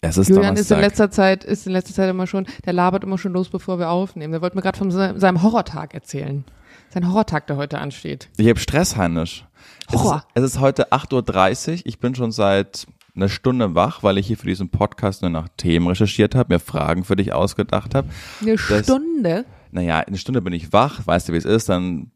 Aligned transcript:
Es 0.00 0.16
ist 0.16 0.28
Julian 0.28 0.54
ist 0.56 0.70
in 0.70 0.76
Donnerstag. 0.76 0.80
letzter 0.80 1.10
Zeit, 1.10 1.44
ist 1.44 1.66
in 1.66 1.72
letzter 1.72 1.94
Zeit 1.94 2.08
immer 2.10 2.26
schon, 2.26 2.46
der 2.64 2.72
labert 2.72 3.02
immer 3.04 3.18
schon 3.18 3.32
los, 3.32 3.48
bevor 3.48 3.78
wir 3.78 3.90
aufnehmen. 3.90 4.32
Der 4.32 4.40
wollte 4.42 4.56
mir 4.56 4.62
gerade 4.62 4.78
von 4.78 4.90
se- 4.90 5.14
seinem 5.16 5.42
Horrortag 5.42 5.92
erzählen. 5.94 6.44
Sein 6.90 7.08
Horrortag, 7.08 7.46
der 7.48 7.56
heute 7.56 7.78
ansteht. 7.78 8.28
Ich 8.36 8.48
habe 8.48 8.58
Stress, 8.58 8.96
Heinisch. 8.96 9.44
Es 9.88 9.94
ist, 9.94 10.00
Horror. 10.04 10.24
es 10.34 10.42
ist 10.44 10.60
heute 10.60 10.92
8.30 10.92 11.72
Uhr. 11.72 11.80
Ich 11.84 11.98
bin 11.98 12.14
schon 12.14 12.30
seit 12.32 12.86
einer 13.16 13.28
Stunde 13.28 13.74
wach, 13.74 14.02
weil 14.04 14.18
ich 14.18 14.26
hier 14.28 14.36
für 14.38 14.46
diesen 14.46 14.68
Podcast 14.70 15.22
nur 15.22 15.30
nach 15.30 15.48
Themen 15.56 15.88
recherchiert 15.88 16.34
habe, 16.36 16.54
mir 16.54 16.60
Fragen 16.60 17.02
für 17.04 17.16
dich 17.16 17.32
ausgedacht 17.32 17.94
habe. 17.94 18.08
Eine 18.40 18.54
Das- 18.56 18.84
Stunde? 18.84 19.44
Naja, 19.72 19.98
eine 19.98 20.16
Stunde 20.16 20.40
bin 20.40 20.52
ich 20.52 20.72
wach, 20.72 21.06
weißt 21.06 21.28
du, 21.28 21.32
wie 21.32 21.36
es 21.38 21.44
ist, 21.44 21.68
dann, 21.68 22.10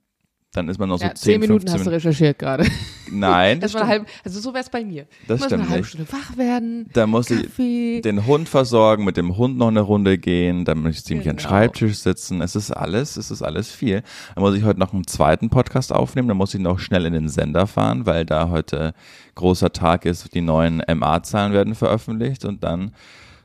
dann 0.55 0.69
ist 0.69 0.79
man 0.79 0.89
noch 0.89 0.99
so 0.99 1.05
Ja, 1.05 1.15
10, 1.15 1.17
zehn 1.17 1.41
Minuten 1.41 1.61
15 1.69 1.75
hast 1.79 1.87
du 1.87 1.91
recherchiert 1.91 2.39
gerade. 2.39 2.67
Nein, 3.11 3.59
das 3.61 3.71
stimmt. 3.71 3.87
halbe, 3.87 4.07
also 4.25 4.39
so 4.41 4.53
wär's 4.53 4.69
bei 4.69 4.85
mir. 4.85 5.07
Das 5.27 5.39
Muss 5.41 5.47
stimmt 5.47 5.63
eine 5.63 5.71
halbe 5.71 5.81
nicht. 5.83 5.89
Stunde 5.95 6.13
wach 6.13 6.37
werden. 6.37 6.87
Da 6.93 7.07
muss 7.07 7.29
Kaffee. 7.29 7.97
ich 7.97 8.03
den 8.03 8.27
Hund 8.27 8.49
versorgen, 8.51 9.05
mit 9.05 9.17
dem 9.17 9.37
Hund 9.39 9.57
noch 9.57 9.69
eine 9.69 9.81
Runde 9.81 10.19
gehen, 10.19 10.65
dann 10.67 10.83
muss 10.83 10.97
ich 10.97 11.05
ziemlich 11.05 11.29
am 11.31 11.37
Genau. 11.37 11.49
Schreibtisch 11.49 11.99
sitzen. 11.99 12.43
Es 12.43 12.55
ist 12.55 12.71
alles, 12.71 13.17
es 13.17 13.31
ist 13.31 13.43
alles 13.43 13.71
viel. 13.73 14.03
Dann 14.35 14.45
muss 14.45 14.55
ich 14.55 14.65
heute 14.65 14.79
noch 14.79 14.93
einen 14.93 15.07
zweiten 15.07 15.49
Podcast 15.49 15.93
aufnehmen, 15.93 16.29
dann 16.29 16.37
muss 16.37 16.53
ich 16.55 16.61
noch 16.61 16.79
schnell 16.79 17.07
in 17.07 17.15
den 17.15 17.29
Sender 17.29 17.67
fahren, 17.67 18.05
weil 18.05 18.27
da 18.27 18.51
heute 18.51 18.93
großer 19.35 19.73
Tag 19.73 20.05
ist, 20.05 20.35
die 20.35 20.43
neuen 20.43 20.83
MA-Zahlen 20.87 21.53
werden 21.55 21.75
veröffentlicht 21.75 22.45
und 22.45 22.63
dann 22.63 22.93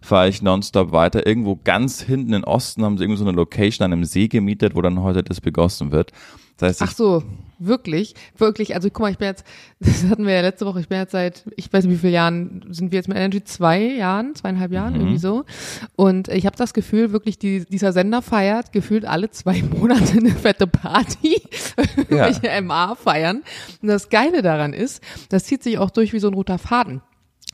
fahre 0.01 0.27
ich 0.27 0.41
nonstop 0.41 0.91
weiter. 0.91 1.25
Irgendwo 1.25 1.57
ganz 1.63 2.01
hinten 2.01 2.33
im 2.33 2.43
Osten 2.43 2.83
haben 2.83 2.97
sie 2.97 3.03
irgendwie 3.05 3.19
so 3.19 3.25
eine 3.25 3.35
Location 3.35 3.85
an 3.85 3.93
einem 3.93 4.03
See 4.05 4.27
gemietet, 4.27 4.75
wo 4.75 4.81
dann 4.81 5.01
heute 5.01 5.23
das 5.23 5.39
begossen 5.41 5.91
wird. 5.91 6.11
Das 6.57 6.69
heißt, 6.69 6.81
Ach 6.81 6.91
so, 6.95 7.23
wirklich, 7.59 8.15
wirklich. 8.37 8.75
Also 8.75 8.89
guck 8.89 9.01
mal, 9.01 9.11
ich 9.11 9.17
bin 9.17 9.27
jetzt, 9.27 9.45
das 9.79 10.03
hatten 10.05 10.25
wir 10.25 10.33
ja 10.33 10.41
letzte 10.41 10.65
Woche, 10.65 10.79
ich 10.79 10.87
bin 10.87 10.97
jetzt 10.97 11.11
seit, 11.11 11.43
ich 11.55 11.71
weiß 11.71 11.85
nicht 11.85 11.93
wie 11.93 11.97
viele 11.99 12.13
Jahren, 12.13 12.65
sind 12.69 12.91
wir 12.91 12.97
jetzt 12.97 13.07
mit 13.07 13.17
Energy? 13.17 13.43
Zwei 13.43 13.79
Jahren, 13.79 14.35
zweieinhalb 14.35 14.71
Jahren, 14.71 14.93
Mhm. 14.93 14.99
irgendwie 15.01 15.17
so. 15.19 15.45
Und 15.95 16.27
ich 16.29 16.45
habe 16.45 16.55
das 16.55 16.73
Gefühl, 16.73 17.11
wirklich, 17.11 17.37
die, 17.39 17.65
dieser 17.65 17.93
Sender 17.93 18.21
feiert 18.21 18.71
gefühlt 18.71 19.05
alle 19.05 19.29
zwei 19.31 19.61
Monate 19.77 20.17
eine 20.17 20.31
fette 20.31 20.67
Party, 20.67 21.41
irgendwelche 21.97 22.61
MA 22.61 22.95
feiern. 22.95 23.43
Und 23.81 23.87
das 23.87 24.09
Geile 24.09 24.41
daran 24.41 24.73
ist, 24.73 25.01
das 25.29 25.43
zieht 25.45 25.63
sich 25.63 25.77
auch 25.77 25.89
durch 25.91 26.13
wie 26.13 26.19
so 26.19 26.27
ein 26.27 26.33
roter 26.33 26.57
Faden. 26.57 27.01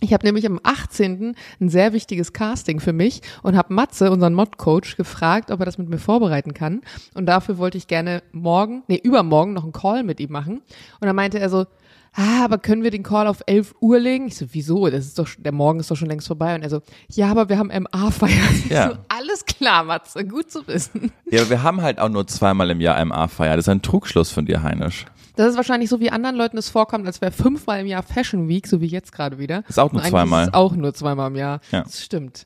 Ich 0.03 0.11
habe 0.11 0.25
nämlich 0.25 0.45
am 0.45 0.59
18. 0.61 1.33
ein 1.61 1.69
sehr 1.69 1.93
wichtiges 1.93 2.33
Casting 2.33 2.81
für 2.81 2.91
mich 2.91 3.21
und 3.41 3.55
habe 3.55 3.73
Matze, 3.73 4.11
unseren 4.11 4.33
Mod-Coach, 4.33 4.97
gefragt, 4.97 5.49
ob 5.49 5.61
er 5.61 5.65
das 5.65 5.77
mit 5.77 5.87
mir 5.87 5.97
vorbereiten 5.97 6.53
kann. 6.53 6.81
Und 7.13 7.25
dafür 7.25 7.57
wollte 7.57 7.77
ich 7.77 7.87
gerne 7.87 8.21
morgen, 8.33 8.83
nee, 8.89 8.99
übermorgen 9.01 9.53
noch 9.53 9.63
einen 9.63 9.71
Call 9.71 10.03
mit 10.03 10.19
ihm 10.19 10.33
machen. 10.33 10.61
Und 10.99 11.07
dann 11.07 11.15
meinte 11.15 11.39
er 11.39 11.49
so, 11.49 11.67
ah, 12.15 12.43
aber 12.43 12.57
können 12.57 12.83
wir 12.83 12.91
den 12.91 13.03
Call 13.03 13.27
auf 13.27 13.43
11 13.45 13.75
Uhr 13.79 13.97
legen? 13.97 14.27
Ich 14.27 14.35
so, 14.35 14.47
wieso? 14.51 14.89
Das 14.89 15.05
ist 15.05 15.17
doch, 15.17 15.29
der 15.37 15.53
Morgen 15.53 15.79
ist 15.79 15.89
doch 15.89 15.95
schon 15.95 16.09
längst 16.09 16.27
vorbei. 16.27 16.53
Und 16.53 16.63
er 16.63 16.69
so, 16.69 16.81
ja, 17.07 17.31
aber 17.31 17.47
wir 17.47 17.57
haben 17.57 17.69
MA-Feier. 17.69 18.29
Ja. 18.69 18.89
so, 18.89 18.97
alles 19.07 19.45
klar, 19.45 19.85
Matze, 19.85 20.25
gut 20.25 20.51
zu 20.51 20.67
wissen. 20.67 21.13
ja, 21.31 21.41
aber 21.41 21.49
wir 21.49 21.63
haben 21.63 21.81
halt 21.81 21.99
auch 21.99 22.09
nur 22.09 22.27
zweimal 22.27 22.69
im 22.71 22.81
Jahr 22.81 23.03
MA-Feier. 23.05 23.55
Das 23.55 23.67
ist 23.67 23.69
ein 23.69 23.81
Trugschluss 23.81 24.31
von 24.31 24.45
dir, 24.45 24.63
Heinisch. 24.63 25.05
Das 25.35 25.49
ist 25.49 25.57
wahrscheinlich 25.57 25.89
so, 25.89 25.99
wie 25.99 26.11
anderen 26.11 26.35
Leuten 26.35 26.57
es 26.57 26.69
vorkommt, 26.69 27.07
als 27.07 27.21
wäre 27.21 27.31
fünfmal 27.31 27.79
im 27.79 27.87
Jahr 27.87 28.03
Fashion 28.03 28.47
Week, 28.47 28.67
so 28.67 28.81
wie 28.81 28.85
jetzt 28.87 29.11
gerade 29.11 29.39
wieder. 29.39 29.63
Ist 29.67 29.79
auch 29.79 29.91
nur 29.91 30.03
zweimal. 30.03 30.45
Ist 30.47 30.53
auch 30.53 30.75
nur 30.75 30.93
zweimal 30.93 31.29
im 31.29 31.35
Jahr. 31.35 31.59
Ja. 31.71 31.83
Das 31.83 32.03
stimmt. 32.03 32.45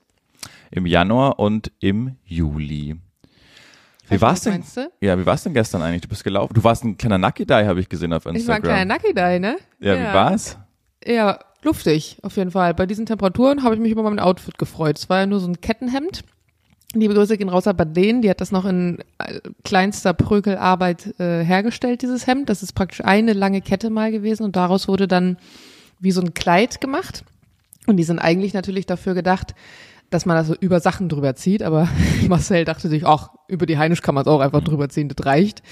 Im 0.72 0.86
Januar 0.86 1.40
und 1.40 1.72
im 1.80 2.16
Juli. 2.26 2.96
Wie 4.10 4.22
war's 4.22 4.42
denn? 4.42 4.64
Ja, 5.02 5.20
wie 5.20 5.26
war's 5.26 5.44
denn 5.44 5.54
gestern 5.54 5.82
eigentlich? 5.82 6.02
Du 6.02 6.08
bist 6.08 6.24
gelaufen. 6.24 6.54
Du 6.54 6.64
warst 6.64 6.84
ein 6.86 6.98
kleiner 6.98 7.18
Nucky 7.18 7.46
Die, 7.46 7.54
habe 7.54 7.80
ich 7.80 7.90
gesehen 7.90 8.14
auf 8.14 8.22
Ich 8.22 8.26
war 8.26 8.32
ein 8.32 8.36
Instagram. 8.38 8.62
kleiner 8.62 8.94
Nucky 8.94 9.14
Dye, 9.14 9.40
ne? 9.40 9.58
ja, 9.80 9.96
wie 10.00 10.14
war's? 10.14 10.58
Ja, 11.06 11.40
luftig, 11.64 12.18
auf 12.24 12.38
jeden 12.38 12.52
Fall. 12.52 12.74
Bei 12.74 12.86
diesen 12.86 13.06
Temperaturen 13.06 13.64
habe 13.64 13.76
ich 13.76 13.82
mich 13.82 13.92
über 13.92 14.04
mein 14.04 14.20
Outfit 14.20 14.58
gefreut. 14.58 14.98
Es 14.98 15.10
war 15.10 15.20
ja 15.20 15.26
nur 15.26 15.40
so 15.40 15.48
ein 15.48 15.60
Kettenhemd. 15.60 16.24
Liebe 16.94 17.14
Grüße 17.14 17.38
gehen 17.38 17.50
raus 17.50 17.68
an 17.68 17.76
Baden, 17.76 18.22
die 18.22 18.30
hat 18.30 18.40
das 18.40 18.52
noch 18.52 18.66
in 18.66 19.00
äh, 19.18 19.42
kleinster 19.66 20.14
Prökelarbeit 20.14 21.20
äh, 21.20 21.44
hergestellt, 21.44 22.02
dieses 22.02 22.28
Hemd. 22.28 22.50
Das 22.50 22.64
ist 22.64 22.74
praktisch 22.74 23.04
eine 23.04 23.34
lange 23.34 23.62
Kette 23.62 23.90
mal 23.90 24.12
gewesen 24.12 24.44
und 24.44 24.56
daraus 24.56 24.88
wurde 24.88 25.08
dann 25.08 25.38
wie 26.00 26.12
so 26.12 26.22
ein 26.22 26.34
Kleid 26.34 26.80
gemacht. 26.80 27.26
Und 27.88 27.98
die 27.98 28.04
sind 28.04 28.20
eigentlich 28.20 28.54
natürlich 28.54 28.86
dafür 28.86 29.16
gedacht, 29.16 29.54
dass 30.10 30.26
man 30.26 30.38
das 30.38 30.48
so 30.48 30.56
über 30.56 30.80
Sachen 30.80 31.10
drüber 31.10 31.36
zieht, 31.36 31.62
aber 31.62 31.90
Marcel 32.28 32.64
dachte 32.64 32.88
sich, 32.88 33.06
ach, 33.06 33.32
über 33.48 33.66
die 33.66 33.78
Heinisch 33.78 34.02
kann 34.02 34.16
man 34.16 34.24
es 34.24 34.28
auch 34.28 34.40
einfach 34.40 34.64
drüber 34.64 34.88
ziehen, 34.88 35.10
das 35.10 35.26
reicht. 35.26 35.64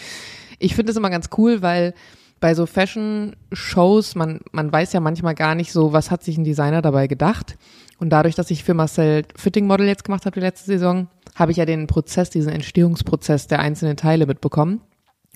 Ich 0.60 0.76
finde 0.76 0.92
es 0.92 0.98
immer 0.98 1.10
ganz 1.10 1.30
cool, 1.38 1.62
weil 1.62 1.94
bei 2.40 2.54
so 2.54 2.66
Fashion-Shows, 2.66 4.16
man, 4.16 4.42
man 4.52 4.72
weiß 4.72 4.94
ja 4.94 5.00
manchmal 5.00 5.36
gar 5.36 5.56
nicht 5.56 5.72
so, 5.72 5.94
was 5.94 6.12
hat 6.12 6.24
sich 6.24 6.38
ein 6.38 6.44
Designer 6.44 6.82
dabei 6.82 7.08
gedacht. 7.08 7.58
Und 7.98 8.10
dadurch, 8.10 8.36
dass 8.36 8.52
ich 8.52 8.64
für 8.64 8.74
Marcel 8.74 9.24
Fitting 9.36 9.68
Model 9.68 9.88
jetzt 9.88 10.04
gemacht 10.04 10.26
habe 10.26 10.34
die 10.34 10.46
letzte 10.46 10.66
Saison, 10.66 11.08
habe 11.34 11.52
ich 11.52 11.58
ja 11.58 11.66
den 11.66 11.88
Prozess, 11.88 12.30
diesen 12.30 12.52
Entstehungsprozess 12.52 13.48
der 13.48 13.60
einzelnen 13.60 13.98
Teile 13.98 14.26
mitbekommen. 14.26 14.82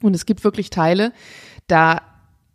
Und 0.01 0.15
es 0.15 0.25
gibt 0.25 0.43
wirklich 0.43 0.69
Teile, 0.69 1.13
da 1.67 2.01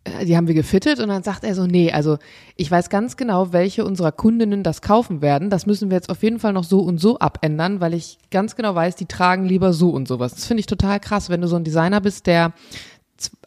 äh, 0.05 0.25
die 0.25 0.37
haben 0.37 0.47
wir 0.47 0.55
gefittet 0.55 0.99
und 0.99 1.09
dann 1.09 1.23
sagt 1.23 1.43
er 1.43 1.55
so, 1.55 1.65
nee, 1.65 1.91
also 1.91 2.17
ich 2.55 2.69
weiß 2.71 2.89
ganz 2.89 3.17
genau, 3.17 3.51
welche 3.51 3.83
unserer 3.83 4.11
Kundinnen 4.11 4.63
das 4.63 4.81
kaufen 4.81 5.21
werden. 5.21 5.49
Das 5.49 5.65
müssen 5.65 5.89
wir 5.89 5.95
jetzt 5.95 6.09
auf 6.09 6.23
jeden 6.23 6.39
Fall 6.39 6.53
noch 6.53 6.63
so 6.63 6.79
und 6.79 6.99
so 6.99 7.19
abändern, 7.19 7.81
weil 7.81 7.93
ich 7.93 8.19
ganz 8.31 8.55
genau 8.55 8.73
weiß, 8.75 8.95
die 8.95 9.07
tragen 9.07 9.45
lieber 9.45 9.73
so 9.73 9.89
und 9.89 10.07
sowas. 10.07 10.33
Das 10.33 10.45
finde 10.45 10.61
ich 10.61 10.67
total 10.67 10.99
krass, 10.99 11.29
wenn 11.29 11.41
du 11.41 11.47
so 11.47 11.55
ein 11.55 11.63
Designer 11.63 12.01
bist, 12.01 12.27
der 12.27 12.53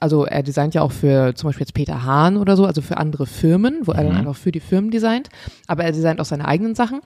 also 0.00 0.25
er 0.25 0.43
designt 0.43 0.75
ja 0.75 0.83
auch 0.83 0.93
für 0.93 1.34
zum 1.34 1.49
Beispiel 1.49 1.65
jetzt 1.65 1.75
Peter 1.75 2.05
Hahn 2.05 2.37
oder 2.37 2.56
so, 2.56 2.65
also 2.65 2.83
für 2.83 2.97
andere 2.97 3.27
Firmen, 3.27 3.81
wo 3.84 3.93
er 3.93 4.05
dann 4.05 4.16
einfach 4.16 4.37
für 4.37 4.53
die 4.53 4.61
Firmen 4.61 4.91
designt, 4.91 5.28
aber 5.66 5.84
er 5.84 5.93
designt 5.93 6.21
auch 6.21 6.25
seine 6.25 6.47
eigenen 6.47 6.75
Sachen. 6.75 7.00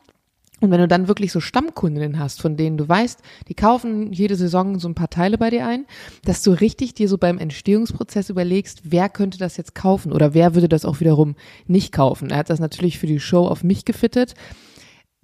Und 0.62 0.70
wenn 0.70 0.78
du 0.78 0.86
dann 0.86 1.08
wirklich 1.08 1.32
so 1.32 1.40
Stammkundinnen 1.40 2.20
hast, 2.20 2.40
von 2.40 2.56
denen 2.56 2.76
du 2.76 2.88
weißt, 2.88 3.20
die 3.48 3.54
kaufen 3.54 4.12
jede 4.12 4.36
Saison 4.36 4.78
so 4.78 4.88
ein 4.88 4.94
paar 4.94 5.10
Teile 5.10 5.36
bei 5.36 5.50
dir 5.50 5.66
ein, 5.66 5.86
dass 6.24 6.42
du 6.42 6.52
richtig 6.52 6.94
dir 6.94 7.08
so 7.08 7.18
beim 7.18 7.38
Entstehungsprozess 7.38 8.30
überlegst, 8.30 8.82
wer 8.84 9.08
könnte 9.08 9.38
das 9.38 9.56
jetzt 9.56 9.74
kaufen 9.74 10.12
oder 10.12 10.34
wer 10.34 10.54
würde 10.54 10.68
das 10.68 10.84
auch 10.84 11.00
wiederum 11.00 11.34
nicht 11.66 11.90
kaufen. 11.90 12.30
Er 12.30 12.36
hat 12.36 12.48
das 12.48 12.60
natürlich 12.60 13.00
für 13.00 13.08
die 13.08 13.18
Show 13.18 13.44
auf 13.48 13.64
mich 13.64 13.84
gefittet. 13.84 14.34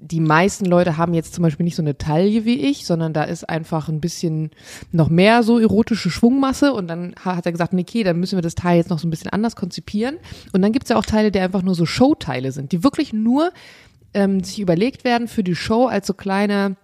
Die 0.00 0.20
meisten 0.20 0.64
Leute 0.64 0.96
haben 0.96 1.12
jetzt 1.12 1.34
zum 1.34 1.42
Beispiel 1.42 1.64
nicht 1.64 1.74
so 1.74 1.82
eine 1.82 1.98
Taille 1.98 2.44
wie 2.44 2.60
ich, 2.60 2.86
sondern 2.86 3.12
da 3.12 3.24
ist 3.24 3.48
einfach 3.48 3.88
ein 3.88 4.00
bisschen 4.00 4.52
noch 4.92 5.08
mehr 5.08 5.42
so 5.42 5.58
erotische 5.58 6.08
Schwungmasse 6.08 6.72
und 6.72 6.86
dann 6.86 7.16
ha- 7.24 7.34
hat 7.34 7.46
er 7.46 7.52
gesagt, 7.52 7.74
okay, 7.74 8.04
dann 8.04 8.20
müssen 8.20 8.36
wir 8.36 8.42
das 8.42 8.54
Teil 8.54 8.76
jetzt 8.76 8.90
noch 8.90 9.00
so 9.00 9.08
ein 9.08 9.10
bisschen 9.10 9.30
anders 9.32 9.56
konzipieren. 9.56 10.18
Und 10.52 10.62
dann 10.62 10.70
gibt's 10.70 10.90
ja 10.90 10.96
auch 10.96 11.04
Teile, 11.04 11.32
die 11.32 11.40
einfach 11.40 11.62
nur 11.62 11.74
so 11.74 11.84
Showteile 11.84 12.52
sind, 12.52 12.70
die 12.70 12.84
wirklich 12.84 13.12
nur 13.12 13.50
ähm, 14.14 14.44
sich 14.44 14.60
überlegt 14.60 15.02
werden 15.02 15.26
für 15.26 15.42
die 15.42 15.56
Show 15.56 15.86
als 15.86 16.06
so 16.06 16.14
kleine 16.14 16.76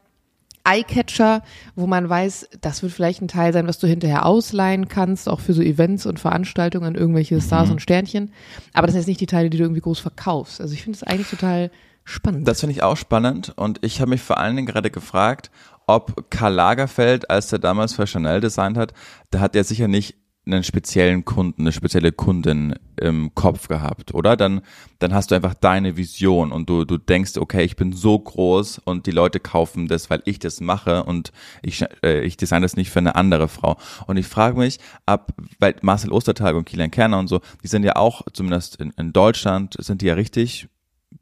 Eyecatcher, 0.64 1.42
wo 1.76 1.86
man 1.86 2.08
weiß, 2.08 2.48
das 2.62 2.82
wird 2.82 2.92
vielleicht 2.92 3.22
ein 3.22 3.28
Teil 3.28 3.52
sein, 3.52 3.68
was 3.68 3.78
du 3.78 3.86
hinterher 3.86 4.26
ausleihen 4.26 4.88
kannst, 4.88 5.28
auch 5.28 5.38
für 5.40 5.52
so 5.52 5.62
Events 5.62 6.04
und 6.06 6.18
Veranstaltungen, 6.18 6.94
irgendwelche 6.96 7.40
Stars 7.40 7.70
und 7.70 7.80
Sternchen. 7.82 8.32
Aber 8.72 8.86
das 8.86 8.94
sind 8.94 9.02
jetzt 9.02 9.08
nicht 9.08 9.20
die 9.20 9.26
Teile, 9.26 9.50
die 9.50 9.58
du 9.58 9.62
irgendwie 9.64 9.82
groß 9.82 10.00
verkaufst. 10.00 10.60
Also 10.60 10.74
ich 10.74 10.82
finde 10.82 10.98
das 10.98 11.06
eigentlich 11.06 11.28
total 11.28 11.70
spannend. 12.04 12.46
Das 12.46 12.60
finde 12.60 12.74
ich 12.74 12.82
auch 12.82 12.96
spannend 12.96 13.52
und 13.56 13.78
ich 13.82 14.00
habe 14.00 14.10
mich 14.10 14.22
vor 14.22 14.38
allen 14.38 14.56
Dingen 14.56 14.66
gerade 14.66 14.90
gefragt, 14.90 15.50
ob 15.86 16.30
Karl 16.30 16.54
Lagerfeld, 16.54 17.30
als 17.30 17.52
er 17.52 17.58
damals 17.58 17.94
für 17.94 18.06
Chanel 18.06 18.40
designt 18.40 18.76
hat, 18.76 18.94
da 19.30 19.40
hat 19.40 19.56
er 19.56 19.64
sicher 19.64 19.88
nicht 19.88 20.16
einen 20.46 20.62
speziellen 20.62 21.24
Kunden, 21.24 21.62
eine 21.62 21.72
spezielle 21.72 22.12
Kundin 22.12 22.74
im 23.00 23.34
Kopf 23.34 23.68
gehabt, 23.68 24.12
oder? 24.12 24.36
Dann, 24.36 24.60
dann 24.98 25.14
hast 25.14 25.30
du 25.30 25.34
einfach 25.34 25.54
deine 25.54 25.96
Vision 25.96 26.52
und 26.52 26.68
du, 26.68 26.84
du 26.84 26.98
denkst, 26.98 27.38
okay, 27.38 27.64
ich 27.64 27.76
bin 27.76 27.92
so 27.92 28.18
groß 28.18 28.78
und 28.84 29.06
die 29.06 29.10
Leute 29.10 29.40
kaufen 29.40 29.88
das, 29.88 30.10
weil 30.10 30.22
ich 30.26 30.38
das 30.38 30.60
mache 30.60 31.04
und 31.04 31.32
ich, 31.62 31.84
äh, 32.02 32.20
ich 32.20 32.36
design 32.36 32.62
das 32.62 32.76
nicht 32.76 32.90
für 32.90 32.98
eine 32.98 33.14
andere 33.14 33.48
Frau. 33.48 33.78
Und 34.06 34.18
ich 34.18 34.26
frage 34.26 34.58
mich, 34.58 34.78
ab, 35.06 35.32
weil 35.60 35.76
Marcel 35.80 36.12
Ostertag 36.12 36.54
und 36.56 36.66
Kilian 36.66 36.90
Kerner 36.90 37.18
und 37.18 37.28
so, 37.28 37.40
die 37.62 37.68
sind 37.68 37.82
ja 37.82 37.96
auch, 37.96 38.22
zumindest 38.32 38.76
in, 38.76 38.90
in 38.98 39.12
Deutschland, 39.12 39.76
sind 39.78 40.02
die 40.02 40.06
ja 40.06 40.14
richtig 40.14 40.68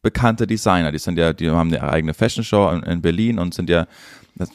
bekannte 0.02 0.46
Designer. 0.46 0.92
Die 0.92 0.98
sind 0.98 1.18
ja, 1.18 1.32
die 1.32 1.50
haben 1.50 1.72
eine 1.72 1.82
eigene 1.82 2.14
Fashion 2.14 2.44
Show 2.44 2.68
in, 2.70 2.82
in 2.82 3.00
Berlin 3.00 3.38
und 3.38 3.54
sind 3.54 3.70
ja 3.70 3.86
das, 4.34 4.50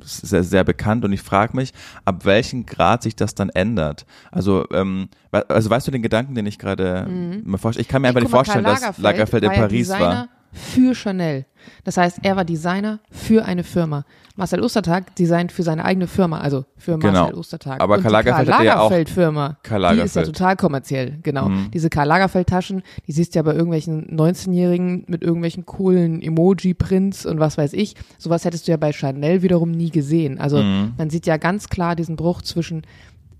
sehr, 0.00 0.44
sehr 0.44 0.64
bekannt. 0.64 1.04
Und 1.04 1.12
ich 1.12 1.22
frage 1.22 1.54
mich, 1.56 1.72
ab 2.04 2.24
welchem 2.24 2.66
Grad 2.66 3.02
sich 3.02 3.14
das 3.14 3.34
dann 3.34 3.50
ändert. 3.50 4.06
Also, 4.30 4.66
ähm, 4.72 5.08
also 5.30 5.70
weißt 5.70 5.86
du 5.86 5.90
den 5.90 6.02
Gedanken, 6.02 6.34
den 6.34 6.46
ich 6.46 6.58
gerade 6.58 7.06
mir 7.08 7.58
vorstelle? 7.58 7.82
Ich 7.82 7.88
kann 7.88 8.02
mir 8.02 8.08
einfach 8.08 8.20
nicht 8.20 8.30
vorstellen, 8.30 8.64
Karl 8.64 8.80
dass 8.80 8.98
Lagerfeld 8.98 9.44
in 9.44 9.52
Paris 9.52 9.88
Designer 9.88 10.00
war. 10.00 10.28
Für 10.52 10.94
Chanel. 10.94 11.44
Das 11.84 11.96
heißt, 11.96 12.20
er 12.22 12.36
war 12.36 12.44
Designer 12.44 13.00
für 13.10 13.44
eine 13.44 13.62
Firma. 13.64 14.04
Marcel 14.36 14.62
Ostertag 14.62 15.14
designt 15.16 15.50
für 15.52 15.62
seine 15.62 15.84
eigene 15.84 16.06
Firma, 16.06 16.38
also 16.40 16.64
für 16.76 16.96
Marcel 16.96 17.26
Genau. 17.26 17.38
Ostertag. 17.38 17.80
Aber 17.82 17.96
Und 17.96 18.02
Karl 18.02 18.12
Lagerfeld 18.12 18.46
Karl 18.48 18.56
hatte 18.58 18.66
ja 18.66 18.78
auch- 18.78 18.84
Lagerfeld 18.84 19.10
Firma, 19.10 19.58
Karl 19.62 19.80
die 19.80 19.86
ist 19.86 19.90
ja 20.14 20.20
Lagerfeld. 20.22 20.26
Mhm. 20.28 20.32
total 20.32 20.56
kommerziell, 20.56 21.18
genau. 21.22 21.50
Diese 21.74 21.90
Karl 21.90 22.06
Lagerfeld 22.06 22.48
Taschen, 22.48 22.82
die 23.06 23.12
siehst 23.12 23.34
du 23.34 23.40
ja 23.40 23.42
bei 23.42 23.52
irgendwelchen 23.52 24.16
19-Jährigen 24.16 25.04
mit 25.08 25.22
irgendwelchen 25.22 25.66
coolen 25.66 26.22
Emoji-Prints 26.22 27.26
und 27.26 27.40
was 27.40 27.58
weiß 27.58 27.72
ich. 27.74 27.94
Sowas 28.16 28.44
hättest 28.44 28.68
du 28.68 28.70
ja 28.72 28.76
bei 28.76 28.92
Chanel 28.92 29.42
wiederum 29.42 29.70
nie 29.72 29.90
gesehen. 29.90 30.38
Also 30.40 30.62
Mhm. 30.62 30.92
man 30.96 31.10
sieht 31.10 31.26
ja 31.26 31.36
ganz 31.36 31.68
klar 31.68 31.96
diesen 31.96 32.16
Bruch 32.16 32.40
zwischen 32.42 32.82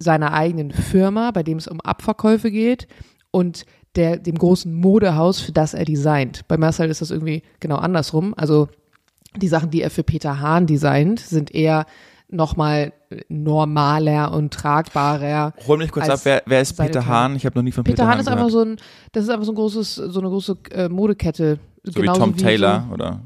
seiner 0.01 0.33
eigenen 0.33 0.71
Firma, 0.73 1.31
bei 1.31 1.43
dem 1.43 1.59
es 1.59 1.69
um 1.69 1.81
Abverkäufe 1.81 2.51
geht, 2.51 2.87
und 3.31 3.65
der, 3.99 4.17
dem 4.17 4.39
großen 4.39 4.73
Modehaus, 4.73 5.41
für 5.41 5.53
das 5.53 5.75
er 5.75 5.85
designt. 5.85 6.47
Bei 6.49 6.57
Marcel 6.57 6.89
ist 6.89 7.03
das 7.03 7.11
irgendwie 7.11 7.43
genau 7.61 7.77
andersrum. 7.77 8.33
Also 8.37 8.69
die 9.37 9.49
Sachen, 9.49 9.71
die 9.71 9.83
er 9.83 9.91
für 9.91 10.03
Peter 10.05 10.41
Hahn 10.41 10.67
designt, 10.67 11.21
sind 11.21 11.55
eher 11.55 11.85
nochmal 12.31 12.93
normaler 13.29 14.33
und 14.33 14.53
tragbarer. 14.53 15.55
Hol 15.67 15.79
mich 15.79 15.91
kurz 15.91 16.09
ab, 16.09 16.21
wer, 16.25 16.43
wer 16.47 16.61
ist 16.61 16.75
Peter 16.77 17.07
Hahn? 17.07 17.37
Ich 17.37 17.45
habe 17.47 17.59
noch 17.59 17.63
nie 17.63 17.73
von 17.73 17.85
Peter, 17.85 17.95
Peter 17.95 18.05
Hahn. 18.05 18.13
Hahn 18.13 18.21
ist 18.21 18.27
gehört. 18.27 18.41
einfach 18.41 18.53
so 18.53 18.63
ein, 18.63 18.77
das 19.13 19.25
ist 19.25 19.31
einfach 19.31 19.45
so 19.47 19.53
ein 19.53 19.57
großes, 19.57 19.95
so 19.95 20.21
eine 20.21 20.29
große 20.29 20.57
äh, 20.73 20.89
Modekette. 20.89 21.59
so 21.85 21.95
wie 21.95 22.01
Genauso 22.01 22.21
Tom 22.21 22.37
Taylor, 22.37 22.85
so, 22.89 22.95
oder? 22.95 23.21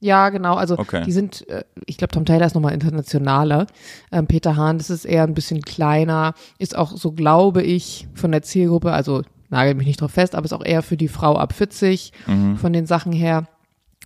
ja, 0.00 0.28
genau. 0.30 0.54
Also 0.54 0.78
Okay. 0.78 1.02
die 1.04 1.12
sind, 1.12 1.48
äh, 1.48 1.64
ich 1.86 1.96
glaube, 1.96 2.12
Tom 2.12 2.24
Taylor 2.24 2.46
ist 2.46 2.54
nochmal 2.54 2.74
internationaler. 2.74 3.66
Ähm, 4.12 4.26
Peter 4.26 4.56
Hahn, 4.56 4.78
das 4.78 4.90
ist 4.90 5.04
eher 5.04 5.24
ein 5.24 5.34
bisschen 5.34 5.62
kleiner, 5.62 6.34
ist 6.58 6.76
auch 6.76 6.92
so, 6.96 7.12
glaube 7.12 7.62
ich, 7.62 8.06
von 8.14 8.30
der 8.30 8.42
Zielgruppe, 8.42 8.92
also 8.92 9.22
nagel 9.54 9.74
mich 9.74 9.86
nicht 9.86 10.00
drauf 10.00 10.10
fest, 10.12 10.34
aber 10.34 10.44
ist 10.44 10.52
auch 10.52 10.64
eher 10.64 10.82
für 10.82 10.96
die 10.96 11.08
Frau 11.08 11.36
ab 11.36 11.52
40 11.54 12.12
Mhm. 12.26 12.56
von 12.58 12.72
den 12.72 12.86
Sachen 12.86 13.12
her. 13.12 13.46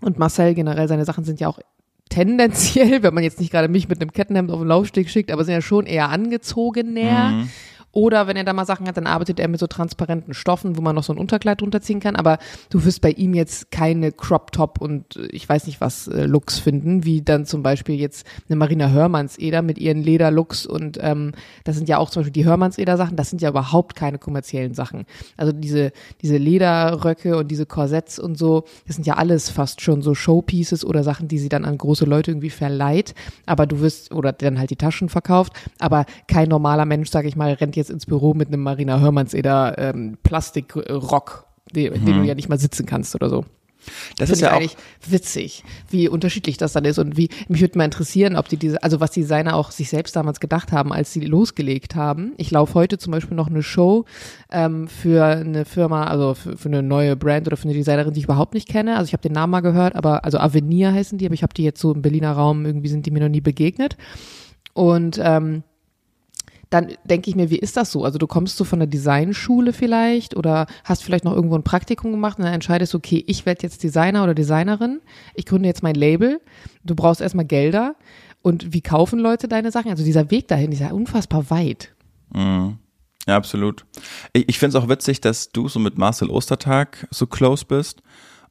Und 0.00 0.18
Marcel 0.18 0.54
generell, 0.54 0.86
seine 0.88 1.04
Sachen 1.04 1.24
sind 1.24 1.40
ja 1.40 1.48
auch 1.48 1.58
tendenziell, 2.08 3.02
wenn 3.02 3.12
man 3.14 3.22
jetzt 3.24 3.40
nicht 3.40 3.50
gerade 3.50 3.68
mich 3.68 3.88
mit 3.88 4.00
einem 4.00 4.12
Kettenhemd 4.12 4.50
auf 4.50 4.60
den 4.60 4.68
Laufsteg 4.68 5.10
schickt, 5.10 5.30
aber 5.30 5.44
sind 5.44 5.54
ja 5.54 5.60
schon 5.62 5.86
eher 5.86 6.08
angezogener. 6.10 7.30
Mhm. 7.30 7.50
Oder 7.92 8.26
wenn 8.26 8.36
er 8.36 8.44
da 8.44 8.52
mal 8.52 8.66
Sachen 8.66 8.86
hat, 8.86 8.96
dann 8.96 9.06
arbeitet 9.06 9.40
er 9.40 9.48
mit 9.48 9.60
so 9.60 9.66
transparenten 9.66 10.34
Stoffen, 10.34 10.76
wo 10.76 10.82
man 10.82 10.94
noch 10.94 11.02
so 11.02 11.12
ein 11.12 11.18
Unterkleid 11.18 11.60
drunter 11.60 11.80
ziehen 11.80 12.00
kann. 12.00 12.16
Aber 12.16 12.38
du 12.70 12.84
wirst 12.84 13.00
bei 13.00 13.10
ihm 13.10 13.34
jetzt 13.34 13.70
keine 13.70 14.12
Crop 14.12 14.52
Top 14.52 14.80
und 14.80 15.16
äh, 15.16 15.26
ich 15.26 15.48
weiß 15.48 15.66
nicht 15.66 15.80
was 15.80 16.08
äh, 16.08 16.24
Looks 16.24 16.58
finden, 16.58 17.04
wie 17.04 17.22
dann 17.22 17.46
zum 17.46 17.62
Beispiel 17.62 17.96
jetzt 17.96 18.26
eine 18.48 18.56
Marina 18.56 18.90
Hörmannseder 18.90 19.62
mit 19.62 19.78
ihren 19.78 20.02
Lederlooks 20.02 20.66
und 20.66 20.98
ähm, 21.00 21.32
das 21.64 21.76
sind 21.76 21.88
ja 21.88 21.98
auch 21.98 22.10
zum 22.10 22.20
Beispiel 22.20 22.32
die 22.32 22.44
Hörmannseder 22.44 22.96
Sachen. 22.96 23.16
Das 23.16 23.30
sind 23.30 23.40
ja 23.40 23.50
überhaupt 23.50 23.96
keine 23.96 24.18
kommerziellen 24.18 24.74
Sachen. 24.74 25.06
Also 25.36 25.52
diese 25.52 25.92
diese 26.20 26.36
Lederröcke 26.36 27.36
und 27.36 27.48
diese 27.48 27.66
Korsetts 27.66 28.18
und 28.18 28.36
so, 28.36 28.64
das 28.86 28.96
sind 28.96 29.06
ja 29.06 29.14
alles 29.14 29.48
fast 29.50 29.80
schon 29.80 30.02
so 30.02 30.14
Showpieces 30.14 30.84
oder 30.84 31.02
Sachen, 31.02 31.28
die 31.28 31.38
sie 31.38 31.48
dann 31.48 31.64
an 31.64 31.78
große 31.78 32.04
Leute 32.04 32.32
irgendwie 32.32 32.50
verleiht. 32.50 33.14
Aber 33.46 33.66
du 33.66 33.80
wirst 33.80 34.12
oder 34.12 34.32
dann 34.32 34.58
halt 34.58 34.70
die 34.70 34.76
Taschen 34.76 35.08
verkauft. 35.08 35.52
Aber 35.78 36.04
kein 36.26 36.48
normaler 36.48 36.84
Mensch, 36.84 37.10
sag 37.10 37.24
ich 37.24 37.36
mal, 37.36 37.52
rennt 37.54 37.76
jetzt 37.78 37.90
ins 37.90 38.06
Büro 38.06 38.34
mit 38.34 38.48
einem 38.48 38.62
Marina 38.62 39.00
Hörmannseder 39.00 39.78
ähm, 39.78 40.18
Plastikrock, 40.22 41.46
den, 41.72 42.04
den 42.04 42.20
du 42.20 42.22
ja 42.24 42.34
nicht 42.34 42.48
mal 42.48 42.58
sitzen 42.58 42.86
kannst 42.86 43.14
oder 43.14 43.30
so. 43.30 43.44
Das 44.16 44.30
ist 44.30 44.40
ja 44.40 44.50
eigentlich 44.50 44.76
witzig, 45.08 45.64
wie 45.88 46.08
unterschiedlich 46.08 46.56
das 46.56 46.72
dann 46.72 46.84
ist 46.84 46.98
und 46.98 47.16
wie 47.16 47.28
mich 47.48 47.60
würde 47.60 47.78
mal 47.78 47.84
interessieren, 47.84 48.36
ob 48.36 48.48
die 48.48 48.56
diese, 48.56 48.82
also 48.82 49.00
was 49.00 49.12
die 49.12 49.20
Designer 49.20 49.54
auch 49.54 49.70
sich 49.70 49.88
selbst 49.88 50.16
damals 50.16 50.40
gedacht 50.40 50.72
haben, 50.72 50.92
als 50.92 51.12
sie 51.12 51.20
losgelegt 51.20 51.94
haben. 51.94 52.32
Ich 52.36 52.50
laufe 52.50 52.74
heute 52.74 52.98
zum 52.98 53.12
Beispiel 53.12 53.36
noch 53.36 53.48
eine 53.48 53.62
Show 53.62 54.04
ähm, 54.50 54.88
für 54.88 55.24
eine 55.24 55.64
Firma, 55.64 56.04
also 56.04 56.34
für, 56.34 56.56
für 56.56 56.68
eine 56.68 56.82
neue 56.82 57.16
Brand 57.16 57.46
oder 57.46 57.56
für 57.56 57.64
eine 57.64 57.74
Designerin, 57.74 58.12
die 58.12 58.20
ich 58.20 58.24
überhaupt 58.24 58.54
nicht 58.54 58.68
kenne. 58.68 58.96
Also 58.96 59.08
ich 59.08 59.12
habe 59.12 59.22
den 59.22 59.32
Namen 59.32 59.50
mal 59.50 59.60
gehört, 59.60 59.94
aber 59.96 60.24
also 60.24 60.38
Avenir 60.38 60.92
heißen 60.92 61.18
die, 61.18 61.26
aber 61.26 61.34
ich 61.34 61.42
habe 61.42 61.54
die 61.54 61.64
jetzt 61.64 61.80
so 61.80 61.92
im 61.92 62.02
Berliner 62.02 62.32
Raum 62.32 62.66
irgendwie 62.66 62.88
sind 62.88 63.06
die 63.06 63.10
mir 63.10 63.20
noch 63.20 63.28
nie 63.28 63.40
begegnet. 63.40 63.96
Und 64.74 65.20
ähm, 65.22 65.62
dann 66.70 66.92
denke 67.04 67.30
ich 67.30 67.36
mir, 67.36 67.50
wie 67.50 67.58
ist 67.58 67.76
das 67.76 67.90
so? 67.90 68.04
Also 68.04 68.18
du 68.18 68.26
kommst 68.26 68.56
so 68.56 68.64
von 68.64 68.78
der 68.78 68.88
Designschule 68.88 69.72
vielleicht 69.72 70.36
oder 70.36 70.66
hast 70.84 71.02
vielleicht 71.02 71.24
noch 71.24 71.34
irgendwo 71.34 71.56
ein 71.56 71.62
Praktikum 71.62 72.10
gemacht 72.10 72.38
und 72.38 72.44
dann 72.44 72.54
entscheidest 72.54 72.92
du, 72.92 72.98
okay, 72.98 73.24
ich 73.26 73.46
werde 73.46 73.62
jetzt 73.62 73.82
Designer 73.82 74.24
oder 74.24 74.34
Designerin, 74.34 75.00
ich 75.34 75.46
gründe 75.46 75.68
jetzt 75.68 75.82
mein 75.82 75.94
Label, 75.94 76.40
du 76.84 76.94
brauchst 76.94 77.20
erstmal 77.20 77.46
Gelder 77.46 77.94
und 78.42 78.72
wie 78.72 78.82
kaufen 78.82 79.18
Leute 79.18 79.48
deine 79.48 79.70
Sachen? 79.70 79.90
Also 79.90 80.04
dieser 80.04 80.30
Weg 80.30 80.48
dahin 80.48 80.72
ist 80.72 80.80
ja 80.80 80.92
unfassbar 80.92 81.50
weit. 81.50 81.94
ja, 83.26 83.36
absolut. 83.36 83.84
Ich, 84.32 84.48
ich 84.48 84.58
finde 84.58 84.76
es 84.76 84.82
auch 84.82 84.88
witzig, 84.88 85.20
dass 85.20 85.50
du 85.50 85.68
so 85.68 85.78
mit 85.78 85.98
Marcel 85.98 86.30
Ostertag 86.30 87.06
so 87.10 87.26
close 87.26 87.64
bist 87.64 88.02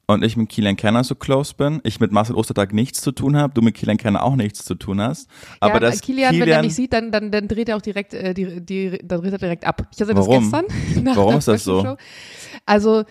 und 0.08 0.24
ich 0.24 0.36
mit 0.36 0.48
Kilian 0.48 0.74
Kerner 0.74 1.04
so 1.04 1.14
close 1.14 1.54
bin. 1.54 1.80
Ich 1.84 2.00
mit 2.00 2.12
Marcel 2.12 2.34
Ostertag 2.34 2.72
nichts 2.72 3.02
zu 3.02 3.12
tun 3.12 3.36
habe, 3.36 3.52
du 3.52 3.60
mit 3.60 3.74
Kilian 3.74 3.98
Kerner 3.98 4.22
auch 4.22 4.36
nichts 4.36 4.64
zu 4.64 4.74
tun 4.74 5.00
hast. 5.00 5.28
Aber 5.60 5.74
ja, 5.74 5.80
dass 5.80 6.00
Kilian, 6.00 6.32
wenn 6.32 6.40
er 6.40 6.44
Kilian 6.46 6.64
mich 6.64 6.74
sieht, 6.74 6.94
dann, 6.94 7.12
dann, 7.12 7.30
dann 7.30 7.46
dreht 7.46 7.68
er 7.68 7.76
auch 7.76 7.82
direkt, 7.82 8.14
äh, 8.14 8.32
die, 8.32 8.64
die, 8.64 8.98
dann 9.04 9.20
dreht 9.20 9.32
er 9.32 9.38
direkt 9.38 9.66
ab. 9.66 9.86
Ich 9.92 10.00
hatte 10.00 10.14
das 10.14 10.26
Warum? 10.26 10.50
gestern. 10.50 10.64
nach 11.04 11.16
Warum 11.16 11.30
der 11.32 11.38
ist 11.38 11.48
das 11.48 11.64
so? 11.64 11.82
Show. 11.82 11.96
Also 12.64 13.04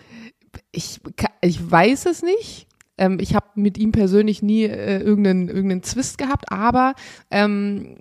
ich, 0.72 1.00
ich 1.40 1.70
weiß 1.70 2.06
es 2.06 2.22
nicht. 2.22 2.66
Ähm, 2.98 3.18
ich 3.20 3.36
habe 3.36 3.46
mit 3.54 3.78
ihm 3.78 3.92
persönlich 3.92 4.42
nie 4.42 4.64
äh, 4.64 4.98
irgendeinen, 4.98 5.48
irgendeinen 5.48 5.84
Zwist 5.84 6.18
gehabt, 6.18 6.50
aber 6.50 6.94
ähm, 7.30 7.98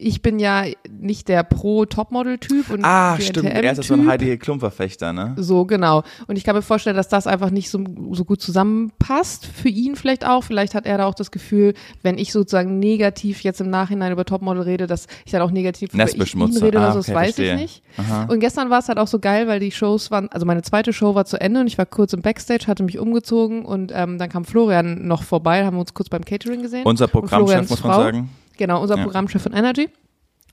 ich 0.00 0.22
bin 0.22 0.38
ja 0.38 0.64
nicht 0.88 1.28
der 1.28 1.42
Pro-Topmodel-Typ 1.42 2.70
und 2.70 2.84
Ah, 2.84 3.16
der 3.16 3.22
stimmt. 3.24 3.48
Er 3.48 3.72
ist 3.72 3.76
ja 3.78 3.82
so 3.82 3.94
ein. 3.94 4.06
Heidi 4.06 4.36
Klum-Verfechter, 4.38 5.12
ne? 5.12 5.34
So, 5.36 5.64
genau. 5.64 6.02
Und 6.26 6.36
ich 6.36 6.44
kann 6.44 6.54
mir 6.54 6.62
vorstellen, 6.62 6.96
dass 6.96 7.08
das 7.08 7.26
einfach 7.26 7.50
nicht 7.50 7.70
so, 7.70 7.82
so 8.12 8.24
gut 8.24 8.40
zusammenpasst. 8.40 9.46
Für 9.46 9.68
ihn 9.68 9.96
vielleicht 9.96 10.26
auch. 10.26 10.44
Vielleicht 10.44 10.74
hat 10.74 10.86
er 10.86 10.98
da 10.98 11.06
auch 11.06 11.14
das 11.14 11.30
Gefühl, 11.30 11.74
wenn 12.02 12.18
ich 12.18 12.32
sozusagen 12.32 12.78
negativ 12.78 13.42
jetzt 13.42 13.60
im 13.60 13.70
Nachhinein 13.70 14.12
über 14.12 14.24
Topmodel 14.24 14.62
rede, 14.62 14.86
dass 14.86 15.06
ich 15.24 15.32
dann 15.32 15.42
auch 15.42 15.50
negativ 15.50 15.92
über 15.92 16.02
ihn 16.04 16.56
rede 16.62 16.78
oder 16.78 16.88
Ah, 16.88 16.92
so, 16.92 16.98
das 16.98 17.08
okay, 17.08 17.16
weiß 17.16 17.34
verstehe. 17.34 17.54
ich 17.54 17.60
nicht. 17.60 17.82
Aha. 17.96 18.24
Und 18.30 18.40
gestern 18.40 18.70
war 18.70 18.78
es 18.78 18.88
halt 18.88 18.98
auch 18.98 19.08
so 19.08 19.18
geil, 19.18 19.48
weil 19.48 19.60
die 19.60 19.72
Shows 19.72 20.10
waren, 20.10 20.28
also 20.30 20.46
meine 20.46 20.62
zweite 20.62 20.92
Show 20.92 21.14
war 21.14 21.24
zu 21.24 21.40
Ende 21.40 21.60
und 21.60 21.66
ich 21.66 21.76
war 21.78 21.86
kurz 21.86 22.12
im 22.12 22.22
Backstage, 22.22 22.66
hatte 22.68 22.82
mich 22.82 22.98
umgezogen 22.98 23.64
und 23.64 23.92
ähm, 23.94 24.18
dann 24.18 24.28
kam 24.28 24.44
Florian 24.44 25.06
noch 25.06 25.22
vorbei, 25.22 25.64
haben 25.64 25.76
wir 25.76 25.80
uns 25.80 25.94
kurz 25.94 26.08
beim 26.08 26.24
Catering 26.24 26.62
gesehen. 26.62 26.84
Unser 26.84 27.08
Programmchef, 27.08 27.68
muss 27.68 27.82
man 27.82 27.92
Frau. 27.92 28.02
sagen. 28.02 28.30
Genau, 28.58 28.82
unser 28.82 28.96
Ja. 28.98 29.04
Programmchef 29.04 29.42
von 29.42 29.52
Energy. 29.54 29.88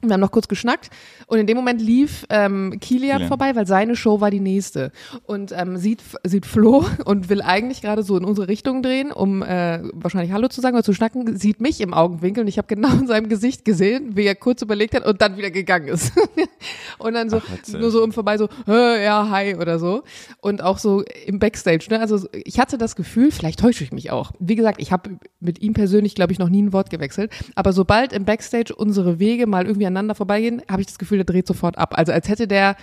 Wir 0.09 0.13
haben 0.13 0.21
noch 0.21 0.31
kurz 0.31 0.47
geschnackt 0.47 0.89
und 1.27 1.39
in 1.39 1.47
dem 1.47 1.57
Moment 1.57 1.81
lief 1.81 2.25
ähm, 2.29 2.77
Kilian, 2.79 3.17
Kilian. 3.17 3.27
vorbei, 3.27 3.55
weil 3.55 3.67
seine 3.67 3.95
Show 3.95 4.21
war 4.21 4.31
die 4.31 4.39
nächste 4.39 4.91
und 5.25 5.51
ähm, 5.51 5.77
sieht 5.77 6.01
sieht 6.23 6.45
Flo 6.45 6.85
und 7.05 7.29
will 7.29 7.41
eigentlich 7.41 7.81
gerade 7.81 8.03
so 8.03 8.17
in 8.17 8.25
unsere 8.25 8.47
Richtung 8.47 8.83
drehen, 8.83 9.11
um 9.11 9.41
äh, 9.41 9.79
wahrscheinlich 9.93 10.31
Hallo 10.31 10.47
zu 10.47 10.61
sagen 10.61 10.75
oder 10.75 10.83
zu 10.83 10.93
schnacken, 10.93 11.37
sieht 11.37 11.61
mich 11.61 11.81
im 11.81 11.93
Augenwinkel 11.93 12.41
und 12.41 12.47
ich 12.47 12.57
habe 12.57 12.67
genau 12.67 12.89
in 12.99 13.07
seinem 13.07 13.29
Gesicht 13.29 13.65
gesehen, 13.65 14.15
wie 14.15 14.25
er 14.25 14.35
kurz 14.35 14.61
überlegt 14.61 14.95
hat 14.95 15.05
und 15.05 15.21
dann 15.21 15.37
wieder 15.37 15.51
gegangen 15.51 15.87
ist 15.87 16.13
und 16.99 17.13
dann 17.13 17.29
so 17.29 17.37
Ach, 17.37 17.73
nur 17.79 17.91
so 17.91 18.03
im 18.03 18.11
Vorbei 18.11 18.37
so 18.37 18.47
"Hä, 18.65 19.03
ja 19.03 19.29
hi 19.29 19.55
oder 19.55 19.79
so 19.79 20.03
und 20.41 20.61
auch 20.61 20.77
so 20.77 21.03
im 21.25 21.39
Backstage. 21.39 21.87
Ne? 21.89 21.99
Also 21.99 22.27
ich 22.33 22.59
hatte 22.59 22.77
das 22.77 22.95
Gefühl, 22.95 23.31
vielleicht 23.31 23.59
täusche 23.59 23.83
ich 23.83 23.91
mich 23.91 24.11
auch. 24.11 24.31
Wie 24.39 24.55
gesagt, 24.55 24.81
ich 24.81 24.91
habe 24.91 25.17
mit 25.39 25.61
ihm 25.61 25.73
persönlich 25.73 26.15
glaube 26.15 26.31
ich 26.31 26.39
noch 26.39 26.49
nie 26.49 26.61
ein 26.61 26.73
Wort 26.73 26.89
gewechselt, 26.89 27.31
aber 27.55 27.73
sobald 27.73 28.13
im 28.13 28.25
Backstage 28.25 28.73
unsere 28.75 29.19
Wege 29.19 29.47
mal 29.47 29.65
irgendwie 29.65 29.85
aneinander 29.95 30.15
vorbeigehen, 30.15 30.61
habe 30.69 30.81
ich 30.81 30.87
das 30.87 30.97
Gefühl, 30.97 31.19
der 31.19 31.25
dreht 31.25 31.47
sofort 31.47 31.77
ab. 31.77 31.97
Also 31.97 32.11
als 32.11 32.27
hätte 32.29 32.47
der, 32.47 32.75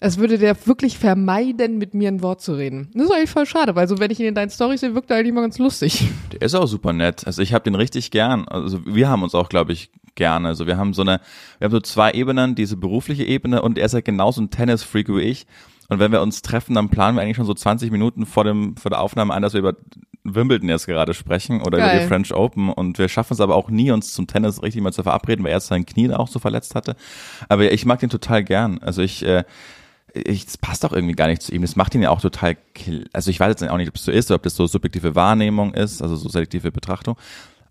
als 0.00 0.18
würde 0.18 0.38
der 0.38 0.66
wirklich 0.66 0.98
vermeiden, 0.98 1.78
mit 1.78 1.94
mir 1.94 2.08
ein 2.08 2.22
Wort 2.22 2.40
zu 2.40 2.54
reden. 2.54 2.90
Das 2.94 3.04
ist 3.04 3.12
eigentlich 3.12 3.30
voll 3.30 3.46
schade, 3.46 3.74
weil 3.74 3.88
so 3.88 3.98
wenn 3.98 4.10
ich 4.10 4.20
ihn 4.20 4.26
in 4.26 4.34
deinen 4.34 4.50
Storys 4.50 4.80
sehe, 4.80 4.94
wirkt 4.94 5.10
er 5.10 5.16
eigentlich 5.16 5.30
immer 5.30 5.42
ganz 5.42 5.58
lustig. 5.58 6.10
Der 6.32 6.42
ist 6.42 6.54
auch 6.54 6.66
super 6.66 6.92
nett. 6.92 7.26
Also 7.26 7.42
ich 7.42 7.52
habe 7.52 7.64
den 7.64 7.74
richtig 7.74 8.10
gern. 8.10 8.46
Also 8.48 8.84
wir 8.86 9.08
haben 9.08 9.22
uns 9.22 9.34
auch, 9.34 9.48
glaube 9.48 9.72
ich, 9.72 9.90
gerne. 10.14 10.48
Also 10.48 10.66
wir 10.66 10.76
haben 10.76 10.94
so 10.94 11.02
eine, 11.02 11.20
wir 11.58 11.66
haben 11.66 11.72
so 11.72 11.80
zwei 11.80 12.12
Ebenen, 12.12 12.54
diese 12.54 12.76
berufliche 12.76 13.24
Ebene 13.24 13.62
und 13.62 13.78
er 13.78 13.86
ist 13.86 13.94
ja 13.94 14.00
genauso 14.00 14.42
ein 14.42 14.50
Tennis-Freak 14.50 15.08
wie 15.08 15.22
ich. 15.22 15.46
Und 15.88 16.00
wenn 16.00 16.12
wir 16.12 16.20
uns 16.20 16.42
treffen, 16.42 16.74
dann 16.74 16.90
planen 16.90 17.16
wir 17.16 17.22
eigentlich 17.22 17.36
schon 17.36 17.46
so 17.46 17.54
20 17.54 17.90
Minuten 17.90 18.26
vor 18.26 18.44
dem 18.44 18.76
vor 18.76 18.90
der 18.90 19.00
Aufnahme 19.00 19.32
ein, 19.32 19.40
dass 19.40 19.54
wir 19.54 19.60
über 19.60 19.74
Wimbledon 20.34 20.68
jetzt 20.68 20.86
gerade 20.86 21.14
sprechen 21.14 21.60
oder 21.62 21.78
über 21.78 21.86
Geil. 21.88 22.00
die 22.00 22.06
French 22.06 22.32
Open. 22.34 22.70
Und 22.70 22.98
wir 22.98 23.08
schaffen 23.08 23.34
es 23.34 23.40
aber 23.40 23.54
auch 23.56 23.70
nie, 23.70 23.90
uns 23.90 24.12
zum 24.12 24.26
Tennis 24.26 24.62
richtig 24.62 24.82
mal 24.82 24.92
zu 24.92 25.02
verabreden, 25.02 25.44
weil 25.44 25.52
er 25.52 25.60
sein 25.60 25.86
Knie 25.86 26.10
auch 26.12 26.28
so 26.28 26.38
verletzt 26.38 26.74
hatte. 26.74 26.96
Aber 27.48 27.70
ich 27.72 27.84
mag 27.86 28.00
den 28.00 28.10
total 28.10 28.44
gern. 28.44 28.78
Also 28.78 29.02
ich, 29.02 29.24
äh, 29.24 29.44
ich, 30.14 30.46
das 30.46 30.56
passt 30.58 30.84
auch 30.84 30.92
irgendwie 30.92 31.14
gar 31.14 31.28
nicht 31.28 31.42
zu 31.42 31.52
ihm. 31.54 31.62
Das 31.62 31.76
macht 31.76 31.94
ihn 31.94 32.02
ja 32.02 32.10
auch 32.10 32.20
total, 32.20 32.56
kill- 32.74 33.08
also 33.12 33.30
ich 33.30 33.38
weiß 33.40 33.48
jetzt 33.48 33.68
auch 33.68 33.76
nicht, 33.76 33.88
ob 33.88 33.96
es 33.96 34.04
so 34.04 34.10
ist 34.10 34.30
oder 34.30 34.36
ob 34.36 34.42
das 34.42 34.56
so 34.56 34.66
subjektive 34.66 35.14
Wahrnehmung 35.14 35.74
ist, 35.74 36.02
also 36.02 36.16
so 36.16 36.28
selektive 36.28 36.72
Betrachtung. 36.72 37.16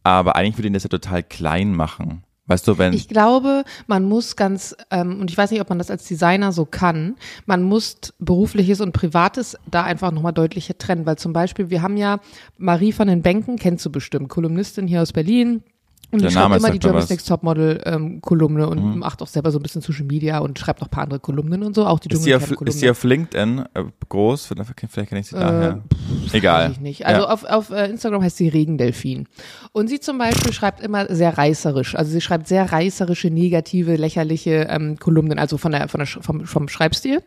Aber 0.04 0.36
eigentlich 0.36 0.58
würde 0.58 0.68
ihn 0.68 0.74
das 0.74 0.84
ja 0.84 0.90
total 0.90 1.24
klein 1.24 1.74
machen. 1.74 2.24
Weißt 2.48 2.68
du, 2.68 2.78
wenn, 2.78 2.94
Ich 2.94 3.10
glaube, 3.10 3.64
man 3.88 4.06
muss 4.06 4.38
ganz, 4.38 4.76
ähm, 4.90 5.20
und 5.20 5.30
ich 5.30 5.38
weiß 5.38 5.52
nicht, 5.52 5.62
ob 5.62 5.70
man 5.70 5.78
das 5.78 5.92
als 5.92 6.06
Designer 6.06 6.54
so 6.54 6.66
kann, 6.66 7.18
man 7.46 7.62
muss 7.62 7.98
berufliches 8.20 8.80
und 8.80 8.94
privates 8.94 9.58
da 9.70 9.84
einfach 9.84 10.12
nochmal 10.12 10.34
deutlicher 10.34 10.78
trennen, 10.78 11.06
weil 11.06 11.18
zum 11.18 11.34
Beispiel, 11.34 11.70
wir 11.70 11.82
haben 11.82 11.98
ja 11.98 12.20
Marie 12.58 12.94
von 12.94 13.08
den 13.08 13.22
Bänken, 13.22 13.58
kennst 13.58 13.86
du 13.86 13.92
bestimmt, 13.92 14.30
Kolumnistin 14.30 14.88
hier 14.88 15.02
aus 15.02 15.12
Berlin. 15.12 15.62
Und 16.10 16.22
Der 16.22 16.30
die 16.30 16.36
Name 16.36 16.56
schreibt 16.56 16.60
immer 16.60 16.72
die 16.72 16.74
sagt 16.74 16.74
mir 16.74 16.80
German 16.80 17.02
was. 17.02 17.10
Next 17.10 17.28
Topmodel 17.28 17.82
ähm, 17.86 18.22
Kolumne 18.22 18.70
und 18.70 19.00
macht 19.00 19.22
auch 19.22 19.28
selber 19.28 19.52
so 19.52 19.60
ein 19.60 19.62
bisschen 19.62 19.82
Social 19.82 20.06
Media 20.06 20.40
und 20.40 20.58
schreibt 20.58 20.80
noch 20.80 20.88
ein 20.88 20.92
paar 20.92 21.04
andere 21.04 21.20
Kolumnen 21.20 21.64
und 21.64 21.76
so, 21.76 21.86
auch 21.86 22.00
die 22.00 22.10
auf, 22.16 22.22
Dschungelcamp-Kolumne. 22.22 22.70
ist 22.70 22.80
sie 22.80 22.90
auf 22.90 23.04
LinkedIn 23.04 23.66
äh, 23.74 23.84
groß? 24.08 24.46
Vielleicht 24.46 24.76
kenne 24.78 25.20
ich 25.20 25.28
sie 25.28 25.36
daher. 25.36 25.84
Weiß 26.24 26.34
Egal. 26.34 26.72
ich 26.72 26.80
nicht. 26.80 27.06
Also 27.06 27.24
ja. 27.24 27.30
auf, 27.30 27.44
auf 27.44 27.72
äh, 27.72 27.90
Instagram 27.90 28.24
heißt 28.24 28.38
sie 28.38 28.48
Regendelfin. 28.48 29.28
Und 29.74 29.90
sie 29.90 30.00
zum 30.00 30.18
Beispiel 30.18 30.54
schreibt 30.54 30.82
immer 30.82 31.14
sehr 31.14 31.38
reißerisch. 31.38 31.96
Also 31.96 32.12
sie 32.12 32.22
schreibt 32.22 32.48
sehr 32.48 32.72
reißerische, 32.72 33.30
negative, 33.30 33.98
lächerliche 33.98 34.68
ähm, 34.70 34.98
Kolumnen, 34.98 35.40
also 35.40 35.58
von 35.58 35.74
der, 35.74 35.90
von 35.90 36.00
der, 36.00 36.08
vom, 36.08 36.46
vom 36.46 36.70
Schreibstil. 36.70 37.22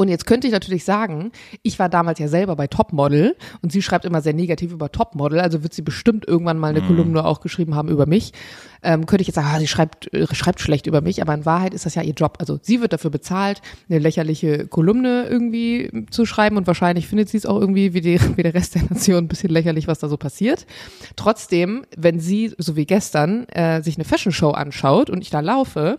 Und 0.00 0.06
jetzt 0.06 0.26
könnte 0.26 0.46
ich 0.46 0.52
natürlich 0.52 0.84
sagen, 0.84 1.32
ich 1.64 1.80
war 1.80 1.88
damals 1.88 2.20
ja 2.20 2.28
selber 2.28 2.54
bei 2.54 2.68
Topmodel 2.68 3.34
und 3.62 3.72
sie 3.72 3.82
schreibt 3.82 4.04
immer 4.04 4.20
sehr 4.20 4.32
negativ 4.32 4.70
über 4.70 4.92
Topmodel, 4.92 5.40
also 5.40 5.64
wird 5.64 5.74
sie 5.74 5.82
bestimmt 5.82 6.24
irgendwann 6.28 6.56
mal 6.56 6.68
eine 6.68 6.82
Kolumne 6.82 7.24
auch 7.24 7.40
geschrieben 7.40 7.74
haben 7.74 7.88
über 7.88 8.06
mich. 8.06 8.32
ähm, 8.84 9.06
könnte 9.06 9.22
ich 9.22 9.26
jetzt 9.26 9.34
sagen, 9.34 9.48
ah, 9.52 9.58
sie 9.58 9.66
schreibt, 9.66 10.14
äh, 10.14 10.32
schreibt 10.36 10.60
schlecht 10.60 10.86
über 10.86 11.00
mich, 11.00 11.20
aber 11.20 11.34
in 11.34 11.44
Wahrheit 11.44 11.74
ist 11.74 11.84
das 11.84 11.96
ja 11.96 12.02
ihr 12.02 12.14
Job. 12.14 12.36
Also 12.38 12.60
sie 12.62 12.80
wird 12.80 12.92
dafür 12.92 13.10
bezahlt, 13.10 13.60
eine 13.88 13.98
lächerliche 13.98 14.68
Kolumne 14.68 15.26
irgendwie 15.28 16.06
zu 16.12 16.26
schreiben 16.26 16.56
und 16.56 16.68
wahrscheinlich 16.68 17.08
findet 17.08 17.28
sie 17.28 17.38
es 17.38 17.46
auch 17.46 17.60
irgendwie 17.60 17.92
wie, 17.92 18.00
die, 18.00 18.20
wie 18.36 18.44
der 18.44 18.54
Rest 18.54 18.76
der 18.76 18.82
Nation 18.88 19.24
ein 19.24 19.28
bisschen 19.28 19.50
lächerlich, 19.50 19.88
was 19.88 19.98
da 19.98 20.08
so 20.08 20.16
passiert. 20.16 20.64
Trotzdem, 21.16 21.84
wenn 21.96 22.20
sie, 22.20 22.54
so 22.56 22.76
wie 22.76 22.86
gestern, 22.86 23.48
äh, 23.48 23.82
sich 23.82 23.96
eine 23.96 24.04
Fashion 24.04 24.30
Show 24.30 24.50
anschaut 24.50 25.10
und 25.10 25.22
ich 25.22 25.30
da 25.30 25.40
laufe, 25.40 25.98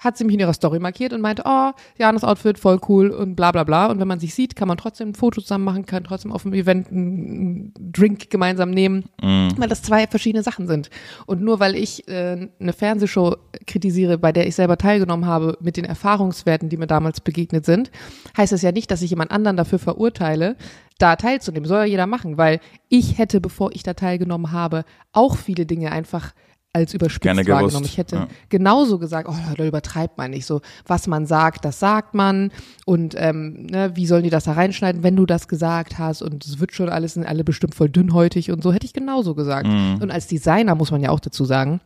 hat 0.00 0.16
sie 0.16 0.24
mich 0.24 0.34
in 0.34 0.40
ihrer 0.40 0.54
Story 0.54 0.78
markiert 0.78 1.12
und 1.12 1.20
meinte, 1.20 1.42
oh, 1.44 1.72
Janas 1.98 2.24
Outfit, 2.24 2.58
voll 2.58 2.80
cool 2.88 3.10
und 3.10 3.36
bla 3.36 3.52
bla 3.52 3.64
bla. 3.64 3.86
Und 3.86 4.00
wenn 4.00 4.08
man 4.08 4.18
sich 4.18 4.34
sieht, 4.34 4.56
kann 4.56 4.66
man 4.66 4.78
trotzdem 4.78 5.10
ein 5.10 5.14
Foto 5.14 5.40
zusammen 5.42 5.64
machen, 5.64 5.86
kann 5.86 6.04
trotzdem 6.04 6.32
auf 6.32 6.42
dem 6.42 6.54
Event 6.54 6.88
einen 6.90 7.72
Drink 7.78 8.30
gemeinsam 8.30 8.70
nehmen, 8.70 9.04
mm. 9.22 9.50
weil 9.58 9.68
das 9.68 9.82
zwei 9.82 10.06
verschiedene 10.06 10.42
Sachen 10.42 10.66
sind. 10.66 10.90
Und 11.26 11.42
nur 11.42 11.60
weil 11.60 11.76
ich 11.76 12.08
äh, 12.08 12.48
eine 12.58 12.72
Fernsehshow 12.72 13.36
kritisiere, 13.66 14.16
bei 14.16 14.32
der 14.32 14.46
ich 14.46 14.54
selber 14.54 14.78
teilgenommen 14.78 15.26
habe, 15.26 15.58
mit 15.60 15.76
den 15.76 15.84
Erfahrungswerten, 15.84 16.70
die 16.70 16.78
mir 16.78 16.86
damals 16.86 17.20
begegnet 17.20 17.66
sind, 17.66 17.90
heißt 18.36 18.52
das 18.52 18.62
ja 18.62 18.72
nicht, 18.72 18.90
dass 18.90 19.02
ich 19.02 19.10
jemand 19.10 19.30
anderen 19.30 19.58
dafür 19.58 19.78
verurteile, 19.78 20.56
da 20.98 21.16
teilzunehmen. 21.16 21.68
Soll 21.68 21.80
ja 21.80 21.84
jeder 21.84 22.06
machen, 22.06 22.38
weil 22.38 22.60
ich 22.88 23.18
hätte, 23.18 23.40
bevor 23.40 23.72
ich 23.72 23.82
da 23.82 23.94
teilgenommen 23.94 24.52
habe, 24.52 24.84
auch 25.12 25.36
viele 25.36 25.66
Dinge 25.66 25.92
einfach 25.92 26.32
als 26.72 26.94
überspitzt 26.94 27.48
wahrgenommen. 27.48 27.84
Ich 27.84 27.98
hätte 27.98 28.16
ja. 28.16 28.28
genauso 28.48 28.98
gesagt, 28.98 29.28
oh, 29.28 29.54
da 29.56 29.64
übertreibt 29.64 30.18
man 30.18 30.30
nicht 30.30 30.46
so. 30.46 30.60
Was 30.86 31.06
man 31.06 31.26
sagt, 31.26 31.64
das 31.64 31.80
sagt 31.80 32.14
man. 32.14 32.52
Und 32.86 33.14
ähm, 33.18 33.66
ne, 33.66 33.92
wie 33.94 34.06
sollen 34.06 34.22
die 34.22 34.30
das 34.30 34.44
da 34.44 34.52
reinschneiden, 34.52 35.02
wenn 35.02 35.16
du 35.16 35.26
das 35.26 35.48
gesagt 35.48 35.98
hast? 35.98 36.22
Und 36.22 36.44
es 36.44 36.60
wird 36.60 36.72
schon 36.72 36.88
alles, 36.88 37.14
sind 37.14 37.26
alle 37.26 37.42
bestimmt 37.42 37.74
voll 37.74 37.88
dünnhäutig 37.88 38.52
und 38.52 38.62
so, 38.62 38.72
hätte 38.72 38.86
ich 38.86 38.92
genauso 38.92 39.34
gesagt. 39.34 39.66
Mhm. 39.66 39.98
Und 40.00 40.10
als 40.10 40.28
Designer 40.28 40.74
muss 40.76 40.92
man 40.92 41.02
ja 41.02 41.10
auch 41.10 41.20
dazu 41.20 41.44
sagen, 41.44 41.80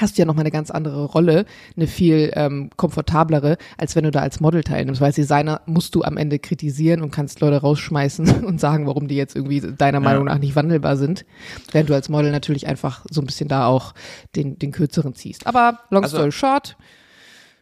hast 0.00 0.16
du 0.16 0.22
ja 0.22 0.26
nochmal 0.26 0.42
eine 0.42 0.50
ganz 0.50 0.70
andere 0.70 1.04
Rolle, 1.04 1.44
eine 1.76 1.86
viel 1.86 2.30
ähm, 2.34 2.70
komfortablere, 2.76 3.56
als 3.76 3.96
wenn 3.96 4.04
du 4.04 4.10
da 4.10 4.20
als 4.20 4.40
Model 4.40 4.62
teilnimmst. 4.62 5.00
Weil 5.00 5.08
als 5.08 5.16
Designer 5.16 5.60
musst 5.66 5.94
du 5.94 6.02
am 6.02 6.16
Ende 6.16 6.38
kritisieren 6.38 7.02
und 7.02 7.10
kannst 7.10 7.40
Leute 7.40 7.58
rausschmeißen 7.58 8.44
und 8.44 8.60
sagen, 8.60 8.86
warum 8.86 9.08
die 9.08 9.16
jetzt 9.16 9.36
irgendwie 9.36 9.60
deiner 9.60 10.00
Meinung 10.00 10.24
nach 10.24 10.38
nicht 10.38 10.56
wandelbar 10.56 10.96
sind. 10.96 11.24
Während 11.72 11.90
du 11.90 11.94
als 11.94 12.08
Model 12.08 12.30
natürlich 12.30 12.66
einfach 12.66 13.04
so 13.10 13.20
ein 13.20 13.26
bisschen 13.26 13.48
da 13.48 13.66
auch 13.66 13.94
den, 14.36 14.58
den 14.58 14.72
kürzeren 14.72 15.14
ziehst. 15.14 15.46
Aber 15.46 15.80
long 15.90 16.02
also, 16.02 16.16
story 16.16 16.32
short. 16.32 16.76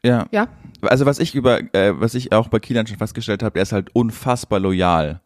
Ja. 0.04 0.26
Ja. 0.30 0.48
Also 0.82 1.06
was 1.06 1.18
ich 1.18 1.34
über, 1.34 1.60
äh, 1.74 2.00
was 2.00 2.14
ich 2.14 2.32
auch 2.32 2.48
bei 2.48 2.60
Kielan 2.60 2.86
schon 2.86 2.98
festgestellt 2.98 3.42
habe, 3.42 3.58
er 3.58 3.62
ist 3.62 3.72
halt 3.72 3.94
unfassbar 3.94 4.60
loyal. 4.60 5.20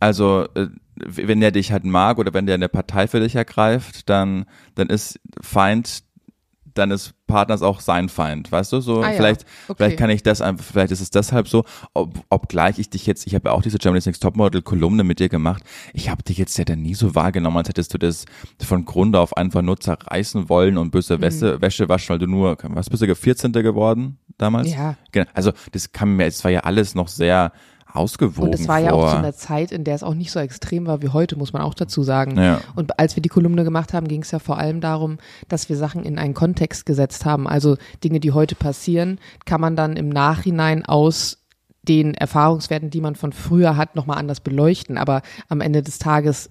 Also 0.00 0.46
äh, 0.54 0.68
wenn 0.96 1.42
er 1.42 1.52
dich 1.52 1.72
halt 1.72 1.84
mag 1.84 2.18
oder 2.18 2.34
wenn 2.34 2.46
der 2.46 2.54
eine 2.54 2.68
Partei 2.68 3.06
für 3.06 3.20
dich 3.20 3.36
ergreift, 3.36 4.08
dann, 4.08 4.46
dann 4.74 4.88
ist 4.88 5.20
Feind 5.40 6.02
deines 6.74 7.14
Partners 7.26 7.62
auch 7.62 7.80
sein 7.80 8.08
Feind, 8.08 8.50
weißt 8.50 8.72
du? 8.72 8.80
So, 8.80 9.02
ah, 9.02 9.12
vielleicht, 9.12 9.42
ja. 9.42 9.48
okay. 9.68 9.74
vielleicht 9.76 9.98
kann 9.98 10.10
ich 10.10 10.22
das 10.22 10.40
einfach, 10.40 10.64
vielleicht 10.64 10.92
ist 10.92 11.00
es 11.00 11.10
deshalb 11.10 11.48
so, 11.48 11.64
ob, 11.94 12.18
obgleich 12.28 12.78
ich 12.78 12.90
dich 12.90 13.06
jetzt, 13.06 13.26
ich 13.26 13.34
habe 13.34 13.48
ja 13.48 13.54
auch 13.54 13.62
diese 13.62 13.78
Germany's 13.78 14.06
Next 14.06 14.22
Topmodel 14.22 14.62
Kolumne 14.62 15.04
mit 15.04 15.20
dir 15.20 15.28
gemacht, 15.28 15.62
ich 15.92 16.10
habe 16.10 16.22
dich 16.22 16.38
jetzt 16.38 16.56
ja 16.58 16.64
dann 16.64 16.82
nie 16.82 16.94
so 16.94 17.14
wahrgenommen, 17.14 17.58
als 17.58 17.68
hättest 17.68 17.94
du 17.94 17.98
das 17.98 18.24
von 18.60 18.84
Grund 18.84 19.16
auf 19.16 19.36
einfach 19.36 19.62
nur 19.62 19.78
zerreißen 19.78 20.48
wollen 20.48 20.78
und 20.78 20.90
böse 20.90 21.16
mhm. 21.16 21.22
Wäsche, 21.22 21.60
Wäsche 21.62 21.88
waschen, 21.88 22.10
weil 22.10 22.18
du 22.18 22.26
nur, 22.26 22.56
was 22.62 22.90
bist 22.90 23.02
du, 23.02 23.14
14. 23.14 23.52
geworden 23.52 24.18
damals? 24.38 24.72
Ja. 24.72 24.96
Genau, 25.12 25.26
also 25.34 25.52
das 25.72 25.92
kam 25.92 26.16
mir, 26.16 26.26
es 26.26 26.42
war 26.44 26.50
ja 26.50 26.60
alles 26.60 26.94
noch 26.94 27.08
sehr, 27.08 27.52
ausgewogen. 27.94 28.48
Und 28.48 28.54
es 28.54 28.68
war 28.68 28.78
vor. 28.78 28.86
ja 28.86 28.92
auch 28.92 29.10
zu 29.10 29.16
einer 29.16 29.34
Zeit, 29.34 29.72
in 29.72 29.84
der 29.84 29.94
es 29.94 30.02
auch 30.02 30.14
nicht 30.14 30.30
so 30.30 30.38
extrem 30.38 30.86
war 30.86 31.02
wie 31.02 31.08
heute, 31.08 31.36
muss 31.36 31.52
man 31.52 31.62
auch 31.62 31.74
dazu 31.74 32.02
sagen. 32.02 32.36
Ja. 32.36 32.60
Und 32.74 32.98
als 32.98 33.16
wir 33.16 33.22
die 33.22 33.28
Kolumne 33.28 33.64
gemacht 33.64 33.92
haben, 33.92 34.08
ging 34.08 34.22
es 34.22 34.30
ja 34.30 34.38
vor 34.38 34.58
allem 34.58 34.80
darum, 34.80 35.18
dass 35.48 35.68
wir 35.68 35.76
Sachen 35.76 36.04
in 36.04 36.18
einen 36.18 36.34
Kontext 36.34 36.86
gesetzt 36.86 37.24
haben. 37.24 37.48
Also 37.48 37.76
Dinge, 38.04 38.20
die 38.20 38.32
heute 38.32 38.54
passieren, 38.54 39.18
kann 39.44 39.60
man 39.60 39.76
dann 39.76 39.96
im 39.96 40.08
Nachhinein 40.08 40.84
aus 40.84 41.39
den 41.82 42.14
Erfahrungswerten, 42.14 42.90
die 42.90 43.00
man 43.00 43.14
von 43.14 43.32
früher 43.32 43.76
hat, 43.76 43.96
nochmal 43.96 44.18
anders 44.18 44.40
beleuchten. 44.40 44.98
Aber 44.98 45.22
am 45.48 45.60
Ende 45.60 45.82
des 45.82 45.98
Tages 45.98 46.50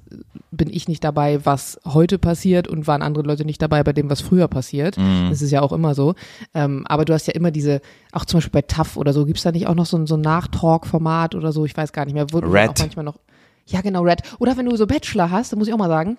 bin 0.52 0.70
ich 0.70 0.88
nicht 0.88 1.04
dabei, 1.04 1.46
was 1.46 1.80
heute 1.86 2.18
passiert 2.18 2.68
und 2.68 2.88
waren 2.88 3.02
andere 3.02 3.24
Leute 3.24 3.46
nicht 3.46 3.62
dabei 3.62 3.84
bei 3.84 3.94
dem, 3.94 4.10
was 4.10 4.22
früher 4.22 4.48
passiert. 4.48 4.98
Mhm. 4.98 5.28
Das 5.30 5.42
ist 5.42 5.52
ja 5.52 5.62
auch 5.62 5.72
immer 5.72 5.94
so. 5.94 6.16
Ähm, 6.54 6.86
aber 6.88 7.06
du 7.06 7.14
hast 7.14 7.28
ja 7.28 7.34
immer 7.34 7.52
diese, 7.52 7.82
auch 8.12 8.26
zum 8.26 8.38
Beispiel 8.38 8.52
bei 8.52 8.64
TAF 8.64 8.98
oder 8.98 9.14
so, 9.14 9.26
gibt's 9.26 9.44
da 9.44 9.52
nicht 9.52 9.68
auch 9.68 9.76
noch 9.76 9.86
so 9.86 9.98
ein, 9.98 10.08
so 10.08 10.16
ein 10.16 10.22
Nachtalk-Format 10.22 11.36
oder 11.36 11.52
so? 11.52 11.66
Ich 11.66 11.78
weiß 11.78 11.94
gar 11.94 12.06
nicht 12.06 12.16
mehr. 12.16 12.26
Wo 12.32 12.40
Red. 12.40 12.70
Auch 12.70 12.80
manchmal 12.80 13.06
noch, 13.06 13.20
ja, 13.68 13.82
genau, 13.82 14.02
Red. 14.02 14.24
Oder 14.40 14.58
wenn 14.58 14.66
du 14.66 14.76
so 14.76 14.88
Bachelor 14.88 15.30
hast, 15.30 15.54
da 15.54 15.58
muss 15.58 15.68
ich 15.68 15.74
auch 15.74 15.78
mal 15.78 15.90
sagen, 15.90 16.18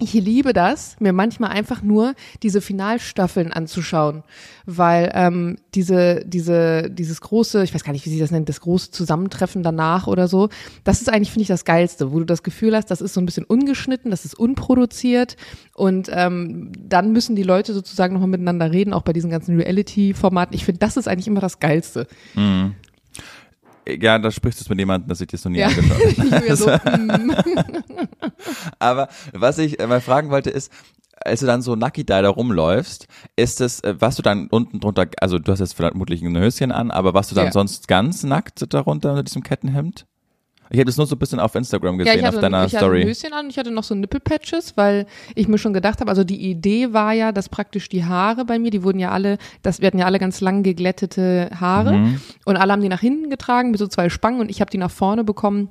ich 0.00 0.12
liebe 0.12 0.52
das, 0.52 0.96
mir 1.00 1.12
manchmal 1.12 1.50
einfach 1.50 1.82
nur 1.82 2.14
diese 2.42 2.60
Finalstaffeln 2.60 3.52
anzuschauen, 3.52 4.22
weil 4.64 5.10
ähm, 5.14 5.56
diese, 5.74 6.22
diese, 6.24 6.88
dieses 6.88 7.20
große, 7.20 7.64
ich 7.64 7.74
weiß 7.74 7.82
gar 7.82 7.92
nicht, 7.92 8.06
wie 8.06 8.10
sie 8.10 8.20
das 8.20 8.30
nennt, 8.30 8.48
das 8.48 8.60
große 8.60 8.92
Zusammentreffen 8.92 9.62
danach 9.62 10.06
oder 10.06 10.28
so, 10.28 10.50
das 10.84 11.00
ist 11.00 11.08
eigentlich, 11.08 11.30
finde 11.32 11.42
ich, 11.42 11.48
das 11.48 11.64
Geilste, 11.64 12.12
wo 12.12 12.20
du 12.20 12.24
das 12.24 12.44
Gefühl 12.44 12.76
hast, 12.76 12.90
das 12.90 13.00
ist 13.00 13.14
so 13.14 13.20
ein 13.20 13.26
bisschen 13.26 13.44
ungeschnitten, 13.44 14.10
das 14.10 14.24
ist 14.24 14.38
unproduziert 14.38 15.36
und 15.74 16.08
ähm, 16.12 16.70
dann 16.78 17.12
müssen 17.12 17.34
die 17.34 17.42
Leute 17.42 17.74
sozusagen 17.74 18.14
nochmal 18.14 18.30
miteinander 18.30 18.70
reden, 18.70 18.92
auch 18.92 19.02
bei 19.02 19.12
diesen 19.12 19.30
ganzen 19.30 19.56
Reality-Formaten. 19.56 20.54
Ich 20.54 20.64
finde, 20.64 20.78
das 20.78 20.96
ist 20.96 21.08
eigentlich 21.08 21.26
immer 21.26 21.40
das 21.40 21.58
Geilste. 21.58 22.06
Mhm. 22.34 22.74
Ja, 23.88 24.18
da 24.18 24.30
sprichst 24.30 24.60
du 24.60 24.64
es 24.64 24.68
mit 24.68 24.78
jemandem, 24.78 25.08
dass 25.08 25.20
ich 25.20 25.28
dir 25.28 25.38
so 25.38 25.48
nie 25.48 25.58
ja. 25.58 25.68
angeschaut 25.68 26.18
habe. 26.32 26.56
so, 26.56 26.70
mm. 26.70 27.34
Aber 28.78 29.08
was 29.32 29.58
ich 29.58 29.78
mal 29.78 30.00
fragen 30.00 30.30
wollte 30.30 30.50
ist, 30.50 30.72
als 31.24 31.40
du 31.40 31.46
dann 31.46 31.62
so 31.62 31.74
nacki 31.74 32.04
da 32.04 32.26
rumläufst, 32.28 33.08
ist 33.36 33.60
es, 33.60 33.80
äh, 33.80 33.94
was 33.98 34.16
du 34.16 34.22
dann 34.22 34.48
unten 34.48 34.80
drunter, 34.80 35.06
also 35.20 35.38
du 35.38 35.50
hast 35.50 35.60
jetzt 35.60 35.74
vermutlich 35.74 36.22
ein 36.22 36.38
Höschen 36.38 36.72
an, 36.72 36.90
aber 36.90 37.14
warst 37.14 37.30
du 37.30 37.34
dann 37.34 37.46
ja. 37.46 37.52
sonst 37.52 37.88
ganz 37.88 38.22
nackt 38.22 38.72
darunter 38.72 39.10
unter 39.10 39.22
diesem 39.22 39.42
Kettenhemd? 39.42 40.06
Ich 40.70 40.78
hätte 40.78 40.90
es 40.90 40.96
nur 40.96 41.06
so 41.06 41.16
ein 41.16 41.18
bisschen 41.18 41.40
auf 41.40 41.54
Instagram 41.54 41.98
gesehen, 41.98 42.22
ja, 42.22 42.28
auf 42.28 42.38
deiner 42.38 42.66
ich 42.66 42.76
Story. 42.76 43.00
Ich 43.00 43.04
hatte 43.04 43.06
ein 43.06 43.08
Höschen 43.08 43.32
an, 43.32 43.50
ich 43.50 43.58
hatte 43.58 43.70
noch 43.70 43.84
so 43.84 43.94
Nippelpatches, 43.94 44.76
weil 44.76 45.06
ich 45.34 45.48
mir 45.48 45.58
schon 45.58 45.72
gedacht 45.72 46.00
habe, 46.00 46.10
also 46.10 46.24
die 46.24 46.50
Idee 46.50 46.92
war 46.92 47.12
ja, 47.12 47.32
dass 47.32 47.48
praktisch 47.48 47.88
die 47.88 48.04
Haare 48.04 48.44
bei 48.44 48.58
mir, 48.58 48.70
die 48.70 48.82
wurden 48.82 48.98
ja 48.98 49.10
alle, 49.10 49.38
das, 49.62 49.80
wir 49.80 49.86
hatten 49.86 49.98
ja 49.98 50.06
alle 50.06 50.18
ganz 50.18 50.40
lang 50.40 50.62
geglättete 50.62 51.50
Haare 51.58 51.92
mhm. 51.94 52.20
und 52.44 52.56
alle 52.56 52.72
haben 52.72 52.82
die 52.82 52.88
nach 52.88 53.00
hinten 53.00 53.30
getragen 53.30 53.70
mit 53.70 53.78
so 53.78 53.86
zwei 53.86 54.08
Spangen 54.08 54.40
und 54.40 54.50
ich 54.50 54.60
habe 54.60 54.70
die 54.70 54.78
nach 54.78 54.90
vorne 54.90 55.24
bekommen 55.24 55.70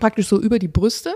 praktisch 0.00 0.26
so 0.26 0.40
über 0.40 0.58
die 0.58 0.68
Brüste. 0.68 1.14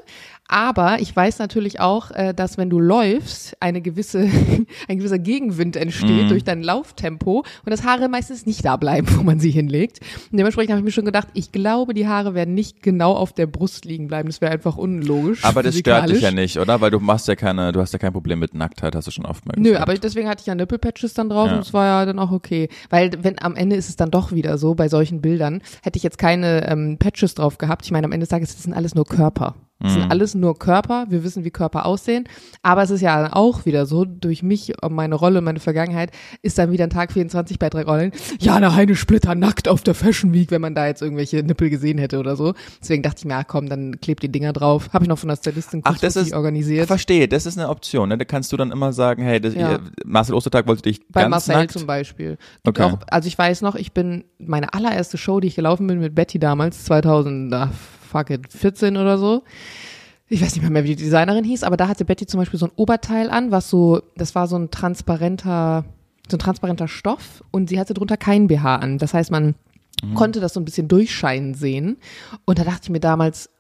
Aber 0.49 1.01
ich 1.01 1.15
weiß 1.15 1.39
natürlich 1.39 1.81
auch, 1.81 2.11
äh, 2.11 2.33
dass 2.35 2.57
wenn 2.59 2.71
du 2.71 2.79
läufst, 2.79 3.57
eine 3.61 3.81
gewisse, 3.81 4.21
ein 4.89 4.99
gewisser 4.99 5.19
Gegenwind 5.19 5.77
entsteht 5.77 6.27
mm. 6.27 6.29
durch 6.29 6.45
dein 6.45 6.63
Lauftempo 6.63 7.39
und 7.41 7.71
dass 7.71 7.85
Haare 7.85 8.09
meistens 8.09 8.47
nicht 8.47 8.65
da 8.65 8.77
bleiben, 8.77 9.09
wo 9.17 9.23
man 9.23 9.41
sie 9.41 9.51
hinlegt. 9.51 10.01
Und 10.31 10.39
dementsprechend 10.39 10.71
habe 10.71 10.81
ich 10.81 10.85
mir 10.85 10.93
schon 10.93 11.05
gedacht, 11.05 11.29
ich 11.35 11.53
glaube, 11.53 11.95
die 11.95 12.07
Haare 12.07 12.35
werden 12.35 12.55
nicht 12.55 12.83
genau 12.83 13.15
auf 13.15 13.33
der 13.33 13.47
Brust 13.47 13.85
liegen 13.85 14.07
bleiben. 14.07 14.29
Das 14.29 14.41
wäre 14.41 14.53
einfach 14.53 14.77
unlogisch. 14.77 15.45
Aber 15.45 15.63
das 15.63 15.79
stört 15.79 16.11
dich 16.11 16.21
ja 16.21 16.31
nicht, 16.31 16.59
oder? 16.59 16.81
Weil 16.81 16.91
du 16.91 17.01
machst 17.01 17.29
ja 17.29 17.35
keine, 17.35 17.73
du 17.73 17.81
hast 17.81 17.93
ja 17.93 17.99
kein 17.99 18.13
Problem 18.13 18.39
mit 18.39 18.55
Nacktheit, 18.55 18.95
hast 18.95 19.07
du 19.07 19.11
schon 19.11 19.27
oft 19.27 19.47
mal 19.47 19.55
Nö, 19.57 19.71
gesagt. 19.71 19.83
aber 19.83 19.95
deswegen 19.95 20.29
hatte 20.29 20.41
ich 20.41 20.47
ja 20.47 20.55
Nippelpatches 20.55 21.15
dann 21.15 21.29
drauf 21.29 21.49
ja. 21.49 21.57
und 21.57 21.61
es 21.61 21.73
war 21.73 21.87
ja 21.87 22.07
dann 22.07 22.19
auch 22.19 22.31
okay. 22.31 22.69
Weil 22.91 23.11
wenn 23.23 23.41
am 23.43 23.57
Ende 23.57 23.77
ist 23.77 23.89
es 23.89 23.97
dann 23.97 24.11
doch 24.11 24.33
wieder 24.33 24.59
so, 24.59 24.75
bei 24.75 24.89
solchen 24.89 25.21
Bildern, 25.21 25.63
hätte 25.83 25.97
ich 25.97 26.03
jetzt 26.03 26.19
keine 26.19 26.69
ähm, 26.69 26.99
Patches 26.99 27.35
drauf 27.35 27.59
gehabt. 27.59 27.85
Ich 27.85 27.91
meine, 27.91 28.05
am 28.05 28.13
Ende 28.13 28.25
des 28.25 28.31
Tages, 28.31 28.55
das 28.55 28.63
sind 28.63 28.75
alles 28.75 28.95
nur 28.95 29.05
Körper. 29.05 29.55
Das 29.79 29.93
sind 29.93 30.05
mhm. 30.05 30.11
alles 30.11 30.35
nur 30.35 30.59
Körper. 30.59 31.07
Wir 31.11 31.23
wissen, 31.23 31.45
wie 31.45 31.51
Körper 31.51 31.85
aussehen. 31.85 32.27
Aber 32.63 32.83
es 32.83 32.91
ist 32.91 33.03
ja 33.03 33.35
auch 33.35 33.67
wieder 33.67 33.85
so, 33.85 34.07
durch 34.07 34.43
mich, 34.43 34.73
meine 34.89 35.15
Rolle, 35.15 35.43
meine 35.43 35.61
Vergangenheit, 35.61 36.13
ist 36.41 36.57
dann 36.57 36.73
wieder 36.73 36.85
ein 36.85 36.91
Tag 36.91 37.13
24 37.13 37.59
bei 37.59 37.69
drei 37.69 37.83
Rollen. 37.83 38.13
Ja, 38.41 38.57
eine 38.57 38.75
Heine 38.75 38.97
Splitter 38.97 39.35
nackt 39.35 39.69
auf 39.69 39.83
der 39.83 39.95
Fashion 39.95 40.33
Week, 40.33 40.51
wenn 40.51 40.63
man 40.63 40.75
da 40.75 40.87
jetzt 40.87 41.03
irgendwelche 41.03 41.43
Nippel 41.43 41.69
gesehen 41.69 41.99
hätte 41.99 42.19
oder 42.19 42.37
so. 42.37 42.55
Deswegen 42.81 43.03
dachte 43.03 43.19
ich 43.19 43.25
mir, 43.27 43.37
ach 43.37 43.45
komm, 43.47 43.69
dann 43.69 44.01
klebt 44.01 44.23
die 44.23 44.33
Dinger 44.33 44.55
drauf. 44.55 44.89
Habe 44.95 45.05
ich 45.05 45.09
noch 45.11 45.19
von 45.19 45.29
der 45.29 45.37
Stylistin 45.37 45.83
ach, 45.85 45.99
das 45.99 46.17
ist, 46.17 46.33
organisiert. 46.33 46.87
Verstehe, 46.87 47.29
das 47.29 47.45
ist 47.45 47.59
eine 47.59 47.69
Option. 47.69 48.09
Ne? 48.09 48.17
Da 48.17 48.25
kannst 48.25 48.53
du 48.53 48.57
dann 48.57 48.73
immer 48.73 48.95
sagen, 48.95 49.23
hey, 49.23 49.41
das, 49.41 49.55
ja. 49.55 49.79
Marcel 50.07 50.35
Ostertag 50.35 50.67
wollte 50.67 50.83
dich 50.83 51.07
bei 51.09 51.23
ganz 51.23 51.31
Marcel 51.31 51.57
nackt. 51.57 51.73
zum 51.73 51.87
Beispiel. 51.87 52.39
okay. 52.67 52.83
Auch, 52.83 52.99
also 53.09 53.29
ich 53.29 53.37
weiß 53.37 53.61
noch, 53.61 53.75
ich 53.75 53.93
bin 53.93 54.25
meine 54.39 54.73
allererste 54.73 55.19
Show, 55.19 55.41
die 55.41 55.49
ich 55.49 55.55
gelaufen 55.55 55.87
bin 55.87 56.01
mit 56.01 56.15
Betty 56.15 56.39
damals, 56.39 56.85
2000, 56.85 57.53
fuck 58.07 58.31
it, 58.31 58.53
14 58.53 58.97
oder 58.97 59.19
so. 59.19 59.43
Ich 60.29 60.43
weiß 60.43 60.57
nicht 60.57 60.69
mehr, 60.69 60.85
wie 60.85 60.95
die 60.97 61.05
Designerin 61.05 61.45
hieß, 61.45 61.63
aber 61.63 61.77
da 61.77 61.87
hatte 61.89 62.05
Betty 62.05 62.27
zum 62.27 62.39
Beispiel 62.39 62.59
so 62.59 62.67
ein 62.67 62.73
Oberteil 62.77 63.31
an, 63.31 63.53
was 63.53 63.71
so, 63.71 64.03
das 64.17 64.35
war 64.35 64.49
so 64.49 64.57
ein 64.57 64.71
transparenter, 64.71 65.85
so 66.29 66.37
ein 66.37 66.41
transparenter 66.41 66.89
Stoff 66.89 67.45
und 67.53 67.69
sie 67.69 67.79
hatte 67.79 67.95
drunter 67.95 68.17
kein 68.17 68.49
BH 68.49 68.77
an. 68.77 68.99
Das 68.99 69.15
heißt, 69.15 69.31
man 69.31 69.55
mhm. 70.03 70.15
konnte 70.15 70.41
das 70.41 70.55
so 70.55 70.61
ein 70.61 70.65
bisschen 70.65 70.89
durchscheinen 70.89 71.55
sehen. 71.55 71.99
Und 72.45 72.59
da 72.59 72.65
dachte 72.65 72.81
ich 72.85 72.91
mir 72.91 73.01
damals, 73.01 73.51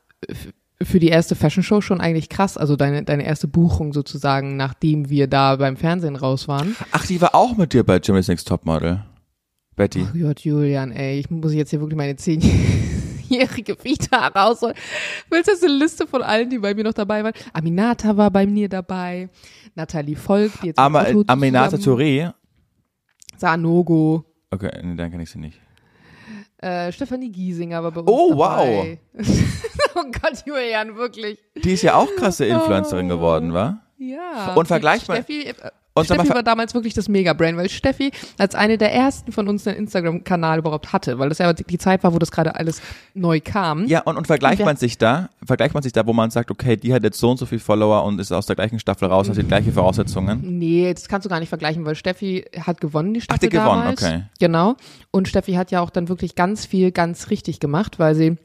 für 0.82 0.98
die 0.98 1.08
erste 1.08 1.34
Fashion 1.34 1.62
Show 1.62 1.80
schon 1.80 2.00
eigentlich 2.00 2.28
krass, 2.28 2.58
also 2.58 2.76
deine, 2.76 3.02
deine 3.02 3.24
erste 3.24 3.48
Buchung 3.48 3.92
sozusagen, 3.92 4.56
nachdem 4.56 5.08
wir 5.08 5.26
da 5.26 5.56
beim 5.56 5.76
Fernsehen 5.76 6.16
raus 6.16 6.48
waren. 6.48 6.76
Ach, 6.92 7.06
die 7.06 7.20
war 7.20 7.34
auch 7.34 7.56
mit 7.56 7.72
dir 7.72 7.84
bei 7.84 7.96
Jimmy's 7.96 8.28
Next 8.28 8.48
Topmodel. 8.48 9.02
Betty. 9.74 10.06
Ach 10.06 10.14
Gott, 10.18 10.40
Julian, 10.40 10.90
ey, 10.90 11.20
ich 11.20 11.30
muss 11.30 11.52
jetzt 11.52 11.70
hier 11.70 11.80
wirklich 11.80 11.96
meine 11.96 12.16
zehn 12.16 12.40
zehnjährige 13.28 13.76
Vita 13.82 14.28
rausholen. 14.28 14.74
Willst 15.30 15.48
du 15.48 15.52
jetzt 15.52 15.64
eine 15.64 15.74
Liste 15.74 16.06
von 16.06 16.22
allen, 16.22 16.50
die 16.50 16.58
bei 16.58 16.74
mir 16.74 16.84
noch 16.84 16.94
dabei 16.94 17.22
waren? 17.24 17.32
Aminata 17.52 18.16
war 18.16 18.30
bei 18.30 18.46
mir 18.46 18.68
dabei, 18.68 19.28
Nathalie 19.74 20.16
Volk, 20.16 20.52
die 20.62 20.68
jetzt 20.68 20.78
Aber 20.78 21.02
Auto 21.06 21.24
Aminata 21.26 21.76
Touré, 21.76 22.32
Sanogo, 23.36 24.24
okay, 24.50 24.70
nee, 24.82 24.94
dann 24.96 25.10
kann 25.10 25.20
ich 25.20 25.30
sie 25.30 25.38
nicht. 25.38 25.60
äh, 26.58 26.90
Stefanie 26.92 27.30
Giesinger 27.30 27.82
war 27.82 27.90
bei 27.90 28.00
uns 28.00 28.10
Oh, 28.10 28.30
dabei. 28.34 28.98
oh 29.94 30.04
Gott, 30.22 30.42
Julian, 30.46 30.96
wirklich. 30.96 31.38
Die 31.62 31.72
ist 31.72 31.82
ja 31.82 31.94
auch 31.96 32.08
krasse 32.16 32.46
Influencerin 32.46 33.08
geworden, 33.08 33.52
wa? 33.52 33.82
Ja. 33.98 34.54
Und 34.54 34.66
vergleich 34.66 35.06
mal- 35.08 35.16
Steffi, 35.16 35.42
äh, 35.48 35.54
Und 35.96 36.04
Steffi 36.04 36.28
war 36.28 36.42
damals 36.42 36.74
wirklich 36.74 36.94
das 36.94 37.08
Mega-Brain, 37.08 37.56
weil 37.56 37.68
Steffi 37.70 38.10
als 38.38 38.54
eine 38.54 38.76
der 38.76 38.92
ersten 38.92 39.32
von 39.32 39.48
uns 39.48 39.66
einen 39.66 39.78
Instagram-Kanal 39.78 40.58
überhaupt 40.58 40.92
hatte, 40.92 41.18
weil 41.18 41.30
das 41.30 41.38
ja 41.38 41.52
die 41.52 41.78
Zeit 41.78 42.04
war, 42.04 42.12
wo 42.12 42.18
das 42.18 42.30
gerade 42.30 42.54
alles 42.54 42.82
neu 43.14 43.40
kam. 43.42 43.86
Ja, 43.86 44.02
und, 44.02 44.16
und 44.16 44.26
vergleicht 44.26 44.58
Wer- 44.58 44.66
man 44.66 44.76
sich 44.76 44.98
da, 44.98 45.30
vergleicht 45.44 45.74
man 45.74 45.82
sich 45.82 45.92
da, 45.92 46.06
wo 46.06 46.12
man 46.12 46.30
sagt, 46.30 46.50
okay, 46.50 46.76
die 46.76 46.92
hat 46.92 47.02
jetzt 47.02 47.18
so 47.18 47.30
und 47.30 47.38
so 47.38 47.46
viel 47.46 47.58
Follower 47.58 48.04
und 48.04 48.20
ist 48.20 48.30
aus 48.30 48.46
der 48.46 48.56
gleichen 48.56 48.78
Staffel 48.78 49.08
raus, 49.08 49.28
hat 49.28 49.36
die 49.36 49.42
gleiche 49.42 49.72
Voraussetzungen. 49.72 50.58
Nee, 50.58 50.92
das 50.92 51.08
kannst 51.08 51.24
du 51.24 51.30
gar 51.30 51.40
nicht 51.40 51.48
vergleichen, 51.48 51.84
weil 51.86 51.94
Steffi 51.94 52.44
hat 52.60 52.80
gewonnen, 52.80 53.14
die 53.14 53.20
Staffel 53.22 53.48
die 53.48 53.56
gewonnen, 53.56 53.88
okay. 53.88 54.24
Genau. 54.38 54.76
Und 55.10 55.28
Steffi 55.28 55.54
hat 55.54 55.70
ja 55.70 55.80
auch 55.80 55.90
dann 55.90 56.08
wirklich 56.08 56.34
ganz 56.34 56.66
viel 56.66 56.92
ganz 56.92 57.30
richtig 57.30 57.58
gemacht, 57.58 57.98
weil 57.98 58.14
sie 58.14 58.36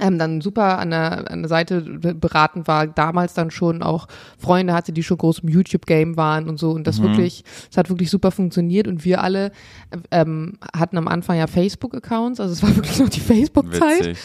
ähm, 0.00 0.18
dann 0.18 0.40
super 0.40 0.78
an 0.78 0.90
der, 0.90 1.30
an 1.30 1.42
der 1.42 1.48
Seite 1.48 1.80
be- 1.82 2.14
beraten 2.14 2.66
war, 2.66 2.86
damals 2.86 3.34
dann 3.34 3.50
schon 3.50 3.82
auch 3.82 4.06
Freunde 4.38 4.72
hatte, 4.74 4.92
die 4.92 5.02
schon 5.02 5.18
groß 5.18 5.40
im 5.40 5.48
YouTube-Game 5.48 6.16
waren 6.16 6.48
und 6.48 6.58
so. 6.58 6.70
Und 6.70 6.80
Mhm. 6.80 6.84
das 6.84 7.02
wirklich, 7.02 7.44
es 7.70 7.76
hat 7.76 7.88
wirklich 7.90 8.10
super 8.10 8.30
funktioniert. 8.30 8.88
Und 8.88 9.04
wir 9.04 9.22
alle 9.22 9.52
ähm, 10.10 10.58
hatten 10.76 10.98
am 10.98 11.08
Anfang 11.08 11.36
ja 11.38 11.46
Facebook-Accounts, 11.46 12.40
also 12.40 12.52
es 12.52 12.62
war 12.62 12.74
wirklich 12.76 12.98
noch 12.98 13.08
die 13.08 13.20
Facebook-Zeit. 13.20 14.16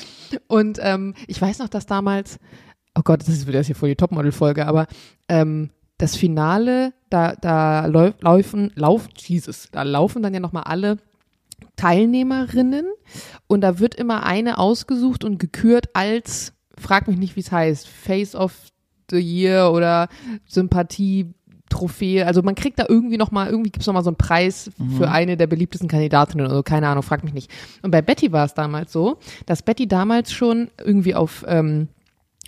Und 0.48 0.80
ähm, 0.82 1.14
ich 1.28 1.42
weiß 1.42 1.60
noch, 1.60 1.70
dass 1.70 1.86
damals, 1.86 2.38
oh 2.96 3.02
Gott, 3.04 3.22
das 3.22 3.30
ist 3.30 3.48
wieder 3.48 3.62
hier 3.64 3.76
voll 3.76 3.90
die 3.90 3.96
Topmodel-Folge, 3.96 4.66
aber 4.68 4.88
ähm, 5.28 5.70
das 5.98 6.16
Finale, 6.16 6.94
da, 7.10 7.34
da 7.36 7.86
läu 7.86 8.12
laufen, 8.22 8.72
laufen, 8.76 9.10
Jesus, 9.18 9.68
da 9.72 9.84
laufen 9.84 10.24
dann 10.24 10.34
ja 10.34 10.40
nochmal 10.40 10.64
alle 10.64 10.98
Teilnehmerinnen 11.80 12.86
und 13.48 13.62
da 13.62 13.80
wird 13.80 13.96
immer 13.96 14.24
eine 14.26 14.58
ausgesucht 14.58 15.24
und 15.24 15.40
gekürt 15.40 15.90
als, 15.94 16.54
frag 16.78 17.08
mich 17.08 17.18
nicht, 17.18 17.36
wie 17.38 17.40
es 17.40 17.52
heißt, 17.52 17.88
Face 17.88 18.36
of 18.36 18.54
the 19.10 19.20
Year 19.20 19.72
oder 19.72 20.10
Sympathie. 20.46 21.34
Trophäe, 21.70 22.26
also 22.26 22.42
man 22.42 22.56
kriegt 22.56 22.80
da 22.80 22.86
irgendwie 22.90 23.18
nochmal, 23.18 23.52
irgendwie 23.52 23.70
gibt's 23.70 23.86
noch 23.86 23.94
mal 23.94 24.04
so 24.04 24.10
einen 24.10 24.18
Preis 24.18 24.72
für 24.98 25.12
eine 25.12 25.38
der 25.38 25.46
beliebtesten 25.46 25.88
Kandidatinnen 25.88 26.48
oder 26.48 26.56
so, 26.56 26.64
keine 26.64 26.88
Ahnung, 26.88 27.04
frag 27.04 27.24
mich 27.24 27.36
nicht. 27.36 27.52
Und 27.84 27.92
bei 27.92 28.02
Betty 28.02 28.32
war 28.32 28.44
es 28.44 28.56
damals 28.56 28.92
so, 28.92 29.20
dass 29.46 29.62
Betty 29.62 29.88
damals 29.88 30.32
schon 30.32 30.72
irgendwie 30.84 31.14
auf 31.14 31.46
ähm, 31.48 31.88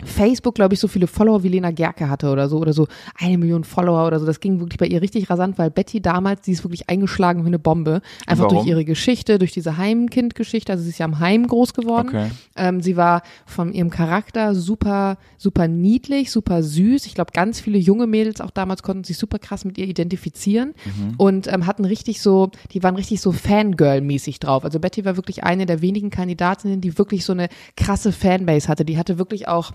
Facebook, 0.05 0.55
glaube 0.55 0.74
ich, 0.74 0.79
so 0.79 0.88
viele 0.88 1.08
Follower 1.08 1.43
wie 1.43 1.50
Lena 1.50 1.72
Gerke 1.72 2.10
hatte 2.10 2.29
oder 2.29 2.50
so, 2.50 2.58
oder 2.58 2.74
so 2.74 2.88
eine 3.20 3.38
Million 3.38 3.63
Follower 3.63 4.08
oder 4.08 4.20
so. 4.20 4.25
Das 4.25 4.39
ging 4.39 4.60
wirklich 4.60 4.77
bei 4.77 4.88
ihr 4.88 5.01
richtig 5.01 5.29
rasant, 5.29 5.58
weil 5.58 5.70
Betty 5.70 6.01
damals, 6.01 6.41
die 6.41 6.51
ist 6.51 6.63
wirklich 6.63 6.89
eingeschlagen 6.89 7.43
wie 7.43 7.48
eine 7.48 7.60
Bombe. 7.60 8.01
Einfach 8.25 8.46
Warum? 8.46 8.58
durch 8.58 8.67
ihre 8.67 8.86
Geschichte, 8.86 9.39
durch 9.39 9.51
diese 9.51 9.77
Heimkind-Geschichte. 9.77 10.72
Also 10.72 10.84
sie 10.84 10.89
ist 10.89 11.00
ja 11.00 11.05
am 11.05 11.20
Heim 11.20 11.48
groß 11.48 11.74
geworden. 11.74 12.10
Okay. 12.10 12.31
Ähm, 12.55 12.81
sie 12.81 12.98
war 12.98 13.22
von 13.46 13.74
ihrem 13.74 13.89
Charakter 13.89 14.55
super, 14.55 15.17
super 15.38 15.67
niedlich, 15.67 16.31
super 16.31 16.63
süß. 16.63 17.05
Ich 17.05 17.15
glaube, 17.15 17.31
ganz 17.34 17.60
viele 17.60 17.77
junge 17.77 18.08
Mädels 18.08 18.41
auch 18.41 18.51
damals 18.51 18.84
konnten 18.84 19.03
sich 19.03 19.17
super 19.17 19.39
krass 19.39 19.65
mit 19.65 19.77
ihr 19.77 19.88
identifizieren 19.88 20.74
und 21.17 21.51
ähm, 21.51 21.65
hatten 21.65 21.86
richtig 21.86 22.22
so, 22.22 22.51
die 22.72 22.84
waren 22.84 22.96
richtig 22.96 23.22
so 23.22 23.31
Fangirl-mäßig 23.31 24.39
drauf. 24.39 24.63
Also 24.63 24.79
Betty 24.79 25.05
war 25.05 25.15
wirklich 25.15 25.43
eine 25.43 25.65
der 25.65 25.81
wenigen 25.81 26.10
Kandidatinnen, 26.10 26.81
die 26.81 26.98
wirklich 26.98 27.25
so 27.25 27.34
eine 27.34 27.50
krasse 27.75 28.12
Fanbase 28.12 28.67
hatte. 28.67 28.86
Die 28.86 28.98
hatte 28.98 29.17
wirklich 29.17 29.48
auch 29.48 29.72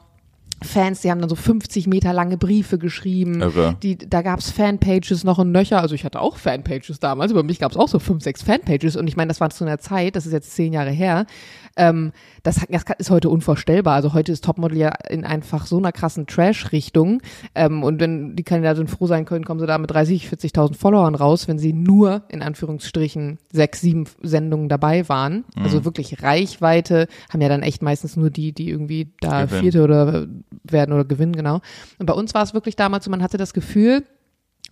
Fans, 0.63 1.03
die 1.03 1.11
haben 1.11 1.21
dann 1.21 1.29
so 1.29 1.37
50 1.37 1.87
Meter 1.87 2.13
lange 2.13 2.39
Briefe 2.39 2.79
geschrieben. 2.79 3.43
Irre. 3.43 3.77
Die, 3.83 3.97
da 3.97 4.23
gab's 4.23 4.51
Fanpages 4.51 5.23
noch 5.23 5.39
und 5.39 5.53
nöcher. 5.53 5.81
Also 5.83 5.95
ich 5.95 6.05
hatte 6.05 6.21
auch 6.21 6.39
Fanpages 6.39 6.99
damals. 6.99 7.31
Über 7.31 7.43
mich 7.43 7.59
gab's 7.59 7.77
auch 7.77 7.89
so 7.89 7.99
fünf, 7.99 8.23
sechs 8.23 8.43
Fanpages. 8.43 8.97
Und 8.97 9.07
ich 9.07 9.17
meine, 9.17 9.29
das 9.29 9.41
war 9.41 9.51
zu 9.51 9.65
einer 9.65 9.79
Zeit, 9.79 10.17
das 10.17 10.25
ist 10.25 10.33
jetzt 10.33 10.55
zehn 10.55 10.73
Jahre 10.73 10.91
her. 10.91 11.27
Ähm, 11.77 12.13
das, 12.43 12.61
das 12.71 12.85
ist 12.99 13.11
heute 13.11 13.29
unvorstellbar. 13.29 13.95
Also 13.95 14.15
heute 14.15 14.33
ist 14.33 14.45
Topmodel 14.45 14.79
ja 14.79 14.93
in 15.11 15.25
einfach 15.25 15.67
so 15.67 15.77
einer 15.77 15.93
krassen 15.93 16.27
Trash-Richtung. 16.27 17.21
Ähm, 17.55 17.83
und 17.83 18.01
wenn 18.01 18.35
die 18.35 18.43
Kandidaten 18.43 18.89
froh 18.89 19.07
sein 19.07 19.27
können, 19.27 19.45
kommen 19.45 19.61
sie 19.61 19.67
da 19.67 19.77
mit 19.77 19.91
30, 19.91 20.27
40.000 20.27 20.75
Followern 20.75 21.15
raus, 21.15 21.49
wenn 21.49 21.59
sie 21.59 21.75
nur 21.75 22.23
in 22.29 22.41
Anführungsstrichen 22.41 23.39
sechs, 23.53 23.83
sieben 23.83 24.05
Sendungen 24.23 24.71
dabei 24.71 25.07
waren. 25.11 25.45
Also 25.57 25.85
wirklich 25.85 26.23
Reichweite 26.23 27.09
haben 27.31 27.43
ja 27.43 27.49
dann 27.49 27.63
echt 27.63 27.83
meistens 27.83 28.17
nur 28.17 28.31
die, 28.31 28.53
die 28.53 28.71
irgendwie 28.71 29.13
da 29.21 29.47
vierte 29.47 29.83
oder 29.83 30.27
werden 30.65 30.93
oder 30.93 31.05
gewinnen, 31.05 31.35
genau. 31.35 31.61
Und 31.99 32.07
bei 32.07 32.15
uns 32.15 32.35
war 32.35 32.43
es 32.43 32.55
wirklich 32.55 32.77
damals 32.77 33.05
so, 33.05 33.11
man 33.11 33.23
hatte 33.23 33.39
das 33.39 33.53
Gefühl, 33.53 34.05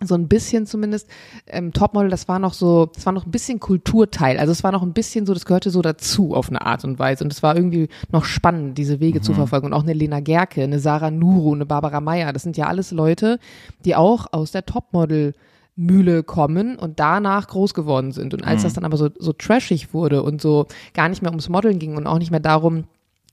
so 0.03 0.15
ein 0.15 0.27
bisschen 0.27 0.65
zumindest, 0.65 1.07
ähm, 1.47 1.71
Topmodel, 1.71 2.09
das 2.09 2.27
war 2.27 2.37
noch 2.39 2.53
so, 2.53 2.87
das 2.87 3.05
war 3.05 3.13
noch 3.13 3.25
ein 3.25 3.31
bisschen 3.31 3.59
Kulturteil. 3.59 4.37
Also 4.37 4.51
es 4.51 4.63
war 4.63 4.71
noch 4.71 4.83
ein 4.83 4.93
bisschen 4.93 5.25
so, 5.25 5.33
das 5.33 5.45
gehörte 5.45 5.69
so 5.69 5.81
dazu 5.81 6.33
auf 6.33 6.49
eine 6.49 6.65
Art 6.65 6.83
und 6.83 6.99
Weise. 6.99 7.23
Und 7.23 7.31
es 7.31 7.41
war 7.41 7.55
irgendwie 7.55 7.87
noch 8.11 8.25
spannend, 8.25 8.77
diese 8.77 8.99
Wege 8.99 9.21
zu 9.21 9.33
verfolgen. 9.33 9.67
Und 9.67 9.73
auch 9.73 9.83
eine 9.83 9.93
Lena 9.93 10.19
Gerke, 10.19 10.63
eine 10.63 10.79
Sarah 10.79 11.11
Nuru, 11.11 11.53
eine 11.53 11.65
Barbara 11.65 12.01
Meyer, 12.01 12.33
das 12.33 12.43
sind 12.43 12.57
ja 12.57 12.67
alles 12.67 12.91
Leute, 12.91 13.39
die 13.85 13.95
auch 13.95 14.27
aus 14.33 14.51
der 14.51 14.65
Topmodel 14.65 15.33
Mühle 15.77 16.23
kommen 16.23 16.77
und 16.77 16.99
danach 16.99 17.47
groß 17.47 17.73
geworden 17.73 18.11
sind. 18.11 18.33
Und 18.33 18.45
als 18.45 18.63
das 18.63 18.73
dann 18.73 18.85
aber 18.85 18.97
so, 18.97 19.09
so 19.17 19.33
trashig 19.33 19.93
wurde 19.93 20.23
und 20.23 20.41
so 20.41 20.67
gar 20.93 21.09
nicht 21.09 21.21
mehr 21.21 21.31
ums 21.31 21.49
Modeln 21.49 21.79
ging 21.79 21.97
und 21.97 22.07
auch 22.07 22.17
nicht 22.17 22.31
mehr 22.31 22.39
darum, 22.39 22.85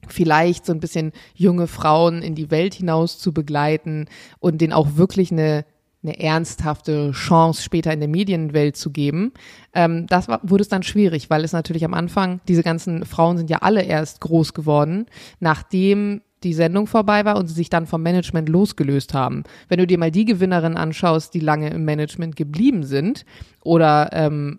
vielleicht 0.08 0.66
so 0.66 0.72
ein 0.72 0.80
bisschen 0.80 1.12
junge 1.34 1.66
Frauen 1.66 2.22
in 2.22 2.34
die 2.34 2.50
Welt 2.50 2.74
hinaus 2.74 3.18
zu 3.18 3.32
begleiten 3.32 4.06
und 4.40 4.60
denen 4.60 4.72
auch 4.72 4.96
wirklich 4.96 5.32
eine 5.32 5.64
eine 6.02 6.18
ernsthafte 6.18 7.12
Chance 7.12 7.62
später 7.62 7.92
in 7.92 8.00
der 8.00 8.08
Medienwelt 8.08 8.76
zu 8.76 8.90
geben. 8.90 9.32
Ähm, 9.72 10.06
das 10.08 10.28
war, 10.28 10.40
wurde 10.42 10.62
es 10.62 10.68
dann 10.68 10.82
schwierig, 10.82 11.30
weil 11.30 11.44
es 11.44 11.52
natürlich 11.52 11.84
am 11.84 11.94
Anfang, 11.94 12.40
diese 12.48 12.62
ganzen 12.62 13.04
Frauen 13.04 13.38
sind 13.38 13.50
ja 13.50 13.58
alle 13.58 13.82
erst 13.82 14.20
groß 14.20 14.52
geworden, 14.52 15.06
nachdem 15.38 16.22
die 16.42 16.54
Sendung 16.54 16.88
vorbei 16.88 17.24
war 17.24 17.36
und 17.36 17.46
sie 17.46 17.54
sich 17.54 17.70
dann 17.70 17.86
vom 17.86 18.02
Management 18.02 18.48
losgelöst 18.48 19.14
haben. 19.14 19.44
Wenn 19.68 19.78
du 19.78 19.86
dir 19.86 19.98
mal 19.98 20.10
die 20.10 20.24
Gewinnerinnen 20.24 20.76
anschaust, 20.76 21.34
die 21.34 21.40
lange 21.40 21.70
im 21.70 21.84
Management 21.84 22.34
geblieben 22.34 22.82
sind 22.82 23.24
oder 23.62 24.10
ähm, 24.12 24.58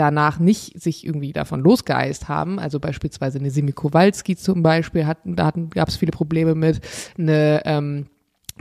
danach 0.00 0.38
nicht 0.38 0.80
sich 0.80 1.04
irgendwie 1.04 1.32
davon 1.34 1.60
losgeeist 1.60 2.28
haben, 2.28 2.58
also 2.58 2.80
beispielsweise 2.80 3.38
eine 3.38 3.50
Simi 3.50 3.72
Kowalski 3.72 4.34
zum 4.34 4.62
Beispiel, 4.62 5.06
hatten, 5.06 5.36
da 5.36 5.44
hatten, 5.44 5.68
gab 5.68 5.88
es 5.88 5.96
viele 5.96 6.10
Probleme 6.10 6.54
mit, 6.54 6.80
eine 7.18 7.60
ähm, 7.66 8.06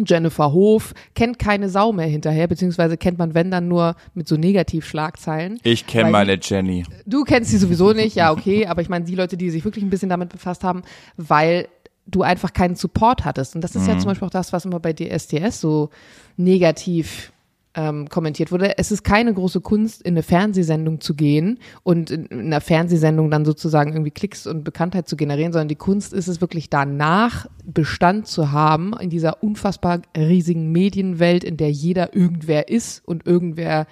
Jennifer 0.06 0.52
Hof, 0.52 0.94
kennt 1.16 1.40
keine 1.40 1.70
Sau 1.70 1.94
mehr 1.94 2.08
hinterher, 2.08 2.48
beziehungsweise 2.48 2.98
kennt 2.98 3.18
man, 3.18 3.34
wenn 3.34 3.52
dann 3.52 3.70
nur 3.70 3.96
mit 4.14 4.28
so 4.28 4.36
Negativschlagzeilen. 4.36 5.60
Ich 5.64 5.88
kenne 5.88 6.12
meine 6.12 6.38
Jenny. 6.42 6.84
Du 7.06 7.24
kennst 7.24 7.52
sie 7.52 7.58
sowieso 7.58 7.94
nicht, 7.94 8.16
ja, 8.16 8.32
okay, 8.32 8.68
aber 8.68 8.82
ich 8.82 8.90
meine, 8.90 9.06
die 9.06 9.16
Leute, 9.16 9.38
die 9.38 9.50
sich 9.50 9.64
wirklich 9.64 9.84
ein 9.84 9.90
bisschen 9.90 10.10
damit 10.10 10.30
befasst 10.30 10.66
haben, 10.66 10.84
weil 11.16 11.70
du 12.06 12.22
einfach 12.24 12.52
keinen 12.52 12.76
Support 12.76 13.24
hattest. 13.24 13.56
Und 13.56 13.64
das 13.64 13.76
ist 13.76 13.88
ja 13.88 13.98
zum 13.98 14.08
Beispiel 14.08 14.26
auch 14.26 14.32
das, 14.32 14.52
was 14.52 14.66
immer 14.66 14.80
bei 14.80 14.94
DSDS 14.94 15.62
so 15.62 15.90
negativ 16.38 17.32
ähm, 17.76 18.10
kommentiert 18.10 18.52
wurde. 18.52 18.78
Es 18.78 18.92
ist 18.92 19.04
keine 19.04 19.34
große 19.34 19.62
Kunst, 19.62 20.02
in 20.02 20.14
eine 20.14 20.24
Fernsehsendung 20.24 21.02
zu 21.02 21.16
gehen 21.16 21.60
und 21.84 22.10
in, 22.10 22.26
in 22.26 22.40
einer 22.48 22.62
Fernsehsendung 22.62 23.30
dann 23.30 23.46
sozusagen 23.46 23.94
irgendwie 23.94 24.12
Klicks 24.12 24.48
und 24.48 24.64
Bekanntheit 24.64 25.08
zu 25.08 25.16
generieren, 25.16 25.54
sondern 25.54 25.68
die 25.68 25.76
Kunst 25.76 26.14
ist 26.14 26.28
es 26.28 26.42
wirklich 26.42 26.70
danach 26.70 27.46
Bestand 27.64 28.28
zu 28.28 28.52
haben 28.52 28.94
in 29.00 29.10
dieser 29.10 29.44
unfassbar 29.44 30.02
riesigen 30.18 30.72
Medienwelt, 30.72 31.44
in 31.44 31.58
der 31.58 31.72
jeder 31.72 32.16
irgendwer 32.16 32.70
ist 32.70 33.08
und 33.08 33.28
irgendwer 33.28 33.86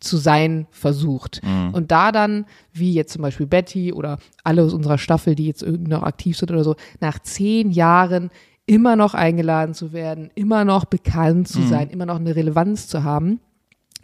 zu 0.00 0.16
sein 0.16 0.66
versucht. 0.70 1.40
Und 1.72 1.90
da 1.90 2.12
dann, 2.12 2.46
wie 2.72 2.92
jetzt 2.92 3.12
zum 3.12 3.22
Beispiel 3.22 3.46
Betty 3.46 3.92
oder 3.92 4.18
alle 4.42 4.62
aus 4.62 4.74
unserer 4.74 4.98
Staffel, 4.98 5.34
die 5.34 5.46
jetzt 5.46 5.62
irgendwie 5.62 5.90
noch 5.90 6.02
aktiv 6.02 6.36
sind 6.36 6.50
oder 6.50 6.64
so, 6.64 6.76
nach 7.00 7.18
zehn 7.20 7.70
Jahren 7.70 8.30
immer 8.66 8.96
noch 8.96 9.14
eingeladen 9.14 9.74
zu 9.74 9.92
werden, 9.92 10.30
immer 10.34 10.64
noch 10.64 10.84
bekannt 10.86 11.48
zu 11.48 11.62
sein, 11.62 11.90
immer 11.90 12.06
noch 12.06 12.16
eine 12.16 12.34
Relevanz 12.34 12.88
zu 12.88 13.04
haben. 13.04 13.40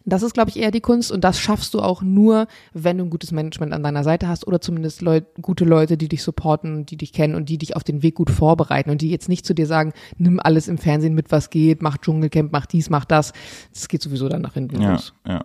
Das 0.06 0.22
ist, 0.22 0.32
glaube 0.32 0.48
ich, 0.50 0.58
eher 0.58 0.70
die 0.70 0.80
Kunst 0.80 1.12
und 1.12 1.22
das 1.24 1.38
schaffst 1.38 1.74
du 1.74 1.80
auch 1.80 2.00
nur, 2.02 2.46
wenn 2.72 2.98
du 2.98 3.04
ein 3.04 3.10
gutes 3.10 3.32
Management 3.32 3.72
an 3.74 3.82
deiner 3.82 4.02
Seite 4.02 4.28
hast 4.28 4.46
oder 4.46 4.60
zumindest 4.60 5.02
Leut, 5.02 5.24
gute 5.40 5.64
Leute, 5.66 5.96
die 5.98 6.08
dich 6.08 6.22
supporten 6.22 6.86
die 6.86 6.96
dich 6.96 7.12
kennen 7.12 7.34
und 7.34 7.48
die 7.50 7.58
dich 7.58 7.76
auf 7.76 7.84
den 7.84 8.02
Weg 8.02 8.14
gut 8.14 8.30
vorbereiten 8.30 8.90
und 8.90 9.02
die 9.02 9.10
jetzt 9.10 9.28
nicht 9.28 9.44
zu 9.44 9.54
dir 9.54 9.66
sagen, 9.66 9.92
nimm 10.16 10.40
alles 10.40 10.68
im 10.68 10.78
Fernsehen 10.78 11.14
mit, 11.14 11.30
was 11.30 11.50
geht, 11.50 11.82
mach 11.82 11.98
Dschungelcamp, 11.98 12.50
mach 12.50 12.66
dies, 12.66 12.88
mach 12.90 13.04
das. 13.04 13.32
Das 13.72 13.88
geht 13.88 14.02
sowieso 14.02 14.28
dann 14.28 14.42
nach 14.42 14.54
hinten 14.54 14.80
Ja, 14.80 14.92
los. 14.92 15.12
ja. 15.26 15.44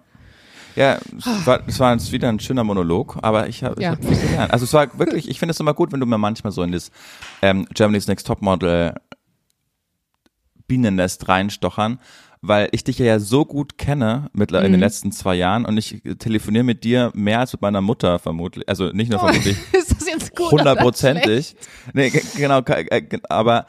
Ja, 0.76 1.00
es 1.18 1.46
war, 1.48 1.62
es 1.68 1.80
war 1.80 1.98
wieder 2.12 2.30
ein 2.30 2.40
schöner 2.40 2.64
Monolog, 2.64 3.18
aber 3.22 3.48
ich 3.48 3.64
habe 3.64 3.82
Ja. 3.82 3.92
hab 3.92 4.04
viel 4.04 4.16
gelernt. 4.18 4.52
Also 4.52 4.66
es 4.66 4.74
war 4.74 4.98
wirklich, 5.00 5.30
ich 5.30 5.40
finde 5.40 5.52
es 5.52 5.60
immer 5.60 5.74
gut, 5.74 5.92
wenn 5.94 6.00
du 6.02 6.06
mir 6.06 6.18
manchmal 6.18 6.52
so 6.52 6.64
in 6.64 6.72
das 6.74 6.92
ähm, 7.42 7.66
Germany's 7.74 8.08
Next 8.08 8.28
Topmodel 8.28 8.94
Bienennest 10.68 11.28
reinstochern, 11.28 12.00
weil 12.42 12.70
ich 12.72 12.84
dich 12.84 12.98
ja 12.98 13.20
so 13.20 13.46
gut 13.46 13.78
kenne 13.78 14.30
mittlerweile 14.34 14.66
in 14.68 14.72
Mhm. 14.72 14.76
den 14.78 14.82
letzten 14.82 15.12
zwei 15.12 15.36
Jahren 15.36 15.64
und 15.66 15.78
ich 15.78 16.02
telefoniere 16.20 16.64
mit 16.64 16.84
dir 16.84 17.12
mehr 17.14 17.40
als 17.40 17.54
mit 17.54 17.62
meiner 17.62 17.82
Mutter 17.82 18.18
vermutlich, 18.20 18.68
also 18.68 18.88
nicht 18.90 19.12
nur 19.12 19.20
vermutlich. 19.20 19.58
ist 19.74 19.92
das 19.96 20.08
jetzt 20.08 20.36
gut 20.36 20.52
oder 20.54 20.72
hundertprozentig. 20.72 21.56
Nee, 21.94 22.10
ge- 22.10 22.24
genau, 22.36 22.60
äh, 22.62 23.02
aber 23.30 23.66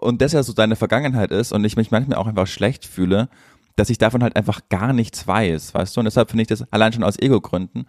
und 0.00 0.22
das 0.22 0.32
ja 0.32 0.42
so 0.44 0.52
deine 0.52 0.76
Vergangenheit 0.76 1.32
ist 1.32 1.52
und 1.52 1.64
ich 1.64 1.76
mich 1.76 1.90
manchmal 1.90 2.18
auch 2.18 2.28
einfach 2.28 2.46
schlecht 2.46 2.86
fühle, 2.86 3.28
dass 3.76 3.90
ich 3.90 3.98
davon 3.98 4.22
halt 4.22 4.36
einfach 4.36 4.60
gar 4.68 4.92
nichts 4.92 5.26
weiß, 5.26 5.74
weißt 5.74 5.96
du? 5.96 6.00
Und 6.00 6.04
deshalb 6.04 6.30
finde 6.30 6.42
ich 6.42 6.48
das 6.48 6.70
allein 6.72 6.92
schon 6.92 7.04
aus 7.04 7.18
Ego-Gründen 7.18 7.86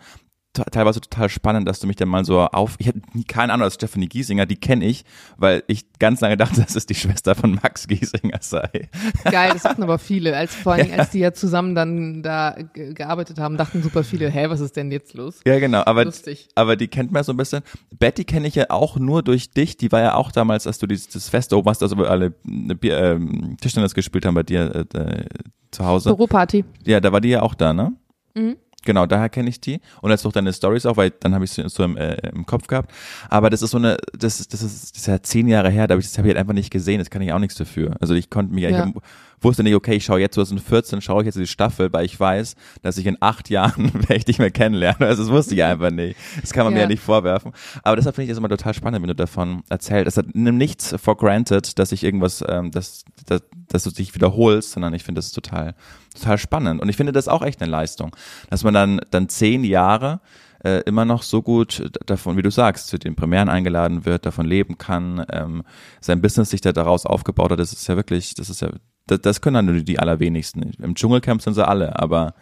teilweise 0.53 0.99
total 1.01 1.29
spannend, 1.29 1.67
dass 1.67 1.79
du 1.79 1.87
mich 1.87 1.95
dann 1.95 2.09
mal 2.09 2.25
so 2.25 2.39
auf. 2.41 2.75
Ich 2.79 2.87
hätte 2.87 2.99
nie 3.13 3.23
keine 3.23 3.53
Ahnung, 3.53 3.65
dass 3.65 3.75
Stephanie 3.75 4.07
Giesinger, 4.09 4.45
die 4.45 4.57
kenne 4.57 4.85
ich, 4.85 5.05
weil 5.37 5.63
ich 5.67 5.85
ganz 5.99 6.19
lange 6.21 6.35
dachte, 6.37 6.61
dass 6.61 6.75
es 6.75 6.85
die 6.85 6.95
Schwester 6.95 7.35
von 7.35 7.55
Max 7.63 7.87
Giesinger 7.87 8.39
sei. 8.41 8.89
Geil, 9.23 9.51
das 9.53 9.63
hatten 9.63 9.83
aber 9.83 9.97
viele. 9.97 10.35
Als, 10.35 10.53
vor 10.53 10.73
allen 10.73 10.87
Dingen, 10.87 10.99
als 10.99 11.11
die 11.11 11.19
ja 11.19 11.33
zusammen 11.33 11.73
dann 11.75 12.21
da 12.23 12.55
ge- 12.73 12.93
gearbeitet 12.93 13.39
haben, 13.39 13.55
dachten 13.57 13.81
super 13.81 14.03
viele, 14.03 14.29
hä, 14.29 14.45
was 14.49 14.59
ist 14.59 14.75
denn 14.75 14.91
jetzt 14.91 15.13
los? 15.13 15.39
Ja, 15.45 15.57
genau, 15.59 15.83
aber 15.85 16.05
Lustig. 16.05 16.49
aber 16.55 16.75
die 16.75 16.87
kennt 16.89 17.11
man 17.11 17.23
so 17.23 17.31
ein 17.33 17.37
bisschen. 17.37 17.61
Betty 17.97 18.25
kenne 18.25 18.47
ich 18.47 18.55
ja 18.55 18.65
auch 18.69 18.97
nur 18.97 19.23
durch 19.23 19.51
dich. 19.51 19.77
Die 19.77 19.91
war 19.91 20.01
ja 20.01 20.15
auch 20.15 20.31
damals, 20.31 20.67
als 20.67 20.79
du 20.79 20.87
dieses 20.87 21.29
Fest 21.29 21.53
oben 21.53 21.69
hast, 21.69 21.81
also 21.81 21.95
alle 22.03 22.33
äh, 22.45 22.73
Bier, 22.75 22.97
ähm, 22.99 23.55
Tischtennis 23.61 23.93
gespielt 23.93 24.25
haben 24.25 24.35
bei 24.35 24.43
dir 24.43 24.85
äh, 24.93 24.97
äh, 24.97 25.25
zu 25.71 25.85
Hause. 25.85 26.09
Büroparty. 26.09 26.65
Ja, 26.85 26.99
da 26.99 27.11
war 27.13 27.21
die 27.21 27.29
ja 27.29 27.41
auch 27.41 27.53
da, 27.55 27.73
ne? 27.73 27.93
Mhm. 28.35 28.57
Genau, 28.83 29.05
daher 29.05 29.29
kenne 29.29 29.49
ich 29.49 29.61
die. 29.61 29.79
Und 30.01 30.09
jetzt 30.11 30.25
auch 30.25 30.31
deine 30.31 30.51
Stories 30.53 30.85
auch, 30.85 30.97
weil 30.97 31.11
dann 31.11 31.35
habe 31.35 31.45
ich 31.45 31.51
sie 31.51 31.67
so 31.69 31.83
im, 31.83 31.97
äh, 31.97 32.15
im 32.29 32.45
Kopf 32.45 32.67
gehabt. 32.67 32.91
Aber 33.29 33.49
das 33.49 33.61
ist 33.61 33.71
so 33.71 33.77
eine, 33.77 33.97
das 34.17 34.39
ist, 34.39 34.53
das 34.53 34.63
ist, 34.63 34.91
das 34.95 35.01
ist 35.01 35.07
ja 35.07 35.21
zehn 35.21 35.47
Jahre 35.47 35.69
her, 35.69 35.87
da 35.87 35.93
habe 35.93 36.01
ich 36.01 36.07
das 36.07 36.17
habe 36.17 36.27
ich 36.27 36.31
halt 36.33 36.39
einfach 36.39 36.53
nicht 36.53 36.71
gesehen, 36.71 36.99
das 36.99 37.09
kann 37.09 37.21
ich 37.21 37.31
auch 37.31 37.39
nichts 37.39 37.55
dafür. 37.55 37.95
Also 37.99 38.13
ich 38.15 38.29
konnte 38.29 38.53
mir, 38.53 38.69
ich 38.69 38.75
Ja. 38.75 38.85
hab, 38.85 39.03
wusste 39.43 39.63
nicht, 39.63 39.75
okay, 39.75 39.95
ich 39.95 40.05
schaue 40.05 40.19
jetzt 40.19 40.35
2014, 40.35 41.01
schaue 41.01 41.21
ich 41.21 41.25
jetzt 41.25 41.37
die 41.37 41.47
Staffel, 41.47 41.91
weil 41.91 42.05
ich 42.05 42.19
weiß, 42.19 42.55
dass 42.81 42.97
ich 42.97 43.05
in 43.05 43.17
acht 43.19 43.49
Jahren 43.49 43.93
werde 43.93 44.15
ich 44.15 44.25
dich 44.25 44.39
mehr 44.39 44.51
kennenlernen. 44.51 45.03
Also 45.07 45.23
das 45.23 45.31
wusste 45.31 45.55
ich 45.55 45.63
einfach 45.63 45.91
nicht. 45.91 46.17
Das 46.41 46.51
kann 46.53 46.65
man 46.65 46.73
mir 46.73 46.79
Ja. 46.79 46.83
ja 46.85 46.89
nicht 46.89 47.03
vorwerfen. 47.03 47.51
Aber 47.83 47.95
deshalb 47.95 48.15
finde 48.15 48.25
ich 48.25 48.29
das 48.29 48.37
immer 48.37 48.49
total 48.49 48.73
spannend, 48.73 49.01
wenn 49.01 49.07
du 49.09 49.15
davon 49.15 49.63
erzählst. 49.69 50.07
Es 50.07 50.17
hat 50.17 50.27
nimm 50.33 50.57
nichts 50.57 50.95
for 51.01 51.17
granted, 51.17 51.77
dass 51.79 51.91
ich 51.91 52.03
irgendwas, 52.03 52.43
ähm, 52.47 52.71
dass, 52.71 53.03
dass, 53.25 53.41
dass 53.67 53.83
du 53.83 53.91
dich 53.91 54.13
wiederholst, 54.15 54.71
sondern 54.71 54.93
ich 54.93 55.03
finde 55.03 55.19
das 55.19 55.31
total, 55.31 55.75
total 56.13 56.37
spannend. 56.37 56.81
Und 56.81 56.89
ich 56.89 56.97
finde 56.97 57.11
das 57.11 57.27
auch 57.27 57.41
echt 57.41 57.61
eine 57.61 57.71
Leistung, 57.71 58.15
dass 58.49 58.63
man 58.63 58.73
dann, 58.73 59.01
dann 59.11 59.29
zehn 59.29 59.63
Jahre 59.63 60.21
äh, 60.63 60.81
immer 60.81 61.05
noch 61.05 61.23
so 61.23 61.41
gut 61.41 61.89
davon, 62.05 62.37
wie 62.37 62.43
du 62.43 62.51
sagst, 62.51 62.87
zu 62.87 62.99
den 62.99 63.15
Premieren 63.15 63.49
eingeladen 63.49 64.05
wird, 64.05 64.25
davon 64.27 64.45
leben 64.45 64.77
kann, 64.77 65.25
ähm, 65.31 65.63
sein 66.01 66.21
Business 66.21 66.51
sich 66.51 66.61
da 66.61 66.71
daraus 66.71 67.05
aufgebaut 67.07 67.51
hat, 67.51 67.59
das 67.59 67.73
ist 67.73 67.87
ja 67.87 67.95
wirklich, 67.95 68.35
das 68.35 68.49
ist 68.49 68.61
ja, 68.61 68.69
das, 69.11 69.21
das 69.21 69.41
können 69.41 69.55
dann 69.55 69.65
nur 69.65 69.81
die 69.81 69.99
allerwenigsten. 69.99 70.71
Im 70.81 70.95
Dschungelcamp 70.95 71.41
sind 71.41 71.53
sie 71.53 71.67
alle, 71.67 71.99
aber 71.99 72.33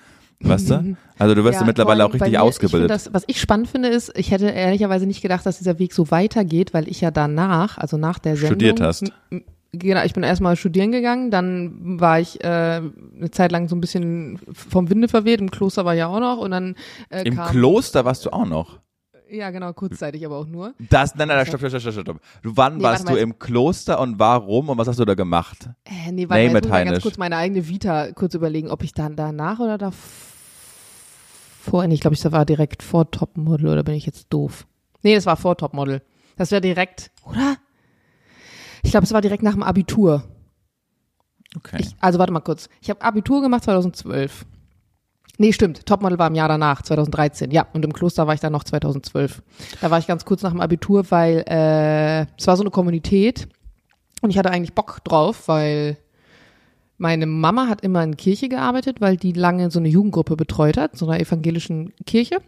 weißt 0.41 0.69
du? 0.69 0.97
Also 1.17 1.35
du 1.35 1.43
wirst 1.43 1.59
ja, 1.59 1.65
mittlerweile 1.65 2.05
auch 2.05 2.13
richtig 2.13 2.31
mir, 2.31 2.41
ausgebildet. 2.41 2.89
Ich 2.89 2.95
das, 2.95 3.13
was 3.13 3.23
ich 3.27 3.41
spannend 3.41 3.67
finde, 3.67 3.89
ist, 3.89 4.15
ich 4.15 4.31
hätte 4.31 4.47
ehrlicherweise 4.47 5.05
nicht 5.05 5.21
gedacht, 5.21 5.45
dass 5.45 5.57
dieser 5.57 5.79
Weg 5.79 5.93
so 5.93 6.11
weitergeht, 6.11 6.73
weil 6.73 6.87
ich 6.87 7.01
ja 7.01 7.11
danach, 7.11 7.77
also 7.77 7.97
nach 7.97 8.19
der 8.19 8.35
Sendung. 8.35 8.51
Studiert 8.51 8.81
hast. 8.81 9.11
Genau, 9.71 10.03
ich 10.03 10.13
bin 10.13 10.23
erstmal 10.23 10.55
studieren 10.55 10.91
gegangen, 10.91 11.29
dann 11.29 11.99
war 11.99 12.19
ich 12.19 12.43
äh, 12.43 12.47
eine 12.47 13.31
Zeit 13.31 13.51
lang 13.51 13.67
so 13.67 13.75
ein 13.75 13.81
bisschen 13.81 14.39
vom 14.51 14.89
Winde 14.89 15.07
verweht, 15.07 15.41
im 15.41 15.51
Kloster 15.51 15.85
war 15.85 15.93
ich 15.93 15.99
ja 15.99 16.07
auch 16.07 16.19
noch 16.19 16.37
und 16.37 16.51
dann 16.51 16.75
äh, 17.09 17.23
Im 17.23 17.35
kam, 17.35 17.51
Kloster 17.51 18.03
warst 18.03 18.25
du 18.25 18.31
auch 18.31 18.47
noch. 18.47 18.79
Ja, 19.31 19.51
genau, 19.51 19.73
kurzzeitig 19.73 20.25
aber 20.25 20.37
auch 20.37 20.47
nur. 20.47 20.73
Das, 20.79 21.15
nein, 21.15 21.27
nein, 21.27 21.37
nein, 21.37 21.45
stopp, 21.45 21.59
stopp, 21.59 21.81
stopp, 21.81 21.93
stopp. 21.93 22.19
Du, 22.41 22.57
wann 22.57 22.77
Nee, 22.77 22.83
warst 22.83 23.05
mal, 23.05 23.15
du 23.15 23.19
im 23.19 23.37
Kloster 23.37 23.99
und 23.99 24.19
warum 24.19 24.69
und 24.69 24.77
was 24.77 24.87
hast 24.87 24.99
du 24.99 25.05
da 25.05 25.13
gemacht? 25.13 25.69
Äh, 25.85 26.11
nee, 26.11 26.27
warte, 26.29 26.49
mal, 26.49 26.63
ich 26.63 26.69
mal 26.69 26.85
ganz 26.85 27.03
kurz 27.03 27.17
meine 27.17 27.37
eigene 27.37 27.67
Vita 27.67 28.11
kurz 28.13 28.33
überlegen, 28.33 28.69
ob 28.69 28.83
ich 28.83 28.93
dann 28.93 29.15
danach 29.15 29.59
oder 29.59 29.77
davor, 29.77 31.85
ich 31.89 32.01
glaube, 32.01 32.15
ich 32.15 32.31
war 32.31 32.45
direkt 32.45 32.81
vor 32.81 33.11
Topmodel 33.11 33.67
oder 33.67 33.83
bin 33.83 33.95
ich 33.95 34.05
jetzt 34.05 34.27
doof? 34.29 34.65
Nee, 35.03 35.15
das 35.15 35.25
war 35.25 35.37
vor 35.37 35.57
Topmodel. 35.57 36.01
Das 36.35 36.51
wäre 36.51 36.61
direkt, 36.61 37.11
oder? 37.23 37.57
Ich 38.81 38.91
glaube, 38.91 39.03
es 39.03 39.13
war 39.13 39.21
direkt 39.21 39.43
nach 39.43 39.53
dem 39.53 39.63
Abitur. 39.63 40.23
Okay. 41.55 41.77
Ich, 41.79 41.95
also 41.99 42.19
warte 42.19 42.31
mal 42.31 42.39
kurz. 42.39 42.69
Ich 42.81 42.89
habe 42.89 43.01
Abitur 43.01 43.41
gemacht 43.41 43.63
2012. 43.63 44.45
Nee, 45.41 45.53
stimmt. 45.53 45.85
Topmodel 45.85 46.19
war 46.19 46.27
im 46.27 46.35
Jahr 46.35 46.49
danach, 46.49 46.81
2013. 46.81 47.49
Ja, 47.51 47.65
und 47.71 47.85
im 47.85 47.93
Kloster 47.93 48.27
war 48.27 48.33
ich 48.33 48.41
dann 48.41 48.51
noch 48.51 48.65
2012. 48.65 49.41
Da 49.79 49.89
war 49.89 49.97
ich 49.97 50.05
ganz 50.05 50.25
kurz 50.25 50.43
nach 50.43 50.51
dem 50.51 50.59
Abitur, 50.59 51.09
weil 51.11 51.45
äh, 51.47 52.25
es 52.37 52.45
war 52.45 52.57
so 52.57 52.63
eine 52.63 52.71
Kommunität 52.71 53.47
und 54.21 54.31
ich 54.31 54.37
hatte 54.37 54.51
eigentlich 54.51 54.73
Bock 54.73 55.01
drauf, 55.05 55.47
weil 55.47 55.95
meine 56.97 57.25
Mama 57.25 57.67
hat 57.69 57.79
immer 57.85 58.03
in 58.03 58.17
Kirche 58.17 58.49
gearbeitet, 58.49 58.99
weil 58.99 59.15
die 59.15 59.31
lange 59.31 59.71
so 59.71 59.79
eine 59.79 59.87
Jugendgruppe 59.87 60.35
betreut 60.35 60.75
hat, 60.75 60.97
so 60.97 61.07
einer 61.07 61.21
evangelischen 61.21 61.93
Kirche. 62.05 62.41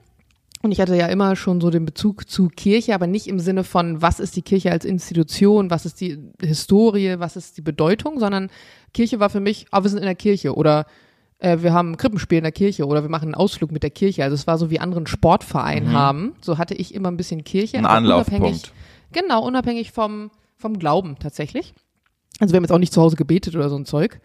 Und 0.62 0.74
ich 0.74 0.82
hatte 0.82 0.98
ja 0.98 1.08
immer 1.08 1.38
schon 1.38 1.62
so 1.62 1.70
den 1.70 1.86
Bezug 1.86 2.30
zu 2.30 2.50
Kirche, 2.50 2.94
aber 2.94 3.08
nicht 3.08 3.28
im 3.28 3.40
Sinne 3.40 3.64
von, 3.64 4.02
was 4.02 4.20
ist 4.20 4.36
die 4.36 4.42
Kirche 4.42 4.70
als 4.70 4.84
Institution, 4.84 5.70
was 5.70 5.86
ist 5.86 6.02
die 6.02 6.20
Historie, 6.42 7.16
was 7.20 7.38
ist 7.38 7.56
die 7.56 7.62
Bedeutung, 7.62 8.20
sondern 8.20 8.50
Kirche 8.94 9.22
war 9.22 9.30
für 9.30 9.40
mich, 9.40 9.68
ah, 9.72 9.82
wir 9.82 9.90
sind 9.90 10.00
in 10.00 10.06
der 10.06 10.16
Kirche 10.16 10.56
oder 10.56 10.86
äh, 11.42 11.58
wir 11.62 11.74
haben 11.74 11.92
ein 11.92 11.98
Krippenspiel 11.98 12.38
in 12.38 12.44
der 12.44 12.52
Kirche 12.54 12.86
oder 12.88 13.04
wir 13.04 13.10
machen 13.10 13.26
einen 13.26 13.36
Ausflug 13.36 13.72
mit 13.72 13.84
der 13.84 13.90
Kirche. 13.90 14.24
Also 14.24 14.36
es 14.36 14.48
war 14.48 14.58
so 14.58 14.70
wie 14.70 14.80
andere 14.80 15.00
einen 15.00 15.08
Sportverein 15.08 15.92
haben. 15.92 16.34
So 16.42 16.58
hatte 16.58 16.74
ich 16.74 16.94
immer 16.96 17.10
ein 17.12 17.18
bisschen 17.18 17.44
Kirche. 17.44 17.78
Ein 17.78 17.86
aber 17.86 17.96
Anlaufpunkt. 17.96 18.46
unabhängig- 18.46 18.72
Genau, 19.12 19.46
unabhängig 19.46 19.92
vom, 19.92 20.32
vom 20.58 20.80
Glauben 20.80 21.18
tatsächlich. 21.20 21.74
Also 22.40 22.54
wir 22.54 22.58
haben 22.58 22.64
jetzt 22.64 22.72
auch 22.72 22.78
nicht 22.80 22.94
zu 22.94 23.02
Hause 23.02 23.18
gebetet 23.18 23.56
oder 23.56 23.70
so 23.70 23.76
ein 23.76 23.86
Zeug. 23.86 24.22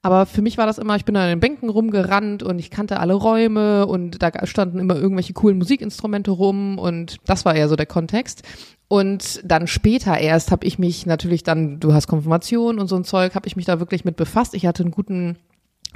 Aber 0.00 0.26
für 0.26 0.42
mich 0.42 0.58
war 0.58 0.66
das 0.66 0.78
immer, 0.78 0.96
ich 0.96 1.04
bin 1.06 1.14
da 1.14 1.24
in 1.24 1.30
den 1.30 1.40
Bänken 1.40 1.68
rumgerannt 1.70 2.42
und 2.42 2.58
ich 2.58 2.70
kannte 2.70 3.00
alle 3.00 3.14
Räume 3.14 3.86
und 3.86 4.22
da 4.22 4.30
standen 4.46 4.78
immer 4.78 4.96
irgendwelche 4.96 5.32
coolen 5.32 5.56
Musikinstrumente 5.58 6.30
rum 6.30 6.78
und 6.78 7.16
das 7.24 7.44
war 7.46 7.54
eher 7.54 7.68
so 7.70 7.76
der 7.76 7.86
Kontext. 7.86 8.42
Und 8.88 9.40
dann 9.44 9.66
später 9.66 10.18
erst 10.18 10.50
habe 10.50 10.66
ich 10.66 10.78
mich 10.78 11.06
natürlich 11.06 11.42
dann, 11.42 11.80
du 11.80 11.94
hast 11.94 12.06
Konfirmation 12.06 12.78
und 12.78 12.86
so 12.88 12.96
ein 12.96 13.04
Zeug, 13.04 13.34
habe 13.34 13.46
ich 13.46 13.56
mich 13.56 13.64
da 13.64 13.80
wirklich 13.80 14.04
mit 14.04 14.16
befasst. 14.16 14.54
Ich 14.54 14.66
hatte 14.66 14.82
einen 14.82 14.92
guten 14.92 15.36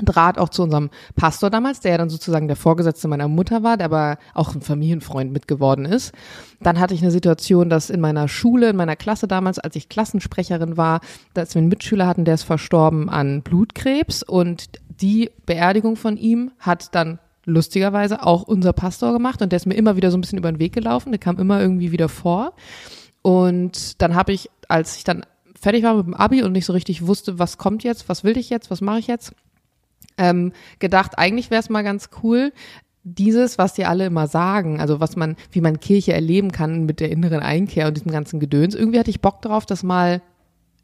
Draht 0.02 0.38
auch 0.38 0.48
zu 0.48 0.62
unserem 0.62 0.90
Pastor 1.16 1.50
damals, 1.50 1.80
der 1.80 1.92
ja 1.92 1.98
dann 1.98 2.10
sozusagen 2.10 2.46
der 2.46 2.56
Vorgesetzte 2.56 3.08
meiner 3.08 3.28
Mutter 3.28 3.62
war, 3.62 3.76
der 3.76 3.86
aber 3.86 4.18
auch 4.34 4.54
ein 4.54 4.60
Familienfreund 4.60 5.32
mitgeworden 5.32 5.84
ist. 5.84 6.12
Dann 6.60 6.78
hatte 6.78 6.94
ich 6.94 7.02
eine 7.02 7.10
Situation, 7.10 7.68
dass 7.68 7.90
in 7.90 8.00
meiner 8.00 8.28
Schule, 8.28 8.70
in 8.70 8.76
meiner 8.76 8.96
Klasse 8.96 9.28
damals, 9.28 9.58
als 9.58 9.76
ich 9.76 9.88
Klassensprecherin 9.88 10.76
war, 10.76 11.00
dass 11.34 11.54
wir 11.54 11.60
einen 11.60 11.68
Mitschüler 11.68 12.06
hatten, 12.06 12.24
der 12.24 12.34
ist 12.34 12.44
verstorben 12.44 13.08
an 13.08 13.42
Blutkrebs 13.42 14.22
und 14.22 14.68
die 15.00 15.30
Beerdigung 15.46 15.96
von 15.96 16.16
ihm 16.16 16.50
hat 16.58 16.94
dann 16.94 17.18
lustigerweise 17.44 18.24
auch 18.24 18.42
unser 18.42 18.72
Pastor 18.72 19.12
gemacht 19.12 19.40
und 19.40 19.52
der 19.52 19.56
ist 19.56 19.66
mir 19.66 19.74
immer 19.74 19.96
wieder 19.96 20.10
so 20.10 20.18
ein 20.18 20.20
bisschen 20.20 20.38
über 20.38 20.52
den 20.52 20.58
Weg 20.58 20.72
gelaufen, 20.74 21.12
der 21.12 21.18
kam 21.18 21.38
immer 21.38 21.60
irgendwie 21.60 21.92
wieder 21.92 22.08
vor. 22.08 22.52
Und 23.22 24.00
dann 24.02 24.14
habe 24.14 24.32
ich, 24.32 24.50
als 24.68 24.96
ich 24.96 25.04
dann 25.04 25.24
fertig 25.58 25.82
war 25.82 25.94
mit 25.94 26.06
dem 26.06 26.14
Abi 26.14 26.42
und 26.42 26.52
nicht 26.52 26.66
so 26.66 26.72
richtig 26.72 27.06
wusste, 27.06 27.38
was 27.38 27.58
kommt 27.58 27.82
jetzt, 27.84 28.08
was 28.08 28.22
will 28.22 28.36
ich 28.36 28.50
jetzt, 28.50 28.70
was 28.70 28.80
mache 28.80 28.98
ich 28.98 29.06
jetzt, 29.06 29.34
ähm, 30.18 30.52
gedacht, 30.78 31.12
eigentlich 31.16 31.50
wäre 31.50 31.62
es 31.62 31.70
mal 31.70 31.82
ganz 31.82 32.10
cool, 32.22 32.52
dieses, 33.04 33.58
was 33.58 33.74
die 33.74 33.86
alle 33.86 34.06
immer 34.06 34.26
sagen, 34.26 34.80
also 34.80 35.00
was 35.00 35.16
man, 35.16 35.36
wie 35.50 35.60
man 35.60 35.80
Kirche 35.80 36.12
erleben 36.12 36.52
kann 36.52 36.84
mit 36.84 37.00
der 37.00 37.10
inneren 37.10 37.40
Einkehr 37.40 37.88
und 37.88 37.96
diesem 37.96 38.12
ganzen 38.12 38.38
Gedöns. 38.40 38.74
Irgendwie 38.74 38.98
hatte 38.98 39.10
ich 39.10 39.20
Bock 39.20 39.42
drauf, 39.42 39.66
das 39.66 39.82
mal 39.82 40.22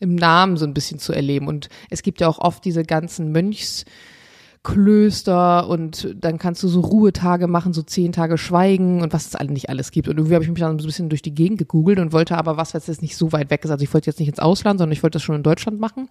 im 0.00 0.14
Namen 0.14 0.56
so 0.56 0.66
ein 0.66 0.74
bisschen 0.74 0.98
zu 0.98 1.12
erleben. 1.12 1.48
Und 1.48 1.68
es 1.90 2.02
gibt 2.02 2.20
ja 2.20 2.28
auch 2.28 2.38
oft 2.38 2.64
diese 2.64 2.82
ganzen 2.82 3.32
Mönchsklöster 3.32 5.68
und 5.68 6.14
dann 6.18 6.38
kannst 6.38 6.62
du 6.62 6.68
so 6.68 6.80
Ruhetage 6.80 7.46
machen, 7.46 7.72
so 7.72 7.82
zehn 7.82 8.12
Tage 8.12 8.38
schweigen 8.38 9.02
und 9.02 9.12
was 9.12 9.26
es 9.26 9.34
alle 9.34 9.52
nicht 9.52 9.68
alles 9.68 9.90
gibt. 9.90 10.08
Und 10.08 10.16
irgendwie 10.16 10.34
habe 10.34 10.44
ich 10.44 10.50
mich 10.50 10.60
dann 10.60 10.78
so 10.78 10.84
ein 10.84 10.86
bisschen 10.86 11.08
durch 11.08 11.22
die 11.22 11.34
Gegend 11.34 11.58
gegoogelt 11.58 11.98
und 11.98 12.12
wollte 12.12 12.38
aber 12.38 12.56
was, 12.56 12.74
was 12.74 12.86
jetzt 12.86 13.02
nicht 13.02 13.16
so 13.16 13.32
weit 13.32 13.50
weg 13.50 13.64
ist. 13.64 13.70
Also 13.70 13.82
ich 13.82 13.92
wollte 13.92 14.10
jetzt 14.10 14.20
nicht 14.20 14.28
ins 14.28 14.38
Ausland, 14.38 14.78
sondern 14.78 14.92
ich 14.92 15.02
wollte 15.02 15.16
das 15.16 15.22
schon 15.22 15.36
in 15.36 15.42
Deutschland 15.42 15.80
machen. 15.80 16.08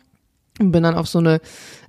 Und 0.59 0.71
bin 0.71 0.83
dann 0.83 0.93
auf 0.93 1.07
so 1.07 1.17
eine 1.17 1.41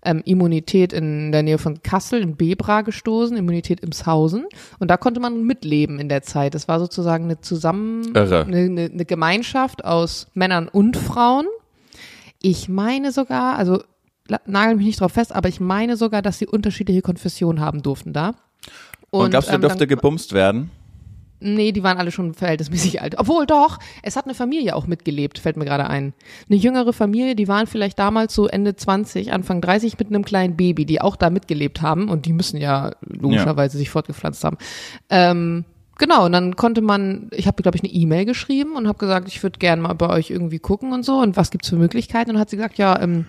ähm, 0.04 0.22
Immunität 0.24 0.92
in 0.92 1.32
der 1.32 1.42
Nähe 1.42 1.58
von 1.58 1.82
Kassel 1.82 2.20
in 2.20 2.36
Bebra 2.36 2.82
gestoßen, 2.82 3.36
Immunität 3.36 3.80
Imshausen. 3.80 4.46
Und 4.78 4.90
da 4.90 4.96
konnte 4.96 5.20
man 5.20 5.44
mitleben 5.44 5.98
in 5.98 6.08
der 6.08 6.22
Zeit. 6.22 6.54
Das 6.54 6.68
war 6.68 6.78
sozusagen 6.78 7.24
eine 7.24 7.40
zusammen, 7.40 8.14
eine, 8.14 8.44
eine, 8.44 8.90
eine 8.92 9.04
Gemeinschaft 9.04 9.84
aus 9.84 10.28
Männern 10.34 10.68
und 10.68 10.96
Frauen. 10.96 11.46
Ich 12.40 12.68
meine 12.68 13.12
sogar, 13.12 13.56
also 13.56 13.82
nagel 14.46 14.76
mich 14.76 14.86
nicht 14.86 15.00
drauf 15.00 15.12
fest, 15.12 15.34
aber 15.34 15.48
ich 15.48 15.60
meine 15.60 15.96
sogar, 15.96 16.22
dass 16.22 16.38
sie 16.38 16.46
unterschiedliche 16.46 17.02
Konfessionen 17.02 17.60
haben 17.60 17.82
durften 17.82 18.12
da. 18.12 18.34
Und, 19.10 19.30
glaubst 19.30 19.50
du, 19.50 19.54
ähm, 19.54 19.60
dürfte 19.60 19.86
gebumst 19.86 20.32
werden? 20.32 20.70
Nee, 21.46 21.72
die 21.72 21.82
waren 21.82 21.98
alle 21.98 22.10
schon 22.10 22.32
verhältnismäßig 22.32 23.02
alt. 23.02 23.18
Obwohl 23.18 23.44
doch, 23.44 23.78
es 24.02 24.16
hat 24.16 24.24
eine 24.24 24.34
Familie 24.34 24.74
auch 24.74 24.86
mitgelebt, 24.86 25.38
fällt 25.38 25.58
mir 25.58 25.66
gerade 25.66 25.90
ein. 25.90 26.14
Eine 26.48 26.58
jüngere 26.58 26.94
Familie, 26.94 27.36
die 27.36 27.48
waren 27.48 27.66
vielleicht 27.66 27.98
damals 27.98 28.34
so 28.34 28.48
Ende 28.48 28.76
20, 28.76 29.30
Anfang 29.30 29.60
30 29.60 29.98
mit 29.98 30.08
einem 30.08 30.24
kleinen 30.24 30.56
Baby, 30.56 30.86
die 30.86 31.02
auch 31.02 31.16
da 31.16 31.28
mitgelebt 31.28 31.82
haben 31.82 32.08
und 32.08 32.24
die 32.24 32.32
müssen 32.32 32.56
ja 32.56 32.92
logischerweise 33.02 33.76
sich 33.76 33.90
fortgepflanzt 33.90 34.42
haben. 34.42 34.56
Ähm, 35.10 35.66
genau, 35.98 36.24
und 36.24 36.32
dann 36.32 36.56
konnte 36.56 36.80
man, 36.80 37.28
ich 37.32 37.46
habe, 37.46 37.62
glaube 37.62 37.76
ich, 37.76 37.84
eine 37.84 37.92
E-Mail 37.92 38.24
geschrieben 38.24 38.74
und 38.74 38.88
habe 38.88 38.98
gesagt, 38.98 39.28
ich 39.28 39.42
würde 39.42 39.58
gerne 39.58 39.82
mal 39.82 39.92
bei 39.92 40.08
euch 40.08 40.30
irgendwie 40.30 40.60
gucken 40.60 40.94
und 40.94 41.04
so 41.04 41.18
und 41.18 41.36
was 41.36 41.50
gibt's 41.50 41.68
für 41.68 41.76
Möglichkeiten 41.76 42.30
und 42.30 42.36
dann 42.36 42.40
hat 42.40 42.48
sie 42.48 42.56
gesagt, 42.56 42.78
ja, 42.78 42.98
ähm, 43.02 43.26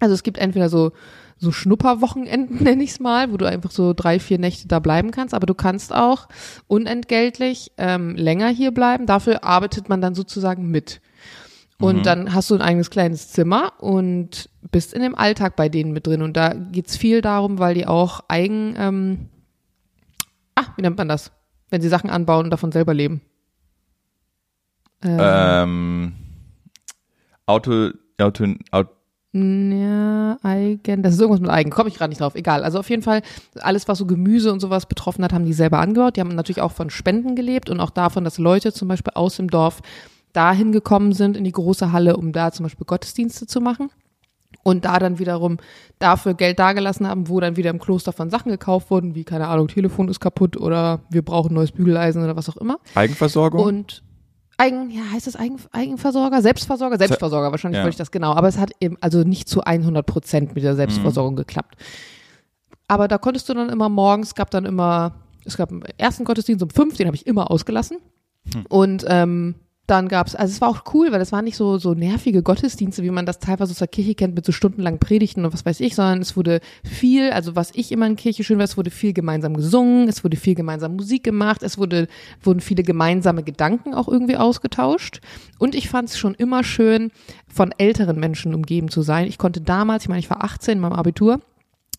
Also 0.00 0.14
es 0.14 0.22
gibt 0.22 0.38
entweder 0.38 0.68
so 0.68 0.92
so 1.36 1.52
Schnupperwochenenden, 1.52 2.56
nenne 2.62 2.82
ich 2.82 2.90
es 2.90 3.00
mal, 3.00 3.32
wo 3.32 3.36
du 3.36 3.46
einfach 3.46 3.70
so 3.70 3.92
drei, 3.92 4.18
vier 4.18 4.38
Nächte 4.38 4.68
da 4.68 4.78
bleiben 4.80 5.10
kannst, 5.10 5.34
aber 5.34 5.46
du 5.46 5.54
kannst 5.54 5.94
auch 5.94 6.28
unentgeltlich 6.66 7.72
ähm, 7.78 8.16
länger 8.16 8.48
hier 8.48 8.72
bleiben. 8.72 9.06
Dafür 9.06 9.44
arbeitet 9.44 9.88
man 9.88 10.00
dann 10.00 10.14
sozusagen 10.14 10.70
mit. 10.70 11.00
Und 11.78 11.98
mhm. 11.98 12.02
dann 12.02 12.34
hast 12.34 12.50
du 12.50 12.54
ein 12.54 12.62
eigenes 12.62 12.90
kleines 12.90 13.30
Zimmer 13.30 13.72
und 13.78 14.48
bist 14.70 14.94
in 14.94 15.02
dem 15.02 15.16
Alltag 15.16 15.56
bei 15.56 15.68
denen 15.68 15.92
mit 15.92 16.06
drin. 16.06 16.22
Und 16.22 16.36
da 16.36 16.54
geht's 16.54 16.96
viel 16.96 17.20
darum, 17.20 17.58
weil 17.58 17.74
die 17.74 17.86
auch 17.86 18.20
eigen, 18.28 18.74
ähm, 18.78 19.28
ah, 20.54 20.66
wie 20.76 20.82
nennt 20.82 20.96
man 20.96 21.08
das? 21.08 21.32
Wenn 21.70 21.82
sie 21.82 21.88
Sachen 21.88 22.10
anbauen 22.10 22.44
und 22.44 22.50
davon 22.50 22.70
selber 22.70 22.94
leben. 22.94 23.22
Ähm, 25.02 25.18
ähm 25.20 26.12
Auto, 27.46 27.90
Auto, 28.18 28.46
Auto 28.70 28.90
ja, 29.36 30.38
Eigen, 30.44 31.02
das 31.02 31.14
ist 31.14 31.20
irgendwas 31.20 31.40
mit 31.40 31.50
Eigen, 31.50 31.70
komme 31.70 31.88
ich 31.88 31.96
gerade 31.96 32.10
nicht 32.10 32.20
drauf, 32.20 32.36
egal. 32.36 32.62
Also 32.62 32.78
auf 32.78 32.88
jeden 32.88 33.02
Fall, 33.02 33.22
alles, 33.60 33.88
was 33.88 33.98
so 33.98 34.06
Gemüse 34.06 34.52
und 34.52 34.60
sowas 34.60 34.86
betroffen 34.86 35.24
hat, 35.24 35.32
haben 35.32 35.44
die 35.44 35.52
selber 35.52 35.80
angebaut. 35.80 36.14
Die 36.14 36.20
haben 36.20 36.28
natürlich 36.28 36.60
auch 36.60 36.70
von 36.70 36.88
Spenden 36.88 37.34
gelebt 37.34 37.68
und 37.68 37.80
auch 37.80 37.90
davon, 37.90 38.22
dass 38.22 38.38
Leute 38.38 38.72
zum 38.72 38.86
Beispiel 38.86 39.12
aus 39.16 39.36
dem 39.36 39.50
Dorf 39.50 39.82
dahin 40.32 40.70
gekommen 40.70 41.12
sind 41.12 41.36
in 41.36 41.42
die 41.42 41.50
große 41.50 41.90
Halle, 41.90 42.16
um 42.16 42.30
da 42.30 42.52
zum 42.52 42.64
Beispiel 42.64 42.86
Gottesdienste 42.86 43.48
zu 43.48 43.60
machen. 43.60 43.90
Und 44.62 44.84
da 44.84 45.00
dann 45.00 45.18
wiederum 45.18 45.58
dafür 45.98 46.34
Geld 46.34 46.60
dagelassen 46.60 47.08
haben, 47.08 47.28
wo 47.28 47.40
dann 47.40 47.56
wieder 47.56 47.70
im 47.70 47.80
Kloster 47.80 48.12
von 48.12 48.30
Sachen 48.30 48.52
gekauft 48.52 48.88
wurden, 48.88 49.16
wie, 49.16 49.24
keine 49.24 49.48
Ahnung, 49.48 49.66
Telefon 49.66 50.08
ist 50.08 50.20
kaputt 50.20 50.56
oder 50.56 51.00
wir 51.10 51.22
brauchen 51.22 51.54
neues 51.54 51.72
Bügeleisen 51.72 52.22
oder 52.22 52.36
was 52.36 52.48
auch 52.48 52.56
immer. 52.56 52.78
Eigenversorgung? 52.94 53.64
Und 53.64 54.03
Eigen, 54.56 54.90
ja, 54.90 55.02
heißt 55.12 55.26
das 55.26 55.36
Eigen, 55.36 55.58
Eigenversorger? 55.72 56.40
Selbstversorger? 56.42 56.98
Selbstversorger, 56.98 57.50
wahrscheinlich 57.50 57.78
ja. 57.78 57.84
wollte 57.84 57.94
ich 57.94 57.98
das 57.98 58.10
genau. 58.10 58.34
Aber 58.34 58.48
es 58.48 58.58
hat 58.58 58.70
eben 58.80 58.96
also 59.00 59.22
nicht 59.22 59.48
zu 59.48 59.62
100 59.62 60.06
Prozent 60.06 60.54
mit 60.54 60.62
der 60.62 60.76
Selbstversorgung 60.76 61.34
mhm. 61.34 61.38
geklappt. 61.38 61.76
Aber 62.86 63.08
da 63.08 63.18
konntest 63.18 63.48
du 63.48 63.54
dann 63.54 63.70
immer 63.70 63.88
morgens, 63.88 64.34
gab 64.34 64.50
dann 64.50 64.64
immer, 64.64 65.14
es 65.44 65.56
gab 65.56 65.70
einen 65.70 65.82
ersten 65.96 66.24
Gottesdienst 66.24 66.62
um 66.62 66.70
fünf, 66.70 66.96
den 66.96 67.06
habe 67.06 67.16
ich 67.16 67.26
immer 67.26 67.50
ausgelassen. 67.50 67.98
Hm. 68.52 68.66
Und 68.68 69.04
ähm, 69.08 69.54
dann 69.86 70.08
gab's, 70.08 70.34
also 70.34 70.50
es 70.50 70.60
war 70.62 70.70
auch 70.70 70.94
cool, 70.94 71.12
weil 71.12 71.20
es 71.20 71.30
waren 71.30 71.44
nicht 71.44 71.56
so, 71.56 71.76
so 71.76 71.92
nervige 71.92 72.42
Gottesdienste, 72.42 73.02
wie 73.02 73.10
man 73.10 73.26
das 73.26 73.38
teilweise 73.38 73.72
aus 73.72 73.78
der 73.78 73.88
Kirche 73.88 74.14
kennt, 74.14 74.34
mit 74.34 74.46
so 74.46 74.52
stundenlangen 74.52 74.98
Predigten 74.98 75.44
und 75.44 75.52
was 75.52 75.66
weiß 75.66 75.80
ich, 75.80 75.94
sondern 75.94 76.22
es 76.22 76.36
wurde 76.36 76.60
viel, 76.82 77.30
also 77.30 77.54
was 77.54 77.70
ich 77.74 77.92
immer 77.92 78.06
in 78.06 78.16
Kirche 78.16 78.44
schön 78.44 78.56
war, 78.56 78.64
es 78.64 78.78
wurde 78.78 78.90
viel 78.90 79.12
gemeinsam 79.12 79.54
gesungen, 79.54 80.08
es 80.08 80.24
wurde 80.24 80.38
viel 80.38 80.54
gemeinsam 80.54 80.96
Musik 80.96 81.22
gemacht, 81.22 81.62
es 81.62 81.76
wurde, 81.76 82.08
wurden 82.42 82.60
viele 82.60 82.82
gemeinsame 82.82 83.42
Gedanken 83.42 83.92
auch 83.92 84.08
irgendwie 84.08 84.38
ausgetauscht. 84.38 85.20
Und 85.58 85.74
ich 85.74 85.90
fand 85.90 86.08
es 86.08 86.18
schon 86.18 86.34
immer 86.34 86.64
schön, 86.64 87.10
von 87.46 87.70
älteren 87.76 88.18
Menschen 88.18 88.54
umgeben 88.54 88.88
zu 88.88 89.02
sein. 89.02 89.26
Ich 89.26 89.36
konnte 89.36 89.60
damals, 89.60 90.04
ich 90.04 90.08
meine, 90.08 90.20
ich 90.20 90.30
war 90.30 90.42
18 90.42 90.72
in 90.72 90.80
meinem 90.80 90.94
Abitur, 90.94 91.40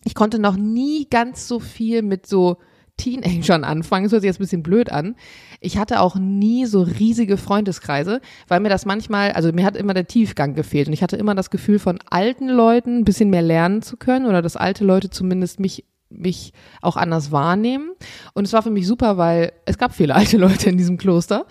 ich 0.02 0.14
konnte 0.14 0.40
noch 0.40 0.56
nie 0.56 1.06
ganz 1.08 1.46
so 1.46 1.60
viel 1.60 2.02
mit 2.02 2.26
so 2.26 2.58
Teenagern 2.96 3.64
anfangen. 3.64 4.04
Das 4.04 4.12
hört 4.12 4.22
sich 4.22 4.28
jetzt 4.28 4.40
ein 4.40 4.44
bisschen 4.44 4.62
blöd 4.62 4.90
an. 4.90 5.16
Ich 5.60 5.78
hatte 5.78 6.00
auch 6.00 6.16
nie 6.16 6.66
so 6.66 6.82
riesige 6.82 7.36
Freundeskreise, 7.36 8.20
weil 8.48 8.60
mir 8.60 8.68
das 8.68 8.86
manchmal, 8.86 9.32
also 9.32 9.52
mir 9.52 9.64
hat 9.64 9.76
immer 9.76 9.94
der 9.94 10.06
Tiefgang 10.06 10.54
gefehlt 10.54 10.88
und 10.88 10.92
ich 10.92 11.02
hatte 11.02 11.16
immer 11.16 11.34
das 11.34 11.50
Gefühl 11.50 11.78
von 11.78 11.98
alten 12.10 12.48
Leuten 12.48 12.98
ein 12.98 13.04
bisschen 13.04 13.30
mehr 13.30 13.42
lernen 13.42 13.82
zu 13.82 13.96
können 13.96 14.26
oder 14.26 14.42
dass 14.42 14.56
alte 14.56 14.84
Leute 14.84 15.10
zumindest 15.10 15.60
mich 15.60 15.84
mich 16.08 16.52
auch 16.82 16.96
anders 16.96 17.32
wahrnehmen. 17.32 17.90
Und 18.34 18.44
es 18.44 18.52
war 18.52 18.62
für 18.62 18.70
mich 18.70 18.86
super, 18.86 19.16
weil 19.18 19.52
es 19.64 19.78
gab 19.78 19.94
viele 19.94 20.14
alte 20.14 20.36
Leute 20.36 20.70
in 20.70 20.78
diesem 20.78 20.98
Kloster. 20.98 21.46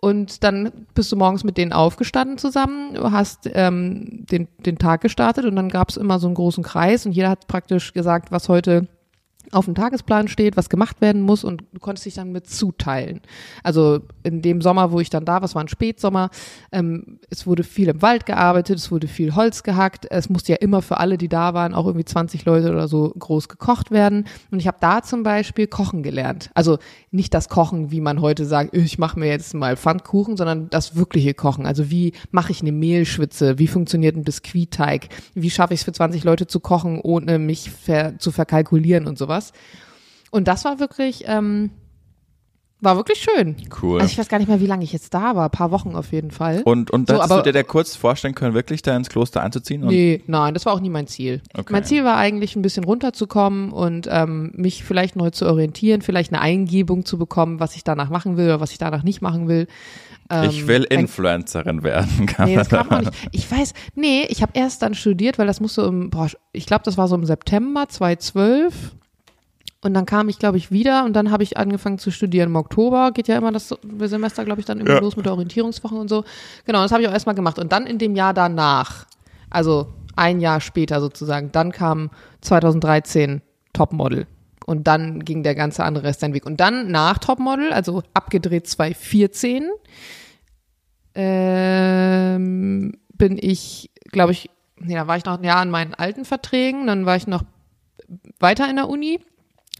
Und 0.00 0.44
dann 0.44 0.86
bist 0.94 1.10
du 1.10 1.16
morgens 1.16 1.44
mit 1.44 1.56
denen 1.56 1.72
aufgestanden 1.72 2.38
zusammen, 2.38 2.96
hast 3.12 3.50
ähm, 3.52 4.26
den, 4.30 4.48
den 4.58 4.78
Tag 4.78 5.00
gestartet 5.00 5.46
und 5.46 5.56
dann 5.56 5.68
gab 5.68 5.88
es 5.88 5.96
immer 5.96 6.18
so 6.18 6.26
einen 6.26 6.34
großen 6.34 6.62
Kreis 6.62 7.06
und 7.06 7.12
jeder 7.12 7.30
hat 7.30 7.48
praktisch 7.48 7.92
gesagt, 7.92 8.30
was 8.30 8.48
heute 8.48 8.86
auf 9.52 9.66
dem 9.66 9.74
Tagesplan 9.74 10.28
steht, 10.28 10.56
was 10.56 10.68
gemacht 10.68 11.00
werden 11.00 11.22
muss 11.22 11.44
und 11.44 11.64
du 11.72 11.80
konntest 11.80 12.06
dich 12.06 12.14
dann 12.14 12.32
mit 12.32 12.48
zuteilen. 12.48 13.20
Also 13.62 14.00
in 14.22 14.42
dem 14.42 14.60
Sommer, 14.60 14.92
wo 14.92 15.00
ich 15.00 15.10
dann 15.10 15.24
da 15.24 15.34
war, 15.34 15.44
es 15.44 15.54
war 15.54 15.62
ein 15.62 15.68
Spätsommer, 15.68 16.30
ähm, 16.72 17.20
es 17.30 17.46
wurde 17.46 17.62
viel 17.62 17.88
im 17.88 18.02
Wald 18.02 18.26
gearbeitet, 18.26 18.78
es 18.78 18.90
wurde 18.90 19.08
viel 19.08 19.34
Holz 19.34 19.62
gehackt, 19.62 20.06
es 20.10 20.28
musste 20.28 20.52
ja 20.52 20.58
immer 20.58 20.82
für 20.82 20.98
alle, 20.98 21.18
die 21.18 21.28
da 21.28 21.54
waren, 21.54 21.74
auch 21.74 21.86
irgendwie 21.86 22.04
20 22.04 22.44
Leute 22.44 22.70
oder 22.70 22.88
so 22.88 23.12
groß 23.18 23.48
gekocht 23.48 23.90
werden 23.90 24.26
und 24.50 24.58
ich 24.58 24.66
habe 24.66 24.78
da 24.80 25.02
zum 25.02 25.22
Beispiel 25.22 25.66
Kochen 25.66 26.02
gelernt. 26.02 26.50
Also 26.54 26.78
nicht 27.10 27.32
das 27.34 27.48
Kochen, 27.48 27.90
wie 27.90 28.00
man 28.00 28.20
heute 28.20 28.44
sagt, 28.44 28.76
ich 28.76 28.98
mache 28.98 29.18
mir 29.18 29.28
jetzt 29.28 29.54
mal 29.54 29.76
Pfannkuchen, 29.76 30.36
sondern 30.36 30.70
das 30.70 30.96
wirkliche 30.96 31.34
Kochen. 31.34 31.66
Also 31.66 31.90
wie 31.90 32.12
mache 32.30 32.52
ich 32.52 32.60
eine 32.60 32.72
Mehlschwitze, 32.72 33.58
wie 33.58 33.66
funktioniert 33.66 34.16
ein 34.16 34.24
Biskuitteig, 34.24 35.08
wie 35.34 35.50
schaffe 35.50 35.74
ich 35.74 35.80
es 35.80 35.84
für 35.84 35.92
20 35.92 36.24
Leute 36.24 36.46
zu 36.46 36.60
kochen, 36.60 37.00
ohne 37.00 37.38
mich 37.38 37.70
ver 37.70 38.18
zu 38.18 38.30
verkalkulieren 38.30 39.06
und 39.06 39.18
sowas 39.18 39.35
sowas. 39.36 39.52
Und 40.30 40.48
das 40.48 40.64
war 40.64 40.80
wirklich, 40.80 41.24
ähm, 41.26 41.70
war 42.80 42.96
wirklich 42.96 43.18
schön. 43.18 43.56
Cool. 43.82 44.00
Also 44.00 44.12
ich 44.12 44.18
weiß 44.18 44.28
gar 44.28 44.38
nicht 44.38 44.48
mehr, 44.48 44.60
wie 44.60 44.66
lange 44.66 44.84
ich 44.84 44.92
jetzt 44.92 45.14
da 45.14 45.34
war. 45.34 45.46
Ein 45.46 45.50
paar 45.50 45.70
Wochen 45.70 45.94
auf 45.94 46.12
jeden 46.12 46.30
Fall. 46.30 46.62
Und, 46.62 46.90
und 46.90 47.08
so, 47.08 47.16
du 47.16 47.42
dir 47.42 47.52
da 47.52 47.62
kurz 47.62 47.96
vorstellen 47.96 48.34
können, 48.34 48.52
wirklich 48.52 48.82
da 48.82 48.94
ins 48.94 49.08
Kloster 49.08 49.42
einzuziehen? 49.42 49.80
nee, 49.86 50.22
nein, 50.26 50.52
das 50.52 50.66
war 50.66 50.74
auch 50.74 50.80
nie 50.80 50.90
mein 50.90 51.06
Ziel. 51.06 51.40
Okay. 51.54 51.72
Mein 51.72 51.84
Ziel 51.84 52.04
war 52.04 52.16
eigentlich, 52.16 52.54
ein 52.54 52.62
bisschen 52.62 52.84
runterzukommen 52.84 53.72
und 53.72 54.08
ähm, 54.10 54.52
mich 54.54 54.84
vielleicht 54.84 55.16
neu 55.16 55.30
zu 55.30 55.46
orientieren, 55.46 56.02
vielleicht 56.02 56.32
eine 56.32 56.42
Eingebung 56.42 57.06
zu 57.06 57.16
bekommen, 57.16 57.60
was 57.60 57.76
ich 57.76 57.84
danach 57.84 58.10
machen 58.10 58.36
will 58.36 58.46
oder 58.46 58.60
was 58.60 58.72
ich 58.72 58.78
danach 58.78 59.02
nicht 59.02 59.22
machen 59.22 59.48
will. 59.48 59.68
Ähm, 60.28 60.50
ich 60.50 60.66
will 60.66 60.84
Influencerin 60.84 61.82
werden. 61.82 62.28
nee, 62.44 62.56
das 62.56 62.68
kam 62.68 62.90
auch 62.90 63.00
nicht. 63.00 63.12
Ich 63.32 63.50
weiß, 63.50 63.72
nee, 63.94 64.26
ich 64.28 64.42
habe 64.42 64.52
erst 64.54 64.82
dann 64.82 64.94
studiert, 64.94 65.38
weil 65.38 65.46
das 65.46 65.60
musste 65.60 65.82
im, 65.82 66.10
boah, 66.10 66.28
ich 66.52 66.66
glaube, 66.66 66.82
das 66.84 66.98
war 66.98 67.08
so 67.08 67.14
im 67.14 67.24
September 67.24 67.88
2012 67.88 68.96
und 69.86 69.94
dann 69.94 70.04
kam 70.04 70.28
ich, 70.28 70.38
glaube 70.38 70.58
ich, 70.58 70.70
wieder 70.70 71.04
und 71.04 71.14
dann 71.14 71.30
habe 71.30 71.42
ich 71.42 71.56
angefangen 71.56 71.98
zu 71.98 72.10
studieren 72.10 72.50
im 72.50 72.56
Oktober. 72.56 73.12
Geht 73.12 73.28
ja 73.28 73.38
immer 73.38 73.52
das 73.52 73.74
Semester, 74.00 74.44
glaube 74.44 74.60
ich, 74.60 74.66
dann 74.66 74.80
immer 74.80 74.94
ja. 74.94 74.98
los 74.98 75.16
mit 75.16 75.26
der 75.26 75.32
Orientierungswoche 75.32 75.94
und 75.94 76.08
so. 76.08 76.24
Genau, 76.64 76.82
das 76.82 76.92
habe 76.92 77.02
ich 77.02 77.08
auch 77.08 77.12
erstmal 77.12 77.34
gemacht. 77.34 77.58
Und 77.58 77.72
dann 77.72 77.86
in 77.86 77.98
dem 77.98 78.16
Jahr 78.16 78.34
danach, 78.34 79.06
also 79.48 79.94
ein 80.16 80.40
Jahr 80.40 80.60
später 80.60 81.00
sozusagen, 81.00 81.52
dann 81.52 81.72
kam 81.72 82.10
2013 82.40 83.42
Topmodel. 83.72 84.26
Und 84.66 84.88
dann 84.88 85.24
ging 85.24 85.44
der 85.44 85.54
ganze 85.54 85.84
andere 85.84 86.04
Rest 86.04 86.20
seinen 86.20 86.34
Weg. 86.34 86.44
Und 86.44 86.58
dann 86.58 86.90
nach 86.90 87.18
Topmodel, 87.18 87.72
also 87.72 88.02
abgedreht 88.12 88.66
2014, 88.66 89.68
ähm, 91.14 92.98
bin 93.14 93.38
ich, 93.40 93.90
glaube 94.10 94.32
ich, 94.32 94.50
nee, 94.78 94.94
da 94.94 95.06
war 95.06 95.16
ich 95.16 95.24
noch 95.24 95.38
ein 95.38 95.44
Jahr 95.44 95.60
an 95.60 95.70
meinen 95.70 95.94
alten 95.94 96.24
Verträgen, 96.24 96.88
dann 96.88 97.06
war 97.06 97.16
ich 97.16 97.26
noch 97.26 97.44
weiter 98.40 98.68
in 98.68 98.76
der 98.76 98.88
Uni 98.88 99.20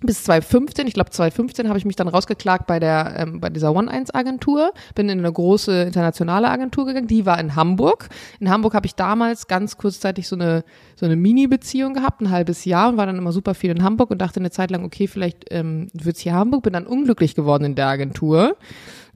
bis 0.03 0.25
2015, 0.25 0.87
ich 0.87 0.95
glaube 0.95 1.11
2015 1.11 1.69
habe 1.69 1.79
ich 1.79 1.87
mich 1.87 1.97
dann 1.97 2.09
rausgeklagt 2.09 2.67
bei 2.67 2.79
der 2.79 3.15
ähm, 3.17 3.41
bei 3.41 3.49
dieser 3.49 3.75
One-1-Agentur, 3.75 4.73
bin 4.95 5.09
in 5.09 5.21
eine 5.21 5.33
große 5.33 5.85
internationale 5.85 6.51
Agentur 6.51 6.85
gegangen, 6.85 7.07
die 7.07 7.25
war 7.25 7.41
in 7.41 7.57
Hamburg. 7.57 8.11
In 8.39 8.51
Hamburg 8.51 8.75
habe 8.75 8.87
ich 8.87 8.95
damals 8.95 9.47
ganz 9.47 9.79
kurzzeitig 9.79 10.29
so 10.29 10.37
eine 10.37 10.65
so 10.97 11.07
eine 11.07 11.17
Mini-Beziehung 11.17 11.95
gehabt, 11.95 12.21
ein 12.21 12.31
halbes 12.31 12.67
Jahr 12.67 12.91
und 12.91 12.99
war 12.99 13.07
dann 13.07 13.17
immer 13.17 13.33
super 13.33 13.55
viel 13.55 13.71
in 13.71 13.83
Hamburg 13.83 14.11
und 14.11 14.19
dachte 14.19 14.39
eine 14.39 14.51
Zeit 14.51 14.71
lang, 14.71 14.85
okay, 14.85 15.07
vielleicht 15.07 15.47
ähm, 15.51 15.89
wird's 15.95 16.21
hier 16.21 16.35
Hamburg, 16.35 16.65
bin 16.65 16.75
dann 16.75 16.87
unglücklich 16.87 17.35
geworden 17.35 17.65
in 17.65 17.75
der 17.75 17.87
Agentur 17.87 18.57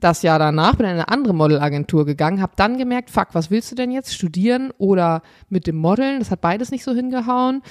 das 0.03 0.23
Jahr 0.23 0.39
danach, 0.39 0.75
bin 0.75 0.85
in 0.85 0.93
eine 0.93 1.09
andere 1.09 1.33
Modelagentur 1.33 2.05
gegangen, 2.05 2.41
habe 2.41 2.53
dann 2.55 2.77
gemerkt, 2.77 3.09
fuck, 3.09 3.29
was 3.33 3.51
willst 3.51 3.71
du 3.71 3.75
denn 3.75 3.91
jetzt? 3.91 4.13
Studieren 4.13 4.71
oder 4.77 5.21
mit 5.47 5.67
dem 5.67 5.77
Modeln? 5.77 6.19
Das 6.19 6.31
hat 6.31 6.41
beides 6.41 6.71
nicht 6.71 6.83
so 6.83 6.93
hingehauen. 6.93 7.61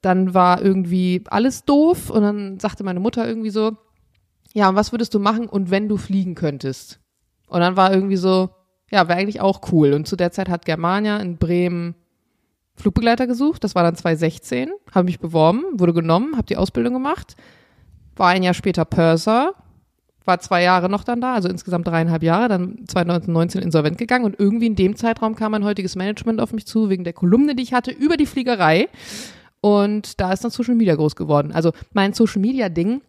Dann 0.00 0.32
war 0.32 0.62
irgendwie 0.62 1.24
alles 1.28 1.64
doof 1.64 2.08
und 2.08 2.22
dann 2.22 2.60
sagte 2.60 2.84
meine 2.84 3.00
Mutter 3.00 3.26
irgendwie 3.26 3.50
so, 3.50 3.76
ja, 4.54 4.68
und 4.68 4.76
was 4.76 4.92
würdest 4.92 5.12
du 5.14 5.18
machen 5.18 5.48
und 5.48 5.70
wenn 5.70 5.88
du 5.88 5.96
fliegen 5.96 6.34
könntest? 6.34 7.00
Und 7.48 7.60
dann 7.60 7.76
war 7.76 7.92
irgendwie 7.92 8.16
so, 8.16 8.50
ja, 8.90 9.08
wäre 9.08 9.18
eigentlich 9.18 9.40
auch 9.40 9.60
cool. 9.72 9.92
Und 9.92 10.06
zu 10.06 10.16
der 10.16 10.32
Zeit 10.32 10.48
hat 10.48 10.64
Germania 10.64 11.18
in 11.18 11.36
Bremen 11.36 11.94
Flugbegleiter 12.76 13.26
gesucht. 13.26 13.62
Das 13.62 13.74
war 13.74 13.82
dann 13.82 13.94
2016. 13.94 14.70
Habe 14.92 15.04
mich 15.04 15.20
beworben, 15.20 15.64
wurde 15.74 15.92
genommen, 15.92 16.36
habe 16.36 16.46
die 16.46 16.56
Ausbildung 16.56 16.94
gemacht. 16.94 17.36
War 18.16 18.28
ein 18.28 18.42
Jahr 18.42 18.54
später 18.54 18.84
Purser, 18.84 19.54
war 20.30 20.38
zwei 20.38 20.62
Jahre 20.62 20.88
noch 20.88 21.02
dann 21.02 21.20
da, 21.20 21.34
also 21.34 21.48
insgesamt 21.48 21.88
dreieinhalb 21.88 22.22
Jahre, 22.22 22.48
dann 22.48 22.86
2019 22.86 23.60
insolvent 23.60 23.98
gegangen 23.98 24.24
und 24.24 24.38
irgendwie 24.38 24.66
in 24.68 24.76
dem 24.76 24.94
Zeitraum 24.94 25.34
kam 25.34 25.50
mein 25.50 25.64
heutiges 25.64 25.96
Management 25.96 26.40
auf 26.40 26.52
mich 26.52 26.66
zu, 26.66 26.88
wegen 26.88 27.02
der 27.02 27.12
Kolumne, 27.12 27.56
die 27.56 27.64
ich 27.64 27.74
hatte, 27.74 27.90
über 27.90 28.16
die 28.16 28.26
Fliegerei. 28.26 28.88
Und 29.60 30.20
da 30.20 30.32
ist 30.32 30.44
dann 30.44 30.52
Social 30.52 30.76
Media 30.76 30.94
groß 30.94 31.16
geworden. 31.16 31.50
Also 31.52 31.72
mein 31.92 32.12
Social 32.12 32.40
Media 32.40 32.68
Ding 32.68 33.02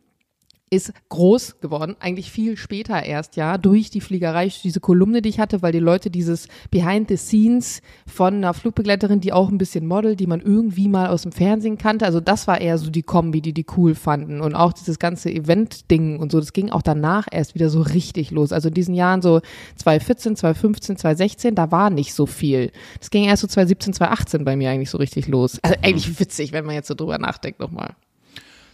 ist 0.72 0.94
groß 1.10 1.60
geworden, 1.60 1.98
eigentlich 2.00 2.32
viel 2.32 2.56
später 2.56 3.04
erst, 3.04 3.36
ja, 3.36 3.58
durch 3.58 3.90
die 3.90 4.00
Fliegerei, 4.00 4.50
diese 4.64 4.80
Kolumne, 4.80 5.22
die 5.22 5.28
ich 5.28 5.40
hatte, 5.40 5.62
weil 5.62 5.74
die 5.74 5.80
Leute 5.80 6.10
dieses 6.10 6.48
Behind 6.72 7.10
the 7.10 7.18
Scenes 7.18 7.82
von 8.08 8.36
einer 8.36 8.54
Flugbegleiterin, 8.54 9.20
die 9.20 9.34
auch 9.34 9.50
ein 9.50 9.58
bisschen 9.58 9.86
Model, 9.86 10.16
die 10.16 10.28
man 10.28 10.40
irgendwie 10.40 10.88
mal 10.88 11.08
aus 11.08 11.24
dem 11.24 11.34
Fernsehen 11.34 11.78
kannte, 11.78 12.06
also 12.06 12.22
das 12.22 12.48
war 12.48 12.62
eher 12.62 12.78
so 12.78 12.90
die 12.90 13.04
Kombi, 13.04 13.42
die 13.42 13.54
die 13.54 13.66
cool 13.76 13.96
fanden 13.96 14.40
und 14.40 14.56
auch 14.56 14.72
dieses 14.72 14.98
ganze 14.98 15.30
Event-Ding 15.30 16.18
und 16.20 16.32
so, 16.32 16.40
das 16.40 16.54
ging 16.54 16.70
auch 16.70 16.82
danach 16.82 17.28
erst 17.30 17.54
wieder 17.54 17.70
so 17.70 17.82
richtig 17.82 18.32
los. 18.32 18.54
Also 18.54 18.70
in 18.70 18.74
diesen 18.74 18.96
Jahren 18.96 19.22
so 19.22 19.42
2014, 19.76 20.38
2015, 20.38 20.98
2016, 20.98 21.54
da 21.54 21.70
war 21.72 21.90
nicht 21.90 22.14
so 22.14 22.26
viel. 22.26 22.72
Das 22.98 23.10
ging 23.10 23.26
erst 23.26 23.42
so 23.42 23.48
2017, 23.48 23.94
2018 23.94 24.46
bei 24.46 24.56
mir 24.56 24.70
eigentlich 24.70 24.90
so 24.90 24.98
richtig 24.98 25.28
los. 25.28 25.60
Also 25.62 25.76
eigentlich 25.82 26.18
witzig, 26.18 26.54
wenn 26.54 26.66
man 26.66 26.76
jetzt 26.76 26.88
so 26.88 26.96
drüber 26.96 27.18
nachdenkt 27.18 27.60
nochmal. 27.60 27.96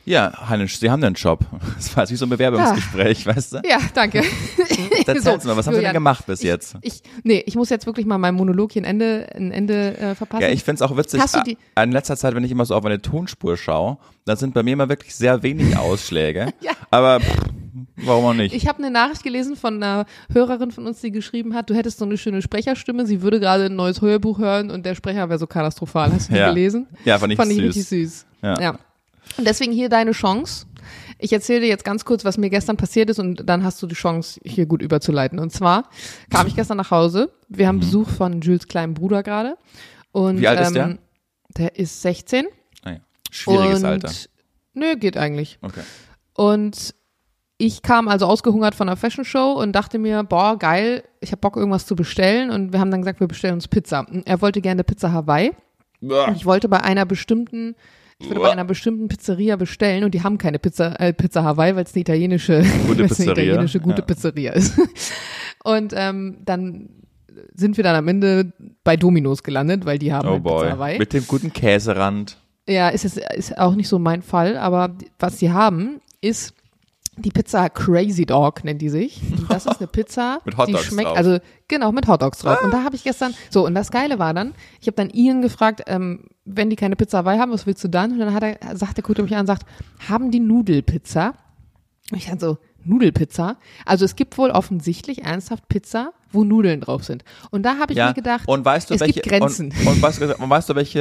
Ja, 0.07 0.31
Hannes, 0.49 0.79
Sie 0.79 0.89
haben 0.89 1.03
einen 1.03 1.15
Job. 1.15 1.41
Das 1.75 1.95
war 1.97 2.09
wie 2.09 2.15
so 2.15 2.25
ein 2.25 2.29
Bewerbungsgespräch, 2.29 3.25
weißt 3.25 3.53
du? 3.55 3.57
Ja, 3.69 3.77
danke. 3.93 4.23
Erzählen 5.05 5.21
So, 5.21 5.37
Sie 5.39 5.47
mal, 5.47 5.57
was 5.57 5.67
haben 5.67 5.75
Sie 5.75 5.81
denn 5.81 5.93
gemacht 5.93 6.25
bis 6.25 6.41
jetzt? 6.43 6.75
Ich, 6.81 7.01
nee, 7.23 7.43
ich 7.45 7.55
muss 7.55 7.69
jetzt 7.69 7.85
wirklich 7.85 8.05
mal 8.05 8.17
meinem 8.17 8.35
Monolog 8.35 8.71
hier 8.71 8.81
ein 8.83 8.85
Ende, 8.85 9.27
ein 9.35 9.51
Ende 9.51 9.97
äh, 9.97 10.15
verpassen. 10.15 10.41
Ja, 10.43 10.49
ich 10.49 10.63
find's 10.63 10.81
auch 10.81 10.95
witzig. 10.95 11.19
Hast 11.21 11.35
du 11.35 11.41
die- 11.43 11.57
äh, 11.75 11.83
In 11.83 11.91
letzter 11.91 12.15
Zeit, 12.15 12.33
wenn 12.35 12.43
ich 12.45 12.51
immer 12.51 12.65
so 12.65 12.73
auf 12.75 12.85
eine 12.85 13.01
Tonspur 13.01 13.57
schaue, 13.57 13.97
dann 14.25 14.37
sind 14.37 14.53
bei 14.53 14.63
mir 14.63 14.73
immer 14.73 14.87
wirklich 14.89 15.13
sehr 15.13 15.43
wenig 15.43 15.77
Ausschläge. 15.77 16.53
Ja. 16.61 16.71
Aber 16.89 17.19
pff, 17.19 17.35
warum 17.97 18.25
auch 18.25 18.33
nicht? 18.33 18.55
Ich 18.55 18.67
habe 18.67 18.79
eine 18.79 18.89
Nachricht 18.89 19.23
gelesen 19.23 19.55
von 19.57 19.75
einer 19.75 20.05
Hörerin 20.31 20.71
von 20.71 20.87
uns, 20.87 21.01
die 21.01 21.11
geschrieben 21.11 21.53
hat, 21.53 21.69
du 21.69 21.75
hättest 21.75 21.99
so 21.99 22.05
eine 22.05 22.17
schöne 22.17 22.41
Sprecherstimme, 22.41 23.05
sie 23.05 23.21
würde 23.21 23.39
gerade 23.41 23.65
ein 23.65 23.75
neues 23.75 24.01
Hörbuch 24.01 24.39
hören 24.39 24.71
und 24.71 24.85
der 24.85 24.95
Sprecher 24.95 25.27
wäre 25.29 25.37
so 25.37 25.47
katastrophal. 25.47 26.11
Hast 26.13 26.29
du 26.31 26.35
Ja. 26.37 26.47
gelesen? 26.49 26.87
Ja, 27.05 27.19
fand 27.19 27.33
ich 27.33 27.37
Fand 27.37 27.51
ich 27.51 27.57
süß. 27.57 27.65
richtig 27.75 27.85
süß. 27.87 28.25
Ja. 28.41 28.59
ja. 28.61 28.79
Und 29.37 29.45
deswegen 29.47 29.71
hier 29.71 29.89
deine 29.89 30.11
Chance. 30.11 30.65
Ich 31.19 31.33
erzähle 31.33 31.61
dir 31.61 31.67
jetzt 31.67 31.83
ganz 31.83 32.05
kurz, 32.05 32.23
was 32.25 32.37
mir 32.37 32.49
gestern 32.49 32.77
passiert 32.77 33.09
ist 33.09 33.19
und 33.19 33.47
dann 33.49 33.63
hast 33.63 33.81
du 33.81 33.87
die 33.87 33.95
Chance, 33.95 34.39
hier 34.43 34.65
gut 34.67 34.81
überzuleiten. 34.81 35.39
Und 35.39 35.51
zwar 35.51 35.89
kam 36.29 36.47
ich 36.47 36.55
gestern 36.55 36.77
nach 36.77 36.91
Hause. 36.91 37.31
Wir 37.49 37.67
haben 37.67 37.79
Besuch 37.79 38.07
von 38.07 38.41
Jules 38.41 38.67
kleinen 38.67 38.93
Bruder 38.93 39.23
gerade. 39.23 39.57
Und, 40.11 40.35
Mhm. 40.37 40.41
Wie 40.41 40.47
alt 40.47 40.59
ist 40.61 40.75
der? 40.75 40.85
ähm, 40.85 40.99
Der 41.57 41.75
ist 41.77 42.01
16. 42.01 42.45
Ah 42.83 42.91
ja. 42.91 42.97
Schwieriges 43.31 43.79
und, 43.79 43.85
Alter. 43.85 44.11
Nö, 44.73 44.95
geht 44.95 45.17
eigentlich. 45.17 45.57
Okay. 45.61 45.81
Und 46.33 46.93
ich 47.57 47.81
kam 47.81 48.07
also 48.07 48.27
ausgehungert 48.27 48.75
von 48.75 48.87
einer 48.87 48.95
Fashion 48.97 49.25
Show 49.25 49.53
und 49.53 49.71
dachte 49.73 49.97
mir, 49.97 50.23
boah, 50.23 50.57
geil, 50.59 51.03
ich 51.19 51.31
habe 51.31 51.39
Bock, 51.41 51.57
irgendwas 51.57 51.87
zu 51.87 51.95
bestellen. 51.95 52.51
Und 52.51 52.71
wir 52.73 52.79
haben 52.79 52.91
dann 52.91 53.01
gesagt, 53.01 53.19
wir 53.19 53.27
bestellen 53.27 53.55
uns 53.55 53.67
Pizza. 53.67 54.01
Und 54.07 54.27
Er 54.27 54.41
wollte 54.41 54.61
gerne 54.61 54.83
Pizza 54.83 55.11
Hawaii. 55.11 55.51
Und 56.27 56.35
ich 56.35 56.45
wollte 56.45 56.69
bei 56.69 56.81
einer 56.81 57.05
bestimmten, 57.07 57.75
ich 58.19 58.29
würde 58.29 58.41
bei 58.41 58.51
einer 58.51 58.65
bestimmten 58.65 59.07
Pizzeria 59.07 59.55
bestellen 59.55 60.03
und 60.03 60.13
die 60.13 60.23
haben 60.23 60.37
keine 60.37 60.57
Pizza, 60.57 60.99
äh, 60.99 61.13
Pizza 61.13 61.43
Hawaii, 61.43 61.75
weil 61.75 61.83
es 61.83 61.93
eine 61.93 62.01
italienische, 62.01 62.61
Gute 62.87 62.99
weil's 62.99 62.99
eine 62.99 63.07
Pizzeria, 63.07 63.43
italienische 63.43 63.79
gute 63.79 64.01
ja. 64.01 64.05
Pizzeria 64.05 64.53
ist. 64.53 64.79
Und 65.63 65.93
ähm, 65.95 66.37
dann 66.45 66.89
sind 67.53 67.77
wir 67.77 67.83
dann 67.83 67.95
am 67.95 68.07
Ende 68.07 68.53
bei 68.83 68.97
Domino's 68.97 69.43
gelandet, 69.43 69.85
weil 69.85 69.99
die 69.99 70.11
haben 70.11 70.27
Oh 70.27 70.31
halt 70.31 70.43
Pizza 70.43 70.55
boy. 70.55 70.69
Hawaii. 70.69 70.99
Mit 70.99 71.13
dem 71.13 71.27
guten 71.27 71.53
Käserand. 71.53 72.37
Ja, 72.67 72.89
ist 72.89 73.05
ist 73.05 73.57
auch 73.57 73.75
nicht 73.75 73.87
so 73.87 73.99
mein 73.99 74.21
Fall, 74.21 74.57
aber 74.57 74.97
was 75.19 75.39
sie 75.39 75.51
haben, 75.51 76.01
ist 76.19 76.53
die 77.17 77.31
Pizza 77.31 77.69
Crazy 77.69 78.25
Dog 78.25 78.63
nennt 78.63 78.81
die 78.81 78.89
sich. 78.89 79.21
Und 79.37 79.51
das 79.51 79.65
ist 79.65 79.79
eine 79.79 79.87
Pizza, 79.87 80.39
Mit 80.45 80.57
Hot 80.57 80.67
die 80.67 80.73
Dogs 80.73 80.85
schmeckt, 80.85 81.09
drauf. 81.09 81.17
also 81.17 81.39
genau 81.67 81.91
mit 81.91 82.07
Hotdogs 82.07 82.39
drauf. 82.39 82.61
Und 82.63 82.71
da 82.71 82.83
habe 82.83 82.95
ich 82.95 83.03
gestern 83.03 83.33
so 83.49 83.65
und 83.65 83.75
das 83.75 83.91
Geile 83.91 84.19
war 84.19 84.33
dann, 84.33 84.53
ich 84.79 84.87
habe 84.87 84.95
dann 84.95 85.09
Ian 85.09 85.41
gefragt, 85.41 85.83
ähm, 85.87 86.25
wenn 86.45 86.69
die 86.69 86.75
keine 86.75 86.95
Pizza 86.95 87.19
Hawaii 87.19 87.39
haben, 87.39 87.51
was 87.51 87.65
willst 87.65 87.83
du 87.83 87.87
dann? 87.87 88.11
Und 88.13 88.19
dann 88.19 88.33
hat 88.33 88.43
er, 88.43 88.77
sagt 88.77 88.97
der 88.97 89.03
guckt 89.03 89.19
mich 89.19 89.33
an 89.33 89.41
und 89.41 89.47
sagt, 89.47 89.65
haben 90.07 90.31
die 90.31 90.39
Nudelpizza? 90.39 91.33
Und 92.11 92.17
ich 92.17 92.27
dann 92.27 92.39
so 92.39 92.57
Nudelpizza. 92.87 93.57
Also 93.85 94.05
es 94.05 94.15
gibt 94.15 94.37
wohl 94.37 94.49
offensichtlich 94.51 95.23
ernsthaft 95.23 95.67
Pizza, 95.67 96.13
wo 96.31 96.43
Nudeln 96.43 96.81
drauf 96.81 97.03
sind. 97.03 97.23
Und 97.51 97.63
da 97.63 97.77
habe 97.77 97.93
ich 97.93 97.97
Ja. 97.97 98.07
mir 98.07 98.13
gedacht, 98.13 98.47
und 98.47 98.65
weißt 98.65 98.89
du, 98.89 98.95
es 98.95 98.99
welche, 98.99 99.21
gibt 99.21 99.27
Grenzen. 99.29 99.71
Und, 99.81 99.87
und, 99.87 100.01
weißt, 100.01 100.21
du- 100.21 100.35
und 100.35 100.49
weißt 100.49 100.69
du, 100.69 100.75
welche 100.75 100.99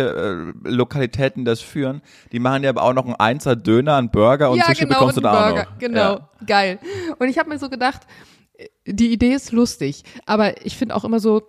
äh, 0.65 0.69
Lokalitäten 0.69 1.45
das 1.45 1.61
führen? 1.61 2.03
Die 2.33 2.39
machen 2.39 2.63
ja 2.65 2.71
aber 2.71 2.83
auch 2.83 2.93
noch 2.93 3.05
einen 3.07 3.15
Einser 3.17 3.57
Döner, 3.57 3.97
einen 3.97 4.11
Burger 4.11 4.51
und 4.51 4.59
ja, 4.59 4.67
Sushi 4.67 4.85
genau, 4.85 4.95
bekommst 4.99 5.17
du 5.17 5.21
da 5.21 5.33
Burger. 5.49 5.63
auch 5.63 5.71
noch. 5.73 5.79
Genau, 5.79 5.99
Ja. 6.15 6.31
geil. 6.47 6.79
Und 7.19 7.29
ich 7.29 7.39
habe 7.39 7.49
mir 7.49 7.59
so 7.59 7.69
gedacht, 7.69 8.03
äh, 8.59 8.67
die 8.87 9.13
Idee 9.13 9.33
ist 9.33 9.53
lustig, 9.53 10.05
aber 10.27 10.65
ich 10.65 10.77
finde 10.77 10.95
auch 10.95 11.05
immer 11.05 11.21
so, 11.21 11.43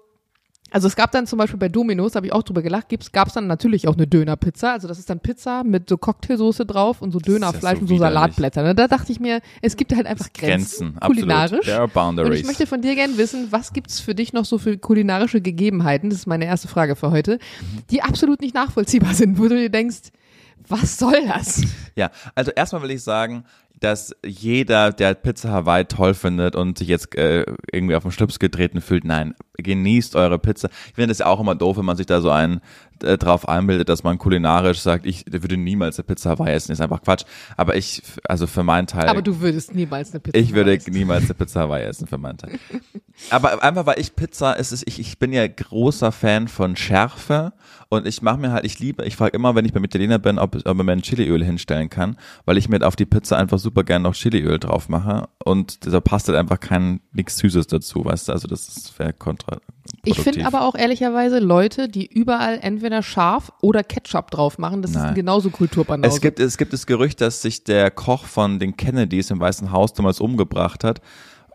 also 0.71 0.87
es 0.87 0.95
gab 0.95 1.11
dann 1.11 1.27
zum 1.27 1.39
Beispiel 1.39 1.59
bei 1.59 1.69
Domino's, 1.69 2.15
habe 2.15 2.25
ich 2.25 2.33
auch 2.33 2.43
drüber 2.43 2.61
gelacht, 2.61 2.87
gab 3.13 3.27
es 3.27 3.33
dann 3.33 3.47
natürlich 3.47 3.87
auch 3.87 3.95
eine 3.95 4.07
Dönerpizza. 4.07 4.73
Also 4.73 4.87
das 4.87 4.99
ist 4.99 5.09
dann 5.09 5.19
Pizza 5.19 5.63
mit 5.63 5.89
so 5.89 5.97
Cocktailsoße 5.97 6.65
drauf 6.65 7.01
und 7.01 7.11
so 7.11 7.19
Dönerfleisch 7.19 7.77
so 7.77 7.81
und 7.81 7.87
so. 7.87 7.97
Salatblätter. 7.97 8.63
Ne? 8.63 8.75
Da 8.75 8.87
dachte 8.87 9.11
ich 9.11 9.19
mir, 9.19 9.41
es 9.61 9.77
gibt 9.77 9.95
halt 9.95 10.05
einfach 10.05 10.27
Grenzen, 10.33 10.93
Grenzen, 10.93 10.99
kulinarisch. 10.99 11.65
There 11.65 11.79
are 11.79 12.25
Und 12.25 12.33
ich 12.33 12.45
möchte 12.45 12.67
von 12.67 12.81
dir 12.81 12.95
gerne 12.95 13.17
wissen, 13.17 13.47
was 13.51 13.73
gibt's 13.73 13.99
für 13.99 14.15
dich 14.15 14.33
noch 14.33 14.45
so 14.45 14.57
für 14.57 14.77
kulinarische 14.77 15.41
Gegebenheiten, 15.41 16.09
das 16.09 16.19
ist 16.19 16.27
meine 16.27 16.45
erste 16.45 16.67
Frage 16.67 16.95
für 16.95 17.11
heute, 17.11 17.39
die 17.89 18.01
absolut 18.01 18.41
nicht 18.41 18.53
nachvollziehbar 18.53 19.13
sind, 19.13 19.39
wo 19.39 19.47
du 19.47 19.55
dir 19.55 19.69
denkst, 19.69 20.11
was 20.67 20.97
soll 20.97 21.25
das? 21.27 21.61
Ja, 21.95 22.11
also 22.35 22.51
erstmal 22.51 22.81
will 22.81 22.91
ich 22.91 23.03
sagen, 23.03 23.45
dass 23.79 24.15
jeder, 24.25 24.91
der 24.91 25.13
Pizza 25.13 25.51
Hawaii 25.51 25.85
toll 25.85 26.13
findet 26.13 26.55
und 26.55 26.77
sich 26.77 26.87
jetzt 26.87 27.15
äh, 27.15 27.45
irgendwie 27.71 27.95
auf 27.95 28.03
den 28.03 28.11
Schlips 28.11 28.39
getreten 28.39 28.81
fühlt, 28.81 29.05
nein, 29.05 29.35
genießt 29.57 30.15
eure 30.15 30.39
Pizza. 30.39 30.69
Ich 30.87 30.95
finde 30.95 31.09
das 31.09 31.19
ja 31.19 31.27
auch 31.27 31.39
immer 31.39 31.55
doof, 31.55 31.77
wenn 31.77 31.85
man 31.85 31.97
sich 31.97 32.05
da 32.05 32.21
so 32.21 32.31
einen 32.31 32.61
äh, 33.03 33.17
drauf 33.17 33.47
einbildet, 33.47 33.89
dass 33.89 34.03
man 34.03 34.17
kulinarisch 34.17 34.79
sagt, 34.79 35.05
ich 35.05 35.25
würde 35.29 35.57
niemals 35.57 35.97
eine 35.97 36.05
Pizza 36.05 36.31
Hawaii 36.31 36.53
essen, 36.53 36.71
ist 36.71 36.81
einfach 36.81 37.01
Quatsch. 37.01 37.23
Aber 37.55 37.75
ich, 37.75 38.01
also 38.27 38.47
für 38.47 38.63
meinen 38.63 38.87
Teil. 38.87 39.07
Aber 39.07 39.21
du 39.21 39.39
würdest 39.39 39.73
niemals 39.75 40.11
eine 40.11 40.19
Pizza 40.19 40.37
Ich 40.37 40.53
würde 40.53 40.75
essen. 40.75 40.93
niemals 40.93 41.25
eine 41.25 41.33
Pizza 41.33 41.61
Hawaii 41.61 41.83
essen 41.83 42.07
für 42.07 42.17
meinen 42.17 42.37
Teil. 42.37 42.59
Aber 43.29 43.63
einfach, 43.63 43.85
weil 43.85 43.99
ich 43.99 44.15
Pizza, 44.15 44.59
es 44.59 44.71
ist, 44.71 44.83
ich, 44.87 44.99
ich 44.99 45.17
bin 45.17 45.33
ja 45.33 45.47
großer 45.47 46.11
Fan 46.11 46.47
von 46.47 46.75
Schärfe 46.75 47.53
und 47.89 48.05
ich 48.05 48.21
mache 48.21 48.37
mir 48.37 48.51
halt, 48.51 48.65
ich 48.65 48.79
liebe, 48.79 49.05
ich 49.05 49.15
frage 49.15 49.35
immer, 49.35 49.55
wenn 49.55 49.65
ich 49.65 49.73
beim 49.73 49.83
Italiener 49.83 50.19
bin, 50.19 50.37
ob, 50.39 50.57
ob 50.65 50.77
mir 50.77 50.91
ein 50.91 51.01
Chiliöl 51.01 51.43
hinstellen 51.43 51.89
kann, 51.89 52.17
weil 52.45 52.57
ich 52.57 52.69
mir 52.69 52.85
auf 52.85 52.95
die 52.95 53.05
Pizza 53.05 53.37
einfach 53.37 53.59
super 53.59 53.83
gern 53.83 54.01
noch 54.03 54.13
Chiliöl 54.13 54.59
drauf 54.59 54.89
mache 54.89 55.29
und 55.43 55.85
da 55.85 55.99
passt 55.99 56.27
halt 56.27 56.37
einfach 56.37 56.59
kein, 56.59 57.01
nichts 57.11 57.37
Süßes 57.37 57.67
dazu, 57.67 58.05
weißt 58.05 58.27
du, 58.27 58.33
also 58.33 58.47
das 58.47 58.93
wäre 58.97 59.13
kontra. 59.13 59.59
Ich 60.03 60.19
finde 60.19 60.45
aber 60.45 60.61
auch 60.61 60.75
ehrlicherweise 60.75 61.39
Leute, 61.39 61.87
die 61.87 62.05
überall 62.05 62.59
entweder 62.61 62.86
scharf 63.01 63.51
oder 63.61 63.83
Ketchup 63.83 64.31
drauf 64.31 64.57
machen, 64.57 64.81
das 64.81 64.91
Nein. 64.91 65.09
ist 65.09 65.15
genauso 65.15 65.49
Kulturbanause. 65.49 66.15
Es 66.15 66.21
gibt, 66.21 66.39
es 66.39 66.57
gibt 66.57 66.73
das 66.73 66.85
Gerücht, 66.85 67.21
dass 67.21 67.41
sich 67.41 67.63
der 67.63 67.91
Koch 67.91 68.25
von 68.25 68.59
den 68.59 68.77
Kennedys 68.77 69.29
im 69.31 69.39
Weißen 69.39 69.71
Haus 69.71 69.93
damals 69.93 70.19
umgebracht 70.19 70.83
hat, 70.83 71.01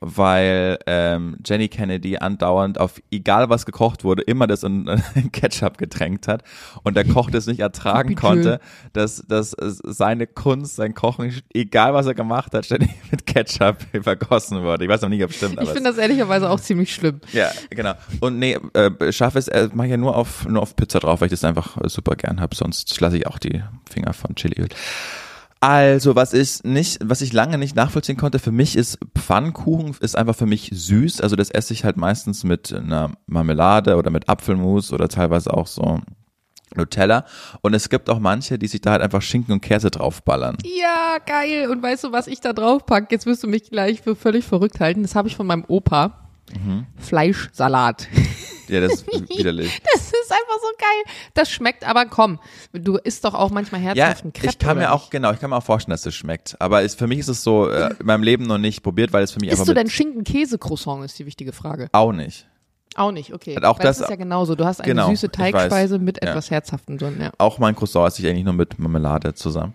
weil 0.04 0.78
ähm, 0.88 1.36
Jenny 1.46 1.68
Kennedy 1.68 2.16
andauernd 2.16 2.78
auf 2.80 3.00
egal 3.12 3.48
was 3.50 3.64
gekocht 3.66 4.02
wurde, 4.02 4.22
immer 4.22 4.48
das 4.48 4.64
in, 4.64 4.88
in 5.14 5.30
Ketchup 5.30 5.78
getränkt 5.78 6.26
hat 6.26 6.42
und 6.82 6.96
der 6.96 7.04
Koch 7.04 7.30
das 7.30 7.46
nicht 7.46 7.60
ertragen 7.60 8.16
konnte, 8.16 8.58
dass, 8.92 9.24
dass 9.28 9.54
seine 9.84 10.26
Kunst, 10.26 10.74
sein 10.76 10.94
Kochen, 10.94 11.40
egal 11.54 11.94
was 11.94 12.06
er 12.06 12.14
gemacht 12.14 12.52
hat, 12.52 12.66
ständig 12.66 12.90
mit 13.12 13.26
Ketchup 13.26 13.76
vergossen 14.02 14.62
wurde. 14.62 14.84
Ich 14.84 14.90
weiß 14.90 15.02
noch 15.02 15.08
nicht, 15.08 15.22
ob 15.22 15.30
es 15.30 15.36
stimmt, 15.36 15.54
ich 15.60 15.68
es- 15.68 15.70
finde 15.72 15.90
das 15.90 15.98
ehrlicherweise 15.98 16.50
auch 16.50 16.58
ziemlich 16.60 16.92
schlimm. 16.92 17.20
ja, 17.32 17.50
genau. 17.70 17.92
Und 18.20 18.40
nee, 18.40 18.58
äh, 18.74 19.12
scharfes 19.12 19.46
äh, 19.48 19.68
mache 19.72 19.86
ich 19.86 19.90
ja 19.92 19.96
nur 19.96 20.16
auf 20.16 20.46
nur 20.48 20.62
auf 20.62 20.74
Pizza 20.74 20.98
drauf, 20.98 21.20
weil 21.20 21.26
ich 21.26 21.32
das 21.32 21.44
einfach 21.44 21.78
super 21.84 22.16
gern 22.16 22.40
habe. 22.40 22.56
Sonst 22.56 23.00
lasse 23.00 23.16
ich 23.18 23.26
auch 23.28 23.38
die 23.38 23.62
Finger 23.88 24.12
von 24.12 24.34
Chiliöl. 24.34 24.68
Also, 25.62 26.16
was 26.16 26.32
ich 26.32 26.64
nicht, 26.64 26.98
was 27.04 27.20
ich 27.20 27.32
lange 27.32 27.56
nicht 27.56 27.76
nachvollziehen 27.76 28.16
konnte, 28.16 28.40
für 28.40 28.50
mich 28.50 28.74
ist 28.74 28.98
Pfannkuchen 29.16 29.94
ist 30.00 30.16
einfach 30.16 30.34
für 30.34 30.46
mich 30.46 30.70
süß. 30.72 31.20
Also 31.20 31.36
das 31.36 31.50
esse 31.50 31.72
ich 31.72 31.84
halt 31.84 31.96
meistens 31.96 32.42
mit 32.42 32.72
einer 32.72 33.12
Marmelade 33.26 33.96
oder 33.96 34.10
mit 34.10 34.28
Apfelmus 34.28 34.92
oder 34.92 35.06
teilweise 35.06 35.54
auch 35.54 35.68
so 35.68 36.00
Nutella. 36.74 37.26
Und 37.60 37.74
es 37.74 37.88
gibt 37.90 38.10
auch 38.10 38.18
manche, 38.18 38.58
die 38.58 38.66
sich 38.66 38.80
da 38.80 38.90
halt 38.90 39.02
einfach 39.02 39.22
Schinken 39.22 39.52
und 39.52 39.60
Käse 39.60 39.92
draufballern. 39.92 40.58
Ja, 40.64 41.18
geil. 41.24 41.70
Und 41.70 41.80
weißt 41.80 42.02
du, 42.02 42.12
was 42.12 42.26
ich 42.26 42.40
da 42.40 42.52
drauf 42.52 42.84
pack? 42.84 43.12
Jetzt 43.12 43.26
wirst 43.26 43.44
du 43.44 43.46
mich 43.46 43.70
gleich 43.70 44.02
für 44.02 44.16
völlig 44.16 44.44
verrückt 44.44 44.80
halten. 44.80 45.02
Das 45.02 45.14
habe 45.14 45.28
ich 45.28 45.36
von 45.36 45.46
meinem 45.46 45.64
Opa. 45.68 46.28
Mhm. 46.52 46.86
Fleischsalat. 46.96 48.08
Ja, 48.72 48.80
das 48.80 49.02
ist 49.02 49.06
widerlich. 49.38 49.80
Das 49.92 50.02
ist 50.02 50.30
einfach 50.32 50.58
so 50.60 50.68
geil. 50.78 51.14
Das 51.34 51.50
schmeckt 51.50 51.84
aber 51.86 52.06
komm. 52.06 52.38
Du 52.72 52.96
isst 52.96 53.24
doch 53.24 53.34
auch 53.34 53.50
manchmal 53.50 53.80
Ja, 53.82 54.06
herzhaften 54.06 54.32
Crepe. 54.32 54.48
ich 54.52 54.58
kann 54.58 54.78
mir 54.78 54.92
auch, 54.92 55.10
genau, 55.10 55.32
ich 55.32 55.40
kann 55.40 55.50
mir 55.50 55.56
auch 55.56 55.62
vorstellen, 55.62 55.92
dass 55.92 56.06
es 56.06 56.14
schmeckt. 56.14 56.56
Aber 56.60 56.82
es, 56.82 56.94
für 56.94 57.06
mich 57.06 57.18
ist 57.18 57.28
es 57.28 57.42
so, 57.44 57.68
äh, 57.68 57.94
in 58.00 58.06
meinem 58.06 58.22
Leben 58.22 58.44
noch 58.46 58.58
nicht 58.58 58.82
probiert, 58.82 59.12
weil 59.12 59.22
es 59.24 59.30
für 59.32 59.40
mich 59.40 59.50
Isst 59.50 59.60
einfach 59.60 59.66
du 59.66 59.70
mit, 59.72 59.78
denn 59.78 59.90
Schinken-Käse-Croissant, 59.90 61.04
ist 61.04 61.18
die 61.18 61.26
wichtige 61.26 61.52
Frage. 61.52 61.88
auch 61.92 62.12
nicht. 62.12 62.46
Auch 62.94 63.10
nicht, 63.10 63.32
okay. 63.32 63.56
Auch 63.62 63.78
Weil 63.78 63.84
das- 63.86 64.00
ist 64.00 64.10
ja 64.10 64.16
genauso. 64.16 64.54
Du 64.54 64.64
hast 64.66 64.80
eine 64.80 64.88
genau, 64.88 65.08
süße. 65.08 65.30
Teigspeise 65.30 65.98
mit 65.98 66.22
Ja. 66.22 66.30
etwas 66.30 66.50
Herzhaftem 66.50 66.98
drin, 66.98 67.16
ja. 67.20 67.32
Auch 67.38 67.58
mein 67.58 67.74
Croissant 67.74 68.06
esse 68.08 68.20
ich 68.22 68.28
eigentlich 68.28 68.44
nur 68.44 68.52
mit 68.52 68.78
Marmelade 68.78 69.32
zusammen. 69.34 69.72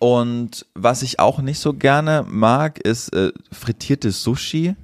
Und 0.00 0.66
was 0.74 1.02
ich 1.02 1.20
auch 1.20 1.40
nicht 1.40 1.60
so 1.60 1.74
gerne 1.74 2.24
mag, 2.28 2.78
ist 2.80 3.12
äh, 3.14 3.30
frittiertes 3.52 4.22
Sushi. 4.24 4.74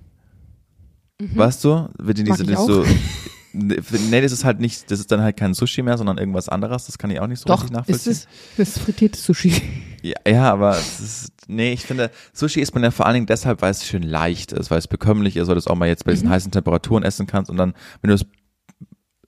Weißt 1.18 1.64
du? 1.64 1.88
Wird 1.98 2.18
in 2.18 2.26
Mag 2.28 2.36
diese, 2.38 2.42
ich 2.44 2.56
das 2.56 2.60
auch. 2.60 2.66
so, 2.68 2.84
nee, 3.56 4.20
das 4.20 4.32
ist 4.32 4.44
halt 4.44 4.60
nicht, 4.60 4.90
das 4.90 5.00
ist 5.00 5.10
dann 5.10 5.20
halt 5.20 5.36
kein 5.36 5.54
Sushi 5.54 5.82
mehr, 5.82 5.98
sondern 5.98 6.18
irgendwas 6.18 6.48
anderes. 6.48 6.86
Das 6.86 6.98
kann 6.98 7.10
ich 7.10 7.20
auch 7.20 7.26
nicht 7.26 7.40
so 7.40 7.46
Doch, 7.46 7.62
richtig 7.62 7.70
ist 7.70 7.76
nachvollziehen. 7.76 8.12
es 8.12 8.28
das 8.56 8.68
ist 8.68 8.78
frittiertes 8.78 9.24
Sushi. 9.24 9.62
Ja, 10.02 10.14
ja, 10.26 10.52
aber 10.52 10.78
ist, 10.78 11.32
Nee, 11.48 11.72
ich 11.72 11.82
finde, 11.82 12.10
Sushi 12.32 12.60
isst 12.60 12.74
man 12.74 12.82
ja 12.82 12.90
vor 12.90 13.06
allen 13.06 13.14
Dingen 13.14 13.26
deshalb, 13.26 13.62
weil 13.62 13.70
es 13.70 13.86
schön 13.86 14.02
leicht 14.02 14.52
ist, 14.52 14.70
weil 14.70 14.78
es 14.78 14.88
bekömmlich 14.88 15.36
ist, 15.36 15.46
weil 15.46 15.54
du 15.54 15.60
es 15.60 15.68
auch 15.68 15.76
mal 15.76 15.86
jetzt 15.88 16.04
bei 16.04 16.12
diesen 16.12 16.28
heißen 16.28 16.50
Temperaturen 16.50 17.04
essen 17.04 17.26
kannst 17.26 17.50
und 17.50 17.56
dann, 17.56 17.74
wenn 18.02 18.08
du 18.08 18.14
es 18.14 18.26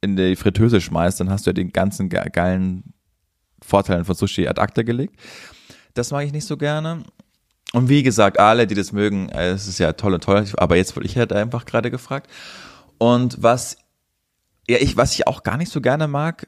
in 0.01 0.17
die 0.17 0.37
Fritteuse 0.37 0.81
schmeißt, 0.81 1.21
dann 1.21 1.31
hast 1.31 1.47
du 1.47 1.51
ja 1.51 1.55
den 1.55 1.71
ganzen 1.71 2.09
ge 2.09 2.29
geilen 2.31 2.93
Vorteilen 3.63 4.05
von 4.05 4.15
Sushi 4.15 4.49
ad 4.49 4.61
acta 4.61 4.83
gelegt. 4.83 5.17
Das 5.95 6.11
mag 6.11 6.25
ich 6.25 6.33
nicht 6.33 6.47
so 6.47 6.57
gerne. 6.57 7.03
Und 7.73 7.89
wie 7.89 8.03
gesagt, 8.03 8.39
alle, 8.39 8.67
die 8.67 8.75
das 8.75 8.93
mögen, 8.93 9.29
äh, 9.29 9.51
es 9.51 9.69
ist 9.69 9.79
ja 9.79 9.93
toll 9.93 10.15
und 10.15 10.25
toll, 10.25 10.45
aber 10.57 10.77
jetzt 10.77 10.97
wurde 10.97 11.07
ich 11.07 11.17
halt 11.17 11.33
einfach 11.33 11.67
gerade 11.67 11.91
gefragt. 11.91 12.31
Und 12.99 13.43
was, 13.43 13.77
ja, 14.69 14.79
ich, 14.79 14.97
was 14.97 15.15
ich 15.15 15.27
auch 15.27 15.43
gar 15.43 15.57
nicht 15.57 15.73
so 15.73 15.81
gerne 15.81 16.09
mag, 16.09 16.47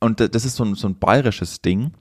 und 0.00 0.20
das 0.20 0.44
ist 0.44 0.56
so 0.56 0.64
ein, 0.64 0.74
so 0.74 0.88
ein 0.88 0.98
bayerisches 0.98 1.60
Ding, 1.60 1.92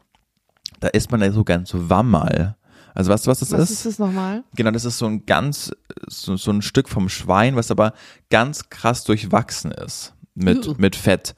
da 0.80 0.88
isst 0.90 1.12
man 1.12 1.22
ja 1.22 1.32
so 1.32 1.44
gern 1.44 1.66
so 1.66 1.90
Wammal. 1.90 2.56
Also 2.96 3.12
weißt 3.12 3.26
du, 3.28 3.32
was 3.32 3.40
das 3.40 3.52
Was 3.52 3.70
ist? 3.70 3.72
ist 3.72 3.86
das 3.86 4.00
nochmal? 4.00 4.44
Genau, 4.56 4.72
das 4.72 4.86
ist 4.86 4.98
so 4.98 5.06
ein 5.06 5.26
ganz, 5.26 5.72
so, 6.08 6.38
so 6.38 6.52
ein 6.52 6.62
Stück 6.62 6.90
vom 6.90 7.10
Schwein, 7.10 7.56
was 7.56 7.72
aber 7.72 7.94
ganz 8.30 8.70
krass 8.70 9.04
durchwachsen 9.04 9.72
ist 9.72 10.14
mit, 10.34 10.68
Uh. 10.68 10.76
mit 10.78 10.96
Fett. 10.96 11.36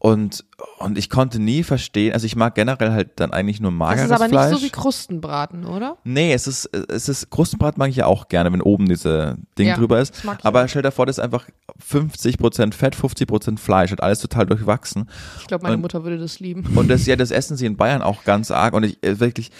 Und, 0.00 0.44
und 0.78 0.96
ich 0.96 1.10
konnte 1.10 1.40
nie 1.40 1.64
verstehen, 1.64 2.12
also 2.12 2.24
ich 2.24 2.36
mag 2.36 2.54
generell 2.54 2.92
halt 2.92 3.18
dann 3.18 3.32
eigentlich 3.32 3.60
nur 3.60 3.72
Das 3.72 3.78
mageres 3.78 4.04
ist 4.04 4.12
aber 4.12 4.28
Fleisch. 4.28 4.50
nicht 4.52 4.60
so 4.60 4.64
wie 4.66 4.70
Krustenbraten, 4.70 5.64
oder? 5.66 5.96
Nee, 6.04 6.32
es 6.32 6.46
ist, 6.46 6.66
es 6.88 7.08
ist, 7.08 7.30
Krustenbrat 7.30 7.78
mag 7.78 7.90
ich 7.90 7.96
ja 7.96 8.06
auch 8.06 8.28
gerne, 8.28 8.52
wenn 8.52 8.62
oben 8.62 8.88
diese 8.88 9.38
Ding 9.58 9.66
Ja, 9.66 9.76
drüber 9.76 9.98
ist. 9.98 10.24
das 10.24 10.44
Aber 10.44 10.68
stell 10.68 10.82
dir 10.82 10.92
vor, 10.92 11.04
das 11.06 11.18
ist 11.18 11.24
einfach 11.24 11.48
50% 11.90 12.74
Fett, 12.74 12.94
50% 12.96 13.58
Fleisch 13.58 13.90
und 13.90 14.02
alles 14.02 14.20
total 14.20 14.46
durchwachsen. 14.46 15.08
Ich 15.40 15.46
glaube, 15.48 15.62
meine 15.64 15.76
Und- 15.76 15.82
Mutter 15.82 16.04
würde 16.04 16.18
das 16.18 16.38
lieben. 16.40 16.64
Und 16.76 16.88
das, 16.88 17.06
ja, 17.06 17.16
das 17.16 17.30
essen 17.30 17.56
sie 17.56 17.66
in 17.66 17.76
Bayern 17.76 18.02
auch 18.02 18.24
ganz 18.24 18.50
arg. 18.50 18.74
Und 18.74 18.84
ich 18.84 19.02
äh, 19.02 19.18
wirklich, 19.20 19.50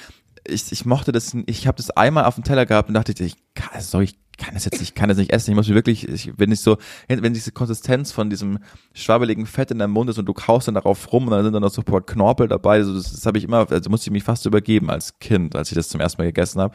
ich, 0.49 0.73
ich 0.73 0.85
mochte 0.85 1.13
das, 1.13 1.37
ich 1.47 1.67
habe 1.67 1.77
das 1.77 1.91
einmal 1.91 2.25
auf 2.25 2.35
dem 2.35 2.45
Teller 2.45 2.67
gehabt 2.67 2.89
und 2.89 2.95
dachte, 2.95 3.13
ich 3.25 3.37
kann, 3.55 3.81
sorry, 3.81 4.05
ich 4.05 4.19
kann 4.39 4.55
das 4.55 4.65
jetzt 4.65 4.81
nicht, 4.81 4.91
ich 4.91 4.95
kann 4.95 5.09
das 5.09 5.19
nicht 5.19 5.33
essen. 5.33 5.51
Ich 5.51 5.57
muss 5.57 5.69
mir 5.69 5.75
wirklich, 5.75 6.09
ich, 6.09 6.33
wenn 6.37 6.53
ich 6.53 6.61
so, 6.61 6.79
wenn 7.09 7.35
diese 7.35 7.53
Konsistenz 7.53 8.13
von 8.13 8.31
diesem 8.31 8.59
schwabbeligen 8.95 9.47
Fett 9.47 9.71
in 9.71 9.79
deinem 9.79 9.91
Mund 9.91 10.09
ist 10.09 10.19
und 10.19 10.27
du 10.27 10.33
kaust 10.33 10.69
dann 10.69 10.75
darauf 10.75 11.13
rum 11.13 11.25
und 11.25 11.33
dann 11.33 11.45
sind 11.45 11.53
dann 11.53 11.63
noch 11.63 11.71
so 11.71 11.83
ein 11.83 12.07
Knorpel 12.07 12.49
dabei, 12.49 12.77
also 12.77 12.95
das, 12.95 13.13
das 13.13 13.27
habe 13.27 13.39
ich 13.39 13.45
immer, 13.45 13.71
also 13.71 13.91
musste 13.91 14.09
ich 14.09 14.13
mich 14.13 14.23
fast 14.23 14.47
übergeben 14.47 14.91
als 14.91 15.19
Kind, 15.19 15.57
als 15.57 15.71
ich 15.71 15.75
das 15.75 15.89
zum 15.89 16.01
ersten 16.01 16.23
Mal 16.23 16.27
gegessen 16.27 16.61
habe. 16.61 16.75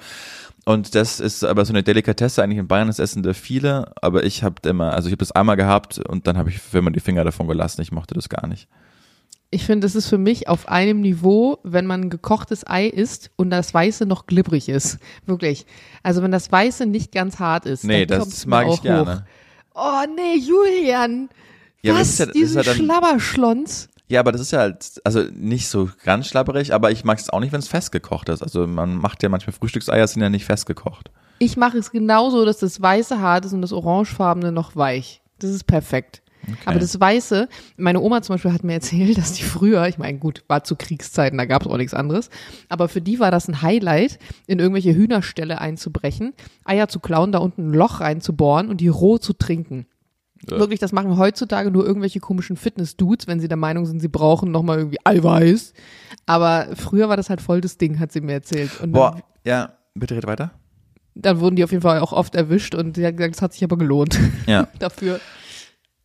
Und 0.65 0.95
das 0.95 1.19
ist 1.19 1.43
aber 1.43 1.65
so 1.65 1.73
eine 1.73 1.83
Delikatesse 1.83 2.43
eigentlich 2.43 2.59
in 2.59 2.67
Bayern, 2.67 2.87
das 2.87 2.99
essen 2.99 3.23
da 3.23 3.33
viele, 3.33 3.91
aber 4.01 4.23
ich 4.23 4.43
habe 4.43 4.55
immer, 4.67 4.93
also 4.93 5.07
ich 5.07 5.13
habe 5.13 5.19
das 5.19 5.31
einmal 5.31 5.57
gehabt 5.57 5.99
und 5.99 6.27
dann 6.27 6.37
habe 6.37 6.49
ich 6.49 6.59
immer 6.73 6.91
die 6.91 6.99
Finger 6.99 7.23
davon 7.23 7.47
gelassen. 7.47 7.81
Ich 7.81 7.91
mochte 7.91 8.13
das 8.13 8.29
gar 8.29 8.47
nicht. 8.47 8.67
Ich 9.53 9.65
finde, 9.65 9.85
das 9.85 9.95
ist 9.95 10.07
für 10.07 10.17
mich 10.17 10.47
auf 10.47 10.67
einem 10.67 11.01
Niveau, 11.01 11.59
wenn 11.63 11.85
man 11.85 12.01
ein 12.01 12.09
gekochtes 12.09 12.65
Ei 12.67 12.87
isst 12.87 13.29
und 13.35 13.49
das 13.51 13.73
Weiße 13.73 14.05
noch 14.05 14.25
glibberig 14.25 14.67
ist. 14.67 14.97
Wirklich. 15.25 15.65
Also 16.01 16.23
wenn 16.23 16.31
das 16.31 16.51
Weiße 16.51 16.85
nicht 16.87 17.11
ganz 17.11 17.39
hart 17.39 17.65
ist. 17.65 17.83
Nee, 17.83 18.05
dann 18.05 18.19
das 18.19 18.45
mag 18.45 18.67
ich 18.67 18.81
gerne. 18.81 19.25
Hoch. 19.75 19.75
Oh 19.75 20.03
nee, 20.15 20.37
Julian. 20.39 21.29
Ja, 21.83 21.93
Was? 21.95 22.09
ist 22.09 22.19
ja- 22.19 22.25
das 22.25 22.33
Diesen 22.33 22.59
ist 22.61 22.65
ja 22.65 22.73
Schlabberschlons. 22.73 23.89
Ja, 24.09 24.19
aber 24.21 24.31
das 24.31 24.41
ist 24.41 24.51
ja 24.51 24.59
halt, 24.59 25.01
also 25.03 25.23
nicht 25.33 25.67
so 25.69 25.89
ganz 26.03 26.27
schlabberig, 26.27 26.73
aber 26.73 26.91
ich 26.91 27.03
mag 27.03 27.19
es 27.19 27.29
auch 27.29 27.39
nicht, 27.39 27.51
wenn 27.53 27.59
es 27.59 27.67
festgekocht 27.67 28.29
ist. 28.29 28.41
Also 28.41 28.65
man 28.67 28.95
macht 28.95 29.21
ja 29.23 29.29
manchmal 29.29 29.53
Frühstückseier, 29.53 30.07
sind 30.07 30.21
ja 30.23 30.29
nicht 30.29 30.45
festgekocht. 30.45 31.11
Ich 31.39 31.57
mache 31.57 31.77
es 31.77 31.91
genauso, 31.91 32.43
dass 32.45 32.57
das 32.57 32.81
Weiße 32.81 33.19
hart 33.19 33.45
ist 33.45 33.53
und 33.53 33.61
das 33.61 33.71
Orangefarbene 33.73 34.51
noch 34.51 34.75
weich. 34.75 35.21
Das 35.39 35.51
ist 35.51 35.65
perfekt. 35.65 36.22
Aber 36.65 36.79
das 36.79 36.99
Weiße, 36.99 37.47
meine 37.77 37.99
Oma 38.01 38.21
zum 38.21 38.35
Beispiel 38.35 38.51
hat 38.53 38.63
mir 38.63 38.73
erzählt, 38.73 39.17
dass 39.19 39.33
die 39.33 39.43
früher, 39.43 39.87
ich 39.87 39.97
meine, 39.97 40.17
gut, 40.19 40.43
war 40.47 40.63
zu 40.63 40.75
Kriegszeiten, 40.75 41.37
da 41.37 41.45
gab 41.45 41.63
es 41.63 41.67
auch 41.67 41.77
nichts 41.77 41.93
anderes, 41.93 42.29
aber 42.69 42.87
für 42.89 43.01
die 43.01 43.19
war 43.19 43.31
das 43.31 43.47
ein 43.47 43.61
Highlight, 43.61 44.19
in 44.47 44.59
irgendwelche 44.59 44.93
Hühnerställe 44.95 45.59
einzubrechen, 45.61 46.33
Eier 46.65 46.87
zu 46.87 46.99
klauen, 46.99 47.31
da 47.31 47.39
unten 47.39 47.69
ein 47.69 47.73
Loch 47.73 47.99
reinzubohren 48.01 48.69
und 48.69 48.81
die 48.81 48.87
roh 48.89 49.17
zu 49.17 49.33
trinken. 49.33 49.85
Wirklich, 50.45 50.81
das 50.81 50.91
machen 50.91 51.17
heutzutage 51.17 51.71
nur 51.71 51.85
irgendwelche 51.85 52.19
komischen 52.19 52.57
Fitness-Dudes, 52.57 53.27
wenn 53.27 53.39
sie 53.39 53.47
der 53.47 53.55
Meinung 53.55 53.85
sind, 53.85 54.01
sie 54.01 54.09
brauchen 54.09 54.51
nochmal 54.51 54.79
irgendwie 54.79 54.97
Eiweiß. 55.05 55.71
Aber 56.25 56.67
früher 56.75 57.07
war 57.07 57.15
das 57.15 57.29
halt 57.29 57.39
voll 57.39 57.61
das 57.61 57.77
Ding, 57.77 57.97
hat 57.99 58.11
sie 58.11 58.19
mir 58.19 58.33
erzählt. 58.33 58.81
Und 58.81 58.91
Boah, 58.91 59.11
dann, 59.11 59.21
ja, 59.45 59.73
bitte 59.93 60.17
red 60.17 60.27
weiter. 60.27 60.51
dann 61.15 61.39
wurden 61.39 61.55
die 61.55 61.63
auf 61.63 61.71
jeden 61.71 61.81
Fall 61.83 61.99
auch 61.99 62.11
oft 62.11 62.35
erwischt 62.35 62.75
und 62.75 62.97
sie 62.97 63.05
hat 63.05 63.15
gesagt, 63.15 63.35
das 63.35 63.41
hat 63.41 63.53
sich 63.53 63.63
aber 63.63 63.77
gelohnt 63.77 64.19
Ja. 64.45 64.67
dafür. 64.79 65.21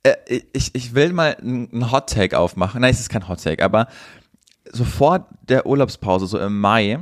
Äh, 0.03 0.41
ich, 0.53 0.75
ich 0.75 0.95
will 0.95 1.13
mal 1.13 1.37
einen 1.37 1.91
Hot 1.91 2.11
Take 2.11 2.39
aufmachen. 2.39 2.81
Nein, 2.81 2.93
es 2.93 3.01
ist 3.01 3.09
kein 3.09 3.29
Hot 3.29 3.43
Take, 3.43 3.65
aber 3.65 3.89
so 4.71 4.85
vor 4.85 5.29
der 5.49 5.67
Urlaubspause, 5.67 6.27
so 6.27 6.39
im 6.39 6.61
Mai, 6.61 6.99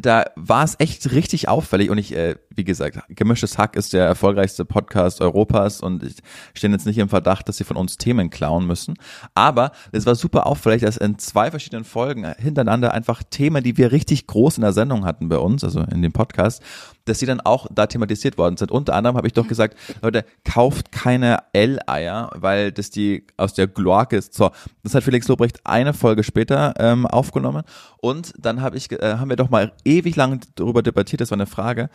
da 0.00 0.24
war 0.36 0.64
es 0.64 0.76
echt 0.78 1.10
richtig 1.10 1.48
auffällig 1.48 1.90
und 1.90 1.98
ich, 1.98 2.14
äh, 2.14 2.36
wie 2.54 2.64
gesagt, 2.64 3.00
Gemischtes 3.08 3.58
Hack 3.58 3.74
ist 3.74 3.92
der 3.92 4.04
erfolgreichste 4.04 4.64
Podcast 4.64 5.20
Europas 5.20 5.80
und 5.80 6.02
ich 6.02 6.16
stehe 6.54 6.72
jetzt 6.72 6.86
nicht 6.86 6.98
im 6.98 7.08
Verdacht, 7.08 7.48
dass 7.48 7.56
sie 7.56 7.64
von 7.64 7.76
uns 7.76 7.96
Themen 7.96 8.30
klauen 8.30 8.66
müssen. 8.66 8.94
Aber 9.34 9.72
es 9.90 10.06
war 10.06 10.14
super 10.14 10.46
auffällig, 10.46 10.82
dass 10.82 10.96
in 10.96 11.18
zwei 11.18 11.50
verschiedenen 11.50 11.84
Folgen 11.84 12.32
hintereinander 12.38 12.92
einfach 12.92 13.22
Themen, 13.24 13.64
die 13.64 13.76
wir 13.76 13.90
richtig 13.90 14.26
groß 14.26 14.58
in 14.58 14.62
der 14.62 14.72
Sendung 14.72 15.04
hatten 15.04 15.28
bei 15.28 15.38
uns, 15.38 15.64
also 15.64 15.80
in 15.80 16.02
dem 16.02 16.12
Podcast, 16.12 16.62
dass 17.08 17.18
die 17.18 17.26
dann 17.26 17.40
auch 17.40 17.66
da 17.70 17.86
thematisiert 17.86 18.38
worden 18.38 18.56
sind. 18.56 18.70
Unter 18.70 18.94
anderem 18.94 19.16
habe 19.16 19.26
ich 19.26 19.32
doch 19.32 19.48
gesagt, 19.48 19.76
Leute, 20.02 20.24
kauft 20.44 20.92
keine 20.92 21.38
L-Eier, 21.52 22.30
weil 22.34 22.72
das 22.72 22.90
die 22.90 23.26
aus 23.36 23.54
der 23.54 23.66
Gloake 23.66 24.16
ist. 24.16 24.34
So, 24.34 24.50
das 24.82 24.94
hat 24.94 25.04
Felix 25.04 25.28
Lobrecht 25.28 25.60
eine 25.64 25.94
Folge 25.94 26.24
später 26.24 26.74
ähm, 26.78 27.06
aufgenommen. 27.06 27.64
Und 27.98 28.32
dann 28.38 28.60
habe 28.60 28.76
ich, 28.76 28.90
äh, 28.92 29.16
haben 29.18 29.30
wir 29.30 29.36
doch 29.36 29.50
mal 29.50 29.72
ewig 29.84 30.16
lang 30.16 30.40
darüber 30.54 30.82
debattiert, 30.82 31.20
das 31.20 31.30
war 31.30 31.36
eine 31.36 31.46
Frage. 31.46 31.90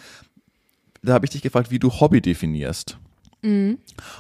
Da 1.02 1.14
habe 1.14 1.26
ich 1.26 1.32
dich 1.32 1.42
gefragt, 1.42 1.70
wie 1.72 1.80
du 1.80 1.90
Hobby 1.90 2.22
definierst. 2.22 2.98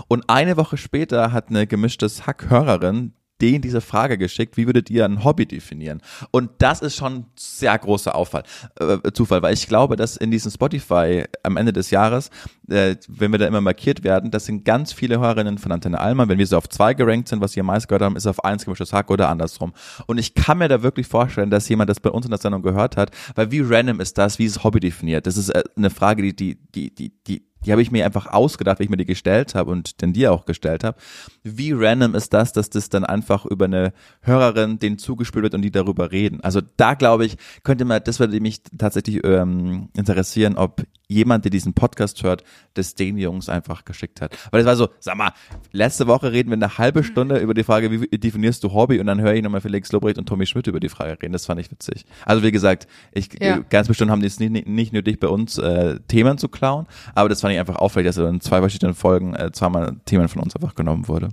Und 0.08 0.30
eine 0.30 0.58
Woche 0.58 0.78
später 0.78 1.32
hat 1.32 1.50
eine 1.50 1.66
gemischtes 1.66 2.28
Hack-Hörerin 2.28 3.14
denen 3.42 3.62
diese 3.62 3.82
Frage 3.82 4.18
geschickt, 4.18 4.58
wie 4.58 4.66
würdet 4.66 4.90
ihr 4.90 5.06
ein 5.06 5.24
Hobby 5.24 5.46
definieren? 5.46 6.02
Und 6.32 6.52
das 6.60 6.82
ist 6.82 6.96
schon 6.96 7.26
sehr 7.36 7.78
großer 7.78 8.16
Auffall, 8.16 8.44
äh, 8.80 9.12
Zufall, 9.14 9.42
weil 9.42 9.54
ich 9.54 9.68
glaube, 9.68 9.96
dass 9.96 10.18
in 10.18 10.32
diesem 10.32 10.52
Spotify 10.52 11.26
am 11.44 11.58
Ende 11.58 11.74
des 11.74 11.92
Jahres, 11.92 12.30
äh, 12.70 12.96
wenn 13.08 13.32
wir 13.32 13.40
da 13.40 13.48
immer 13.48 13.62
markiert 13.62 14.04
werden, 14.04 14.32
das 14.32 14.46
sind 14.46 14.66
ganz 14.66 14.94
viele 14.94 15.20
Hörerinnen 15.20 15.58
von 15.58 15.72
Antenne 15.72 16.00
Alma, 16.00 16.28
wenn 16.28 16.38
wir 16.38 16.48
so 16.48 16.58
auf 16.58 16.70
zwei 16.70 16.94
gerankt 16.94 17.28
sind, 17.28 17.42
was 17.42 17.54
sie 17.54 17.60
am 17.60 17.66
meisten 17.68 17.88
gehört 17.88 18.04
haben, 18.04 18.16
ist 18.16 18.28
auf 18.28 18.44
eins 18.44 18.66
gemischtes 18.66 18.94
Hack 18.94 19.12
oder 19.12 19.30
andersrum. 19.30 19.74
Und 20.08 20.18
ich 20.18 20.36
kann 20.36 20.60
mir 20.60 20.68
da 20.68 20.84
wirklich 20.84 21.08
vorstellen, 21.08 21.50
dass 21.50 21.68
jemand 21.70 21.90
das 21.90 22.00
bei 22.00 22.10
uns 22.10 22.26
in 22.26 22.32
der 22.32 22.40
Sendung 22.40 22.62
gehört 22.62 22.98
hat, 22.98 23.12
weil 23.36 23.52
wie 23.52 23.62
random 23.62 24.00
ist 24.00 24.18
das, 24.18 24.40
wie 24.40 24.46
ist 24.46 24.64
Hobby 24.64 24.80
definiert? 24.80 25.28
Das 25.28 25.38
ist 25.38 25.50
äh, 25.50 25.64
eine 25.76 25.90
Frage, 25.90 26.22
die, 26.22 26.34
die, 26.34 26.56
die, 26.74 26.96
die, 26.96 27.14
die 27.28 27.54
die 27.66 27.72
habe 27.72 27.82
ich 27.82 27.92
mir 27.92 28.06
einfach 28.06 28.28
ausgedacht, 28.28 28.80
wie 28.80 28.84
ich 28.84 28.90
mir 28.90 28.98
die 28.98 29.06
gestellt 29.06 29.56
habe 29.56 29.72
und 29.72 30.02
den 30.02 30.14
dir 30.14 30.32
auch 30.32 30.46
gestellt 30.46 30.84
habe. 30.84 30.98
Wie 31.44 31.74
random 31.74 32.16
ist 32.16 32.34
das, 32.34 32.54
dass 32.54 32.70
das 32.70 32.90
dann 32.90 33.04
einfach 33.06 33.46
über 33.46 33.66
eine 33.66 33.94
Hörerin 34.22 34.80
denen 34.80 34.98
zugespielt 34.98 35.44
wird 35.44 35.54
und 35.54 35.62
die 35.62 35.72
darüber 35.72 36.12
reden? 36.12 36.40
Also 36.42 36.62
da 36.78 36.94
glaube 36.94 37.26
ich, 37.26 37.38
könnte 37.64 37.86
man, 37.86 38.02
das 38.04 38.20
würde 38.20 38.40
mich 38.40 38.62
tatsächlich 38.78 39.24
ähm, 39.26 39.90
interessieren, 39.96 40.56
ob 40.56 40.84
jemand, 41.10 41.46
der 41.46 41.52
diesen 41.52 41.74
Podcast 41.74 42.24
hört, 42.24 42.44
das 42.74 42.96
den 42.96 43.18
Jungs 43.18 43.48
einfach 43.50 43.86
geschickt 43.86 44.22
hat. 44.22 44.36
Weil 44.52 44.62
es 44.62 44.66
war 44.66 44.76
so, 44.76 44.90
sag 45.00 45.16
mal, 45.16 45.32
letzte 45.72 46.08
Woche 46.08 46.32
reden 46.32 46.50
wir 46.50 46.56
eine 46.56 46.78
halbe 46.78 47.04
Stunde 47.04 47.38
über 47.40 47.54
die 47.54 47.64
Frage, 47.64 47.92
wie 47.92 48.18
definierst 48.18 48.64
du 48.64 48.74
Hobby? 48.74 49.00
Und 49.00 49.06
dann 49.06 49.22
höre 49.22 49.34
ich 49.34 49.44
nochmal 49.44 49.62
Felix 49.62 49.92
Lobrecht 49.92 50.18
und 50.18 50.26
Tommy 50.28 50.46
Schmidt 50.48 50.68
über 50.68 50.80
die 50.80 50.90
Frage 50.90 51.22
reden. 51.22 51.34
Das 51.34 51.46
fand 51.46 51.60
ich 51.60 51.70
witzig. 51.70 52.06
Also 52.26 52.42
wie 52.42 52.52
gesagt, 52.52 52.88
ich 53.12 53.30
Ja. 53.40 53.60
ganz 53.70 53.88
bestimmt 53.88 54.10
haben 54.12 54.22
die 54.22 54.28
es 54.28 54.40
nicht, 54.40 54.68
nicht 54.68 54.94
nötig, 54.94 55.20
bei 55.20 55.28
uns 55.28 55.58
äh, 55.58 56.00
Themen 56.08 56.38
zu 56.38 56.48
klauen, 56.48 56.88
aber 57.14 57.30
das 57.30 57.42
fand 57.42 57.54
ich 57.54 57.60
einfach 57.60 57.76
auffällig, 57.76 58.08
dass 58.08 58.18
in 58.18 58.42
zwei 58.42 58.60
verschiedenen 58.60 58.96
Folgen 58.96 59.36
äh, 59.36 59.52
zweimal 59.52 59.98
Themen 60.06 60.28
von 60.30 60.42
uns 60.42 60.56
einfach 60.56 60.74
genommen 60.74 61.08
wurde. 61.08 61.30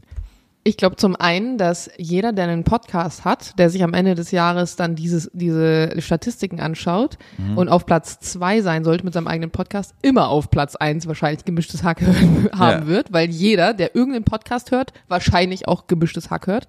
Ich 0.62 0.76
glaube 0.76 0.96
zum 0.96 1.16
einen, 1.16 1.56
dass 1.56 1.90
jeder, 1.96 2.32
der 2.32 2.44
einen 2.44 2.64
Podcast 2.64 3.24
hat, 3.24 3.58
der 3.58 3.70
sich 3.70 3.82
am 3.82 3.94
Ende 3.94 4.14
des 4.14 4.30
Jahres 4.30 4.76
dann 4.76 4.94
dieses, 4.94 5.30
diese 5.32 5.94
Statistiken 6.02 6.60
anschaut 6.60 7.16
Mhm. 7.38 7.56
und 7.56 7.68
auf 7.70 7.86
Platz 7.86 8.18
zwei 8.20 8.60
sein 8.60 8.84
sollte 8.84 9.04
mit 9.04 9.14
seinem 9.14 9.26
eigenen 9.26 9.50
Podcast, 9.50 9.94
immer 10.02 10.28
auf 10.28 10.50
Platz 10.50 10.76
eins 10.76 11.06
wahrscheinlich 11.06 11.46
gemischtes 11.46 11.82
Hack 11.82 12.02
haben 12.52 12.82
Ja. 12.82 12.86
wird, 12.86 13.10
weil 13.12 13.30
jeder, 13.30 13.72
der 13.72 13.94
irgendeinen 13.96 14.24
Podcast 14.26 14.70
hört, 14.70 14.92
wahrscheinlich 15.08 15.66
auch 15.66 15.86
gemischtes 15.86 16.30
Hack 16.30 16.46
hört. 16.46 16.68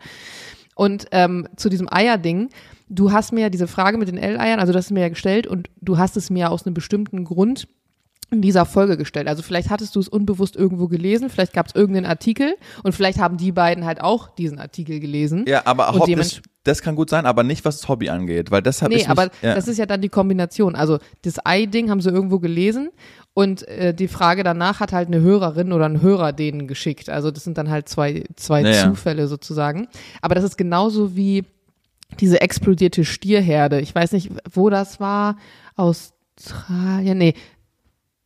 Und 0.76 1.08
ähm, 1.12 1.50
zu 1.58 1.68
diesem 1.68 1.92
Eierding, 1.92 2.50
du 2.88 3.12
hast 3.12 3.34
mir 3.34 3.42
ja 3.42 3.50
diese 3.50 3.68
Frage 3.68 3.98
mit 3.98 4.08
den 4.08 4.18
L-Eiern, 4.18 4.62
also 4.62 4.72
das 4.72 4.84
hast 4.86 4.90
du 4.92 4.94
mir 4.94 5.02
ja 5.02 5.10
gestellt 5.10 5.48
und 5.48 5.70
du 5.82 5.98
hast 5.98 6.16
es 6.16 6.30
mir 6.30 6.50
aus 6.50 6.66
einem 6.66 6.74
bestimmten 6.74 7.26
Grund 7.26 7.68
in 8.32 8.42
dieser 8.42 8.66
Folge 8.66 8.96
gestellt. 8.98 9.28
Also 9.28 9.44
vielleicht 9.44 9.70
hattest 9.70 9.96
du 9.96 10.00
es 10.00 10.08
unbewusst 10.08 10.56
irgendwo 10.56 10.88
gelesen, 10.88 11.30
vielleicht 11.30 11.54
gab 11.54 11.68
es 11.68 11.76
irgendeinen 11.76 12.06
Artikel 12.06 12.56
und 12.82 12.94
vielleicht 12.94 13.20
haben 13.20 13.36
die 13.38 13.52
beiden 13.52 13.86
halt 13.86 14.02
auch 14.02 14.30
diesen 14.34 14.58
Artikel 14.58 15.02
gelesen. 15.02 15.46
Ja, 15.48 15.64
aber 15.66 15.92
Hobby, 15.94 16.16
das, 16.16 16.42
das 16.64 16.82
kann 16.82 16.96
gut 16.96 17.10
sein, 17.10 17.26
aber 17.26 17.44
nicht, 17.44 17.66
was 17.66 17.80
das 17.82 17.90
Hobby 17.90 18.10
angeht, 18.10 18.50
weil 18.50 18.62
das 18.62 18.82
habe 18.82 18.94
Nee, 18.94 19.02
ich 19.02 19.10
aber 19.10 19.30
ja. 19.42 19.54
das 19.54 19.68
ist 19.68 19.78
ja 19.78 19.86
dann 19.86 20.02
die 20.02 20.10
Kombination. 20.10 20.76
Also 20.76 21.00
das 21.24 21.46
Ei-Ding 21.46 21.90
haben 21.90 22.00
sie 22.00 22.10
irgendwo 22.10 22.40
gelesen 22.40 22.90
und 23.34 23.68
äh, 23.68 23.94
die 23.94 24.08
Frage 24.08 24.44
danach 24.44 24.80
hat 24.80 24.94
halt 24.94 25.08
eine 25.08 25.20
Hörerin 25.20 25.74
oder 25.74 25.86
ein 25.86 26.02
Hörer 26.02 26.32
denen 26.32 26.68
geschickt. 26.68 27.10
Also 27.10 27.32
das 27.32 27.44
sind 27.44 27.58
dann 27.58 27.70
halt 27.70 27.90
zwei, 27.90 28.24
zwei 28.38 28.62
Ja, 28.62 28.70
ja. 28.70 28.84
Zufälle 28.90 29.28
sozusagen. 29.28 29.90
Aber 30.22 30.36
das 30.36 30.46
ist 30.46 30.58
genauso 30.58 31.18
wie 31.18 31.44
diese 32.22 32.40
explodierte 32.40 33.04
Stierherde. 33.04 33.82
Ich 33.82 33.94
weiß 33.94 34.14
nicht, 34.14 34.32
wo 34.54 34.70
das 34.70 35.00
war. 35.02 35.36
Australien, 35.76 37.18
nee, 37.18 37.34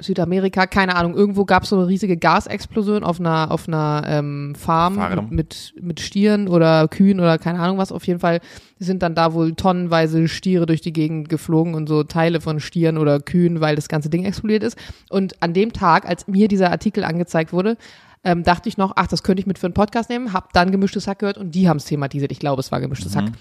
Südamerika, 0.01 0.67
keine 0.67 0.95
Ahnung, 0.97 1.15
irgendwo 1.15 1.45
gab 1.45 1.63
es 1.63 1.69
so 1.69 1.77
eine 1.77 1.87
riesige 1.87 2.17
Gasexplosion 2.17 3.05
auf 3.05 3.21
einer, 3.21 3.49
auf 3.49 3.69
einer 3.69 4.03
ähm, 4.05 4.53
Farm, 4.53 4.95
Farm. 4.95 5.29
Mit, 5.29 5.73
mit 5.79 6.01
Stieren 6.01 6.49
oder 6.49 6.89
Kühen 6.89 7.21
oder 7.21 7.37
keine 7.37 7.59
Ahnung 7.59 7.77
was. 7.77 7.93
Auf 7.93 8.05
jeden 8.05 8.19
Fall 8.19 8.41
sind 8.77 9.01
dann 9.03 9.15
da 9.15 9.33
wohl 9.33 9.55
tonnenweise 9.55 10.27
Stiere 10.27 10.65
durch 10.65 10.81
die 10.81 10.91
Gegend 10.91 11.29
geflogen 11.29 11.75
und 11.75 11.87
so 11.87 12.03
Teile 12.03 12.41
von 12.41 12.59
Stieren 12.59 12.97
oder 12.97 13.21
Kühen, 13.21 13.61
weil 13.61 13.77
das 13.77 13.87
ganze 13.87 14.09
Ding 14.09 14.25
explodiert 14.25 14.63
ist. 14.63 14.77
Und 15.09 15.41
an 15.41 15.53
dem 15.53 15.71
Tag, 15.71 16.05
als 16.05 16.27
mir 16.27 16.49
dieser 16.49 16.71
Artikel 16.71 17.05
angezeigt 17.05 17.53
wurde, 17.53 17.77
ähm, 18.25 18.43
dachte 18.43 18.67
ich 18.67 18.77
noch, 18.77 18.93
ach, 18.97 19.07
das 19.07 19.23
könnte 19.23 19.39
ich 19.39 19.47
mit 19.47 19.59
für 19.59 19.67
einen 19.67 19.73
Podcast 19.75 20.09
nehmen, 20.09 20.33
hab 20.33 20.51
dann 20.51 20.71
gemischtes 20.71 21.07
Hack 21.07 21.19
gehört 21.19 21.37
und 21.37 21.55
die 21.55 21.69
haben 21.69 21.77
es 21.77 21.85
thematisiert. 21.85 22.33
Ich 22.33 22.39
glaube, 22.39 22.59
es 22.59 22.69
war 22.71 22.81
gemischtes 22.81 23.15
Hack. 23.15 23.31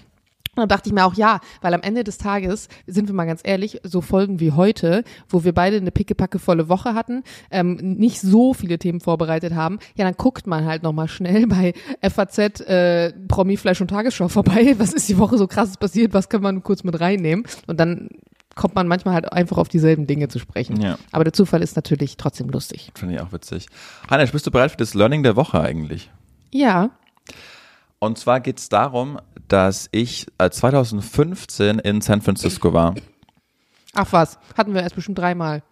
Und 0.51 0.61
dann 0.61 0.69
dachte 0.69 0.87
ich 0.87 0.93
mir 0.93 1.05
auch, 1.05 1.15
ja, 1.15 1.41
weil 1.61 1.73
am 1.73 1.81
Ende 1.81 2.05
des 2.05 2.17
Tages, 2.17 2.69
sind 2.87 3.09
wir 3.09 3.15
mal 3.15 3.25
ganz 3.25 3.41
ehrlich, 3.43 3.81
so 3.83 3.99
Folgen 3.99 4.39
wie 4.39 4.51
heute, 4.51 5.03
wo 5.27 5.43
wir 5.43 5.53
beide 5.53 5.77
eine 5.77 5.91
pickepacke 5.91 6.39
volle 6.39 6.69
Woche 6.69 6.93
hatten, 6.93 7.23
ähm, 7.51 7.75
nicht 7.75 8.21
so 8.21 8.53
viele 8.53 8.79
Themen 8.79 9.01
vorbereitet 9.01 9.53
haben, 9.53 9.79
ja, 9.95 10.05
dann 10.05 10.15
guckt 10.15 10.47
man 10.47 10.65
halt 10.65 10.81
nochmal 10.81 11.09
schnell 11.09 11.47
bei 11.47 11.73
FAZ, 12.01 12.61
äh, 12.61 13.11
Promi, 13.27 13.57
Fleisch 13.57 13.81
und 13.81 13.89
Tagesschau 13.89 14.29
vorbei. 14.29 14.75
Was 14.77 14.93
ist 14.93 15.09
die 15.09 15.17
Woche 15.17 15.37
so 15.37 15.47
krasses 15.47 15.75
passiert? 15.77 16.13
Was 16.13 16.29
kann 16.29 16.41
man 16.41 16.63
kurz 16.63 16.83
mit 16.85 16.99
reinnehmen? 16.99 17.45
Und 17.67 17.79
dann 17.79 18.07
kommt 18.55 18.75
man 18.75 18.87
manchmal 18.87 19.13
halt 19.15 19.33
einfach 19.33 19.57
auf 19.57 19.67
dieselben 19.67 20.07
Dinge 20.07 20.29
zu 20.29 20.39
sprechen. 20.39 20.79
Ja. 20.79 20.97
Aber 21.11 21.25
der 21.25 21.33
Zufall 21.33 21.61
ist 21.61 21.75
natürlich 21.75 22.15
trotzdem 22.15 22.47
lustig. 22.47 22.91
Finde 22.95 23.15
ich 23.15 23.19
auch 23.19 23.33
witzig. 23.33 23.67
Hannes, 24.09 24.31
bist 24.31 24.47
du 24.47 24.51
bereit 24.51 24.71
für 24.71 24.77
das 24.77 24.93
Learning 24.93 25.23
der 25.23 25.35
Woche 25.35 25.59
eigentlich? 25.59 26.09
Ja, 26.51 26.91
Und 27.99 28.17
zwar 28.17 28.39
geht 28.39 28.59
es 28.59 28.69
darum, 28.69 29.19
dass 29.47 29.87
ich 29.91 30.27
äh, 30.37 30.49
2015 30.49 31.79
in 31.79 32.01
San 32.01 32.21
Francisco 32.21 32.73
war. 32.73 32.95
ach 33.93 34.11
was, 34.11 34.37
hatten 34.57 34.73
wir 34.73 34.81
erst 34.81 34.95
bestimmt 34.95 35.17
dreimal. 35.17 35.63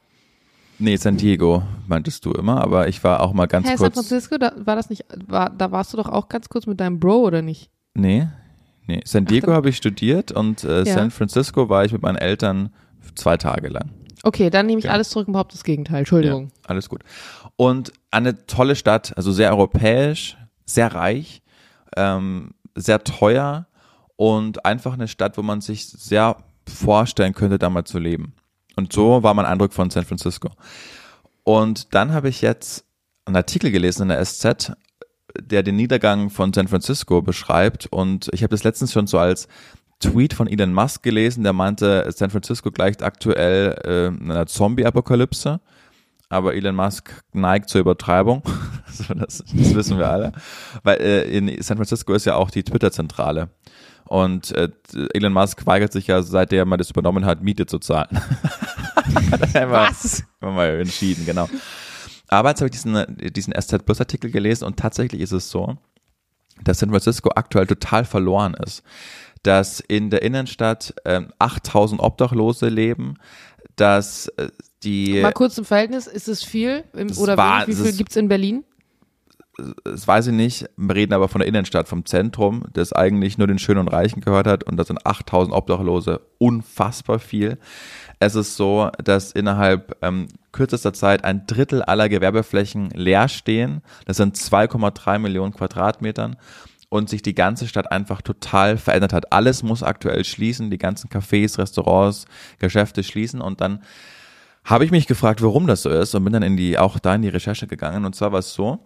Nee, 0.80 0.96
San 0.98 1.18
Diego 1.18 1.64
meintest 1.88 2.26
du 2.26 2.32
immer, 2.32 2.62
aber 2.62 2.88
ich 2.88 3.04
war 3.04 3.22
auch 3.22 3.34
mal 3.34 3.46
ganz 3.48 3.68
San 3.68 3.78
kurz. 3.78 3.94
Francisco, 3.94 4.38
da 4.38 4.54
war 4.58 4.76
das 4.76 4.90
nicht, 4.90 5.06
war, 5.28 5.50
da 5.50 5.72
warst 5.72 5.94
du 5.94 5.98
doch 5.98 6.10
auch 6.10 6.30
ganz 6.30 6.50
kurz 6.50 6.66
mit 6.66 6.80
deinem 6.80 7.00
Bro, 7.00 7.22
oder 7.22 7.42
nicht? 7.42 7.70
Nee, 7.94 8.28
nee. 8.88 9.02
San 9.06 9.26
Diego 9.26 9.52
habe 9.54 9.70
ich 9.70 9.78
studiert 9.78 10.32
und 10.32 10.64
äh, 10.64 10.80
Ja. 10.84 10.94
San 10.94 11.12
Francisco 11.12 11.70
war 11.70 11.86
ich 11.86 11.92
mit 11.94 12.02
meinen 12.02 12.18
Eltern 12.18 12.74
zwei 13.16 13.38
Tage 13.38 13.70
lang. 13.70 13.90
Okay, 14.24 14.50
dann 14.50 14.66
nehme 14.66 14.80
ich 14.80 14.86
Ja. 14.86 14.92
alles 14.92 15.10
zurück 15.10 15.28
und 15.28 15.34
behaupte 15.34 15.56
das 15.56 15.64
Gegenteil. 15.64 16.00
Entschuldigung. 16.00 16.46
Ja, 16.64 16.70
alles 16.70 16.90
gut. 16.90 17.04
Und 17.56 17.94
eine 18.10 18.46
tolle 18.48 18.76
Stadt, 18.76 19.14
also 19.16 19.32
sehr 19.32 19.52
europäisch, 19.52 20.38
sehr 20.66 20.94
reich, 20.96 21.44
ähm, 21.96 22.52
sehr 22.76 23.04
teuer 23.04 23.68
und 24.16 24.66
einfach 24.66 24.94
eine 24.94 25.08
Stadt, 25.08 25.38
wo 25.38 25.42
man 25.42 25.62
sich 25.62 25.88
sehr 25.88 26.38
vorstellen 26.68 27.34
könnte, 27.34 27.58
da 27.58 27.70
mal 27.70 27.84
zu 27.84 28.00
leben. 28.00 28.34
Und 28.76 28.94
so 28.94 29.24
war 29.24 29.34
mein 29.34 29.46
Eindruck 29.46 29.74
von 29.74 29.90
San 29.90 30.06
Francisco. 30.06 30.50
Und 31.44 31.94
dann 31.94 32.14
habe 32.14 32.30
ich 32.30 32.42
jetzt 32.42 32.86
einen 33.26 33.36
Artikel 33.36 33.72
gelesen 33.72 34.04
in 34.04 34.08
der 34.10 34.24
SZ, 34.26 34.74
der 35.40 35.64
den 35.64 35.76
Niedergang 35.76 36.30
von 36.30 36.54
San 36.54 36.68
Francisco 36.68 37.22
beschreibt. 37.22 37.88
Und 37.88 38.30
ich 38.34 38.44
habe 38.44 38.52
das 38.52 38.64
letztens 38.64 38.94
schon 38.94 39.08
so 39.08 39.20
als 39.20 39.48
Tweet 40.00 40.34
von 40.34 40.48
Elon 40.48 40.74
Musk 40.74 41.04
gelesen, 41.04 41.44
der 41.44 41.54
meinte, 41.54 42.10
San 42.14 42.30
Francisco 42.30 42.72
gleicht 42.72 43.04
aktuell 43.04 43.76
äh, 43.84 44.24
einer 44.24 44.46
Zombie-Apokalypse. 44.48 45.60
Aber 46.34 46.56
Elon 46.56 46.76
Musk 46.76 47.12
neigt 47.34 47.70
zur 47.70 47.82
Übertreibung. 47.82 48.42
so, 48.92 49.14
das, 49.14 49.44
das 49.46 49.76
wissen 49.76 49.98
wir 50.00 50.10
alle. 50.10 50.32
Weil 50.84 51.00
äh, 51.00 51.38
in 51.38 51.62
San 51.62 51.78
Francisco 51.78 52.14
ist 52.14 52.26
ja 52.26 52.36
auch 52.36 52.50
die 52.50 52.64
Twitter-Zentrale. 52.64 53.50
Und 54.06 54.52
äh, 54.52 54.70
Elon 55.14 55.34
Musk 55.34 55.66
weigert 55.66 55.92
sich 55.94 56.08
ja, 56.08 56.22
seit 56.24 56.52
er 56.52 56.66
mal 56.66 56.78
das 56.78 56.90
übernommen 56.92 57.26
hat, 57.26 57.42
Miete 57.44 57.66
zu 57.66 57.80
zahlen. 57.80 58.10
Hat 59.32 59.54
er 59.56 59.68
mal- 59.68 59.90
Was? 59.90 60.24
mal 60.40 60.80
entschieden, 60.80 61.26
genau. 61.26 61.50
Aber 62.30 62.50
jetzt 62.50 62.62
habe 62.62 62.68
ich 62.68 62.72
diesen, 62.74 63.06
diesen 63.34 63.54
SZ 63.54 63.86
Plus 63.86 64.00
Artikel 64.00 64.32
gelesen 64.32 64.66
und 64.66 64.78
tatsächlich 64.78 65.22
ist 65.22 65.32
es 65.34 65.52
so, 65.52 65.78
dass 66.64 66.80
San 66.80 66.90
Francisco 66.90 67.30
aktuell 67.36 67.68
total 67.68 68.06
verloren 68.06 68.56
ist. 68.56 68.84
Dass 69.44 69.80
in 69.82 70.10
der 70.10 70.22
Innenstadt 70.24 70.94
ähm, 71.06 71.32
8000 71.38 72.02
Obdachlose 72.02 72.70
leben, 72.70 73.18
dass 73.76 74.28
äh, 74.38 74.50
die, 74.84 75.22
Mal 75.22 75.32
kurz 75.34 75.58
im 75.58 75.66
Verhältnis, 75.66 76.08
ist 76.08 76.28
es 76.28 76.44
viel? 76.44 76.84
Im, 76.94 77.12
oder 77.18 77.38
war-? 77.38 77.68
Wie 77.68 77.74
viel 77.74 77.86
ist- 77.86 77.98
gibt's 77.98 78.16
in 78.16 78.28
Berlin? 78.28 78.64
das 79.84 80.08
weiß 80.08 80.28
ich 80.28 80.34
nicht, 80.34 80.66
wir 80.78 80.96
reden 80.96 81.14
aber 81.14 81.28
von 81.28 81.40
der 81.40 81.48
Innenstadt, 81.48 81.88
vom 81.88 82.06
Zentrum, 82.06 82.64
das 82.74 82.92
eigentlich 82.92 83.38
nur 83.38 83.48
den 83.48 83.60
Schönen 83.60 83.82
und 83.82 83.88
Reichen 83.88 84.22
gehört 84.22 84.48
hat 84.48 84.64
und 84.64 84.78
das 84.78 84.88
sind 84.88 85.06
8000 85.06 85.56
Obdachlose, 85.56 86.22
unfassbar 86.40 87.20
viel. 87.20 87.60
Es 88.20 88.36
ist 88.36 88.56
so, 88.56 88.90
dass 89.04 89.32
innerhalb 89.32 89.98
ähm, 90.02 90.28
kürzester 90.52 90.94
Zeit 90.94 91.24
ein 91.24 91.46
Drittel 91.46 91.84
aller 91.84 92.10
Gewerbeflächen 92.10 92.90
leer 92.92 93.28
stehen. 93.28 93.82
Das 94.06 94.18
sind 94.18 94.38
2,3 94.38 95.20
Millionen 95.20 95.54
Quadratmetern 95.54 96.38
und 96.90 97.10
sich 97.10 97.22
die 97.22 97.36
ganze 97.36 97.68
Stadt 97.68 97.92
einfach 97.92 98.22
total 98.22 98.78
verändert 98.78 99.14
hat. 99.14 99.34
Alles 99.34 99.62
muss 99.62 99.84
aktuell 99.84 100.24
schließen, 100.26 100.72
die 100.72 100.78
ganzen 100.78 101.10
Cafés, 101.10 101.58
Restaurants, 101.60 102.26
Geschäfte 102.60 103.04
schließen 103.04 103.42
und 103.42 103.62
dann 103.62 103.84
habe 104.66 104.86
ich 104.86 104.92
mich 104.92 105.08
gefragt, 105.08 105.42
warum 105.42 105.68
das 105.68 105.82
so 105.82 105.90
ist 105.90 106.16
und 106.16 106.24
bin 106.24 106.34
dann 106.34 106.44
in 106.44 106.58
die, 106.58 106.78
auch 106.78 107.00
da 107.00 107.16
in 107.16 107.22
die 107.22 107.30
Recherche 107.30 107.68
gegangen 107.68 108.06
und 108.06 108.16
zwar 108.16 108.32
war 108.32 108.40
es 108.40 108.54
so, 108.54 108.80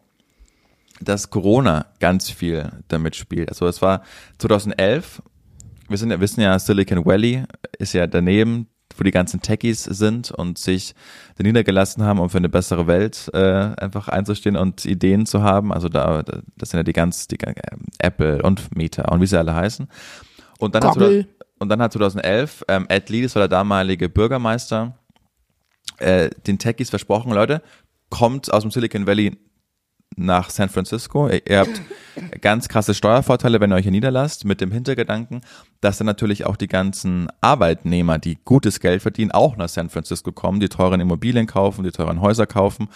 dass 1.01 1.29
Corona 1.29 1.85
ganz 1.99 2.29
viel 2.29 2.71
damit 2.87 3.15
spielt. 3.15 3.49
Also 3.49 3.67
es 3.67 3.81
war 3.81 4.01
2011, 4.39 5.21
wir 5.87 5.97
sind 5.97 6.11
ja, 6.11 6.19
wissen 6.19 6.41
ja, 6.41 6.57
Silicon 6.57 7.05
Valley 7.05 7.43
ist 7.77 7.93
ja 7.93 8.07
daneben, 8.07 8.67
wo 8.95 9.03
die 9.03 9.11
ganzen 9.11 9.41
Techies 9.41 9.83
sind 9.83 10.31
und 10.31 10.57
sich 10.57 10.95
da 11.37 11.43
niedergelassen 11.43 12.03
haben, 12.03 12.19
um 12.19 12.29
für 12.29 12.37
eine 12.37 12.49
bessere 12.49 12.87
Welt 12.87 13.29
äh, 13.33 13.37
einfach 13.77 14.07
einzustehen 14.07 14.55
und 14.55 14.85
Ideen 14.85 15.25
zu 15.25 15.43
haben. 15.43 15.71
Also 15.71 15.87
da, 15.89 16.23
da 16.23 16.39
das 16.57 16.71
sind 16.71 16.79
ja 16.79 16.83
die 16.83 16.93
ganz, 16.93 17.27
die, 17.27 17.39
äh, 17.39 17.53
Apple 17.99 18.41
und 18.41 18.75
Meta 18.75 19.03
und 19.11 19.21
wie 19.21 19.27
sie 19.27 19.37
alle 19.37 19.53
heißen. 19.53 19.87
Und 20.57 20.73
dann, 20.73 20.83
hat, 20.83 20.97
und 20.97 21.69
dann 21.69 21.81
hat 21.81 21.93
2011 21.93 22.65
ähm, 22.67 22.85
Ed 22.89 23.09
Lee, 23.09 23.21
das 23.21 23.35
war 23.35 23.41
der 23.41 23.49
damalige 23.49 24.09
Bürgermeister, 24.09 24.97
äh, 25.99 26.29
den 26.45 26.59
Techies 26.59 26.89
versprochen, 26.89 27.31
Leute, 27.31 27.61
kommt 28.09 28.51
aus 28.53 28.63
dem 28.63 28.71
Silicon 28.71 29.07
Valley 29.07 29.37
nach 30.15 30.49
San 30.49 30.69
Francisco. 30.69 31.27
Ihr 31.27 31.47
ihr 31.47 31.59
habt 31.59 31.81
ganz 32.41 32.67
krasse 32.67 32.93
Steuervorteile, 32.93 33.59
wenn 33.59 33.71
ihr 33.71 33.75
euch 33.75 33.83
hier 33.83 33.91
niederlasst, 33.91 34.45
mit 34.45 34.61
dem 34.61 34.71
Hintergedanken, 34.71 35.41
dass 35.81 35.97
dann 35.97 36.07
natürlich 36.07 36.45
auch 36.45 36.55
die 36.55 36.67
ganzen 36.67 37.27
Arbeitnehmer, 37.41 38.17
die 38.17 38.37
gutes 38.43 38.79
Geld 38.79 39.01
verdienen, 39.01 39.31
auch 39.31 39.57
nach 39.57 39.69
San 39.69 39.89
Francisco 39.89 40.31
kommen, 40.31 40.59
die 40.59 40.69
teuren 40.69 41.01
Immobilien 41.01 41.45
kaufen, 41.45 41.83
die 41.83 41.91
teuren 41.91 42.21
Häuser 42.21 42.47
kaufen, 42.47 42.89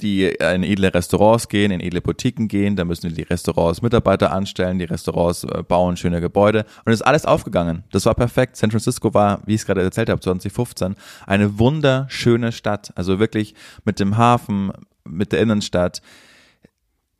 die 0.00 0.24
in 0.24 0.62
edle 0.62 0.92
Restaurants 0.92 1.48
gehen, 1.48 1.70
in 1.70 1.80
edle 1.80 2.00
Boutiquen 2.00 2.48
gehen, 2.48 2.76
da 2.76 2.84
müssen 2.84 3.14
die 3.14 3.22
Restaurants 3.22 3.82
Mitarbeiter 3.82 4.32
anstellen, 4.32 4.78
die 4.78 4.84
Restaurants 4.84 5.44
äh, 5.44 5.62
bauen 5.62 5.96
schöne 5.96 6.20
Gebäude 6.20 6.64
und 6.84 6.92
es 6.92 7.00
ist 7.00 7.06
alles 7.06 7.24
aufgegangen. 7.24 7.84
Das 7.92 8.06
war 8.06 8.14
perfekt. 8.14 8.56
San 8.56 8.70
Francisco 8.70 9.14
war, 9.14 9.40
wie 9.46 9.54
ich 9.54 9.62
es 9.62 9.66
gerade 9.66 9.82
erzählt 9.82 10.10
habe, 10.10 10.20
2015, 10.20 10.96
eine 11.26 11.58
wunderschöne 11.58 12.52
Stadt. 12.52 12.92
Also 12.94 13.18
wirklich 13.18 13.54
mit 13.84 14.00
dem 14.00 14.16
Hafen, 14.16 14.72
mit 15.04 15.32
der 15.32 15.40
Innenstadt, 15.40 16.02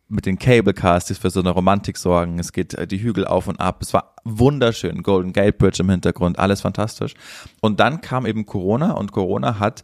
mit 0.09 0.27
den 0.27 0.39
Cable 0.39 0.75
Cars, 0.75 1.07
die 1.07 1.15
für 1.15 1.31
so 1.31 1.41
eine 1.41 1.51
Romantik 1.51 1.97
sorgen. 1.97 2.39
Es 2.39 2.53
geht 2.53 2.75
äh, 2.75 2.87
die 2.87 3.03
Hügel 3.03 3.27
auf 3.27 3.49
und 3.49 3.61
ab. 3.61 3.79
Es 3.83 3.93
war 3.93 4.15
wunderschön. 4.25 5.03
Golden 5.03 5.33
Gate 5.33 5.59
Bridge 5.59 5.83
im 5.83 5.91
Hintergrund, 5.91 6.39
alles 6.39 6.61
fantastisch. 6.61 7.15
Und 7.61 7.81
dann 7.81 8.01
kam 8.01 8.27
eben 8.27 8.47
Corona 8.47 8.93
und 8.93 9.13
Corona 9.13 9.59
hat 9.59 9.83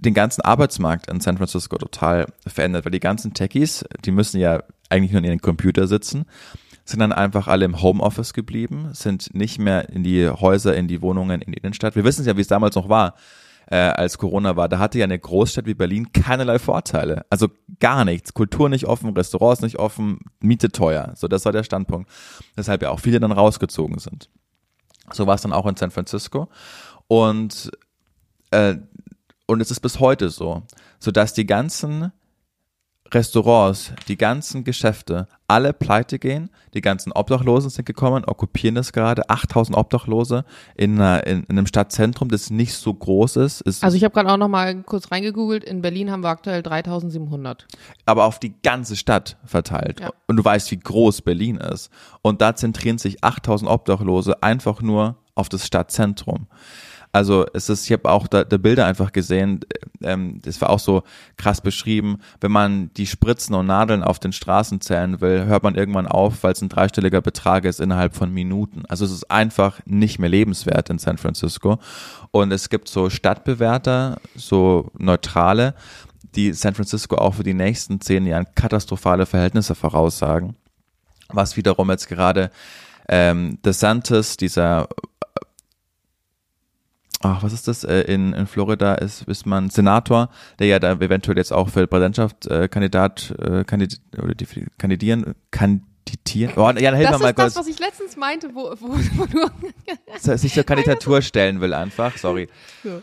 den 0.00 0.14
ganzen 0.14 0.42
Arbeitsmarkt 0.42 1.10
in 1.10 1.20
San 1.20 1.36
Francisco 1.36 1.76
total 1.76 2.26
verändert, 2.46 2.84
weil 2.84 2.92
die 2.92 3.00
ganzen 3.00 3.34
Techies, 3.34 3.84
die 4.04 4.10
müssen 4.10 4.40
ja 4.40 4.62
eigentlich 4.88 5.12
nur 5.12 5.20
in 5.20 5.26
ihren 5.26 5.40
Computer 5.40 5.86
sitzen, 5.86 6.24
sind 6.84 7.00
dann 7.00 7.12
einfach 7.12 7.46
alle 7.46 7.66
im 7.66 7.82
Homeoffice 7.82 8.32
geblieben, 8.32 8.90
sind 8.92 9.34
nicht 9.34 9.58
mehr 9.58 9.88
in 9.90 10.02
die 10.02 10.28
Häuser, 10.28 10.74
in 10.74 10.88
die 10.88 11.02
Wohnungen, 11.02 11.42
in 11.42 11.52
die 11.52 11.58
Innenstadt. 11.58 11.94
Wir 11.94 12.04
wissen 12.04 12.26
ja, 12.26 12.36
wie 12.36 12.40
es 12.40 12.48
damals 12.48 12.74
noch 12.74 12.88
war, 12.88 13.14
äh, 13.66 13.76
als 13.76 14.18
Corona 14.18 14.56
war. 14.56 14.68
Da 14.68 14.78
hatte 14.78 14.98
ja 14.98 15.04
eine 15.04 15.18
Großstadt 15.18 15.66
wie 15.66 15.74
Berlin 15.74 16.12
keinerlei 16.12 16.58
Vorteile. 16.58 17.24
Also 17.30 17.48
gar 17.78 18.04
nichts. 18.04 18.34
Kultur 18.34 18.68
nicht 18.68 18.86
offen, 18.86 19.10
Restaurants 19.14 19.62
nicht 19.62 19.78
offen, 19.78 20.18
Miete 20.40 20.70
teuer. 20.70 21.12
So, 21.14 21.28
das 21.28 21.44
war 21.44 21.52
der 21.52 21.62
Standpunkt. 21.62 22.10
Weshalb 22.56 22.82
ja 22.82 22.90
auch 22.90 23.00
viele 23.00 23.20
dann 23.20 23.32
rausgezogen 23.32 23.98
sind. 23.98 24.28
So 25.12 25.26
war 25.26 25.36
es 25.36 25.42
dann 25.42 25.52
auch 25.52 25.66
in 25.66 25.76
San 25.76 25.90
Francisco. 25.90 26.48
Und 27.06 27.70
äh, 28.50 28.76
und 29.50 29.60
es 29.60 29.72
ist 29.72 29.80
bis 29.80 29.98
heute 29.98 30.30
so, 30.30 30.62
sodass 31.00 31.34
die 31.34 31.46
ganzen 31.46 32.12
Restaurants, 33.12 33.92
die 34.06 34.16
ganzen 34.16 34.62
Geschäfte, 34.62 35.26
alle 35.48 35.72
pleite 35.72 36.20
gehen. 36.20 36.48
Die 36.74 36.80
ganzen 36.80 37.10
Obdachlosen 37.10 37.68
sind 37.68 37.84
gekommen, 37.84 38.24
okkupieren 38.24 38.76
das 38.76 38.92
gerade. 38.92 39.28
8000 39.28 39.76
Obdachlose 39.76 40.44
in, 40.76 41.00
einer, 41.00 41.26
in, 41.26 41.42
in 41.42 41.58
einem 41.58 41.66
Stadtzentrum, 41.66 42.28
das 42.28 42.50
nicht 42.50 42.74
so 42.74 42.94
groß 42.94 43.34
ist. 43.36 43.62
ist 43.62 43.82
Also 43.82 43.96
ich 43.96 44.04
habe 44.04 44.14
gerade 44.14 44.30
auch 44.30 44.36
noch 44.36 44.46
mal 44.46 44.84
kurz 44.84 45.10
reingegoogelt. 45.10 45.64
In 45.64 45.82
Berlin 45.82 46.12
haben 46.12 46.22
wir 46.22 46.28
aktuell 46.28 46.62
3700. 46.62 47.66
aber 48.06 48.26
auf 48.26 48.38
die 48.38 48.54
ganze 48.62 48.94
Stadt 48.94 49.36
verteilt. 49.44 49.98
Ja. 49.98 50.12
Und 50.28 50.36
du 50.36 50.44
weißt, 50.44 50.70
wie 50.70 50.78
groß 50.78 51.22
Berlin 51.22 51.56
ist. 51.56 51.90
Und 52.22 52.40
da 52.40 52.54
zentrieren 52.54 52.98
sich 52.98 53.24
8000 53.24 53.68
Obdachlose 53.68 54.40
einfach 54.44 54.80
nur 54.80 55.16
auf 55.34 55.48
das 55.48 55.66
Stadtzentrum. 55.66 56.46
Also 57.12 57.44
es 57.54 57.68
ist, 57.68 57.86
ich 57.86 57.92
habe 57.92 58.08
auch 58.08 58.28
da, 58.28 58.44
da 58.44 58.56
Bilder 58.56 58.86
einfach 58.86 59.10
gesehen, 59.10 59.60
ähm, 60.00 60.40
das 60.42 60.60
war 60.60 60.70
auch 60.70 60.78
so 60.78 61.02
krass 61.36 61.60
beschrieben, 61.60 62.18
wenn 62.40 62.52
man 62.52 62.90
die 62.94 63.06
Spritzen 63.06 63.54
und 63.56 63.66
Nadeln 63.66 64.04
auf 64.04 64.20
den 64.20 64.32
Straßen 64.32 64.80
zählen 64.80 65.20
will, 65.20 65.46
hört 65.46 65.64
man 65.64 65.74
irgendwann 65.74 66.06
auf, 66.06 66.44
weil 66.44 66.52
es 66.52 66.62
ein 66.62 66.68
dreistelliger 66.68 67.20
Betrag 67.20 67.64
ist 67.64 67.80
innerhalb 67.80 68.14
von 68.14 68.32
Minuten. 68.32 68.84
Also 68.88 69.04
es 69.04 69.10
ist 69.10 69.30
einfach 69.30 69.80
nicht 69.86 70.20
mehr 70.20 70.28
lebenswert 70.28 70.88
in 70.88 70.98
San 70.98 71.18
Francisco. 71.18 71.80
Und 72.30 72.52
es 72.52 72.68
gibt 72.68 72.88
so 72.88 73.10
Stadtbewerter, 73.10 74.20
so 74.36 74.92
neutrale, 74.96 75.74
die 76.36 76.52
San 76.52 76.74
Francisco 76.74 77.16
auch 77.16 77.34
für 77.34 77.42
die 77.42 77.54
nächsten 77.54 78.00
zehn 78.00 78.24
Jahren 78.24 78.46
katastrophale 78.54 79.26
Verhältnisse 79.26 79.74
voraussagen. 79.74 80.54
Was 81.28 81.56
wiederum 81.56 81.90
jetzt 81.90 82.08
gerade 82.08 82.52
ähm, 83.08 83.58
DeSantis, 83.64 84.36
dieser 84.36 84.88
ach, 87.20 87.42
was 87.42 87.52
ist 87.52 87.68
das? 87.68 87.84
Äh, 87.84 88.00
In, 88.12 88.32
in 88.32 88.46
Florida 88.46 88.94
ist, 88.94 89.22
ist 89.22 89.46
man 89.46 89.70
Senator, 89.70 90.28
der 90.58 90.66
ja 90.66 90.78
da 90.78 90.92
eventuell 90.92 91.36
jetzt 91.38 91.52
auch 91.52 91.68
für 91.68 91.86
Präsidentschaft 91.86 92.46
äh, 92.46 92.68
Kandidat 92.68 93.34
äh, 93.38 93.64
kandid 93.64 94.00
oder 94.20 94.34
die, 94.34 94.46
kandidieren, 94.78 95.34
kandidieren. 95.50 96.52
Oh, 96.56 96.70
Jan, 96.70 96.94
hilf 96.94 97.10
Das 97.10 97.20
mal 97.20 97.30
ist 97.30 97.38
das, 97.38 97.54
kurz. 97.54 97.56
was 97.56 97.66
ich 97.68 97.78
letztens 97.78 98.16
meinte, 98.16 98.50
wo, 98.54 98.74
wo, 98.80 98.88
wo 99.16 99.26
du 99.26 100.36
sich 100.38 100.54
zur 100.54 100.64
Kandidatur 100.64 101.22
stellen 101.22 101.60
will 101.60 101.74
einfach, 101.74 102.16
sorry. 102.16 102.48
Ja. 102.84 103.00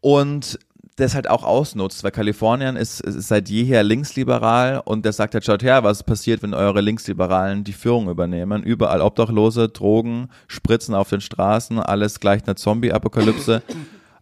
Und 0.00 0.58
das 1.02 1.14
halt 1.14 1.28
auch 1.28 1.44
ausnutzt, 1.44 2.04
weil 2.04 2.10
Kalifornien 2.10 2.76
ist, 2.76 3.00
ist 3.00 3.28
seit 3.28 3.48
jeher 3.48 3.82
linksliberal 3.82 4.80
und 4.84 5.04
der 5.04 5.12
sagt 5.12 5.34
halt, 5.34 5.44
schaut 5.44 5.62
her, 5.62 5.84
was 5.84 6.02
passiert, 6.02 6.42
wenn 6.42 6.54
eure 6.54 6.80
Linksliberalen 6.80 7.64
die 7.64 7.72
Führung 7.72 8.08
übernehmen. 8.08 8.62
Überall 8.62 9.00
Obdachlose, 9.00 9.68
Drogen, 9.68 10.28
Spritzen 10.46 10.94
auf 10.94 11.10
den 11.10 11.20
Straßen, 11.20 11.78
alles 11.78 12.20
gleich 12.20 12.44
einer 12.44 12.56
Zombie-Apokalypse. 12.56 13.62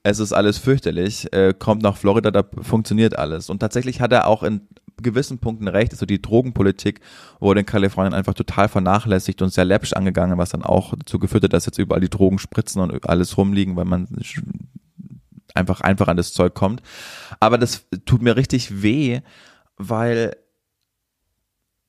Es 0.02 0.18
ist 0.18 0.32
alles 0.32 0.56
fürchterlich. 0.56 1.30
Äh, 1.32 1.52
kommt 1.52 1.82
nach 1.82 1.98
Florida, 1.98 2.30
da 2.30 2.42
funktioniert 2.62 3.18
alles. 3.18 3.50
Und 3.50 3.58
tatsächlich 3.58 4.00
hat 4.00 4.12
er 4.12 4.26
auch 4.26 4.42
in 4.42 4.62
gewissen 5.02 5.38
Punkten 5.38 5.68
recht. 5.68 5.92
Also 5.92 6.06
die 6.06 6.22
Drogenpolitik 6.22 7.00
wurde 7.38 7.60
in 7.60 7.66
Kalifornien 7.66 8.14
einfach 8.14 8.34
total 8.34 8.68
vernachlässigt 8.68 9.42
und 9.42 9.52
sehr 9.52 9.64
läppisch 9.64 9.92
angegangen, 9.92 10.38
was 10.38 10.50
dann 10.50 10.62
auch 10.62 10.94
dazu 10.96 11.18
geführt 11.18 11.44
hat, 11.44 11.52
dass 11.52 11.66
jetzt 11.66 11.78
überall 11.78 12.00
die 12.00 12.08
Drogen 12.08 12.38
spritzen 12.38 12.80
und 12.80 13.08
alles 13.08 13.36
rumliegen, 13.36 13.76
weil 13.76 13.84
man 13.84 14.08
einfach 15.54 15.80
einfach 15.80 16.08
an 16.08 16.16
das 16.16 16.32
Zeug 16.32 16.54
kommt. 16.54 16.82
Aber 17.40 17.58
das 17.58 17.86
tut 18.04 18.22
mir 18.22 18.36
richtig 18.36 18.82
weh, 18.82 19.20
weil 19.76 20.36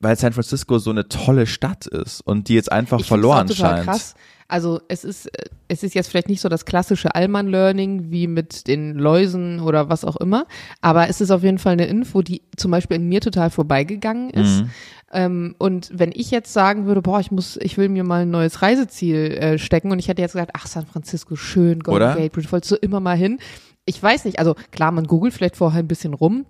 weil 0.01 0.17
San 0.17 0.33
Francisco 0.33 0.79
so 0.79 0.89
eine 0.89 1.07
tolle 1.07 1.45
Stadt 1.45 1.85
ist 1.85 2.21
und 2.21 2.49
die 2.49 2.55
jetzt 2.55 2.71
einfach 2.71 2.99
Ich 2.99 3.07
verloren 3.07 3.45
auch 3.45 3.55
total 3.55 3.75
scheint. 3.77 3.85
Krass. 3.85 4.15
Also 4.47 4.81
es 4.89 5.05
ist, 5.05 5.27
äh, 5.27 5.45
es 5.69 5.81
ist 5.81 5.95
jetzt 5.95 6.09
vielleicht 6.09 6.27
nicht 6.27 6.41
so 6.41 6.49
das 6.49 6.65
klassische 6.65 7.15
Allmann-Learning 7.15 8.11
wie 8.11 8.27
mit 8.27 8.67
den 8.67 8.95
Läusen 8.95 9.61
oder 9.61 9.87
was 9.87 10.03
auch 10.03 10.17
immer, 10.17 10.45
aber 10.81 11.07
es 11.07 11.21
ist 11.21 11.31
auf 11.31 11.43
jeden 11.43 11.57
Fall 11.57 11.73
eine 11.73 11.85
Info, 11.85 12.21
die 12.21 12.41
zum 12.57 12.71
Beispiel 12.71 12.97
in 12.97 13.07
mir 13.07 13.21
total 13.21 13.49
vorbeigegangen 13.49 14.29
ist. 14.31 14.63
Mhm. 14.63 14.69
Ähm, 15.13 15.55
und 15.57 15.89
wenn 15.93 16.11
ich 16.13 16.31
jetzt 16.31 16.53
sagen 16.53 16.85
würde, 16.85 17.01
boah, 17.01 17.19
ich 17.19 17.31
muss, 17.31 17.57
ich 17.57 17.77
will 17.77 17.89
mir 17.89 18.03
mal 18.03 18.21
ein 18.21 18.31
neues 18.31 18.61
Reiseziel 18.61 19.31
äh, 19.31 19.57
stecken 19.59 19.91
und 19.91 19.99
ich 19.99 20.07
hätte 20.07 20.21
jetzt 20.21 20.33
gesagt, 20.33 20.51
ach, 20.53 20.67
San 20.67 20.85
Francisco, 20.85 21.35
schön, 21.35 21.79
Golden? 21.81 22.15
Gate 22.15 22.31
Bridge, 22.31 22.51
wolltest 22.51 22.71
du 22.71 22.75
immer 22.75 22.99
mal 22.99 23.17
hin? 23.17 23.39
Ich 23.85 24.01
weiß 24.01 24.25
nicht, 24.25 24.39
also 24.39 24.55
klar, 24.71 24.91
man 24.91 25.07
googelt 25.07 25.33
vielleicht 25.33 25.57
vorher 25.57 25.79
ein 25.79 25.87
bisschen 25.87 26.13
rum, 26.13 26.45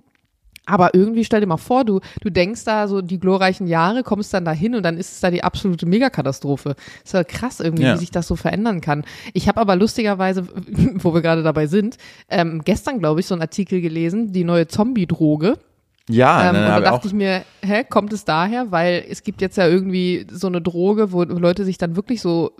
aber 0.67 0.93
irgendwie 0.93 1.25
stell 1.25 1.39
dir 1.41 1.47
mal 1.47 1.57
vor, 1.57 1.85
du, 1.85 2.01
du 2.21 2.29
denkst 2.29 2.63
da 2.65 2.87
so 2.87 3.01
die 3.01 3.19
glorreichen 3.19 3.65
Jahre, 3.65 4.03
kommst 4.03 4.33
dann 4.33 4.45
da 4.45 4.51
hin 4.51 4.75
und 4.75 4.83
dann 4.83 4.97
ist 4.97 5.11
es 5.11 5.19
da 5.21 5.31
die 5.31 5.43
absolute 5.43 5.87
Megakatastrophe. 5.87 6.75
Ist 7.03 7.13
ja 7.15 7.23
krass 7.23 7.59
irgendwie, 7.61 7.83
Ja. 7.83 7.95
wie 7.95 7.99
sich 7.99 8.11
das 8.11 8.27
so 8.27 8.35
verändern 8.35 8.79
kann. 8.79 9.03
Ich 9.33 9.47
habe 9.47 9.59
aber 9.59 9.75
lustigerweise, 9.75 10.47
wo 10.95 11.13
wir 11.15 11.21
gerade 11.21 11.41
dabei 11.41 11.65
sind, 11.65 11.97
ähm, 12.29 12.61
gestern, 12.63 12.99
glaube 12.99 13.21
ich, 13.21 13.25
so 13.25 13.33
einen 13.33 13.41
Artikel 13.41 13.81
gelesen, 13.81 14.33
die 14.33 14.43
neue 14.43 14.67
Zombie-Droge. 14.67 15.57
Ja, 16.09 16.49
Ähm, 16.49 16.55
ne, 16.55 16.61
und 16.61 16.67
da 16.67 16.79
dachte 16.81 17.07
ich 17.07 17.13
mir, 17.13 17.43
hä, 17.61 17.83
kommt 17.83 18.13
es 18.13 18.25
daher? 18.25 18.71
Weil 18.71 19.05
es 19.09 19.23
gibt 19.23 19.41
jetzt 19.41 19.57
ja 19.57 19.67
irgendwie 19.67 20.25
so 20.31 20.47
eine 20.47 20.61
Droge, 20.61 21.11
wo 21.11 21.23
Leute 21.23 21.65
sich 21.65 21.77
dann 21.77 21.95
wirklich 21.95 22.21
so 22.21 22.55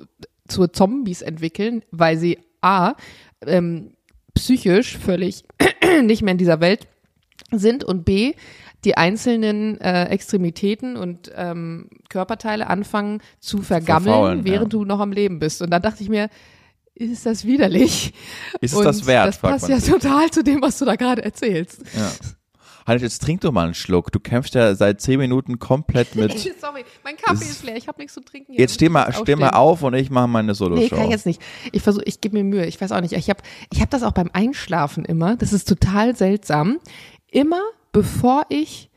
zu 0.48 0.68
Zombies 0.68 1.22
entwickeln, 1.22 1.84
weil 1.92 2.18
sie 2.18 2.40
A, 2.62 2.94
ähm, 3.46 3.94
psychisch 4.36 4.98
völlig 4.98 5.44
nicht 6.04 6.22
mehr 6.22 6.34
in 6.34 6.38
dieser 6.38 6.62
Welt 6.62 6.88
sind 7.52 7.84
und 7.84 8.06
B, 8.06 8.34
die 8.86 8.98
einzelnen 8.98 9.80
äh, 9.82 10.06
Extremitäten 10.06 10.96
und 10.96 11.32
ähm, 11.36 11.90
Körperteile 12.10 12.68
anfangen 12.68 13.22
zu 13.40 13.62
vergammeln, 13.62 14.14
Verfaulen, 14.14 14.46
während 14.46 14.74
ja. 14.74 14.80
du 14.80 14.86
noch 14.86 15.00
am 15.00 15.12
Leben 15.12 15.40
bist. 15.40 15.62
Und 15.62 15.70
dann 15.72 15.82
dachte 15.82 16.02
ich 16.02 16.10
mir, 16.10 16.30
ist 16.96 17.26
das 17.26 17.46
widerlich? 17.46 18.14
ist 18.62 18.74
es 18.74 18.78
und 18.78 18.86
das 18.86 19.06
wert? 19.06 19.28
Das 19.28 19.38
passt 19.38 19.70
ja 19.70 19.80
total 19.80 20.30
zu 20.32 20.44
dem, 20.44 20.62
was 20.62 20.78
du 20.80 20.86
da 20.86 20.96
gerade 20.96 21.24
erzählst. 21.24 21.84
Ja. 21.96 22.12
Halt, 22.86 23.02
jetzt 23.02 23.22
trink 23.22 23.42
doch 23.42 23.52
mal 23.52 23.66
einen 23.66 23.74
Schluck. 23.74 24.12
Du 24.12 24.20
kämpfst 24.20 24.56
ja 24.56 24.74
seit 24.76 25.02
zehn 25.02 25.20
Minuten 25.20 25.60
komplett 25.60 26.16
mit. 26.16 26.32
Sorry, 26.60 26.84
mein 27.04 27.18
Kaffee 27.18 27.46
ist 27.46 27.64
leer. 27.64 27.78
Ich 27.78 27.88
habe 27.88 28.00
nichts 28.00 28.14
zu 28.14 28.22
trinken. 28.22 28.54
Jetzt 28.54 28.76
steh 28.76 28.90
mal, 28.90 29.12
steh 29.14 29.36
mal 29.36 29.50
auf 29.52 29.84
und 29.84 29.94
ich 29.94 30.10
mache 30.10 30.28
meine 30.28 30.48
Nee, 30.48 30.54
Solo-Show. 30.54 30.96
kann 30.96 31.06
ich 31.06 31.12
jetzt 31.12 31.26
nicht. 31.26 31.42
Ich 31.72 31.82
versuche, 31.82 32.04
ich 32.06 32.22
gebe 32.22 32.38
mir 32.38 32.44
Mühe. 32.44 32.66
Ich 32.66 32.80
weiß 32.82 32.92
auch 32.92 33.02
nicht. 33.02 33.14
Ich 33.14 33.30
habe 33.30 33.42
ich 33.72 33.82
hab 33.82 33.90
das 33.90 34.04
auch 34.04 34.12
beim 34.14 34.30
Einschlafen 34.34 35.06
immer. 35.06 35.36
Das 35.36 35.54
ist 35.54 35.68
total 35.68 36.16
seltsam. 36.16 36.80
Immer 37.30 37.62
bevor 37.92 38.46
ich 38.50 38.90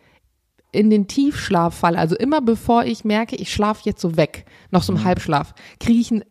in 0.73 0.91
den 0.91 1.07
Tiefschlaf 1.07 1.75
falle, 1.75 1.99
also 1.99 2.17
immer 2.17 2.41
bevor 2.41 2.85
ich 2.85 3.05
merke, 3.05 3.37
ich 3.37 3.53
schlafe 3.53 3.83
jetzt 3.85 4.01
so 4.01 4.17
weg, 4.17 4.45
noch 4.73 4.83
so 4.83 4.93
im 4.93 5.05
Halbschlaf, 5.05 5.55
kriege 5.79 6.01
ich 6.01 6.11
einen 6.11 6.25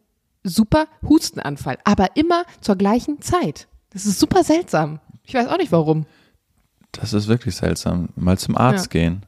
super 0.44 0.88
Hustenanfall. 1.08 1.78
Aber 1.86 2.16
immer 2.18 2.44
zur 2.60 2.76
gleichen 2.76 3.22
Zeit. 3.22 3.68
Das 3.92 4.06
ist 4.06 4.20
super 4.20 4.44
seltsam. 4.44 5.00
Ich 5.24 5.34
weiß 5.34 5.48
auch 5.48 5.58
nicht 5.58 5.72
warum. 5.72 6.06
Das 6.94 7.14
ist 7.14 7.28
wirklich 7.28 7.56
seltsam. 7.56 8.10
Mal 8.16 8.38
zum 8.38 8.58
Arzt 8.58 8.94
Ja. 8.94 9.00
gehen. 9.02 9.26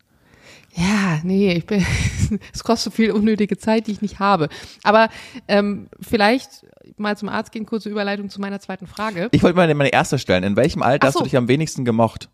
Ja, 0.78 1.20
nee, 1.24 1.54
ich 1.54 1.66
bin, 1.66 1.86
es 2.54 2.64
kostet 2.64 2.94
viel 2.94 3.12
unnötige 3.12 3.58
Zeit, 3.58 3.88
die 3.88 3.92
ich 3.92 4.02
nicht 4.02 4.20
habe. 4.20 4.50
Aber 4.84 5.08
ähm, 5.48 5.88
vielleicht 6.02 6.66
mal 6.98 7.16
zum 7.18 7.30
Arzt 7.30 7.52
gehen, 7.54 7.66
kurze 7.66 7.90
Überleitung 7.90 8.30
zu 8.30 8.42
meiner 8.42 8.60
zweiten 8.60 8.86
Frage. 8.88 9.30
Ich 9.32 9.42
wollte 9.42 9.56
mal 9.56 9.74
meine 9.74 9.94
erste 9.94 10.20
stellen. 10.20 10.44
In 10.44 10.56
welchem 10.58 10.82
Alter 10.82 11.06
Ach 11.06 11.08
hast 11.10 11.16
du 11.16 11.20
so. 11.20 11.24
dich 11.26 11.38
am 11.38 11.48
wenigsten 11.48 11.86
gemocht? 11.86 12.30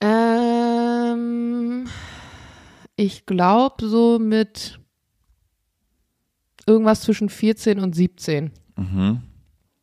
Ähm, 0.00 1.88
ich 2.96 3.26
glaube 3.26 3.88
so 3.88 4.18
mit 4.20 4.78
irgendwas 6.66 7.00
zwischen 7.00 7.28
14 7.28 7.80
und 7.80 7.94
17. 7.94 8.52
Mhm. 8.76 9.22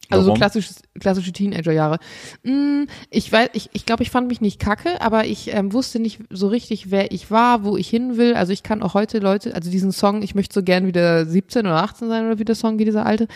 Also 0.09 0.25
so 0.25 0.33
klassisches, 0.33 0.81
klassische 0.99 1.31
Teenagerjahre. 1.31 1.99
Mm, 2.43 2.83
Ich 3.09 3.31
weiß, 3.31 3.49
ich, 3.53 3.69
ich 3.73 3.85
glaube, 3.85 4.03
ich 4.03 4.11
fand 4.11 4.27
mich 4.27 4.41
nicht 4.41 4.59
kacke, 4.59 5.01
aber 5.01 5.25
ich 5.25 5.53
ähm, 5.53 5.73
wusste 5.73 5.99
nicht 5.99 6.19
so 6.29 6.47
richtig, 6.47 6.91
wer 6.91 7.11
ich 7.11 7.31
war, 7.31 7.63
wo 7.63 7.77
ich 7.77 7.89
hin 7.89 8.17
will. 8.17 8.33
Also 8.35 8.53
ich 8.53 8.63
kann 8.63 8.83
auch 8.83 8.93
heute 8.93 9.19
Leute, 9.19 9.55
also 9.55 9.69
diesen 9.71 9.91
Song, 9.91 10.21
ich 10.21 10.35
möchte 10.35 10.53
so 10.53 10.63
gern 10.63 10.87
wieder 10.87 11.25
17 11.25 11.65
oder 11.65 11.83
18 11.83 12.07
sein 12.07 12.25
oder 12.25 12.39
wie 12.39 12.45
der 12.45 12.55
Song 12.55 12.79
wie 12.79 12.85
dieser 12.85 13.05
alte, 13.05 13.27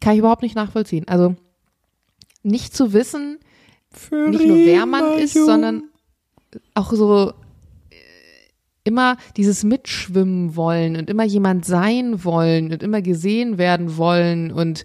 kann 0.00 0.14
ich 0.14 0.18
überhaupt 0.20 0.42
nicht 0.42 0.56
nachvollziehen. 0.56 1.06
Also 1.08 1.36
nicht 2.42 2.74
zu 2.76 2.92
wissen, 2.92 3.38
nicht 4.10 4.46
nur 4.46 4.56
wer 4.58 4.86
man 4.86 5.18
ist, 5.18 5.34
sondern 5.34 5.84
auch 6.74 6.92
so 6.92 7.32
äh, 7.90 7.94
immer 8.84 9.16
dieses 9.36 9.64
Mitschwimmen 9.64 10.56
wollen 10.56 10.96
und 10.96 11.08
immer 11.08 11.24
jemand 11.24 11.64
sein 11.64 12.24
wollen 12.24 12.72
und 12.72 12.82
immer 12.82 13.02
gesehen 13.02 13.56
werden 13.56 13.96
wollen 13.96 14.50
und 14.52 14.84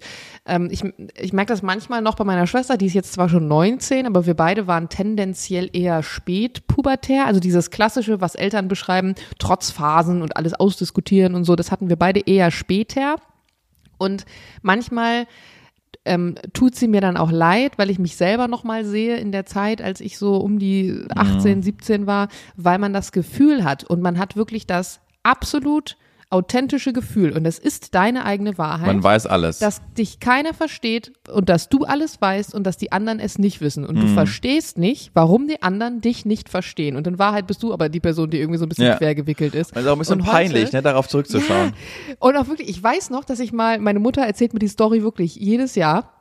ähm, 0.50 0.68
ich, 0.70 0.82
ich 1.16 1.32
merke 1.32 1.52
das 1.52 1.62
manchmal 1.62 2.02
noch 2.02 2.16
bei 2.16 2.24
meiner 2.24 2.46
Schwester, 2.46 2.76
die 2.76 2.86
ist 2.86 2.94
jetzt 2.94 3.12
zwar 3.12 3.28
schon 3.28 3.46
19, 3.46 4.06
aber 4.06 4.26
wir 4.26 4.34
beide 4.34 4.66
waren 4.66 4.88
tendenziell 4.88 5.70
eher 5.72 6.02
spät 6.02 6.66
pubertär, 6.66 7.26
also 7.26 7.38
dieses 7.38 7.70
klassische, 7.70 8.20
was 8.20 8.34
Eltern 8.34 8.66
beschreiben, 8.66 9.14
trotz 9.38 9.70
Phasen 9.70 10.22
und 10.22 10.36
alles 10.36 10.54
ausdiskutieren 10.54 11.34
und 11.34 11.44
so, 11.44 11.54
das 11.54 11.70
hatten 11.70 11.88
wir 11.88 11.96
beide 11.96 12.20
eher 12.20 12.50
später. 12.50 13.16
Und 13.96 14.24
manchmal 14.62 15.26
ähm, 16.04 16.34
tut 16.52 16.74
sie 16.74 16.88
mir 16.88 17.00
dann 17.00 17.16
auch 17.16 17.30
leid, 17.30 17.78
weil 17.78 17.90
ich 17.90 17.98
mich 17.98 18.16
selber 18.16 18.48
noch 18.48 18.64
mal 18.64 18.84
sehe 18.84 19.16
in 19.18 19.30
der 19.30 19.46
Zeit, 19.46 19.80
als 19.80 20.00
ich 20.00 20.18
so 20.18 20.36
um 20.36 20.58
die 20.58 21.04
18, 21.14 21.62
17 21.62 22.06
war, 22.06 22.28
weil 22.56 22.78
man 22.78 22.92
das 22.92 23.12
Gefühl 23.12 23.62
hat. 23.62 23.84
Und 23.84 24.00
man 24.00 24.18
hat 24.18 24.36
wirklich 24.36 24.66
das 24.66 25.00
absolut 25.22 25.96
authentische 26.30 26.92
Gefühl 26.92 27.32
und 27.36 27.44
es 27.44 27.58
ist 27.58 27.94
deine 27.94 28.24
eigene 28.24 28.56
Wahrheit. 28.56 28.86
Man 28.86 29.02
weiß 29.02 29.26
alles. 29.26 29.58
Dass 29.58 29.82
dich 29.98 30.20
keiner 30.20 30.54
versteht 30.54 31.12
und 31.28 31.48
dass 31.48 31.68
du 31.68 31.84
alles 31.84 32.20
weißt 32.20 32.54
und 32.54 32.64
dass 32.64 32.76
die 32.76 32.92
anderen 32.92 33.18
es 33.18 33.38
nicht 33.38 33.60
wissen. 33.60 33.84
Und 33.84 33.96
du 33.96 34.06
Mhm. 34.06 34.14
verstehst 34.14 34.78
nicht, 34.78 35.10
warum 35.14 35.48
die 35.48 35.60
anderen 35.62 36.00
dich 36.00 36.24
nicht 36.24 36.48
verstehen. 36.48 36.96
Und 36.96 37.06
in 37.08 37.18
Wahrheit 37.18 37.46
bist 37.48 37.62
du 37.64 37.72
aber 37.72 37.88
die 37.88 38.00
Person, 38.00 38.30
die 38.30 38.38
irgendwie 38.38 38.58
so 38.58 38.64
ein 38.64 38.68
bisschen 38.68 38.86
Ja. 38.86 38.96
quer 38.96 39.14
gewickelt 39.16 39.54
ist. 39.56 39.74
Das 39.74 39.82
ist 39.82 39.88
auch 39.88 39.94
ein 39.94 39.98
bisschen 39.98 40.20
Und 40.20 40.26
heute- 40.26 40.32
peinlich, 40.32 40.72
ne, 40.72 40.82
darauf 40.82 41.08
zurückzuschauen. 41.08 41.72
Und 42.20 42.36
auch 42.36 42.46
wirklich, 42.46 42.68
ich 42.68 42.80
weiß 42.82 43.10
noch, 43.10 43.24
dass 43.24 43.40
ich 43.40 43.52
mal, 43.52 43.78
meine 43.80 43.98
Mutter 43.98 44.22
erzählt 44.22 44.52
mir 44.52 44.60
die 44.60 44.68
Story 44.68 45.02
wirklich 45.02 45.34
jedes 45.34 45.74
Jahr, 45.74 46.19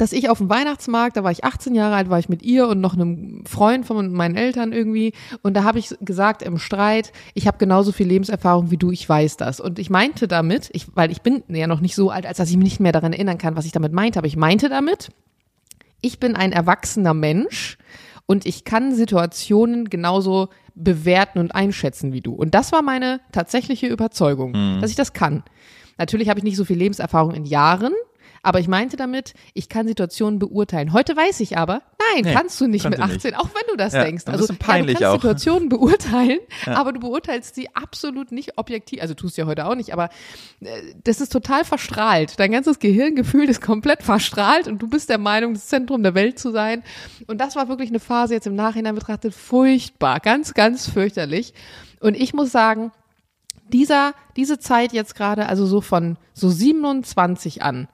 dass 0.00 0.12
ich 0.12 0.30
auf 0.30 0.38
dem 0.38 0.48
Weihnachtsmarkt, 0.48 1.18
da 1.18 1.24
war 1.24 1.30
ich 1.30 1.44
18 1.44 1.74
Jahre 1.74 1.94
alt, 1.94 2.08
war 2.08 2.18
ich 2.18 2.30
mit 2.30 2.42
ihr 2.42 2.68
und 2.68 2.80
noch 2.80 2.94
einem 2.94 3.44
Freund 3.44 3.84
von 3.84 4.10
meinen 4.14 4.34
Eltern 4.34 4.72
irgendwie 4.72 5.12
und 5.42 5.52
da 5.54 5.62
habe 5.62 5.78
ich 5.78 5.94
gesagt 6.00 6.40
im 6.40 6.56
Streit, 6.56 7.12
ich 7.34 7.46
habe 7.46 7.58
genauso 7.58 7.92
viel 7.92 8.06
Lebenserfahrung 8.06 8.70
wie 8.70 8.78
du, 8.78 8.90
ich 8.90 9.06
weiß 9.06 9.36
das. 9.36 9.60
Und 9.60 9.78
ich 9.78 9.90
meinte 9.90 10.26
damit, 10.26 10.70
ich, 10.72 10.86
weil 10.94 11.10
ich 11.10 11.20
bin 11.20 11.42
ja 11.48 11.66
noch 11.66 11.80
nicht 11.80 11.94
so 11.94 12.08
alt, 12.08 12.24
als 12.24 12.38
dass 12.38 12.48
ich 12.48 12.56
mich 12.56 12.64
nicht 12.64 12.80
mehr 12.80 12.92
daran 12.92 13.12
erinnern 13.12 13.36
kann, 13.36 13.56
was 13.56 13.66
ich 13.66 13.72
damit 13.72 13.92
meinte, 13.92 14.18
aber 14.18 14.26
ich 14.26 14.38
meinte 14.38 14.70
damit, 14.70 15.10
ich 16.00 16.18
bin 16.18 16.34
ein 16.34 16.52
erwachsener 16.52 17.12
Mensch 17.12 17.76
und 18.24 18.46
ich 18.46 18.64
kann 18.64 18.94
Situationen 18.94 19.90
genauso 19.90 20.48
bewerten 20.74 21.40
und 21.40 21.54
einschätzen 21.54 22.14
wie 22.14 22.22
du. 22.22 22.32
Und 22.32 22.54
das 22.54 22.72
war 22.72 22.80
meine 22.80 23.20
tatsächliche 23.32 23.86
Überzeugung, 23.86 24.54
dass 24.80 24.88
ich 24.88 24.96
das 24.96 25.12
kann. 25.12 25.42
Natürlich 25.98 26.30
habe 26.30 26.40
ich 26.40 26.44
nicht 26.44 26.56
so 26.56 26.64
viel 26.64 26.78
Lebenserfahrung 26.78 27.34
in 27.34 27.44
Jahren, 27.44 27.92
aber 28.42 28.60
ich 28.60 28.68
meinte 28.68 28.96
damit, 28.96 29.34
ich 29.54 29.68
kann 29.68 29.86
Situationen 29.86 30.38
beurteilen. 30.38 30.92
Heute 30.92 31.16
weiß 31.16 31.40
ich 31.40 31.58
aber, 31.58 31.82
nein, 32.14 32.24
Nee, 32.24 32.34
kannst 32.34 32.60
du 32.60 32.66
nicht 32.66 32.84
mit 32.88 32.98
kannst 32.98 33.24
du 33.24 33.28
18, 33.28 33.34
auch 33.34 33.48
wenn 33.54 33.62
du 33.70 33.76
das 33.76 33.92
Ja, 33.92 34.04
denkst. 34.04 34.24
Also 34.26 34.54
peinlich 34.58 34.98
ja, 34.98 35.10
du 35.12 35.18
auch. 35.18 35.22
kannst 35.22 35.42
Situationen 35.42 35.68
beurteilen, 35.68 36.38
aber 36.66 36.92
du 36.92 37.00
beurteilst 37.00 37.54
sie 37.54 37.68
absolut 37.74 38.32
nicht 38.32 38.56
objektiv. 38.58 39.02
Also 39.02 39.14
tust 39.14 39.36
du 39.36 39.42
ja 39.42 39.46
heute 39.46 39.66
auch 39.66 39.74
nicht, 39.74 39.92
aber 39.92 40.10
äh, 40.60 40.68
das 41.04 41.20
ist 41.20 41.30
total 41.32 41.64
verstrahlt. 41.64 42.38
Dein 42.38 42.52
ganzes 42.52 42.78
Gehirngefühl 42.78 43.48
ist 43.48 43.60
komplett 43.60 44.02
verstrahlt 44.02 44.68
und 44.68 44.80
du 44.80 44.88
bist 44.88 45.10
der 45.10 45.18
Meinung, 45.18 45.54
das 45.54 45.66
Zentrum 45.66 46.02
der 46.02 46.14
Welt 46.14 46.38
zu 46.38 46.50
sein. 46.50 46.82
Und 47.26 47.40
das 47.40 47.56
war 47.56 47.68
wirklich 47.68 47.90
eine 47.90 48.00
Phase 48.00 48.34
jetzt 48.34 48.46
im 48.46 48.54
Nachhinein 48.54 48.94
betrachtet 48.94 49.34
furchtbar, 49.34 50.20
ganz, 50.20 50.54
ganz 50.54 50.88
fürchterlich. 50.88 51.52
Und 52.00 52.16
ich 52.16 52.32
muss 52.32 52.50
sagen, 52.50 52.92
dieser, 53.72 54.14
diese 54.36 54.58
Zeit 54.58 54.92
jetzt 54.92 55.14
gerade, 55.14 55.46
also 55.46 55.66
so 55.66 55.80
von 55.80 56.16
so 56.32 56.48
27 56.48 57.62
an, 57.62 57.88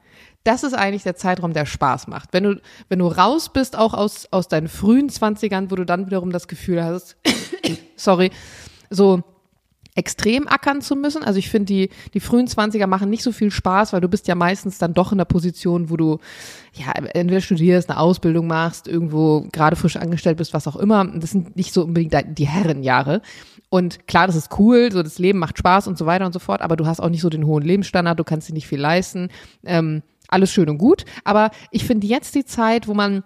das 0.46 0.62
ist 0.62 0.74
eigentlich 0.74 1.02
der 1.02 1.16
Zeitraum, 1.16 1.52
der 1.52 1.66
Spaß 1.66 2.06
macht. 2.06 2.32
Wenn 2.32 2.44
du, 2.44 2.60
wenn 2.88 3.00
du 3.00 3.08
raus 3.08 3.50
bist, 3.52 3.76
auch 3.76 3.94
aus, 3.94 4.28
aus 4.30 4.48
deinen 4.48 4.68
frühen 4.68 5.08
20ern, 5.08 5.70
wo 5.70 5.74
du 5.74 5.84
dann 5.84 6.06
wiederum 6.06 6.30
das 6.30 6.46
Gefühl 6.46 6.84
hast, 6.84 7.16
sorry, 7.96 8.30
so 8.88 9.22
extrem 9.96 10.46
ackern 10.46 10.82
zu 10.82 10.94
müssen. 10.94 11.24
Also 11.24 11.38
ich 11.38 11.48
finde, 11.48 11.66
die, 11.66 11.90
die 12.12 12.20
frühen 12.20 12.46
20er 12.46 12.86
machen 12.86 13.10
nicht 13.10 13.22
so 13.22 13.32
viel 13.32 13.50
Spaß, 13.50 13.92
weil 13.92 14.02
du 14.02 14.08
bist 14.08 14.28
ja 14.28 14.34
meistens 14.34 14.78
dann 14.78 14.94
doch 14.94 15.10
in 15.10 15.18
der 15.18 15.24
Position, 15.24 15.90
wo 15.90 15.96
du 15.96 16.18
ja 16.74 16.92
entweder 16.92 17.40
studierst, 17.40 17.88
eine 17.88 17.98
Ausbildung 17.98 18.46
machst, 18.46 18.86
irgendwo 18.86 19.46
gerade 19.52 19.74
frisch 19.74 19.96
angestellt 19.96 20.36
bist, 20.36 20.52
was 20.52 20.68
auch 20.68 20.76
immer. 20.76 21.04
Das 21.06 21.30
sind 21.30 21.56
nicht 21.56 21.72
so 21.72 21.82
unbedingt 21.82 22.14
die 22.38 22.46
Herrenjahre. 22.46 23.22
Und 23.70 24.06
klar, 24.06 24.26
das 24.26 24.36
ist 24.36 24.58
cool, 24.58 24.92
so 24.92 25.02
das 25.02 25.18
Leben 25.18 25.38
macht 25.38 25.58
Spaß 25.58 25.88
und 25.88 25.98
so 25.98 26.06
weiter 26.06 26.26
und 26.26 26.32
so 26.32 26.38
fort, 26.38 26.60
aber 26.60 26.76
du 26.76 26.86
hast 26.86 27.00
auch 27.00 27.08
nicht 27.08 27.22
so 27.22 27.30
den 27.30 27.46
hohen 27.46 27.64
Lebensstandard, 27.64 28.18
du 28.18 28.24
kannst 28.24 28.48
dir 28.48 28.52
nicht 28.52 28.68
viel 28.68 28.80
leisten. 28.80 29.30
Ähm, 29.64 30.02
alles 30.28 30.52
schön 30.52 30.68
und 30.68 30.78
gut. 30.78 31.04
Aber 31.24 31.50
ich 31.70 31.84
finde 31.84 32.06
jetzt 32.06 32.34
die 32.34 32.44
Zeit, 32.44 32.88
wo 32.88 32.94
man 32.94 33.24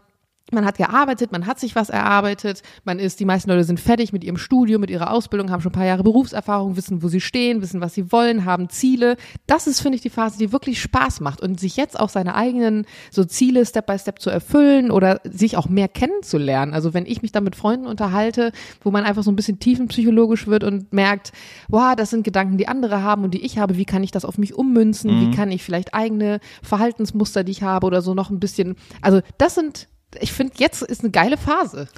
man 0.52 0.64
hat 0.64 0.78
gearbeitet, 0.78 1.32
man 1.32 1.46
hat 1.46 1.60
sich 1.60 1.76
was 1.76 1.90
erarbeitet, 1.90 2.62
man 2.84 2.98
ist, 2.98 3.20
die 3.20 3.24
meisten 3.24 3.50
Leute 3.50 3.64
sind 3.64 3.80
fertig 3.80 4.12
mit 4.12 4.24
ihrem 4.24 4.36
Studium, 4.36 4.80
mit 4.80 4.90
ihrer 4.90 5.12
Ausbildung, 5.12 5.50
haben 5.50 5.60
schon 5.60 5.70
ein 5.70 5.74
paar 5.74 5.86
Jahre 5.86 6.02
Berufserfahrung, 6.02 6.76
wissen, 6.76 7.02
wo 7.02 7.08
sie 7.08 7.20
stehen, 7.20 7.62
wissen, 7.62 7.80
was 7.80 7.94
sie 7.94 8.12
wollen, 8.12 8.44
haben 8.44 8.68
Ziele. 8.68 9.16
Das 9.46 9.66
ist, 9.66 9.80
finde 9.80 9.96
ich, 9.96 10.02
die 10.02 10.10
Phase, 10.10 10.38
die 10.38 10.52
wirklich 10.52 10.80
Spaß 10.80 11.20
macht 11.20 11.40
und 11.40 11.60
sich 11.60 11.76
jetzt 11.76 11.98
auch 11.98 12.08
seine 12.08 12.34
eigenen 12.34 12.86
so 13.10 13.24
Ziele 13.24 13.64
Step 13.66 13.86
by 13.86 13.98
Step 13.98 14.20
zu 14.20 14.30
erfüllen 14.30 14.90
oder 14.90 15.20
sich 15.24 15.56
auch 15.56 15.68
mehr 15.68 15.88
kennenzulernen. 15.88 16.74
Also 16.74 16.94
wenn 16.94 17.06
ich 17.06 17.22
mich 17.22 17.32
dann 17.32 17.44
mit 17.44 17.56
Freunden 17.56 17.86
unterhalte, 17.86 18.52
wo 18.82 18.90
man 18.90 19.04
einfach 19.04 19.22
so 19.22 19.30
ein 19.30 19.36
bisschen 19.36 19.58
tiefenpsychologisch 19.58 20.46
wird 20.46 20.64
und 20.64 20.92
merkt, 20.92 21.32
wow, 21.68 21.94
das 21.96 22.10
sind 22.10 22.24
Gedanken, 22.24 22.58
die 22.58 22.68
andere 22.68 23.02
haben 23.02 23.24
und 23.24 23.34
die 23.34 23.44
ich 23.44 23.58
habe, 23.58 23.76
wie 23.76 23.84
kann 23.84 24.02
ich 24.02 24.10
das 24.10 24.24
auf 24.24 24.38
mich 24.38 24.54
ummünzen, 24.54 25.20
wie 25.20 25.36
kann 25.36 25.50
ich 25.50 25.62
vielleicht 25.62 25.94
eigene 25.94 26.40
Verhaltensmuster, 26.62 27.44
die 27.44 27.52
ich 27.52 27.62
habe 27.62 27.86
oder 27.86 28.02
so 28.02 28.14
noch 28.14 28.30
ein 28.30 28.40
bisschen, 28.40 28.76
also 29.00 29.20
das 29.38 29.54
sind 29.54 29.88
ich 30.20 30.32
finde, 30.32 30.54
jetzt 30.56 30.82
ist 30.82 31.02
eine 31.02 31.10
geile 31.10 31.36
Phase. 31.36 31.88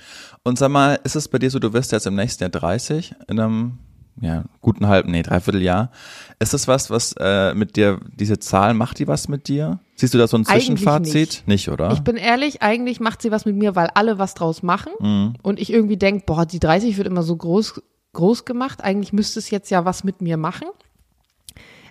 Und 0.43 0.59
sag 0.59 0.71
mal, 0.71 0.99
ist 1.05 1.17
es 1.17 1.29
bei 1.29 1.39
dir 1.39 1.51
so, 1.51 1.59
du 1.59 1.73
wirst 1.73 1.93
jetzt 1.93 2.07
im 2.07 2.15
nächsten 2.15 2.43
Jahr 2.43 2.51
30, 2.51 3.15
in 3.29 3.41
einem 3.41 3.79
ja, 4.21 4.45
guten 4.61 4.87
halben, 4.89 5.11
nee, 5.11 5.23
dreiviertel 5.23 5.63
Jahr. 5.63 5.91
Ist 6.39 6.53
das 6.53 6.69
was, 6.69 6.91
was 6.91 7.15
äh, 7.19 7.55
mit 7.55 7.77
dir, 7.77 8.01
diese 8.19 8.39
Zahl, 8.39 8.75
macht 8.75 8.99
die 8.99 9.09
was 9.09 9.29
mit 9.29 9.49
dir? 9.49 9.81
Siehst 9.97 10.13
du 10.13 10.19
da 10.19 10.27
so 10.29 10.37
ein 10.37 10.45
Zwischenfazit? 10.45 11.45
nicht. 11.47 11.71
oder? 11.71 11.93
Ich 11.93 12.01
bin 12.01 12.17
ehrlich, 12.17 12.63
eigentlich 12.63 13.01
macht 13.01 13.23
sie 13.23 13.31
was 13.31 13.47
mit 13.47 13.57
mir, 13.57 13.75
weil 13.75 13.89
alle 13.95 14.19
was 14.19 14.35
draus 14.35 14.63
machen. 14.63 14.93
Mhm. 15.01 15.35
Und 15.43 15.59
ich 15.59 15.73
irgendwie 15.73 15.97
denke, 15.97 16.25
boah, 16.27 16.45
die 16.45 16.61
30 16.61 16.97
wird 16.99 17.07
immer 17.07 17.23
so 17.23 17.37
groß, 17.37 17.81
groß 18.13 18.45
gemacht. 18.45 18.85
Eigentlich 18.85 19.13
müsste 19.13 19.39
es 19.39 19.51
jetzt 19.51 19.71
ja 19.71 19.85
was 19.85 20.05
mit 20.05 20.21
mir 20.21 20.37
machen. 20.37 20.69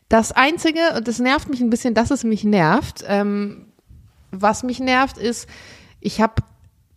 Das 0.10 0.32
Einzige, 0.32 0.80
und 0.98 1.08
das 1.08 1.20
nervt 1.20 1.50
mich 1.50 1.62
ein 1.62 1.70
bisschen, 1.70 1.94
dass 1.94 2.12
es 2.12 2.24
mich 2.24 2.44
nervt, 2.44 3.04
ähm, 3.08 3.68
was 4.32 4.64
mich 4.64 4.80
nervt, 4.80 5.18
ist, 5.18 5.48
ich 6.02 6.20
habe 6.20 6.44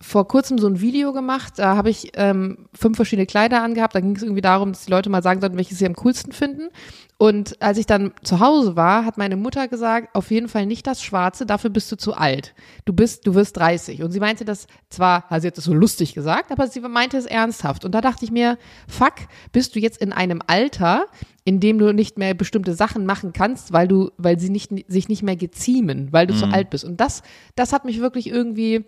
vor 0.06 0.28
kurzem 0.28 0.58
so 0.58 0.66
ein 0.66 0.82
Video 0.82 1.14
gemacht, 1.14 1.54
da 1.56 1.76
habe 1.76 1.88
ich 1.88 2.12
ähm, 2.14 2.68
fünf 2.74 2.96
verschiedene 2.96 3.24
Kleider 3.24 3.62
angehabt. 3.62 3.94
Da 3.94 4.00
ging 4.00 4.14
es 4.14 4.22
irgendwie 4.22 4.42
darum, 4.42 4.72
dass 4.72 4.84
die 4.84 4.90
Leute 4.90 5.08
mal 5.08 5.22
sagen 5.22 5.40
sollten, 5.40 5.56
welche 5.56 5.74
sie 5.74 5.86
am 5.86 5.94
coolsten 5.94 6.32
finden. 6.32 6.68
Und 7.16 7.60
als 7.62 7.78
ich 7.78 7.86
dann 7.86 8.12
zu 8.22 8.38
Hause 8.38 8.76
war, 8.76 9.06
hat 9.06 9.16
meine 9.16 9.36
Mutter 9.36 9.66
gesagt, 9.66 10.14
auf 10.14 10.30
jeden 10.30 10.48
Fall 10.48 10.66
nicht 10.66 10.86
das 10.86 11.02
Schwarze, 11.02 11.46
dafür 11.46 11.70
bist 11.70 11.90
du 11.90 11.96
zu 11.96 12.12
alt. 12.12 12.54
Du 12.84 12.92
bist, 12.92 13.26
du 13.26 13.34
wirst 13.34 13.56
30. 13.56 14.02
Und 14.02 14.12
sie 14.12 14.20
meinte 14.20 14.44
das 14.44 14.66
zwar, 14.90 15.24
also 15.30 15.42
sie 15.42 15.48
hat 15.48 15.56
das 15.56 15.64
so 15.64 15.72
lustig 15.72 16.12
gesagt, 16.12 16.52
aber 16.52 16.66
sie 16.66 16.80
meinte 16.80 17.16
es 17.16 17.24
ernsthaft. 17.24 17.86
Und 17.86 17.92
da 17.92 18.02
dachte 18.02 18.26
ich 18.26 18.30
mir, 18.30 18.58
fuck, 18.86 19.14
bist 19.52 19.74
du 19.74 19.80
jetzt 19.80 20.02
in 20.02 20.12
einem 20.12 20.42
Alter, 20.46 21.06
in 21.44 21.60
dem 21.60 21.78
du 21.78 21.94
nicht 21.94 22.18
mehr 22.18 22.34
bestimmte 22.34 22.74
Sachen 22.74 23.06
machen 23.06 23.32
kannst, 23.32 23.72
weil 23.72 23.88
du, 23.88 24.10
weil 24.18 24.38
sie 24.38 24.50
nicht, 24.50 24.70
sich 24.86 25.08
nicht 25.08 25.22
mehr 25.22 25.36
geziemen, 25.36 26.08
weil 26.12 26.26
du 26.26 26.34
zu 26.34 26.46
alt 26.46 26.68
bist. 26.68 26.84
Und 26.84 27.00
das, 27.00 27.22
das 27.54 27.72
hat 27.72 27.86
mich 27.86 28.00
wirklich 28.00 28.28
irgendwie 28.28 28.84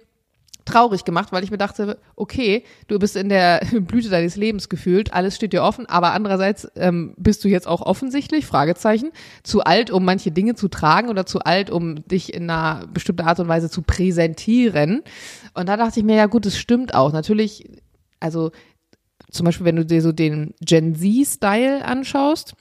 traurig 0.67 1.05
gemacht, 1.05 1.33
weil 1.33 1.43
ich 1.43 1.51
mir 1.51 1.59
dachte, 1.59 1.99
okay, 2.17 2.65
du 2.89 2.99
bist 2.99 3.17
in 3.17 3.31
der 3.31 3.61
Blüte 3.81 4.11
deines 4.11 4.37
Lebens 4.37 4.69
gefühlt, 4.69 5.15
alles 5.15 5.37
steht 5.37 5.53
dir 5.53 5.63
offen, 5.63 5.87
aber 5.87 6.13
andererseits 6.13 6.69
ähm, 6.77 7.15
bist 7.17 7.43
du 7.45 7.49
jetzt 7.49 7.67
auch 7.67 7.81
offensichtlich, 7.81 8.45
Fragezeichen, 8.45 9.13
zu 9.43 9.63
alt, 9.63 9.91
um 9.91 10.05
manche 10.05 10.31
Dinge 10.31 10.55
zu 10.55 10.69
tragen 10.69 11.09
oder 11.09 11.25
zu 11.25 11.41
alt, 11.41 11.71
um 11.71 12.07
dich 12.07 12.35
in 12.35 12.51
einer 12.51 12.87
bestimmten 12.93 13.23
Art 13.23 13.41
und 13.41 13.49
Weise 13.49 13.71
zu 13.71 13.83
präsentieren. 13.83 15.03
Und 15.55 15.69
da 15.69 15.77
dachte 15.77 16.01
ich 16.01 16.05
mir, 16.05 16.17
ja 16.17 16.27
gut, 16.27 16.45
das 16.45 16.59
stimmt 16.59 16.95
auch. 16.95 17.13
Natürlich, 17.13 17.69
also 18.21 18.51
zum 19.31 19.47
Beispiel, 19.47 19.67
wenn 19.67 19.77
du 19.77 19.87
dir 19.87 20.03
so 20.03 20.13
den 20.13 20.55
Gen 20.61 20.95
Z-Style 20.95 21.85
anschaust, 21.85 22.55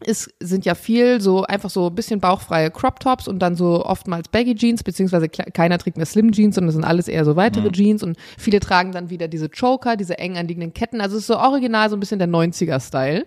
es 0.00 0.30
sind 0.40 0.64
ja 0.64 0.74
viel 0.74 1.20
so 1.20 1.44
einfach 1.44 1.70
so 1.70 1.88
ein 1.88 1.94
bisschen 1.94 2.20
bauchfreie 2.20 2.70
Crop 2.70 3.00
Tops 3.00 3.28
und 3.28 3.40
dann 3.40 3.56
so 3.56 3.84
oftmals 3.84 4.28
Baggy 4.28 4.54
Jeans, 4.54 4.82
beziehungsweise 4.82 5.28
keiner 5.28 5.78
trägt 5.78 5.96
mehr 5.96 6.06
Slim 6.06 6.32
Jeans, 6.32 6.54
sondern 6.54 6.68
das 6.68 6.74
sind 6.74 6.84
alles 6.84 7.08
eher 7.08 7.24
so 7.24 7.36
weitere 7.36 7.70
Jeans 7.72 8.02
und 8.02 8.16
viele 8.38 8.60
tragen 8.60 8.92
dann 8.92 9.10
wieder 9.10 9.28
diese 9.28 9.48
Choker, 9.48 9.96
diese 9.96 10.18
eng 10.18 10.36
anliegenden 10.36 10.72
Ketten. 10.72 11.00
Also 11.00 11.16
es 11.16 11.22
ist 11.22 11.26
so 11.28 11.38
original 11.38 11.90
so 11.90 11.96
ein 11.96 12.00
bisschen 12.00 12.18
der 12.18 12.28
90er-Style. 12.28 13.26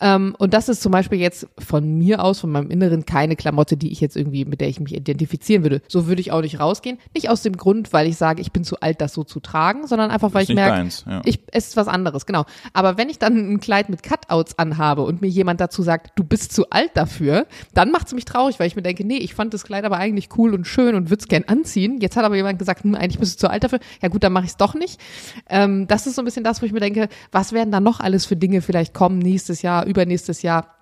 Ähm, 0.00 0.34
und 0.38 0.54
das 0.54 0.68
ist 0.68 0.82
zum 0.82 0.92
Beispiel 0.92 1.18
jetzt 1.18 1.46
von 1.58 1.98
mir 1.98 2.22
aus, 2.24 2.40
von 2.40 2.50
meinem 2.50 2.70
Inneren, 2.70 3.04
keine 3.04 3.36
Klamotte, 3.36 3.76
die 3.76 3.92
ich 3.92 4.00
jetzt 4.00 4.16
irgendwie, 4.16 4.44
mit 4.44 4.60
der 4.60 4.68
ich 4.68 4.80
mich 4.80 4.94
identifizieren 4.94 5.62
würde. 5.62 5.82
So 5.88 6.06
würde 6.06 6.20
ich 6.20 6.32
auch 6.32 6.40
nicht 6.40 6.58
rausgehen. 6.58 6.98
Nicht 7.14 7.28
aus 7.28 7.42
dem 7.42 7.56
Grund, 7.56 7.92
weil 7.92 8.06
ich 8.06 8.16
sage, 8.16 8.40
ich 8.40 8.52
bin 8.52 8.64
zu 8.64 8.80
alt, 8.80 9.00
das 9.00 9.12
so 9.12 9.24
zu 9.24 9.40
tragen, 9.40 9.86
sondern 9.86 10.10
einfach, 10.10 10.32
weil 10.32 10.42
Ist 10.42 10.50
ich 10.50 10.54
merke, 10.54 10.76
deins, 10.76 11.04
ja. 11.06 11.22
ich, 11.24 11.40
es 11.52 11.68
ist 11.68 11.76
was 11.76 11.88
anderes, 11.88 12.26
genau. 12.26 12.44
Aber 12.72 12.96
wenn 12.96 13.08
ich 13.08 13.18
dann 13.18 13.36
ein 13.36 13.60
Kleid 13.60 13.88
mit 13.88 14.02
Cutouts 14.02 14.58
anhabe 14.58 15.02
und 15.02 15.20
mir 15.20 15.28
jemand 15.28 15.60
dazu 15.60 15.82
sagt, 15.82 16.12
du 16.16 16.24
bist 16.24 16.52
zu 16.52 16.70
alt 16.70 16.90
dafür, 16.94 17.46
dann 17.74 17.90
macht 17.90 18.06
es 18.06 18.14
mich 18.14 18.24
traurig, 18.24 18.58
weil 18.58 18.66
ich 18.66 18.76
mir 18.76 18.82
denke, 18.82 19.04
nee, 19.04 19.18
ich 19.18 19.34
fand 19.34 19.52
das 19.54 19.64
Kleid 19.64 19.84
aber 19.84 19.98
eigentlich 19.98 20.28
cool 20.38 20.54
und 20.54 20.66
schön 20.66 20.94
und 20.94 21.10
würde 21.10 21.20
es 21.20 21.28
gern 21.28 21.44
anziehen. 21.46 21.98
Jetzt 22.00 22.16
hat 22.16 22.24
aber 22.24 22.36
jemand 22.36 22.58
gesagt, 22.58 22.84
hm, 22.84 22.94
eigentlich 22.94 23.18
bist 23.18 23.34
du 23.34 23.46
zu 23.46 23.50
alt 23.50 23.64
dafür. 23.64 23.80
Ja 24.02 24.08
gut, 24.08 24.22
dann 24.22 24.32
mache 24.32 24.44
ich 24.44 24.50
es 24.50 24.56
doch 24.56 24.74
nicht. 24.74 25.00
Ähm, 25.48 25.86
das 25.86 26.06
ist 26.06 26.14
so 26.14 26.22
ein 26.22 26.24
bisschen 26.24 26.44
das, 26.44 26.62
wo 26.62 26.66
ich 26.66 26.72
mir 26.72 26.80
denke, 26.80 27.08
was 27.32 27.52
werden 27.52 27.70
da 27.70 27.80
noch 27.80 28.00
alles 28.00 28.24
für 28.26 28.36
Dinge 28.36 28.62
vielleicht 28.62 28.94
kommen 28.94 29.18
nächstes 29.18 29.62
Jahr, 29.62 29.86
übernächstes 29.90 30.42
Jahr, 30.42 30.74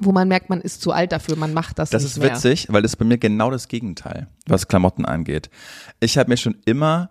wo 0.00 0.12
man 0.12 0.28
merkt, 0.28 0.48
man 0.48 0.60
ist 0.60 0.80
zu 0.80 0.92
alt 0.92 1.12
dafür, 1.12 1.36
man 1.36 1.52
macht 1.52 1.78
das, 1.78 1.90
Das 1.90 2.02
nicht 2.02 2.12
ist 2.12 2.18
mehr. 2.18 2.30
witzig, 2.30 2.66
weil 2.70 2.82
das 2.82 2.92
ist 2.92 2.96
bei 2.96 3.04
mir 3.04 3.18
genau 3.18 3.50
das 3.50 3.68
Gegenteil, 3.68 4.28
was 4.46 4.68
Klamotten 4.68 5.04
angeht. 5.04 5.50
Ich 6.00 6.16
habe 6.16 6.30
mir 6.30 6.36
schon 6.36 6.56
immer 6.64 7.10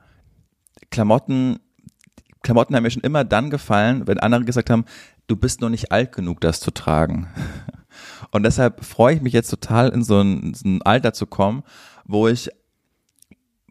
Klamotten, 0.90 1.60
Klamotten 2.42 2.76
haben 2.76 2.84
mir 2.84 2.92
schon 2.92 3.04
immer 3.04 3.24
dann 3.24 3.50
gefallen, 3.50 4.08
wenn 4.08 4.20
andere 4.20 4.46
gesagt 4.46 4.70
haben, 4.70 4.86
du 5.28 5.36
bist 5.36 5.62
noch 5.62 5.70
nicht 5.70 5.92
alt 5.92 6.12
genug, 6.12 6.42
das 6.42 6.60
zu 6.60 6.72
tragen. 6.72 7.28
Und 8.32 8.44
deshalb 8.44 8.84
freue 8.84 9.16
ich 9.16 9.22
mich 9.22 9.34
jetzt 9.34 9.50
total 9.50 9.90
in 9.90 10.04
so 10.04 10.20
ein, 10.20 10.42
in 10.42 10.54
so 10.54 10.68
ein 10.68 10.82
Alter 10.82 11.14
zu 11.14 11.26
kommen, 11.28 11.64
wo 12.06 12.28
ich 12.28 12.50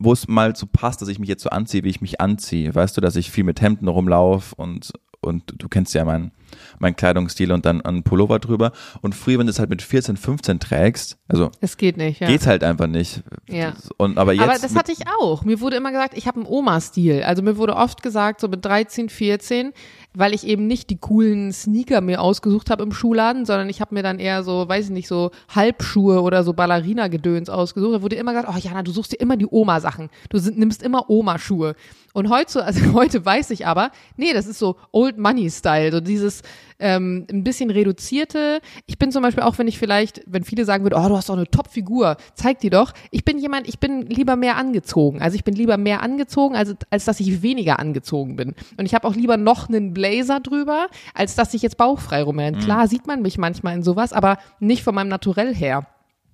wo 0.03 0.15
es 0.15 0.27
mal 0.27 0.57
so 0.57 0.67
passt, 0.67 1.03
dass 1.03 1.09
ich 1.09 1.19
mich 1.19 1.29
jetzt 1.29 1.43
so 1.43 1.51
anziehe, 1.51 1.85
wie 1.85 1.91
ich 1.91 2.01
mich 2.01 2.23
anziehe. 2.23 2.75
Weißt 2.75 2.97
du, 2.97 3.03
dass 3.03 3.17
ich 3.17 3.31
viel 3.31 3.45
mit 3.45 3.61
Hemden 3.61 3.87
rumlaufe 3.87 4.55
und, 4.55 4.93
und 5.21 5.53
du 5.59 5.69
kennst 5.69 5.93
ja 5.93 6.07
mein, 6.07 6.33
mein 6.81 6.97
Kleidungsstil 6.97 7.53
und 7.53 7.65
dann 7.65 7.81
ein 7.83 8.03
Pullover 8.03 8.39
drüber. 8.39 8.73
Und 9.03 9.15
früher, 9.15 9.39
wenn 9.39 9.47
du 9.47 9.51
es 9.51 9.59
halt 9.59 9.71
mit 9.71 9.83
14, 9.83 10.17
15 10.17 10.59
trägst, 10.59 11.19
also 11.29 11.51
Es 11.61 11.77
geht 11.77 11.97
nicht, 11.97 12.21
ja. 12.21 12.27
geht's 12.27 12.47
halt 12.47 12.65
einfach 12.65 12.87
nicht. 12.87 13.23
Ja. 13.49 13.75
Und 13.99 14.19
aber 14.19 14.33
jetzt 14.33 14.43
Aber 14.43 14.59
das 14.59 14.75
hatte 14.75 14.91
ich 14.91 15.07
auch. 15.21 15.45
Mir 15.45 15.61
wurde 15.61 15.77
immer 15.77 15.93
gesagt, 15.93 16.17
ich 16.17 16.27
habe 16.27 16.39
einen 16.39 16.47
Oma-Stil. 16.47 17.23
Also 17.23 17.43
mir 17.43 17.57
wurde 17.57 17.77
oft 17.77 18.03
gesagt, 18.03 18.41
so 18.41 18.49
mit 18.49 18.65
13, 18.65 19.09
14, 19.09 19.73
weil 20.15 20.35
ich 20.35 20.47
eben 20.47 20.67
nicht 20.67 20.91
die 20.91 20.99
coolen 20.99 21.53
Sneaker 21.53 22.01
mir 22.01 22.21
ausgesucht 22.21 22.71
habe 22.71 22.83
im 22.83 22.93
Schuhladen, 22.93 23.45
sondern 23.45 23.69
ich 23.69 23.81
habe 23.81 23.95
mir 23.95 24.03
dann 24.03 24.19
eher 24.19 24.43
so, 24.43 24.69
weiß 24.69 24.87
ich 24.87 24.91
nicht, 24.91 25.09
so 25.09 25.31
Halbschuhe 25.55 26.23
oder 26.23 26.43
so 26.43 26.55
Ballerina-Gedöns 26.55 27.51
ausgesucht. 27.51 27.95
Da 27.95 28.03
wurde 28.03 28.17
immer 28.17 28.33
gesagt, 28.33 28.53
oh 28.53 28.59
Jana, 28.59 28.83
du 28.83 28.91
suchst 28.91 29.13
dir 29.13 29.21
immer 29.21 29.37
die 29.37 29.47
Oma-Sachen. 29.47 30.09
Du 30.31 30.39
sind, 30.39 30.59
nimmst 30.59 30.83
immer 30.83 31.11
Oma-Schuhe. 31.11 31.75
Und 32.13 32.29
heute, 32.29 32.65
also 32.65 32.93
heute 32.95 33.25
weiß 33.25 33.51
ich 33.51 33.67
aber, 33.67 33.91
nee, 34.17 34.33
das 34.33 34.47
ist 34.47 34.59
so 34.59 34.77
Old 34.93 35.19
Money-Style, 35.19 35.93
so 35.93 36.01
dieses 36.01 36.43
ähm, 36.81 37.27
ein 37.31 37.45
bisschen 37.45 37.71
reduzierte. 37.71 38.61
Ich 38.87 38.99
bin 38.99 39.13
zum 39.13 39.23
Beispiel 39.23 39.45
auch, 39.45 39.59
wenn 39.59 39.69
ich 39.69 39.79
vielleicht, 39.79 40.23
wenn 40.27 40.45
viele 40.45 40.65
sagen 40.65 40.85
würden, 40.85 40.95
oh, 40.95 41.09
du 41.09 41.17
hast 41.17 41.29
doch 41.29 41.37
eine 41.37 41.47
Top-Figur, 41.47 42.17
zeig 42.35 42.59
die 42.61 42.71
doch. 42.71 42.93
Ich 43.11 43.25
bin 43.25 43.39
jemand, 43.39 43.69
ich 43.69 43.79
bin 43.79 44.03
lieber 44.03 44.37
mehr 44.37 44.57
angezogen. 44.57 45.23
Also 45.23 45.37
ich 45.37 45.45
bin 45.45 45.55
lieber 45.55 45.77
mehr 45.77 46.03
angezogen, 46.03 46.57
als, 46.57 46.75
als 46.91 47.05
dass 47.05 47.21
ich 47.21 47.43
weniger 47.43 47.79
angezogen 47.79 48.37
bin. 48.37 48.55
Und 48.77 48.87
ich 48.87 48.95
habe 48.95 49.07
auch 49.07 49.15
lieber 49.15 49.37
noch 49.37 49.69
einen 49.69 49.93
Blazer 49.93 50.41
drüber, 50.41 50.89
als 51.15 51.35
dass 51.35 51.55
ich 51.55 51.63
jetzt 51.63 51.77
bauchfrei 51.77 52.23
rumrenne. 52.23 52.59
Klar 52.59 52.89
sieht 52.89 53.07
man 53.07 53.23
mich 53.23 53.39
manchmal 53.39 53.75
in 53.75 53.83
sowas, 53.83 54.13
aber 54.13 54.39
nicht 54.59 54.83
von 54.83 54.95
meinem 54.95 55.09
Naturell 55.09 55.55
her. 55.55 55.87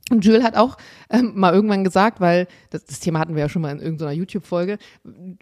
Und 0.08 0.24
Jules 0.24 0.44
hat 0.44 0.56
auch 0.56 0.76
ähm, 1.10 1.32
mal 1.34 1.52
irgendwann 1.52 1.82
gesagt, 1.82 2.20
weil 2.20 2.46
das, 2.70 2.84
das 2.84 3.00
Thema 3.00 3.18
hatten 3.18 3.34
wir 3.34 3.42
ja 3.42 3.48
schon 3.48 3.62
mal 3.62 3.72
in 3.72 3.80
irgendeiner 3.80 4.12
YouTube-Folge. 4.12 4.78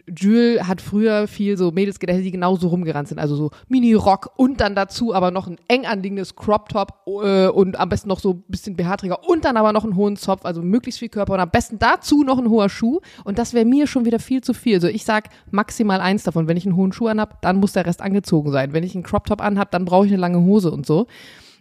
Jules 0.07 0.67
hat 0.67 0.81
früher 0.81 1.27
viel 1.27 1.55
so 1.55 1.71
Mädels 1.71 1.99
gedacht, 1.99 2.17
die 2.17 2.31
genauso 2.31 2.69
rumgerannt 2.69 3.07
sind. 3.07 3.19
Also 3.19 3.35
so 3.35 3.51
Mini-Rock 3.67 4.31
und 4.37 4.61
dann 4.61 4.73
dazu 4.73 5.13
aber 5.13 5.29
noch 5.29 5.45
ein 5.45 5.57
eng 5.67 5.85
anliegendes 5.85 6.35
Crop-Top 6.35 7.03
äh, 7.05 7.47
und 7.47 7.79
am 7.79 7.89
besten 7.89 8.09
noch 8.09 8.19
so 8.19 8.31
ein 8.31 8.43
bisschen 8.47 8.75
BH-Träger 8.75 9.29
und 9.29 9.45
dann 9.45 9.55
aber 9.55 9.71
noch 9.71 9.83
einen 9.83 9.95
hohen 9.95 10.15
Zopf, 10.15 10.45
also 10.45 10.63
möglichst 10.63 10.99
viel 10.99 11.09
Körper 11.09 11.33
und 11.33 11.41
am 11.41 11.51
besten 11.51 11.77
dazu 11.77 12.23
noch 12.23 12.39
ein 12.39 12.49
hoher 12.49 12.69
Schuh. 12.69 13.01
Und 13.23 13.37
das 13.37 13.53
wäre 13.53 13.65
mir 13.65 13.85
schon 13.85 14.05
wieder 14.05 14.19
viel 14.19 14.41
zu 14.41 14.55
viel. 14.55 14.75
Also 14.75 14.87
ich 14.87 15.05
sag 15.05 15.29
maximal 15.51 16.01
eins 16.01 16.23
davon. 16.23 16.47
Wenn 16.47 16.57
ich 16.57 16.65
einen 16.65 16.75
hohen 16.75 16.91
Schuh 16.91 17.07
anhab, 17.07 17.39
dann 17.43 17.57
muss 17.57 17.73
der 17.73 17.85
Rest 17.85 18.01
angezogen 18.01 18.51
sein. 18.51 18.73
Wenn 18.73 18.83
ich 18.83 18.95
einen 18.95 19.03
Crop-Top 19.03 19.41
anhab, 19.41 19.69
dann 19.69 19.85
brauche 19.85 20.07
ich 20.07 20.11
eine 20.11 20.21
lange 20.21 20.41
Hose 20.41 20.71
und 20.71 20.87
so. 20.87 21.05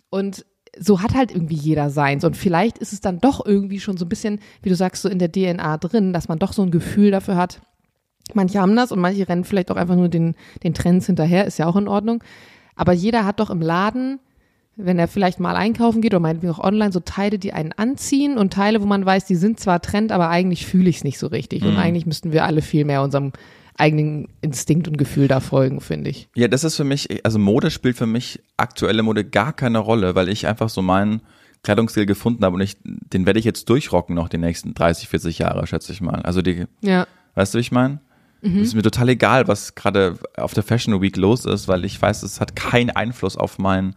Und 0.08 0.46
so 0.78 1.02
hat 1.02 1.14
halt 1.14 1.30
irgendwie 1.30 1.56
jeder 1.56 1.90
seins. 1.90 2.24
Und 2.24 2.36
vielleicht 2.36 2.78
ist 2.78 2.92
es 2.92 3.00
dann 3.00 3.20
doch 3.20 3.44
irgendwie 3.44 3.80
schon 3.80 3.96
so 3.96 4.04
ein 4.04 4.08
bisschen, 4.08 4.40
wie 4.62 4.68
du 4.68 4.76
sagst, 4.76 5.02
so 5.02 5.08
in 5.08 5.18
der 5.18 5.30
DNA 5.30 5.78
drin, 5.78 6.12
dass 6.12 6.28
man 6.28 6.38
doch 6.38 6.52
so 6.52 6.62
ein 6.62 6.70
Gefühl 6.70 7.10
dafür 7.10 7.36
hat. 7.36 7.60
Manche 8.32 8.60
haben 8.60 8.74
das 8.74 8.90
und 8.90 9.00
manche 9.00 9.28
rennen 9.28 9.44
vielleicht 9.44 9.70
auch 9.70 9.76
einfach 9.76 9.96
nur 9.96 10.08
den, 10.08 10.34
den 10.62 10.74
Trends 10.74 11.06
hinterher, 11.06 11.44
ist 11.46 11.58
ja 11.58 11.66
auch 11.66 11.76
in 11.76 11.88
Ordnung. 11.88 12.24
Aber 12.74 12.92
jeder 12.92 13.24
hat 13.24 13.40
doch 13.40 13.50
im 13.50 13.60
Laden, 13.60 14.18
wenn 14.76 14.98
er 14.98 15.08
vielleicht 15.08 15.40
mal 15.40 15.56
einkaufen 15.56 16.00
geht 16.00 16.12
oder 16.12 16.20
meinetwegen 16.20 16.52
auch 16.52 16.58
online, 16.58 16.90
so 16.90 17.00
Teile, 17.00 17.38
die 17.38 17.52
einen 17.52 17.72
anziehen 17.72 18.38
und 18.38 18.52
Teile, 18.52 18.82
wo 18.82 18.86
man 18.86 19.04
weiß, 19.04 19.26
die 19.26 19.36
sind 19.36 19.60
zwar 19.60 19.80
Trend, 19.82 20.10
aber 20.10 20.30
eigentlich 20.30 20.66
fühle 20.66 20.88
ich 20.88 20.96
es 20.96 21.04
nicht 21.04 21.18
so 21.18 21.28
richtig. 21.28 21.64
Und 21.64 21.76
eigentlich 21.76 22.06
müssten 22.06 22.32
wir 22.32 22.44
alle 22.44 22.62
viel 22.62 22.84
mehr 22.84 23.02
unserem 23.02 23.32
eigenen 23.76 24.28
Instinkt 24.40 24.86
und 24.88 24.96
Gefühl 24.98 25.28
da 25.28 25.40
folgen, 25.40 25.80
finde 25.80 26.10
ich. 26.10 26.28
Ja, 26.34 26.48
das 26.48 26.64
ist 26.64 26.76
für 26.76 26.84
mich, 26.84 27.24
also 27.24 27.38
Mode 27.38 27.70
spielt 27.70 27.96
für 27.96 28.06
mich 28.06 28.40
aktuelle 28.56 29.02
Mode 29.02 29.24
gar 29.24 29.52
keine 29.52 29.78
Rolle, 29.78 30.14
weil 30.14 30.28
ich 30.28 30.46
einfach 30.46 30.68
so 30.68 30.80
meinen 30.82 31.20
Kleidungsstil 31.62 32.06
gefunden 32.06 32.44
habe 32.44 32.54
und 32.56 32.60
ich, 32.60 32.76
den 32.84 33.26
werde 33.26 33.38
ich 33.38 33.44
jetzt 33.44 33.68
durchrocken 33.68 34.14
noch 34.14 34.28
die 34.28 34.38
nächsten 34.38 34.74
30, 34.74 35.08
40 35.08 35.38
Jahre, 35.38 35.66
schätze 35.66 35.92
ich 35.92 36.00
mal. 36.00 36.20
Also 36.22 36.42
die, 36.42 36.66
Ja. 36.82 37.06
weißt 37.34 37.54
du, 37.54 37.58
wie 37.58 37.62
ich 37.62 37.72
meine? 37.72 38.00
Es 38.42 38.52
ist 38.52 38.74
mir 38.74 38.82
total 38.82 39.08
egal, 39.08 39.48
was 39.48 39.74
gerade 39.74 40.18
auf 40.36 40.52
der 40.52 40.62
Fashion 40.62 41.00
Week 41.00 41.16
los 41.16 41.46
ist, 41.46 41.66
weil 41.66 41.86
ich 41.86 42.00
weiß, 42.02 42.22
es 42.24 42.42
hat 42.42 42.54
keinen 42.54 42.90
Einfluss 42.90 43.38
auf 43.38 43.58
mein, 43.58 43.94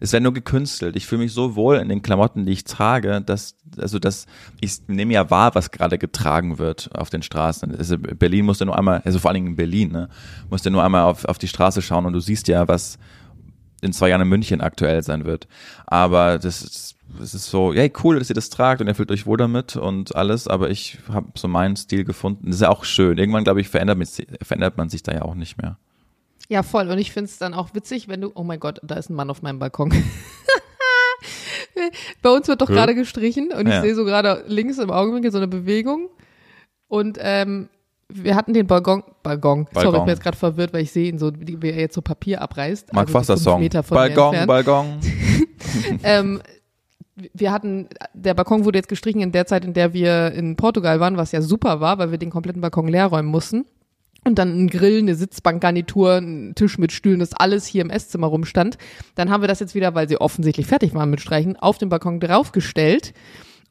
es 0.00 0.12
wäre 0.12 0.22
nur 0.22 0.32
gekünstelt. 0.34 0.96
Ich 0.96 1.06
fühle 1.06 1.22
mich 1.22 1.32
so 1.32 1.54
wohl 1.56 1.76
in 1.76 1.88
den 1.88 2.02
Klamotten, 2.02 2.44
die 2.44 2.52
ich 2.52 2.64
trage, 2.64 3.20
dass, 3.20 3.56
also 3.78 3.98
dass 3.98 4.26
ich 4.60 4.86
nehme 4.88 5.14
ja 5.14 5.30
wahr, 5.30 5.54
was 5.54 5.70
gerade 5.70 5.98
getragen 5.98 6.58
wird 6.58 6.90
auf 6.94 7.10
den 7.10 7.22
Straßen. 7.22 7.74
Also 7.76 7.96
Berlin 7.98 8.44
musste 8.44 8.66
nur 8.66 8.76
einmal, 8.76 9.02
also 9.04 9.18
vor 9.18 9.30
allen 9.30 9.36
Dingen 9.36 9.46
in 9.48 9.56
Berlin, 9.56 9.92
ne, 9.92 10.08
musste 10.50 10.70
nur 10.70 10.84
einmal 10.84 11.02
auf, 11.04 11.24
auf 11.24 11.38
die 11.38 11.48
Straße 11.48 11.82
schauen 11.82 12.06
und 12.06 12.12
du 12.12 12.20
siehst 12.20 12.48
ja, 12.48 12.68
was 12.68 12.98
in 13.82 13.92
zwei 13.92 14.08
Jahren 14.08 14.22
in 14.22 14.28
München 14.28 14.60
aktuell 14.60 15.02
sein 15.02 15.24
wird. 15.24 15.48
Aber 15.86 16.38
das 16.38 16.62
ist, 16.62 16.96
das 17.18 17.34
ist 17.34 17.46
so, 17.50 17.72
hey, 17.72 17.92
cool, 18.02 18.18
dass 18.18 18.28
ihr 18.28 18.34
das 18.34 18.50
tragt 18.50 18.80
und 18.80 18.88
ihr 18.88 18.94
fühlt 18.94 19.10
euch 19.10 19.26
wohl 19.26 19.36
damit 19.36 19.76
und 19.76 20.16
alles, 20.16 20.48
aber 20.48 20.70
ich 20.70 20.98
habe 21.12 21.28
so 21.36 21.46
meinen 21.46 21.76
Stil 21.76 22.04
gefunden. 22.04 22.46
Das 22.46 22.56
ist 22.56 22.62
ja 22.62 22.70
auch 22.70 22.84
schön. 22.84 23.18
Irgendwann, 23.18 23.44
glaube 23.44 23.60
ich, 23.60 23.68
verändert, 23.68 23.98
man- 23.98 24.06
verändert 24.42 24.76
man 24.76 24.88
sich 24.88 25.02
da 25.02 25.12
ja 25.12 25.22
auch 25.22 25.34
nicht 25.34 25.60
mehr. 25.60 25.78
Ja, 26.48 26.62
voll. 26.62 26.88
Und 26.88 26.98
ich 26.98 27.12
finde 27.12 27.30
es 27.30 27.38
dann 27.38 27.54
auch 27.54 27.74
witzig, 27.74 28.08
wenn 28.08 28.20
du, 28.20 28.30
oh 28.34 28.44
mein 28.44 28.60
Gott, 28.60 28.80
da 28.82 28.94
ist 28.96 29.10
ein 29.10 29.14
Mann 29.14 29.30
auf 29.30 29.42
meinem 29.42 29.58
Balkon. 29.58 29.92
Bei 32.22 32.30
uns 32.30 32.48
wird 32.48 32.60
doch 32.62 32.68
Cool. 32.68 32.76
gerade 32.76 32.94
gestrichen 32.94 33.50
und 33.52 33.66
ich 33.66 33.74
Ja. 33.74 33.82
sehe 33.82 33.94
so 33.94 34.04
gerade 34.04 34.44
links 34.46 34.78
im 34.78 34.90
Augenwinkel 34.90 35.30
so 35.30 35.38
eine 35.38 35.48
Bewegung. 35.48 36.08
Und 36.88 37.18
ähm, 37.20 37.68
wir 38.08 38.34
hatten 38.36 38.54
den 38.54 38.66
Balkon, 38.66 39.02
Balkon, 39.22 39.66
sorry, 39.66 39.68
ich 39.70 39.74
Balkon. 39.90 40.04
bin 40.04 40.08
jetzt 40.14 40.22
gerade 40.22 40.36
verwirrt, 40.36 40.72
weil 40.72 40.82
ich 40.82 40.92
sehe 40.92 41.08
ihn 41.08 41.18
so, 41.18 41.32
wie 41.36 41.68
er 41.68 41.80
jetzt 41.80 41.94
so 41.94 42.02
Papier 42.02 42.40
abreißt. 42.40 42.92
Mark 42.92 43.08
also 43.08 43.12
so 43.12 43.18
Foster 43.18 43.36
Song. 43.36 43.60
Meter 43.60 43.82
von 43.82 43.96
mir 43.98 44.14
Balkon. 44.14 44.46
Balkon. 44.46 45.00
ähm, 46.02 46.40
wir 47.34 47.50
hatten, 47.52 47.88
der 48.14 48.34
Balkon 48.34 48.64
wurde 48.64 48.78
jetzt 48.78 48.88
gestrichen 48.88 49.20
in 49.20 49.32
der 49.32 49.46
Zeit, 49.46 49.64
in 49.64 49.74
der 49.74 49.92
wir 49.92 50.32
in 50.32 50.56
Portugal 50.56 51.00
waren, 51.00 51.16
was 51.16 51.32
ja 51.32 51.40
super 51.42 51.80
war, 51.80 51.98
weil 51.98 52.10
wir 52.10 52.18
den 52.18 52.30
kompletten 52.30 52.60
Balkon 52.60 52.88
leer 52.88 53.06
räumen 53.06 53.28
mussten. 53.30 53.64
Und 54.26 54.40
dann 54.40 54.58
ein 54.58 54.66
Grill, 54.66 54.98
eine 54.98 55.14
Sitzbankgarnitur, 55.14 56.16
ein 56.16 56.54
Tisch 56.56 56.78
mit 56.78 56.90
Stühlen, 56.90 57.20
das 57.20 57.32
alles 57.32 57.64
hier 57.64 57.82
im 57.82 57.90
Esszimmer 57.90 58.26
rumstand. 58.26 58.76
Dann 59.14 59.30
haben 59.30 59.40
wir 59.40 59.46
das 59.46 59.60
jetzt 59.60 59.76
wieder, 59.76 59.94
weil 59.94 60.08
sie 60.08 60.20
offensichtlich 60.20 60.66
fertig 60.66 60.94
waren 60.94 61.10
mit 61.10 61.20
Streichen, 61.20 61.56
auf 61.56 61.78
den 61.78 61.90
Balkon 61.90 62.18
draufgestellt. 62.18 63.14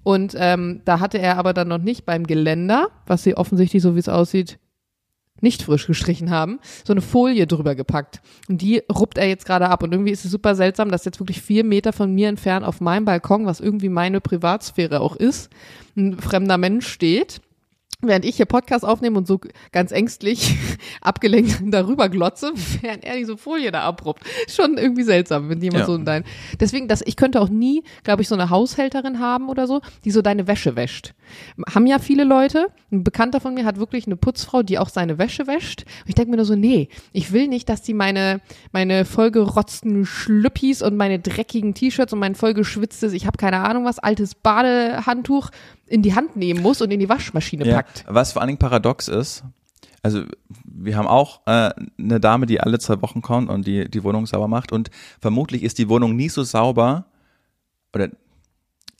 Und 0.03 0.33
ähm, 0.37 0.81
da 0.85 1.01
hatte 1.01 1.19
er 1.19 1.37
aber 1.37 1.53
dann 1.53 1.67
noch 1.67 1.79
nicht 1.79 2.05
beim 2.05 2.25
Geländer, 2.25 2.87
was 3.05 3.23
sie 3.23 3.35
offensichtlich, 3.35 3.83
so 3.83 3.95
wie 3.95 3.99
es 3.99 4.07
aussieht, 4.07 4.57
nicht 5.41 5.61
frisch 5.61 5.87
gestrichen 5.87 6.31
haben, 6.31 6.59
so 6.85 6.93
eine 6.93 7.01
Folie 7.01 7.47
drüber 7.47 7.75
gepackt. 7.75 8.21
Und 8.47 8.61
die 8.61 8.81
ruppt 8.89 9.17
er 9.17 9.27
jetzt 9.27 9.45
gerade 9.45 9.67
ab. 9.67 9.83
Und 9.83 9.91
irgendwie 9.91 10.11
ist 10.11 10.23
es 10.23 10.31
super 10.31 10.55
seltsam, 10.55 10.89
dass 10.89 11.03
jetzt 11.03 11.19
wirklich 11.19 11.41
vier 11.41 11.65
Meter 11.65 11.91
von 11.91 12.13
mir 12.13 12.29
entfernt 12.29 12.65
auf 12.65 12.79
meinem 12.79 13.03
Balkon, 13.03 13.45
was 13.45 13.59
irgendwie 13.59 13.89
meine 13.89 14.21
Privatsphäre 14.21 15.01
auch 15.01 15.17
ist, 15.17 15.49
ein 15.97 16.17
fremder 16.17 16.57
Mensch 16.57 16.87
steht. 16.87 17.41
Während 18.01 18.25
ich 18.25 18.35
hier 18.35 18.45
Podcast 18.45 18.85
aufnehme 18.85 19.17
und 19.17 19.25
so 19.27 19.39
ganz 19.71 19.91
ängstlich 19.91 20.55
abgelenkt 21.01 21.61
darüber 21.65 22.09
glotze, 22.09 22.51
während 22.81 23.03
er 23.03 23.15
diese 23.15 23.37
Folie 23.37 23.71
da 23.71 23.81
abruppt. 23.81 24.23
Schon 24.47 24.77
irgendwie 24.77 25.03
seltsam, 25.03 25.49
wenn 25.49 25.61
jemand 25.61 25.81
Ja. 25.81 25.85
so 25.85 25.95
in 25.95 26.05
dein. 26.05 26.23
Deswegen, 26.59 26.87
dass 26.87 27.01
ich 27.05 27.15
könnte 27.15 27.41
auch 27.41 27.49
nie, 27.49 27.83
glaube 28.03 28.21
ich, 28.21 28.27
so 28.27 28.35
eine 28.35 28.49
Haushälterin 28.49 29.19
haben 29.19 29.49
oder 29.49 29.65
so, 29.67 29.81
die 30.03 30.11
so 30.11 30.21
deine 30.21 30.47
Wäsche 30.47 30.75
wäscht. 30.75 31.13
Haben 31.73 31.87
ja 31.87 31.99
viele 31.99 32.23
Leute. 32.23 32.67
Ein 32.91 33.03
Bekannter 33.03 33.39
von 33.39 33.53
mir 33.53 33.65
hat 33.65 33.77
wirklich 33.77 34.05
eine 34.05 34.15
Putzfrau, 34.15 34.61
die 34.61 34.77
auch 34.77 34.89
seine 34.89 35.17
Wäsche 35.17 35.47
wäscht. 35.47 35.83
Und 36.03 36.09
ich 36.09 36.15
denke 36.15 36.31
mir 36.31 36.37
nur 36.37 36.45
so, 36.45 36.55
nee, 36.55 36.89
ich 37.13 37.31
will 37.31 37.47
nicht, 37.47 37.67
dass 37.69 37.81
die 37.81 37.93
meine, 37.93 38.41
meine 38.71 39.05
vollgerotzten 39.05 40.05
Schlüppis 40.05 40.81
und 40.81 40.97
meine 40.97 41.19
dreckigen 41.19 41.73
T-Shirts 41.73 42.13
und 42.13 42.19
mein 42.19 42.35
vollgeschwitztes, 42.35 43.13
ich 43.13 43.25
habe 43.25 43.37
keine 43.37 43.59
Ahnung 43.59 43.85
was, 43.85 43.99
altes 43.99 44.35
Badehandtuch 44.35 45.49
in 45.87 46.01
die 46.01 46.15
Hand 46.15 46.35
nehmen 46.35 46.61
muss 46.61 46.81
und 46.81 46.91
in 46.91 46.99
die 46.99 47.09
Waschmaschine 47.09 47.65
Ja. 47.65 47.75
packt. 47.77 48.05
Was 48.07 48.31
vor 48.33 48.41
allen 48.41 48.47
Dingen 48.47 48.59
paradox 48.59 49.07
ist, 49.07 49.43
also 50.01 50.23
wir 50.65 50.97
haben 50.97 51.07
auch 51.07 51.41
äh, 51.47 51.71
eine 51.99 52.19
Dame, 52.19 52.45
die 52.45 52.59
alle 52.61 52.77
zwei 52.79 53.01
Wochen 53.01 53.21
kommt 53.21 53.49
und 53.49 53.65
die 53.65 53.89
die 53.89 54.03
Wohnung 54.03 54.25
sauber 54.27 54.47
macht 54.47 54.71
und 54.71 54.89
vermutlich 55.19 55.63
ist 55.63 55.77
die 55.79 55.89
Wohnung 55.89 56.15
nie 56.15 56.29
so 56.29 56.43
sauber 56.43 57.05
oder 57.93 58.09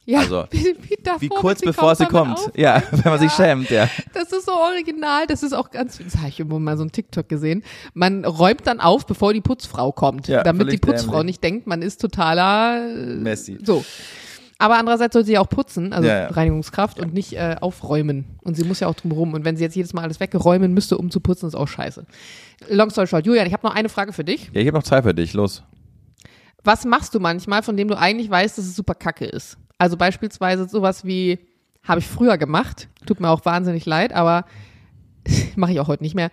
Ja, 0.08 0.20
Also, 0.20 0.46
wie, 0.52 0.76
wie, 0.82 0.96
davor, 1.04 1.22
wie 1.22 1.30
kurz 1.30 1.62
bevor 1.62 1.96
sie 1.96 2.06
damit 2.06 2.12
kommt. 2.16 2.38
aufhört. 2.38 2.58
Ja, 2.58 2.82
wenn 2.92 3.12
man 3.12 3.20
sich 3.20 3.32
schämt, 3.32 3.70
ja. 3.72 3.88
Das 4.14 4.32
ist 4.32 4.46
so 4.46 4.52
original, 4.54 5.26
das 5.28 5.42
ist 5.44 5.54
auch 5.54 5.70
ganz, 5.72 5.98
das 5.98 6.18
habe 6.18 6.30
ich 6.30 6.40
irgendwo 6.40 6.60
mal 6.60 6.78
so 6.78 6.84
ein 6.84 6.92
TikTok 6.92 7.28
gesehen. 7.30 7.64
Man 7.96 8.24
räumt 8.26 8.66
dann 8.68 8.80
auf, 8.80 9.06
bevor 9.08 9.34
die 9.34 9.42
Putzfrau 9.42 9.92
kommt, 9.92 10.28
Ja, 10.28 10.44
damit 10.44 10.72
die 10.72 10.78
Putzfrau 10.78 11.12
dämlich. 11.14 11.26
nicht 11.26 11.44
denkt, 11.44 11.66
man 11.68 11.82
ist 11.82 12.02
totaler 12.02 12.88
Messi. 13.18 13.58
So. 13.64 13.84
Aber 14.58 14.78
andererseits 14.78 15.14
soll 15.14 15.26
sie 15.26 15.34
ja 15.34 15.42
auch 15.42 15.50
putzen, 15.50 15.92
also 15.92 16.08
Ja, 16.08 16.22
ja. 16.22 16.28
Reinigungskraft 16.28 17.00
und 17.00 17.14
nicht 17.14 17.34
äh, 17.34 17.58
aufräumen. 17.60 18.38
Und 18.42 18.56
sie 18.56 18.64
muss 18.64 18.80
ja 18.80 18.88
auch 18.88 18.96
drum 18.96 19.12
rum. 19.12 19.34
Und 19.34 19.44
wenn 19.44 19.58
sie 19.58 19.64
jetzt 19.64 19.76
jedes 19.76 19.94
Mal 19.94 20.04
alles 20.04 20.20
wegräumen 20.20 20.74
müsste, 20.74 20.98
um 20.98 21.12
zu 21.12 21.20
putzen, 21.20 21.48
ist 21.48 21.56
auch 21.56 21.68
scheiße. 21.68 22.06
Long 22.70 22.90
story 22.90 23.08
short. 23.08 23.26
Julian, 23.26 23.48
ich 23.48 23.54
habe 23.54 23.68
noch 23.68 23.76
eine 23.76 23.90
Frage 23.90 24.14
für 24.14 24.24
dich. 24.24 24.50
Ja, 24.54 24.62
ich 24.62 24.68
habe 24.68 24.78
noch 24.78 24.84
Zeit 24.84 25.04
für 25.04 25.14
dich, 25.14 25.34
los. 25.34 25.64
Was 26.64 26.86
machst 26.86 27.14
du 27.14 27.20
manchmal, 27.20 27.64
von 27.64 27.76
dem 27.76 27.90
du 27.90 27.98
eigentlich 27.98 28.30
weißt, 28.30 28.58
dass 28.58 28.66
es 28.66 28.76
super 28.76 28.96
kacke 28.96 29.26
ist? 29.26 29.58
Also 29.78 29.98
beispielsweise 29.98 30.68
sowas 30.70 31.04
wie, 31.06 31.40
habe 31.84 32.00
ich 32.00 32.08
früher 32.08 32.38
gemacht, 32.38 32.88
tut 33.06 33.20
mir 33.20 33.30
auch 33.30 33.46
wahnsinnig 33.46 33.86
leid, 33.86 34.14
aber 34.14 34.46
mache 35.56 35.74
ich 35.74 35.80
auch 35.80 35.88
heute 35.88 36.04
nicht 36.04 36.16
mehr. 36.16 36.32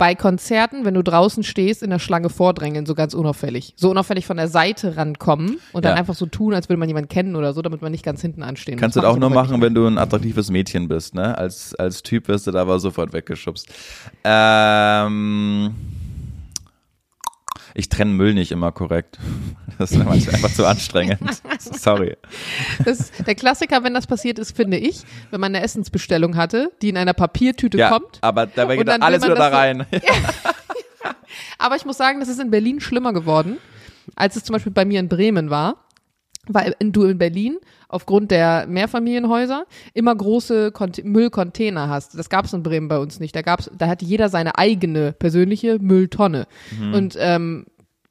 Bei 0.00 0.14
Konzerten, 0.14 0.86
wenn 0.86 0.94
du 0.94 1.02
draußen 1.02 1.42
stehst, 1.42 1.82
in 1.82 1.90
der 1.90 1.98
Schlange 1.98 2.30
vordrängeln, 2.30 2.86
so 2.86 2.94
ganz 2.94 3.12
unauffällig. 3.12 3.74
So 3.76 3.90
unauffällig 3.90 4.24
von 4.24 4.38
der 4.38 4.48
Seite 4.48 4.96
rankommen 4.96 5.58
und 5.72 5.84
dann 5.84 5.92
Ja. 5.92 5.96
einfach 5.98 6.14
so 6.14 6.24
tun, 6.24 6.54
als 6.54 6.70
würde 6.70 6.78
man 6.78 6.88
jemanden 6.88 7.10
kennen 7.10 7.36
oder 7.36 7.52
so, 7.52 7.60
damit 7.60 7.82
man 7.82 7.92
nicht 7.92 8.02
ganz 8.02 8.22
hinten 8.22 8.42
anstehen 8.42 8.78
Kannst 8.78 8.96
du 8.96 9.02
das 9.02 9.10
auch 9.10 9.18
nur 9.18 9.28
machen, 9.28 9.60
wenn 9.60 9.74
du 9.74 9.86
ein 9.86 9.98
attraktives 9.98 10.50
Mädchen 10.50 10.88
bist, 10.88 11.14
ne? 11.14 11.36
Als, 11.36 11.74
als 11.74 12.02
Typ 12.02 12.28
wirst 12.28 12.46
du 12.46 12.50
da 12.50 12.62
aber 12.62 12.78
sofort 12.78 13.12
weggeschubst. 13.12 13.68
Ähm, 14.24 15.74
Ich 17.74 17.88
trenne 17.88 18.12
Müll 18.12 18.34
nicht 18.34 18.52
immer 18.52 18.72
korrekt. 18.72 19.18
Das 19.78 19.92
ist 19.92 20.04
manchmal 20.04 20.34
einfach 20.34 20.52
zu 20.52 20.66
anstrengend. 20.66 21.18
Sorry. 21.58 22.18
Das, 22.84 23.10
der 23.26 23.34
Klassiker, 23.34 23.82
wenn 23.82 23.94
das 23.94 24.06
passiert 24.06 24.38
ist, 24.38 24.54
finde 24.54 24.76
ich, 24.76 25.04
wenn 25.30 25.40
man 25.40 25.54
eine 25.54 25.64
Essensbestellung 25.64 26.36
hatte, 26.36 26.70
die 26.82 26.90
in 26.90 26.98
einer 26.98 27.14
Papiertüte 27.14 27.78
Ja, 27.78 27.88
kommt. 27.88 28.18
aber 28.20 28.44
da 28.46 28.64
Und 28.64 28.76
geht 28.76 28.88
dann 28.88 29.00
alles 29.00 29.22
wieder 29.24 29.36
da 29.36 29.48
so- 29.50 29.56
rein. 29.56 29.86
Aber 31.58 31.76
ich 31.76 31.84
muss 31.84 31.96
sagen, 31.96 32.20
das 32.20 32.28
ist 32.28 32.40
in 32.40 32.50
Berlin 32.50 32.80
schlimmer 32.80 33.12
geworden, 33.14 33.56
als 34.16 34.36
es 34.36 34.44
zum 34.44 34.52
Beispiel 34.54 34.72
bei 34.72 34.84
mir 34.84 35.00
in 35.00 35.08
Bremen 35.08 35.48
war. 35.50 35.76
Weil 36.48 36.74
in- 36.78 36.92
du 36.92 37.04
in 37.04 37.18
Berlin 37.18 37.58
aufgrund 37.88 38.30
der 38.30 38.66
Mehrfamilienhäuser 38.66 39.64
immer 39.94 40.14
große 40.14 40.72
Kont 40.72 41.04
Müllcontainer 41.04 41.88
hast. 41.88 42.18
Das 42.18 42.28
gab 42.30 42.46
es 42.46 42.52
in 42.52 42.62
Bremen 42.62 42.88
bei 42.88 42.98
uns 42.98 43.20
nicht. 43.20 43.36
Da 43.36 43.42
gab's, 43.42 43.70
da 43.76 43.86
hatte 43.88 44.04
jeder 44.04 44.28
seine 44.28 44.56
eigene 44.58 45.12
persönliche 45.12 45.78
Mülltonne. 45.80 46.46
Und 46.94 47.16
ähm, 47.20 47.66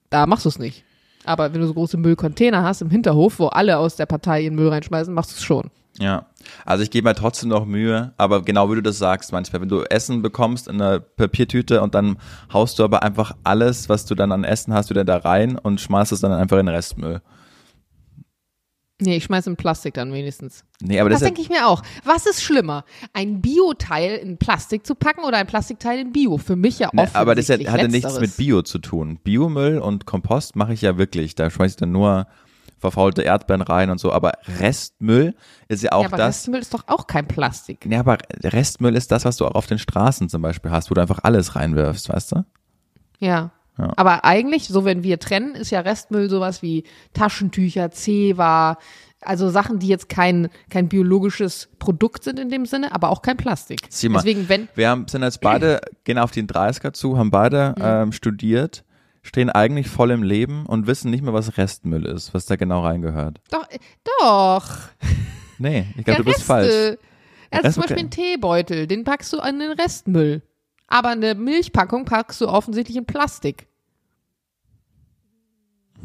da 0.09 0.25
machst 0.27 0.45
du 0.45 0.49
es 0.49 0.59
nicht. 0.59 0.83
Aber 1.25 1.53
wenn 1.53 1.61
du 1.61 1.67
so 1.67 1.73
große 1.73 1.97
Müllcontainer 1.97 2.63
hast 2.63 2.81
im 2.81 2.89
Hinterhof, 2.89 3.39
wo 3.39 3.47
alle 3.47 3.77
aus 3.77 3.95
der 3.95 4.05
Partei 4.05 4.41
ihren 4.41 4.55
Müll 4.55 4.69
reinschmeißen, 4.69 5.13
machst 5.13 5.31
du 5.31 5.35
es 5.35 5.43
schon. 5.43 5.69
Ja, 5.99 6.27
also 6.65 6.81
ich 6.83 6.91
gebe 6.91 7.09
mir 7.09 7.15
trotzdem 7.15 7.49
noch 7.49 7.65
Mühe, 7.65 8.13
aber 8.15 8.41
genau 8.43 8.71
wie 8.71 8.75
du 8.75 8.81
das 8.81 8.99
sagst, 8.99 9.33
manchmal, 9.33 9.61
wenn 9.61 9.67
du 9.69 9.81
Essen 9.83 10.21
bekommst 10.21 10.67
in 10.69 10.75
einer 10.81 10.99
Papiertüte 11.01 11.81
und 11.81 11.93
dann 11.93 12.17
haust 12.53 12.79
du 12.79 12.85
aber 12.85 13.03
einfach 13.03 13.33
alles, 13.43 13.89
was 13.89 14.05
du 14.05 14.15
dann 14.15 14.31
an 14.31 14.45
Essen 14.45 14.73
hast, 14.73 14.89
wieder 14.89 15.03
da 15.03 15.17
rein 15.17 15.57
und 15.57 15.81
schmeißt 15.81 16.13
es 16.13 16.21
dann 16.21 16.31
einfach 16.31 16.57
in 16.57 16.67
den 16.67 16.75
Restmüll. 16.75 17.21
Nee, 19.01 19.17
ich 19.17 19.23
schmeiße 19.23 19.49
in 19.49 19.55
Plastik 19.55 19.93
dann 19.93 20.11
wenigstens. 20.11 20.65
Nee, 20.81 20.99
aber 20.99 21.09
Das 21.09 21.19
das, 21.19 21.27
denke 21.27 21.41
ich 21.41 21.49
mir 21.49 21.67
auch. 21.67 21.81
Was 22.03 22.25
ist 22.25 22.43
schlimmer? 22.43 22.83
Ein 23.13 23.41
Bioteil 23.41 24.17
in 24.17 24.37
Plastik 24.37 24.85
zu 24.85 24.93
packen 24.93 25.23
oder 25.23 25.37
ein 25.37 25.47
Plastikteil 25.47 25.99
in 25.99 26.11
Bio? 26.11 26.37
Für 26.37 26.57
mich 26.57 26.79
ja 26.79 26.89
offensichtlich 26.89 27.13
nee, 27.13 27.19
aber 27.19 27.35
das 27.35 27.49
hat, 27.49 27.65
hatte 27.67 27.87
nichts 27.87 28.19
mit 28.19 28.35
Bio 28.35 28.61
zu 28.61 28.79
tun. 28.79 29.17
Biomüll 29.23 29.77
und 29.79 30.05
Kompost 30.05 30.57
mache 30.57 30.73
ich 30.73 30.81
ja 30.81 30.97
wirklich. 30.97 31.35
Da 31.35 31.49
schmeiße 31.49 31.71
ich 31.71 31.77
dann 31.77 31.93
nur 31.93 32.27
verfaulte 32.77 33.21
Erdbeeren 33.21 33.61
rein 33.61 33.89
und 33.89 33.99
so. 33.99 34.11
Aber 34.11 34.33
Restmüll 34.59 35.35
ist 35.67 35.83
ja 35.83 35.93
auch 35.93 36.01
ja, 36.01 36.07
aber 36.07 36.17
das. 36.17 36.37
Restmüll 36.39 36.59
ist 36.59 36.73
doch 36.73 36.83
auch 36.87 37.07
kein 37.07 37.27
Plastik. 37.27 37.85
Ja, 37.89 38.01
aber 38.01 38.17
Restmüll 38.43 38.95
ist 38.95 39.11
das, 39.11 39.23
was 39.25 39.37
du 39.37 39.45
auch 39.45 39.55
auf 39.55 39.67
den 39.67 39.79
Straßen 39.79 40.27
zum 40.27 40.41
Beispiel 40.41 40.71
hast, 40.71 40.89
wo 40.89 40.95
du 40.95 41.01
einfach 41.01 41.19
alles 41.23 41.55
reinwirfst, 41.55 42.09
weißt 42.09 42.33
du? 42.33 42.45
Ja. 43.19 43.51
Ja. 43.79 43.93
Aber 43.95 44.25
eigentlich, 44.25 44.67
so 44.67 44.83
wenn 44.85 45.03
wir 45.03 45.19
trennen, 45.19 45.55
ist 45.55 45.71
ja 45.71 45.79
Restmüll 45.79 46.29
sowas 46.29 46.61
wie 46.61 46.83
Taschentücher, 47.13 47.91
Zewa, 47.91 48.77
also 49.21 49.49
Sachen, 49.49 49.79
die 49.79 49.87
jetzt 49.87 50.09
kein, 50.09 50.49
kein 50.69 50.87
biologisches 50.89 51.69
Produkt 51.79 52.23
sind 52.23 52.39
in 52.39 52.49
dem 52.49 52.65
Sinne, 52.65 52.93
aber 52.93 53.09
auch 53.09 53.21
kein 53.21 53.37
Plastik. 53.37 53.81
Sieh 53.89 54.09
mal. 54.09 54.19
Deswegen, 54.19 54.47
wenn, 54.49 54.67
Wir 54.75 54.89
haben, 54.89 55.07
sind 55.07 55.23
jetzt 55.23 55.41
beide, 55.41 55.81
gehen 56.03 56.17
auf 56.17 56.31
den 56.31 56.47
30er 56.47 56.93
zu, 56.93 57.17
haben 57.17 57.31
beide 57.31 57.73
Mhm. 57.77 57.83
ähm, 57.83 58.11
studiert, 58.11 58.83
stehen 59.21 59.49
eigentlich 59.49 59.89
voll 59.89 60.11
im 60.11 60.23
Leben 60.23 60.65
und 60.65 60.87
wissen 60.87 61.11
nicht 61.11 61.23
mehr, 61.23 61.33
was 61.33 61.57
Restmüll 61.57 62.05
ist, 62.05 62.33
was 62.33 62.45
da 62.45 62.55
genau 62.55 62.81
reingehört. 62.81 63.39
doch, 63.51 63.69
äh, 63.69 63.79
doch. 64.19 64.67
Nee, 65.61 65.87
ich 65.91 65.97
Ja, 65.97 66.03
glaube, 66.03 66.19
du 66.19 66.23
bist 66.23 66.39
Reste. 66.39 66.45
falsch. 66.47 66.97
Also 67.51 67.63
Rest- 67.65 67.73
zum 67.73 67.81
Beispiel 67.81 67.95
okay. 67.95 67.99
einen 68.01 68.09
Teebeutel, 68.11 68.87
den 68.87 69.03
packst 69.03 69.33
du 69.33 69.39
an 69.39 69.59
den 69.59 69.71
Restmüll. 69.71 70.41
Aber 70.87 71.09
eine 71.09 71.35
Milchpackung 71.35 72.05
packst 72.05 72.39
du 72.41 72.47
offensichtlich 72.47 72.95
in 72.97 73.05
Plastik. 73.05 73.67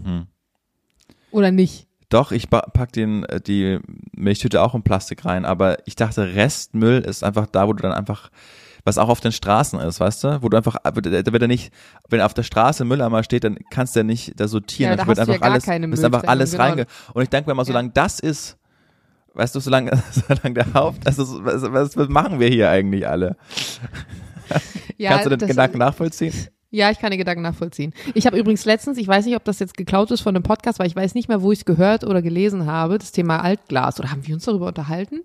Hm. 0.03 0.27
Oder 1.35 1.51
nicht? 1.51 1.89
Doch, 2.11 2.31
ich 2.31 2.49
pack 2.49 2.93
den, 2.93 3.25
äh, 3.25 3.41
die 3.41 3.81
Milchtüte 4.13 4.63
auch 4.63 4.77
in 4.77 4.85
Plastik 4.85 5.25
rein, 5.25 5.45
aber 5.45 5.79
ich 5.85 5.97
dachte, 5.97 6.35
Restmüll 6.37 7.01
ist 7.01 7.25
einfach 7.25 7.49
da, 7.49 7.67
wo 7.67 7.73
du 7.73 7.83
dann 7.83 7.91
einfach, 7.91 8.31
was 8.85 8.99
auch 8.99 9.09
auf 9.09 9.21
den 9.21 9.33
Straßen 9.33 9.81
ist, 9.81 9.99
weißt 9.99 10.23
du? 10.23 10.43
Wo 10.43 10.49
du 10.49 10.57
einfach, 10.57 10.77
da 10.85 10.95
wird 10.95 11.43
er 11.43 11.49
nicht, 11.49 11.73
wenn 12.09 12.21
auf 12.21 12.35
der 12.35 12.45
Straße 12.45 12.85
Mülleimer 12.85 13.25
steht, 13.25 13.43
dann 13.43 13.59
kannst 13.69 13.97
du 13.97 14.01
ja 14.01 14.05
nicht 14.05 14.39
da 14.39 14.47
sortieren. 14.47 14.91
Ja, 14.91 14.97
das 14.97 15.07
da 15.07 15.09
wird 15.09 15.19
einfach 15.19 15.35
ja 15.35 15.41
alles, 15.41 15.99
ist 15.99 16.05
einfach 16.05 16.23
alles 16.25 16.53
genau. 16.53 16.63
reinge. 16.63 16.87
Und 17.15 17.25
ich 17.25 17.31
denke 17.31 17.51
mir 17.51 17.55
mal, 17.57 17.65
solange 17.65 17.91
das 17.91 18.21
ist, 18.21 18.57
weißt 19.33 19.57
du, 19.57 19.59
solange, 19.59 19.91
solange 20.13 20.55
der 20.55 20.73
Haupt, 20.73 21.05
also 21.05 21.45
was, 21.45 21.63
was, 21.63 21.97
was 21.97 22.09
machen 22.09 22.39
wir 22.39 22.49
hier 22.49 22.71
eigentlich 22.71 23.09
alle? 23.09 23.37
Ja, 24.99 25.11
Kannst 25.11 25.27
du 25.27 25.37
den 25.37 25.49
Gedanken 25.49 25.79
nachvollziehen? 25.79 26.33
Ja, 26.75 26.91
ich 26.91 26.99
kann 26.99 27.11
den 27.11 27.19
Gedanken 27.19 27.43
nachvollziehen. 27.43 27.95
Ich 28.15 28.27
habe 28.27 28.37
übrigens 28.37 28.65
letztens, 28.65 28.99
ich 28.99 29.07
weiß 29.07 29.27
nicht, 29.27 29.37
ob 29.37 29.45
das 29.45 29.61
jetzt 29.61 29.77
geklaut 29.77 30.11
ist 30.11 30.23
von 30.23 30.35
einem 30.35 30.43
Podcast, 30.43 30.81
weil 30.81 30.89
ich 30.89 30.97
weiß 30.97 31.15
nicht 31.15 31.29
mehr, 31.29 31.41
wo 31.41 31.53
ich 31.53 31.61
es 31.61 31.65
gehört 31.65 32.03
oder 32.03 32.21
gelesen 32.21 32.67
habe, 32.67 32.99
das 32.99 33.13
Thema 33.13 33.45
Altglas. 33.45 34.01
Oder 34.01 34.11
haben 34.11 34.27
wir 34.27 34.35
uns 34.35 34.45
darüber 34.45 34.67
unterhalten? 34.67 35.21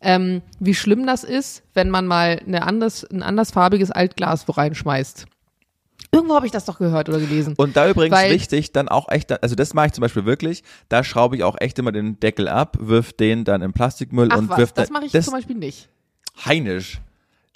Ähm, 0.00 0.42
wie 0.60 0.74
schlimm 0.74 1.04
das 1.04 1.24
ist, 1.24 1.64
wenn 1.74 1.90
man 1.90 2.06
mal 2.06 2.40
eine 2.46 2.62
anders, 2.62 3.02
ein 3.10 3.24
andersfarbiges 3.24 3.90
Altglas 3.90 4.46
wo 4.46 4.52
reinschmeißt. 4.52 5.26
Irgendwo 6.12 6.36
habe 6.36 6.46
ich 6.46 6.52
das 6.52 6.66
doch 6.66 6.78
gehört 6.78 7.08
oder 7.08 7.18
gelesen. 7.18 7.54
Und 7.56 7.76
da 7.76 7.88
übrigens 7.88 8.16
Weil- 8.16 8.30
wichtig, 8.30 8.70
dann 8.72 8.88
auch 8.88 9.08
echt, 9.08 9.42
also 9.42 9.56
das 9.56 9.74
mache 9.74 9.86
ich 9.86 9.92
zum 9.94 10.02
Beispiel 10.02 10.24
wirklich, 10.24 10.62
da 10.88 11.02
schraube 11.02 11.34
ich 11.34 11.42
auch 11.42 11.56
echt 11.58 11.80
immer 11.80 11.90
den 11.90 12.20
Deckel 12.20 12.46
ab, 12.46 12.76
wirf 12.80 13.12
den 13.12 13.44
dann 13.44 13.60
in 13.62 13.72
Plastikmüll 13.72 14.28
Ach 14.30 14.36
und 14.38 14.48
was, 14.50 14.58
wirf 14.58 14.72
das 14.72 14.88
da- 14.88 14.92
mache 14.92 15.06
ich 15.06 15.12
das, 15.12 15.24
zum 15.24 15.34
Beispiel 15.34 15.56
nicht. 15.56 15.88
Heinisch. 16.44 17.00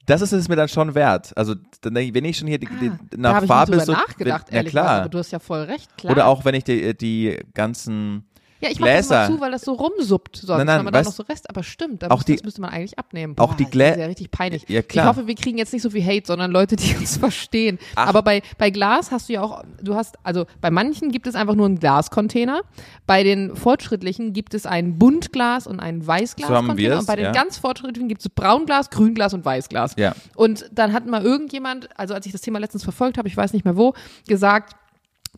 Das 0.06 0.22
ist 0.22 0.32
es 0.32 0.48
mir 0.48 0.56
dann 0.56 0.68
schon 0.68 0.94
wert. 0.94 1.36
Also 1.36 1.54
wenn 1.82 2.24
ich 2.24 2.38
schon 2.38 2.48
hier 2.48 2.58
die, 2.58 2.66
die, 2.80 2.90
Ah, 2.90 2.98
nach 3.16 3.34
habe 3.34 3.44
ich 3.46 3.48
Farbe 3.50 3.74
nicht 3.74 3.86
so, 3.86 3.92
nachgedacht, 3.92 4.46
wenn, 4.48 4.54
ja 4.54 4.58
ehrlich 4.58 4.72
gesagt. 4.72 4.86
klar. 4.86 5.00
Aber 5.00 5.08
du 5.08 5.18
hast 5.18 5.32
ja 5.32 5.38
voll 5.40 5.62
recht, 5.62 5.96
klar. 5.98 6.12
Oder 6.12 6.26
auch 6.26 6.44
wenn 6.44 6.54
ich 6.54 6.64
die, 6.64 6.96
die 6.96 7.38
ganzen 7.54 8.24
ja, 8.60 8.70
ich 8.70 8.80
mache 8.80 8.90
das 8.90 9.08
Gläser. 9.08 9.14
mal 9.28 9.34
zu, 9.34 9.40
weil 9.40 9.50
das 9.50 9.62
so 9.62 9.72
rumsuppt 9.72 10.36
sonst, 10.36 10.48
Nein, 10.58 10.66
nein, 10.66 10.84
man 10.84 10.92
da 10.92 11.00
weißt- 11.00 11.04
noch 11.04 11.12
so 11.12 11.22
Rest, 11.24 11.48
aber 11.50 11.62
stimmt, 11.62 12.02
da 12.02 12.08
auch 12.08 12.16
muss, 12.16 12.24
die- 12.24 12.36
das 12.36 12.44
müsste 12.44 12.60
man 12.60 12.70
eigentlich 12.70 12.98
abnehmen. 12.98 13.34
auch 13.38 13.54
die 13.54 13.64
das 13.64 13.72
Glä- 13.72 13.90
ist 13.92 13.98
ja 13.98 14.06
richtig 14.06 14.30
peinlich. 14.30 14.64
Ja, 14.68 14.82
klar. 14.82 15.04
Ich 15.04 15.08
hoffe, 15.16 15.26
wir 15.26 15.34
kriegen 15.34 15.58
jetzt 15.58 15.72
nicht 15.72 15.82
so 15.82 15.90
viel 15.90 16.04
Hate, 16.04 16.26
sondern 16.26 16.50
Leute, 16.50 16.76
die 16.76 16.94
uns 16.96 17.16
verstehen. 17.18 17.78
Ach. 17.94 18.08
Aber 18.08 18.22
bei, 18.22 18.42
bei 18.58 18.70
Glas 18.70 19.10
hast 19.10 19.28
du 19.28 19.34
ja 19.34 19.42
auch, 19.42 19.62
du 19.82 19.94
hast, 19.94 20.16
also 20.22 20.46
bei 20.60 20.70
manchen 20.70 21.10
gibt 21.12 21.26
es 21.26 21.34
einfach 21.34 21.54
nur 21.54 21.66
einen 21.66 21.78
Glascontainer. 21.78 22.60
Bei 23.06 23.22
den 23.22 23.54
fortschrittlichen 23.56 24.32
gibt 24.32 24.54
es 24.54 24.66
ein 24.66 24.98
Buntglas 24.98 25.66
und 25.66 25.80
ein 25.80 26.06
Weißglas-Container. 26.06 26.94
So 26.94 26.98
und 27.00 27.06
bei 27.06 27.16
den 27.16 27.24
ja. 27.26 27.32
ganz 27.32 27.58
fortschrittlichen 27.58 28.08
gibt 28.08 28.22
es 28.22 28.28
Braunglas, 28.28 28.90
Grünglas 28.90 29.34
und 29.34 29.44
Weißglas. 29.44 29.94
Ja. 29.96 30.14
Und 30.34 30.68
dann 30.72 30.92
hat 30.92 31.06
mal 31.06 31.22
irgendjemand, 31.22 31.88
also 31.98 32.14
als 32.14 32.26
ich 32.26 32.32
das 32.32 32.40
Thema 32.40 32.58
letztens 32.58 32.84
verfolgt 32.84 33.18
habe, 33.18 33.28
ich 33.28 33.36
weiß 33.36 33.52
nicht 33.52 33.64
mehr 33.64 33.76
wo, 33.76 33.94
gesagt, 34.28 34.74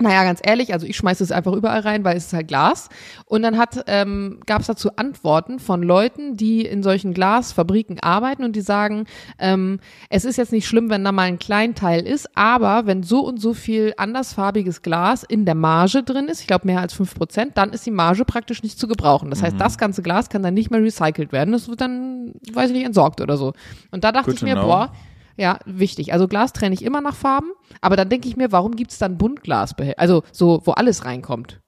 naja, 0.00 0.24
ganz 0.24 0.40
ehrlich, 0.42 0.72
also 0.72 0.86
ich 0.86 0.96
schmeiße 0.96 1.24
es 1.24 1.32
einfach 1.32 1.52
überall 1.52 1.80
rein, 1.80 2.04
weil 2.04 2.16
es 2.16 2.26
ist 2.26 2.32
halt 2.32 2.48
Glas. 2.48 2.88
Und 3.26 3.42
dann 3.42 3.58
hat, 3.58 3.84
ähm, 3.86 4.40
gab 4.46 4.60
es 4.60 4.66
dazu 4.68 4.96
Antworten 4.96 5.58
von 5.58 5.82
Leuten, 5.82 6.36
die 6.36 6.62
in 6.62 6.82
solchen 6.82 7.14
Glasfabriken 7.14 8.00
arbeiten 8.00 8.44
und 8.44 8.54
die 8.56 8.60
sagen, 8.60 9.04
ähm, 9.38 9.80
es 10.10 10.24
ist 10.24 10.36
jetzt 10.36 10.52
nicht 10.52 10.66
schlimm, 10.66 10.90
wenn 10.90 11.04
da 11.04 11.12
mal 11.12 11.22
ein 11.22 11.38
Kleinteil 11.38 12.06
ist, 12.06 12.28
aber 12.36 12.86
wenn 12.86 13.02
so 13.02 13.20
und 13.20 13.40
so 13.40 13.54
viel 13.54 13.94
andersfarbiges 13.96 14.82
Glas 14.82 15.22
in 15.24 15.44
der 15.44 15.54
Marge 15.54 16.02
drin 16.02 16.28
ist, 16.28 16.40
ich 16.40 16.46
glaube 16.46 16.66
mehr 16.66 16.80
als 16.80 16.92
fünf 16.92 17.14
Prozent, 17.14 17.56
dann 17.56 17.70
ist 17.70 17.84
die 17.86 17.90
Marge 17.90 18.24
praktisch 18.24 18.62
nicht 18.62 18.78
zu 18.78 18.88
gebrauchen. 18.88 19.30
Das 19.30 19.42
heißt, 19.42 19.54
Mhm. 19.54 19.58
das 19.60 19.78
ganze 19.78 20.02
Glas 20.02 20.28
kann 20.28 20.42
dann 20.42 20.54
nicht 20.54 20.70
mehr 20.70 20.82
recycelt 20.82 21.32
werden. 21.32 21.52
Das 21.52 21.68
wird 21.68 21.80
dann, 21.80 22.32
weiß 22.52 22.70
ich 22.70 22.76
nicht, 22.76 22.86
entsorgt 22.86 23.20
oder 23.20 23.36
so. 23.36 23.52
Und 23.90 24.04
da 24.04 24.12
dachte 24.12 24.26
Good 24.30 24.36
ich 24.36 24.42
mir, 24.42 24.54
know. 24.54 24.62
boah, 24.66 24.92
ja, 25.38 25.60
wichtig. 25.64 26.12
Also 26.12 26.26
Glas 26.26 26.52
trenne 26.52 26.74
ich 26.74 26.84
immer 26.84 27.00
nach 27.00 27.14
Farben, 27.14 27.52
aber 27.80 27.96
dann 27.96 28.08
denke 28.08 28.28
ich 28.28 28.36
mir, 28.36 28.50
warum 28.50 28.74
gibt's 28.74 28.98
dann 28.98 29.16
Buntglas? 29.16 29.74
Also 29.96 30.24
so, 30.32 30.60
wo 30.64 30.72
alles 30.72 31.04
reinkommt. 31.04 31.60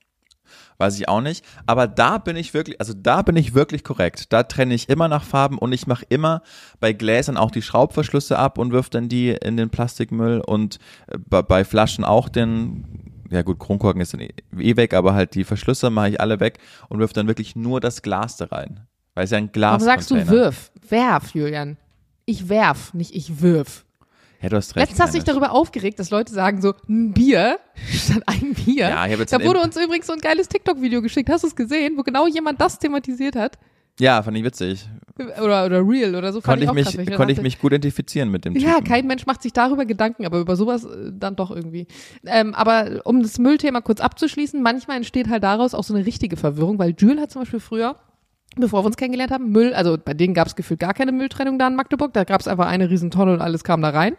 Weiß 0.78 0.98
ich 0.98 1.08
auch 1.08 1.20
nicht. 1.20 1.44
Aber 1.66 1.86
da 1.86 2.18
bin 2.18 2.36
ich 2.36 2.52
wirklich, 2.52 2.80
also 2.80 2.94
da 2.94 3.22
bin 3.22 3.36
ich 3.36 3.54
wirklich 3.54 3.84
korrekt. 3.84 4.32
Da 4.32 4.42
trenne 4.42 4.74
ich 4.74 4.88
immer 4.88 5.08
nach 5.08 5.22
Farben 5.22 5.58
und 5.58 5.72
ich 5.72 5.86
mache 5.86 6.04
immer 6.08 6.42
bei 6.80 6.92
Gläsern 6.92 7.36
auch 7.36 7.50
die 7.50 7.62
Schraubverschlüsse 7.62 8.38
ab 8.38 8.58
und 8.58 8.72
wirf 8.72 8.88
dann 8.88 9.08
die 9.08 9.28
in 9.28 9.56
den 9.56 9.70
Plastikmüll 9.70 10.40
und 10.40 10.78
äh, 11.06 11.18
bei, 11.18 11.64
Flaschen 11.64 12.02
auch 12.02 12.28
den, 12.28 13.12
ja 13.30 13.42
gut, 13.42 13.60
Kronkorken 13.60 14.00
ist 14.00 14.14
dann 14.14 14.20
eh, 14.20 14.32
eh 14.58 14.76
weg, 14.76 14.94
aber 14.94 15.14
halt 15.14 15.34
die 15.34 15.44
Verschlüsse 15.44 15.90
mache 15.90 16.08
ich 16.08 16.20
alle 16.20 16.40
weg 16.40 16.58
und 16.88 16.98
wirf 16.98 17.12
dann 17.12 17.28
wirklich 17.28 17.54
nur 17.54 17.80
das 17.80 18.02
Glas 18.02 18.36
da 18.38 18.46
rein. 18.46 18.86
Weil 19.14 19.24
es 19.24 19.30
ja 19.30 19.38
ein 19.38 19.52
Glas 19.52 19.82
Warum 19.82 19.84
sagst 19.84 20.10
du 20.10 20.28
wirf? 20.28 20.72
Werf, 20.88 21.34
Julian. 21.34 21.76
Ich 22.30 22.48
werf, 22.48 22.94
nicht 22.94 23.14
ich 23.14 23.40
wirf. 23.42 23.84
Ja, 24.40 24.48
du 24.48 24.56
hast 24.56 24.74
recht. 24.76 24.76
Letztens 24.86 25.00
hast 25.00 25.14
du 25.14 25.18
dich 25.18 25.24
darüber 25.24 25.50
aufgeregt, 25.52 25.98
dass 25.98 26.10
Leute 26.10 26.32
sagen 26.32 26.62
so, 26.62 26.72
ein 26.88 27.12
Bier 27.12 27.58
statt 27.92 28.22
ein 28.26 28.54
Bier. 28.54 28.88
Ja, 28.88 29.04
ich 29.06 29.12
hab 29.12 29.20
jetzt 29.20 29.32
da 29.32 29.38
ein 29.38 29.44
wurde 29.44 29.60
uns 29.60 29.76
übrigens 29.76 30.06
so 30.06 30.12
ein 30.12 30.20
geiles 30.20 30.48
TikTok-Video 30.48 31.02
geschickt. 31.02 31.28
Hast 31.28 31.42
du 31.44 31.48
es 31.48 31.56
gesehen, 31.56 31.96
wo 31.98 32.02
genau 32.02 32.26
jemand 32.26 32.60
das 32.60 32.78
thematisiert 32.78 33.36
hat? 33.36 33.58
Ja, 33.98 34.22
fand 34.22 34.36
ich 34.38 34.44
witzig. 34.44 34.88
Oder, 35.42 35.66
oder 35.66 35.86
Real 35.86 36.14
oder 36.14 36.32
so. 36.32 36.40
Fand 36.40 36.60
Konnte 36.60 36.64
ich 36.64 36.72
mich, 36.72 36.84
krass, 36.84 36.96
weil 36.96 37.04
dann 37.04 37.16
konnte 37.16 37.32
ich 37.34 37.42
mich 37.42 37.58
gut 37.60 37.72
identifizieren 37.72 38.30
mit 38.30 38.46
dem 38.46 38.56
Ja, 38.56 38.76
Typen. 38.76 38.84
kein 38.84 39.06
Mensch 39.06 39.26
macht 39.26 39.42
sich 39.42 39.52
darüber 39.52 39.84
Gedanken, 39.84 40.24
aber 40.24 40.38
über 40.38 40.56
sowas 40.56 40.84
äh, 40.84 41.10
dann 41.12 41.36
doch 41.36 41.50
irgendwie. 41.50 41.86
Ähm, 42.24 42.54
aber 42.54 43.02
um 43.04 43.20
das 43.22 43.38
Müllthema 43.38 43.82
kurz 43.82 44.00
abzuschließen, 44.00 44.62
manchmal 44.62 44.96
entsteht 44.96 45.28
halt 45.28 45.42
daraus 45.42 45.74
auch 45.74 45.84
so 45.84 45.92
eine 45.94 46.06
richtige 46.06 46.38
Verwirrung, 46.38 46.78
weil 46.78 46.94
Jules 46.96 47.20
hat 47.20 47.30
zum 47.30 47.42
Beispiel 47.42 47.60
früher, 47.60 47.96
bevor 48.56 48.82
wir 48.82 48.86
uns 48.86 48.96
kennengelernt 48.96 49.32
haben, 49.32 49.50
Müll, 49.50 49.74
also 49.74 49.96
bei 50.02 50.14
denen 50.14 50.34
gab 50.34 50.48
es 50.48 50.56
gefühlt 50.56 50.80
gar 50.80 50.94
keine 50.94 51.12
Mülltrennung 51.12 51.58
da 51.58 51.68
in 51.68 51.76
Magdeburg, 51.76 52.12
da 52.12 52.24
gab 52.24 52.40
es 52.40 52.48
einfach 52.48 52.66
eine 52.66 52.90
Riesentonne 52.90 53.34
und 53.34 53.40
alles 53.40 53.64
kam 53.64 53.82
da 53.82 53.90
rein. 53.90 54.16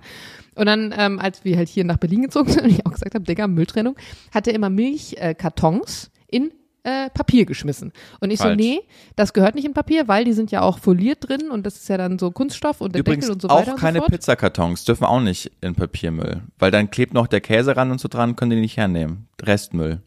Und 0.55 0.65
dann, 0.65 0.93
ähm, 0.97 1.19
als 1.19 1.45
wir 1.45 1.57
halt 1.57 1.69
hier 1.69 1.85
nach 1.85 1.97
Berlin 1.97 2.23
gezogen 2.23 2.49
sind 2.49 2.63
und 2.63 2.69
ich 2.69 2.85
auch 2.85 2.91
gesagt 2.91 3.15
habe, 3.15 3.25
Digga, 3.25 3.47
Mülltrennung, 3.47 3.95
hat 4.33 4.47
er 4.47 4.53
immer 4.53 4.69
Milchkartons 4.69 6.11
äh, 6.29 6.37
in 6.37 6.51
äh, 6.83 7.09
Papier 7.09 7.45
geschmissen. 7.45 7.93
Und 8.19 8.31
ich 8.31 8.39
Falsch. 8.39 8.59
so, 8.59 8.69
nee, 8.69 8.81
das 9.15 9.33
gehört 9.33 9.55
nicht 9.55 9.65
in 9.65 9.73
Papier, 9.73 10.07
weil 10.07 10.25
die 10.25 10.33
sind 10.33 10.51
ja 10.51 10.61
auch 10.61 10.79
foliert 10.79 11.29
drin 11.29 11.51
und 11.51 11.65
das 11.65 11.75
ist 11.75 11.89
ja 11.89 11.97
dann 11.97 12.17
so 12.17 12.31
Kunststoff 12.31 12.81
und 12.81 12.95
der 12.95 13.01
Übrigens 13.01 13.25
Deckel 13.25 13.33
und 13.33 13.41
so 13.41 13.49
auch 13.49 13.59
weiter 13.59 13.75
keine 13.75 13.99
und 13.99 14.05
so 14.05 14.07
fort. 14.07 14.11
Pizzakartons 14.11 14.83
dürfen 14.85 15.05
auch 15.05 15.19
nicht 15.19 15.51
in 15.61 15.75
Papiermüll, 15.75 16.41
weil 16.57 16.71
dann 16.71 16.89
klebt 16.89 17.13
noch 17.13 17.27
der 17.27 17.41
Käse 17.41 17.75
ran 17.77 17.91
und 17.91 17.99
so 17.99 18.07
dran, 18.07 18.35
können 18.35 18.51
die 18.51 18.59
nicht 18.59 18.77
hernehmen. 18.77 19.27
Restmüll. 19.41 20.01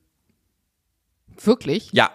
Wirklich? 1.43 1.91
Ja, 1.93 2.11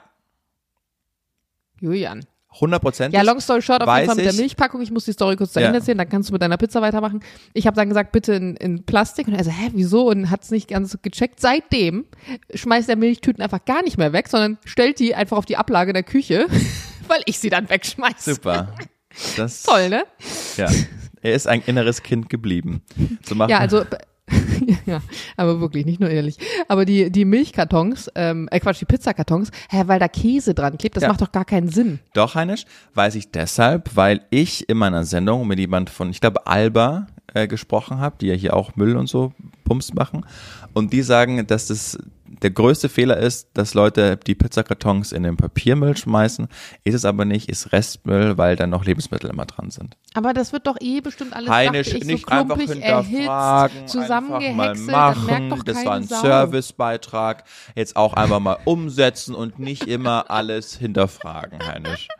Julian. 1.81 2.25
100 2.51 2.81
Prozent. 2.81 3.13
Ja, 3.13 3.21
long 3.21 3.39
story 3.39 3.61
short, 3.61 3.83
auf 3.83 3.95
jeden 3.95 4.07
Fall 4.07 4.15
mit 4.15 4.25
der. 4.25 4.33
Milchpackung. 4.33 4.81
Ich 4.81 4.89
muss 4.89 5.05
die 5.05 5.11
Story 5.11 5.35
kurz 5.35 5.53
zu 5.53 5.59
Ende 5.59 5.69
Ja. 5.69 5.75
erzählen, 5.75 5.99
dann 5.99 6.09
kannst 6.09 6.29
du 6.29 6.33
mit 6.33 6.41
deiner 6.41 6.57
Pizza 6.57 6.81
weitermachen. 6.81 7.19
Ich 7.53 7.67
habe 7.67 7.75
dann 7.75 7.87
gesagt, 7.89 8.11
bitte 8.11 8.33
in, 8.33 8.55
in 8.55 8.83
Plastik. 8.85 9.27
Und 9.27 9.35
er 9.35 9.43
so, 9.43 9.51
hä, 9.51 9.69
wieso? 9.73 10.07
Und 10.09 10.31
hat 10.31 10.43
es 10.43 10.49
nicht 10.49 10.67
ganz 10.67 10.97
gecheckt. 11.03 11.39
Seitdem 11.39 12.05
schmeißt 12.53 12.89
er 12.89 12.95
Milchtüten 12.95 13.43
einfach 13.43 13.63
gar 13.65 13.83
nicht 13.83 13.99
mehr 13.99 14.13
weg, 14.13 14.27
sondern 14.29 14.57
stellt 14.65 14.99
die 14.99 15.13
einfach 15.13 15.37
auf 15.37 15.45
die 15.45 15.57
Ablage 15.57 15.93
der 15.93 16.01
Küche, 16.01 16.47
weil 17.07 17.21
ich 17.25 17.37
sie 17.37 17.51
dann 17.51 17.69
wegschmeiße. 17.69 18.33
Super. 18.35 18.73
Das, 19.35 19.63
Toll, 19.63 19.89
ne? 19.89 20.03
Ja. 20.55 20.69
Er 21.21 21.33
ist 21.33 21.47
ein 21.47 21.61
inneres 21.65 22.03
Kind 22.03 22.29
geblieben. 22.29 22.81
So 23.25 23.35
machen, 23.35 23.49
Ja, 23.49 23.57
also 23.59 23.83
ja, 24.85 25.01
aber 25.37 25.59
wirklich, 25.59 25.85
nicht 25.85 25.99
nur 25.99 26.09
ehrlich. 26.09 26.37
Aber 26.67 26.85
die, 26.85 27.11
die 27.11 27.25
Milchkartons, 27.25 28.09
ähm, 28.15 28.47
äh 28.51 28.59
Quatsch, 28.59 28.81
die 28.81 28.85
Pizzakartons, 28.85 29.51
hä, 29.69 29.83
weil 29.87 29.99
da 29.99 30.07
Käse 30.07 30.53
dran 30.53 30.77
klebt, 30.77 30.95
das 30.95 31.03
Ja. 31.03 31.09
macht 31.09 31.21
doch 31.21 31.31
gar 31.31 31.45
keinen 31.45 31.69
Sinn. 31.69 31.99
Doch, 32.13 32.35
Heinisch, 32.35 32.65
weiß 32.93 33.15
ich 33.15 33.31
deshalb, 33.31 33.95
weil 33.95 34.21
ich 34.29 34.67
in 34.69 34.77
meiner 34.77 35.03
Sendung 35.03 35.47
mit 35.47 35.59
jemand 35.59 35.89
von, 35.89 36.09
ich 36.09 36.21
glaube, 36.21 36.45
Alba 36.47 37.07
äh, 37.33 37.47
gesprochen 37.47 37.99
habe, 37.99 38.15
die 38.19 38.27
ja 38.27 38.33
hier 38.35 38.55
auch 38.55 38.75
Müll 38.75 38.95
und 38.97 39.07
so 39.07 39.33
Pumps 39.63 39.93
machen. 39.93 40.25
Und 40.73 40.93
die 40.93 41.01
sagen, 41.01 41.45
dass 41.47 41.67
das 41.67 41.97
der 42.41 42.51
größte 42.51 42.89
Fehler 42.89 43.17
ist, 43.17 43.49
dass 43.53 43.73
Leute 43.73 44.17
die 44.17 44.35
Pizzakartons 44.35 45.11
in 45.11 45.23
den 45.23 45.37
Papiermüll 45.37 45.97
schmeißen. 45.97 46.47
Ist 46.83 46.93
es 46.93 47.05
aber 47.05 47.25
nicht, 47.25 47.49
ist 47.49 47.71
Restmüll, 47.71 48.37
weil 48.37 48.55
dann 48.55 48.69
noch 48.69 48.85
Lebensmittel 48.85 49.29
immer 49.29 49.45
dran 49.45 49.71
sind. 49.71 49.97
Aber 50.13 50.33
das 50.33 50.53
wird 50.53 50.67
doch 50.67 50.77
eh 50.79 51.01
bestimmt 51.01 51.35
alles 51.35 51.49
Heinisch, 51.49 51.87
dachte 51.87 51.99
ich, 51.99 52.05
nicht 52.05 52.25
so 52.27 52.31
einfach 52.35 52.55
klumpig 52.55 52.81
erhitzt, 52.83 53.19
einfach 53.19 53.27
mal 53.27 53.87
zusammengehäckselt, 53.87 54.87
machen. 54.91 55.25
merkt 55.25 55.51
doch 55.51 55.63
Das 55.63 55.75
keine 55.77 55.89
war 55.89 55.95
ein 55.95 56.03
Sau. 56.03 56.21
Servicebeitrag. 56.21 57.43
Jetzt 57.75 57.95
auch 57.95 58.13
einfach 58.13 58.39
mal 58.39 58.57
umsetzen 58.65 59.35
und 59.35 59.59
nicht 59.59 59.87
immer 59.87 60.29
alles 60.29 60.75
hinterfragen, 60.77 61.59
Heinisch. 61.65 62.07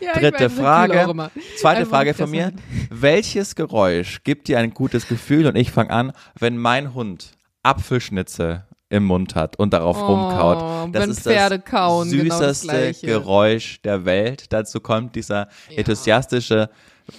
Ja, 0.00 0.12
ich 0.14 0.20
Dritte 0.20 0.46
auch 0.46 0.50
Frage. 0.52 1.30
Zweite 1.58 1.80
Einfach 1.80 1.90
Frage 1.90 2.14
von 2.14 2.30
mir. 2.30 2.52
das 2.52 2.62
Welches 3.02 3.56
Geräusch 3.56 4.22
gibt 4.22 4.46
dir 4.46 4.60
ein 4.60 4.72
gutes 4.72 5.08
Gefühl? 5.08 5.48
Und 5.48 5.56
ich 5.56 5.72
fange 5.72 5.90
an, 5.90 6.12
wenn 6.38 6.56
mein 6.56 6.94
Hund 6.94 7.32
Apfelschnitze 7.68 8.64
im 8.90 9.04
Mund 9.04 9.34
hat 9.34 9.58
und 9.58 9.72
darauf 9.74 10.00
Oh, 10.00 10.06
rumkaut. 10.06 10.94
Das 10.94 11.02
wenn 11.02 11.10
ist 11.10 11.20
Pferde 11.22 11.58
das 11.58 11.70
kauen, 11.70 12.10
genau 12.10 12.38
das 12.38 12.62
süßeste. 12.62 13.06
Geräusch 13.06 13.82
der 13.82 14.04
Welt. 14.04 14.52
Dazu 14.52 14.80
kommt 14.80 15.14
dieser 15.14 15.48
enthusiastische 15.76 16.70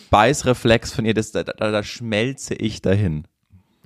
Beißreflex 0.10 0.92
von 0.94 1.06
ihr. 1.06 1.14
Das, 1.14 1.32
da, 1.32 1.44
da, 1.44 1.72
da 1.72 1.84
schmelze 1.84 2.56
ich 2.56 2.82
dahin. 2.82 3.26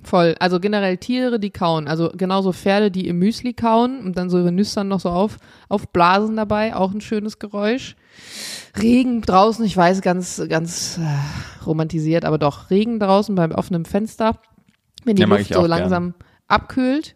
Voll. 0.02 0.34
Also 0.38 0.60
generell 0.60 0.98
Tiere, 0.98 1.40
die 1.40 1.50
kauen. 1.50 1.88
Also 1.88 2.10
genauso 2.14 2.52
Pferde, 2.52 2.90
die 2.90 3.08
im 3.08 3.18
Müsli 3.18 3.54
kauen 3.54 4.00
und 4.04 4.16
dann 4.18 4.28
so 4.28 4.38
ihre 4.38 4.52
Nüstern 4.52 4.88
noch 4.88 5.00
so 5.00 5.08
auf, 5.08 5.38
aufblasen 5.68 6.36
dabei. 6.36 6.74
Auch 6.74 6.92
ein 6.92 7.00
schönes 7.00 7.38
Geräusch. 7.38 7.96
Regen 8.78 9.22
draußen, 9.22 9.64
ich 9.64 9.76
weiß, 9.76 10.02
ganz, 10.02 10.42
ganz 10.48 10.98
äh, 10.98 11.64
romantisiert, 11.64 12.24
aber 12.24 12.38
doch 12.38 12.70
Regen 12.70 13.00
draußen 13.00 13.34
beim 13.34 13.52
offenen 13.52 13.86
Fenster. 13.86 14.38
Wenn 15.04 15.16
die 15.16 15.22
Ja, 15.22 15.28
Luft 15.28 15.52
so 15.52 15.66
langsam 15.66 16.14
abkühlt. 16.48 17.14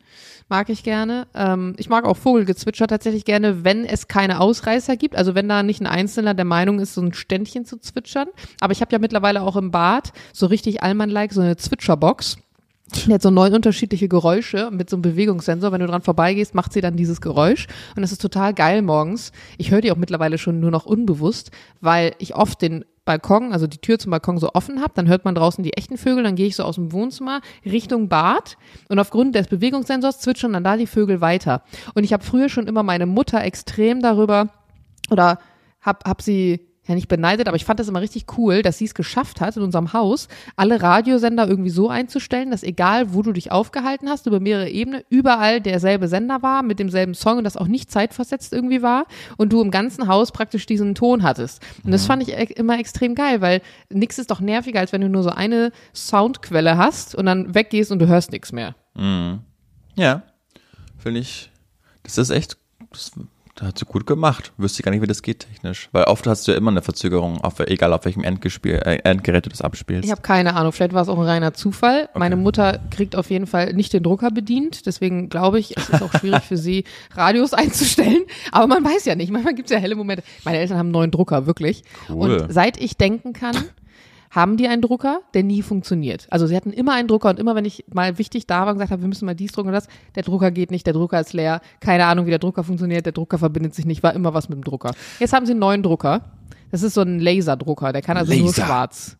Mag 0.49 0.71
ich 0.71 0.83
gerne. 0.83 1.27
Ähm, 1.35 1.75
ich 1.77 1.91
mag 1.91 2.07
auch 2.07 2.17
Vogelgezwitscher 2.17 2.87
tatsächlich 2.87 3.27
gerne, 3.27 3.65
wenn 3.65 3.85
es 3.85 4.09
keine 4.09 4.41
Ausreißer 4.41 4.97
gibt. 4.97 5.15
Also 5.15 5.35
wenn 5.35 5.49
da 5.49 5.63
nicht 5.63 5.81
ein 5.81 5.87
Einzelner 5.87 6.33
der 6.33 6.47
Meinung 6.47 6.81
ist, 6.81 6.95
so 6.95 7.03
ein 7.03 7.13
Ständchen 7.13 7.67
zu 7.67 7.79
zwitschern. 7.79 8.29
Aber 8.61 8.73
ich 8.73 8.81
habe 8.81 8.93
ja 8.93 8.99
mittlerweile 8.99 9.43
auch 9.43 9.57
im 9.57 9.71
Bad 9.71 10.13
so 10.33 10.47
richtig 10.47 10.83
Allmann-like 10.83 11.33
so 11.33 11.43
eine 11.43 11.57
Zwitscherbox. 11.57 12.39
Die 12.95 13.13
hat 13.13 13.21
so 13.21 13.31
neun 13.31 13.55
unterschiedliche 13.55 14.09
Geräusche 14.09 14.71
mit 14.71 14.89
so 14.89 14.97
einem 14.97 15.03
Bewegungssensor. 15.03 15.73
Wenn 15.73 15.81
du 15.81 15.87
dran 15.87 16.01
vorbeigehst, 16.01 16.55
macht 16.55 16.73
sie 16.73 16.81
dann 16.81 16.97
dieses 16.97 17.21
Geräusch. 17.21 17.67
Und 17.95 18.01
das 18.01 18.13
ist 18.13 18.23
total 18.23 18.55
geil 18.55 18.81
morgens. 18.81 19.33
Ich 19.59 19.71
höre 19.71 19.83
die 19.83 19.93
auch 19.93 19.97
mittlerweile 19.97 20.39
schon 20.39 20.61
nur 20.61 20.71
noch 20.71 20.87
unbewusst, 20.87 21.51
weil 21.83 22.15
ich 22.19 22.35
oft 22.35 22.63
den 22.63 22.87
Balkon, 23.09 23.55
also 23.55 23.67
die 23.67 23.79
Tür 23.79 23.99
zum 23.99 24.11
Balkon 24.11 24.37
so 24.37 24.51
offen 24.53 24.83
habe. 24.83 24.93
Dann 24.95 25.09
hört 25.09 25.25
man 25.25 25.35
draußen 25.35 25.65
die 25.65 25.73
echten 25.73 25.97
Vögel. 25.97 26.23
Dann 26.23 26.37
gehe 26.37 26.47
ich 26.47 26.57
so 26.57 26.63
aus 26.63 26.75
dem 26.75 26.93
Wohnzimmer 26.93 27.41
Richtung 27.65 28.09
Bad. 28.11 28.59
Und 28.91 28.99
aufgrund 28.99 29.35
des 29.35 29.47
Bewegungssensors 29.47 30.21
zwitschern 30.21 30.53
dann 30.53 30.63
da 30.63 30.77
die 30.77 30.87
Vögel 30.87 31.23
weiter. 31.23 31.63
Und 31.95 32.05
ich 32.05 32.13
habe 32.13 32.23
früher 32.23 32.51
schon 32.51 32.67
immer 32.67 32.83
meine 32.83 33.07
Mutter 33.07 33.43
extrem 33.43 34.03
darüber 34.03 34.51
oder 35.11 35.39
hab, 35.81 36.07
hab 36.07 36.21
sie 36.21 36.68
ja 36.89 36.95
nicht 36.95 37.09
beneidet, 37.09 37.47
aber 37.49 37.57
ich 37.57 37.65
fand 37.65 37.79
das 37.79 37.89
immer 37.89 38.01
richtig 38.01 38.27
cool, 38.37 38.63
dass 38.63 38.79
sie 38.79 38.87
es 38.87 38.95
geschafft 38.95 39.41
hat, 39.41 39.57
in 39.57 39.63
unserem 39.63 39.93
Haus 39.93 40.27
alle 40.57 40.83
Radiosender 40.83 41.47
irgendwie 41.47 41.71
so 41.71 41.89
einzustellen, 41.89 42.51
dass 42.51 42.63
egal, 42.63 43.13
wo 43.15 43.23
du 43.23 43.33
dich 43.33 43.53
aufgehalten 43.53 44.09
hast, 44.09 44.27
über 44.27 44.41
mehrere 44.41 44.69
Ebenen, 44.71 45.03
überall 45.11 45.61
derselbe 45.61 46.09
Sender 46.09 46.43
war, 46.43 46.63
mit 46.63 46.79
demselben 46.79 47.15
Song 47.15 47.39
und 47.39 47.45
das 47.45 47.57
auch 47.57 47.69
nicht 47.69 47.91
zeitversetzt 47.91 48.53
irgendwie 48.53 48.83
war 48.83 49.07
und 49.37 49.53
du 49.53 49.61
im 49.61 49.71
ganzen 49.71 50.09
Haus 50.09 50.33
praktisch 50.33 50.67
diesen 50.67 50.95
Ton 50.95 51.23
hattest. 51.23 51.63
Und 51.85 51.91
das 51.93 52.07
fand 52.07 52.23
ich 52.23 52.31
e- 52.31 52.53
immer 52.55 52.79
extrem 52.79 53.15
geil, 53.15 53.41
weil 53.41 53.61
nix 53.91 54.19
ist 54.19 54.31
doch 54.31 54.41
nerviger, 54.41 54.81
als 54.81 54.93
wenn 54.93 55.03
du 55.03 55.09
nur 55.09 55.23
so 55.23 55.31
eine 55.31 55.71
Soundquelle 55.95 56.79
hast 56.79 57.15
und 57.15 57.27
dann 57.27 57.55
weggehst 57.55 57.93
und 57.93 57.99
du 57.99 58.07
hörst 58.07 58.33
nichts 58.33 58.51
mehr. 58.53 58.75
Ja, 59.95 60.23
finde 60.97 61.21
ich, 61.21 61.51
das 62.03 62.19
ist 62.19 62.31
echt, 62.31 62.57
das, 62.91 63.13
das 63.59 63.69
hat 63.69 63.79
sie 63.79 63.87
gut 63.87 64.07
gemacht. 64.07 64.53
Wüsste 64.57 64.81
ich 64.81 64.85
gar 64.85 64.93
nicht, 64.93 65.03
wie 65.03 65.09
das 65.09 65.21
geht 65.21 65.41
technisch. 65.41 65.89
Weil 65.91 66.05
oft 66.05 66.27
hast 66.29 66.47
du 66.47 66.53
ja 66.53 66.59
immer 66.59 66.71
eine 66.71 66.81
Verzögerung, 66.81 67.41
auf, 67.41 67.59
egal 67.59 67.93
auf 67.93 68.05
welchem 68.05 68.23
Endgespiel, 68.23 68.75
äh, 68.75 68.99
Endgerät 69.03 69.47
du 69.47 69.51
das 69.51 69.63
abspielst. 69.63 70.05
Ich 70.05 70.13
habe 70.13 70.23
keine 70.23 70.55
Ahnung, 70.55 70.71
vielleicht 70.71 70.93
war 70.93 71.03
es 71.03 71.09
auch 71.09 71.19
ein 71.19 71.25
reiner 71.25 71.55
Zufall. 71.55 72.09
Meine 72.15 72.37
Mutter 72.37 72.79
kriegt 72.91 73.17
auf 73.17 73.31
jeden 73.31 73.49
Fall 73.49 73.73
nicht 73.73 73.93
den 73.93 74.05
Drucker 74.05 74.31
bedient, 74.31 74.87
deswegen 74.87 75.29
glaube 75.29 75.59
ich, 75.59 75.77
es 75.77 75.89
ist 75.89 76.03
auch 76.03 76.13
schwierig 76.13 76.45
für 76.45 76.57
sie, 76.57 76.85
Radios 77.17 77.53
einzustellen. 77.53 78.25
Aber 78.53 78.69
man 78.69 78.85
weiß 78.85 79.07
ja 79.07 79.17
nicht, 79.17 79.33
manchmal 79.33 79.55
gibt 79.55 79.71
es 79.71 79.75
ja 79.75 79.81
helle 79.81 79.97
Momente. 79.97 80.23
Meine 80.45 80.59
Eltern 80.59 80.79
haben 80.79 80.87
einen 80.87 80.93
neuen 80.93 81.11
Drucker, 81.11 81.47
wirklich. 81.47 81.83
Cool. 82.09 82.43
Und 82.43 82.53
seit 82.53 82.81
ich 82.81 82.97
denken 82.97 83.33
kann, 83.33 83.57
haben 84.31 84.57
die 84.57 84.69
einen 84.69 84.83
Drucker, 84.83 85.21
der 85.35 85.43
nie 85.43 85.63
funktioniert. 85.63 86.27
Also 86.31 86.47
sie 86.47 86.57
hatten 86.57 86.73
immer 86.73 86.95
einen 86.95 87.09
Drucker 87.09 87.31
und 87.31 87.39
immer, 87.39 87.55
wenn 87.55 87.65
ich 87.65 87.85
mal 87.93 88.19
wichtig 88.19 88.47
da 88.47 88.61
war 88.61 88.69
und 88.69 88.75
gesagt 88.75 88.91
habe, 88.91 89.03
wir 89.03 89.09
müssen 89.09 89.27
mal 89.27 89.35
dies 89.35 89.53
drucken 89.53 89.69
und 89.69 89.75
das, 89.75 89.89
der 90.15 90.23
Drucker 90.23 90.51
geht 90.51 90.71
nicht, 90.71 90.87
der 90.87 90.95
Drucker 90.95 91.21
ist 91.21 91.33
leer, 91.33 91.61
keine 91.81 92.07
Ahnung, 92.07 92.27
wie 92.27 92.31
der 92.31 92.39
Drucker 92.39 92.65
funktioniert, 92.65 93.07
der 93.07 93.13
Drucker 93.13 93.39
verbindet 93.39 93.75
sich 93.75 93.87
nicht, 93.87 94.03
war 94.03 94.15
immer 94.15 94.35
was 94.35 94.49
mit 94.49 94.57
dem 94.57 94.65
Drucker. 94.65 94.93
Jetzt 95.19 95.33
haben 95.33 95.47
sie 95.47 95.53
einen 95.53 95.61
neuen 95.61 95.83
Drucker. 95.83 96.23
Das 96.71 96.83
ist 96.83 96.95
so 96.95 97.01
ein 97.01 97.19
Laserdrucker, 97.19 97.93
der 97.93 98.03
kann 98.03 98.17
also 98.17 98.33
nur 98.33 98.47
Laser. 98.47 98.67
schwarz. 98.67 99.17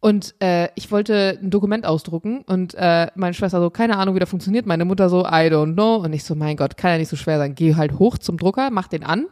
Und 0.00 0.34
äh, 0.40 0.68
ich 0.76 0.90
wollte 0.90 1.38
ein 1.42 1.50
Dokument 1.50 1.84
ausdrucken 1.84 2.42
und 2.46 2.74
äh, 2.74 3.08
meine 3.14 3.34
Schwester 3.34 3.60
so, 3.60 3.68
keine 3.68 3.98
Ahnung, 3.98 4.14
wie 4.14 4.18
der 4.18 4.26
funktioniert. 4.26 4.64
Meine 4.64 4.86
Mutter 4.86 5.10
so, 5.10 5.26
I 5.26 5.50
don't 5.50 5.74
know. 5.74 5.96
Und 5.96 6.14
ich 6.14 6.24
so, 6.24 6.34
mein 6.34 6.56
Gott, 6.56 6.78
kann 6.78 6.92
ja 6.92 6.98
nicht 6.98 7.10
so 7.10 7.16
schwer 7.16 7.36
sein. 7.36 7.54
Geh 7.54 7.74
halt 7.74 7.98
hoch 7.98 8.16
zum 8.16 8.38
Drucker, 8.38 8.70
mach 8.70 8.88
den 8.88 9.04
an, 9.04 9.26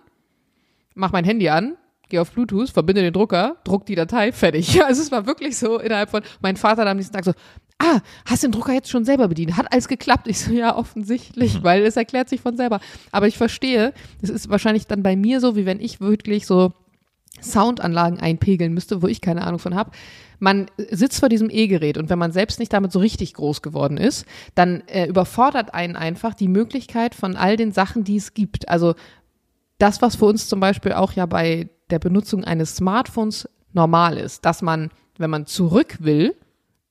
mach 0.95 1.11
mein 1.11 1.25
Handy 1.25 1.49
an, 1.49 1.77
geh 2.09 2.19
auf 2.19 2.33
Bluetooth, 2.33 2.71
verbinde 2.71 3.03
den 3.03 3.13
Drucker, 3.13 3.57
druck 3.65 3.87
die 3.87 3.95
Datei, 3.95 4.33
fertig. 4.33 4.81
Also 4.89 5.03
es 5.03 5.13
war 5.13 5.27
wirklich 5.27 5.59
so 5.59 5.79
innerhalb 5.79 6.11
von, 6.11 6.23
mein 6.41 6.57
Vater 6.57 6.85
dann 6.85 6.93
am 6.93 6.97
nächsten 6.97 7.15
Tag 7.15 7.25
so, 7.25 7.33
ah, 7.79 8.01
hast 8.25 8.43
den 8.43 8.53
Drucker 8.53 8.73
jetzt 8.73 8.91
schon 8.91 9.05
selber 9.05 9.29
bedient? 9.29 9.57
Hat 9.57 9.73
alles 9.73 9.89
geklappt? 9.89 10.27
Ich 10.29 10.41
so, 10.41 10.53
ja, 10.53 10.77
offensichtlich, 10.77 11.63
weil 11.63 11.85
es 11.85 11.97
erklärt 11.97 12.29
sich 12.29 12.41
von 12.41 12.57
selber. 12.57 12.81
Aber 13.13 13.27
ich 13.27 13.37
verstehe, 13.37 13.93
es 14.23 14.31
ist 14.31 14.49
wahrscheinlich 14.49 14.87
dann 14.87 15.03
bei 15.03 15.17
mir 15.17 15.41
so, 15.41 15.57
wie 15.57 15.67
wenn 15.67 15.81
ich 15.81 16.01
wirklich 16.01 16.47
so 16.47 16.73
Soundanlagen 17.41 18.19
einpegeln 18.19 18.75
müsste, 18.75 19.03
wo 19.03 19.07
ich 19.07 19.21
keine 19.21 19.47
Ahnung 19.47 19.59
von 19.59 19.75
habe. 19.75 19.93
Man 20.41 20.67
sitzt 20.77 21.21
vor 21.21 21.29
diesem 21.29 21.51
E-Gerät 21.51 21.99
und 21.99 22.11
wenn 22.11 22.19
man 22.19 22.33
selbst 22.33 22.59
nicht 22.59 22.73
damit 22.73 22.93
so 22.93 23.01
richtig 23.01 23.35
groß 23.35 23.63
geworden 23.63 23.97
ist, 23.97 24.25
dann 24.55 24.83
äh, 24.87 25.07
überfordert 25.07 25.75
einen 25.75 25.97
einfach 25.97 26.35
die 26.35 26.49
Möglichkeit 26.49 27.15
von 27.15 27.37
all 27.37 27.57
den 27.57 27.73
Sachen, 27.73 28.05
die 28.05 28.17
es 28.17 28.35
gibt. 28.35 28.69
Also 28.69 28.95
das, 29.79 30.03
was 30.03 30.17
für 30.17 30.27
uns 30.27 30.49
zum 30.49 30.61
Beispiel 30.61 30.93
auch 30.93 31.13
ja 31.13 31.27
bei 31.27 31.69
der 31.91 31.99
Benutzung 31.99 32.45
eines 32.45 32.77
Smartphones 32.77 33.49
normal 33.73 34.17
ist, 34.17 34.45
dass 34.45 34.63
man, 34.63 34.91
wenn 35.17 35.31
man 35.31 35.47
zurück 35.47 35.99
will, 36.01 36.35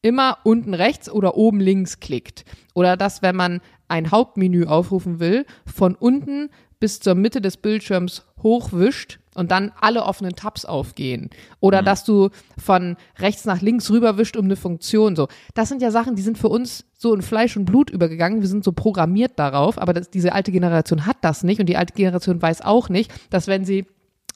immer 0.02 0.38
unten 0.43 0.74
rechts 0.74 1.10
oder 1.10 1.36
oben 1.36 1.60
links 1.60 2.00
klickt. 2.00 2.45
Oder 2.74 2.98
dass, 2.98 3.22
wenn 3.22 3.36
man 3.36 3.62
ein 3.88 4.12
Hauptmenü 4.12 4.66
aufrufen 4.66 5.20
will, 5.20 5.45
von 5.66 5.95
unten 5.95 6.50
bis 6.80 7.00
zur 7.00 7.16
Mitte 7.16 7.41
des 7.41 7.58
Bildschirms 7.58 8.24
hochwischt 8.43 9.20
und 9.34 9.52
dann 9.52 9.72
alle 9.80 10.04
offenen 10.04 10.36
Tabs 10.36 10.66
aufgehen. 10.66 11.30
Oder 11.60 11.82
dass 11.82 12.04
du 12.04 12.30
von 12.58 12.98
rechts 13.20 13.45
nach 13.45 13.62
links 13.62 13.89
rüberwischt 13.89 14.38
um 14.38 14.45
eine 14.45 14.56
Funktion. 14.56 15.16
So, 15.16 15.28
das 15.54 15.70
sind 15.70 15.82
ja 15.82 15.91
Sachen, 15.91 16.16
die 16.16 16.22
sind 16.22 16.38
für 16.38 16.50
uns 16.50 16.86
so 16.93 17.14
in 17.14 17.22
Fleisch 17.22 17.58
und 17.58 17.66
Blut 17.66 17.89
übergegangen. 17.89 18.41
Wir 18.41 18.48
sind 18.48 18.64
so 18.64 18.72
programmiert 18.72 19.34
darauf, 19.38 19.80
aber 19.80 19.93
das, 19.93 20.10
diese 20.10 20.34
alte 20.34 20.52
Generation 20.52 21.06
hat 21.06 21.18
das 21.22 21.43
nicht 21.43 21.60
und 21.60 21.68
die 21.68 21.78
alte 21.78 21.93
Generation 21.93 22.41
weiß 22.41 22.62
auch 22.62 22.89
nicht, 22.89 23.12
dass 23.30 23.48
wenn 23.48 23.66
sie 23.66 23.86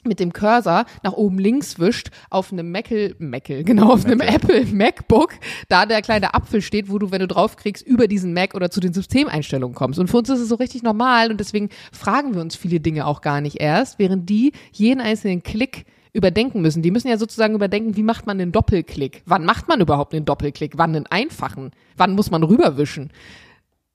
mit 0.04 0.20
dem 0.20 0.34
Cursor 0.34 0.86
nach 1.04 1.14
oben 1.14 1.40
links 1.40 1.80
wischt, 1.80 2.10
auf 2.30 2.52
einem 2.52 2.72
Mackel, 2.72 3.16
Mackel, 3.20 3.64
genau, 3.64 3.94
auf 3.94 4.06
einem 4.06 4.22
Apple 4.22 4.66
MacBook, 4.66 5.34
da 5.70 5.86
der 5.86 6.02
kleine 6.02 6.34
Apfel 6.34 6.62
steht, 6.62 6.90
wo 6.90 6.98
du, 7.00 7.12
wenn 7.12 7.20
du 7.20 7.28
draufkriegst, 7.28 7.86
über 7.86 8.08
diesen 8.08 8.34
Mac 8.34 8.56
oder 8.56 8.72
zu 8.72 8.80
den 8.80 8.94
Systemeinstellungen 8.94 9.76
kommst. 9.76 10.00
Und 10.00 10.10
für 10.10 10.18
uns 10.18 10.30
ist 10.30 10.40
es 10.40 10.50
so 10.50 10.56
richtig 10.56 10.84
normal 10.84 11.32
und 11.32 11.40
deswegen 11.40 11.70
fragen 11.92 12.34
wir 12.34 12.42
uns 12.42 12.56
viele 12.56 12.80
Dinge 12.80 13.06
auch 13.06 13.22
gar 13.22 13.42
nicht 13.42 13.60
erst, 13.60 14.00
während 14.00 14.30
die 14.30 14.54
jeden 14.72 15.02
einzelnen 15.02 15.44
Klick 15.44 15.86
überdenken 16.14 16.62
müssen. 16.62 16.82
Die 16.82 16.92
müssen 16.92 17.08
ja 17.08 17.18
sozusagen 17.18 17.56
überdenken, 17.56 17.96
wie 17.96 18.04
macht 18.04 18.28
man 18.28 18.38
den 18.38 18.52
Doppelklick? 18.52 19.24
Wann 19.26 19.46
macht 19.46 19.68
man 19.68 19.80
überhaupt 19.80 20.14
den 20.14 20.26
Doppelklick? 20.26 20.74
Wann 20.76 20.94
den 20.94 21.08
einfachen? 21.08 21.72
Wann 21.96 22.16
muss 22.16 22.32
man 22.32 22.44
rüberwischen? 22.44 23.12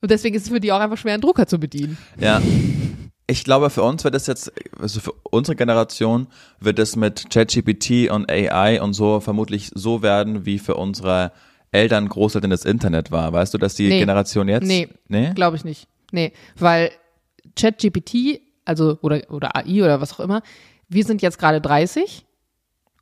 Und 0.00 0.10
deswegen 0.10 0.36
ist 0.36 0.44
es 0.44 0.48
für 0.50 0.60
die 0.60 0.72
auch 0.72 0.80
einfach 0.80 0.98
schwer, 0.98 1.14
einen 1.14 1.22
Drucker 1.22 1.46
zu 1.46 1.58
bedienen. 1.58 1.98
Ja. 2.18 2.40
Ich 3.28 3.42
glaube, 3.42 3.70
für 3.70 3.82
uns 3.82 4.04
wird 4.04 4.14
es 4.14 4.26
jetzt, 4.28 4.52
also 4.78 5.00
für 5.00 5.12
unsere 5.30 5.56
Generation 5.56 6.28
wird 6.60 6.78
es 6.78 6.94
mit 6.94 7.28
ChatGPT 7.30 8.08
und 8.10 8.30
AI 8.30 8.80
und 8.80 8.92
so 8.94 9.18
vermutlich 9.20 9.70
so 9.74 10.00
werden, 10.02 10.46
wie 10.46 10.58
für 10.60 10.76
unsere 10.76 11.32
Eltern, 11.72 12.08
Großeltern 12.08 12.50
das 12.50 12.64
Internet 12.64 13.10
war. 13.10 13.32
Weißt 13.32 13.52
du, 13.52 13.58
dass 13.58 13.74
die 13.74 13.88
Nee. 13.88 13.98
Generation 13.98 14.48
jetzt. 14.48 14.66
Nee, 14.66 14.88
Nee? 15.08 15.32
glaube 15.34 15.56
ich 15.56 15.64
nicht. 15.64 15.88
Nee, 16.12 16.32
weil 16.56 16.92
ChatGPT, 17.56 18.40
also 18.64 18.98
oder, 19.02 19.22
oder 19.30 19.56
AI 19.56 19.82
oder 19.82 20.00
was 20.00 20.12
auch 20.12 20.20
immer, 20.20 20.42
wir 20.88 21.04
sind 21.04 21.20
jetzt 21.22 21.38
gerade 21.38 21.60
30 21.60 22.24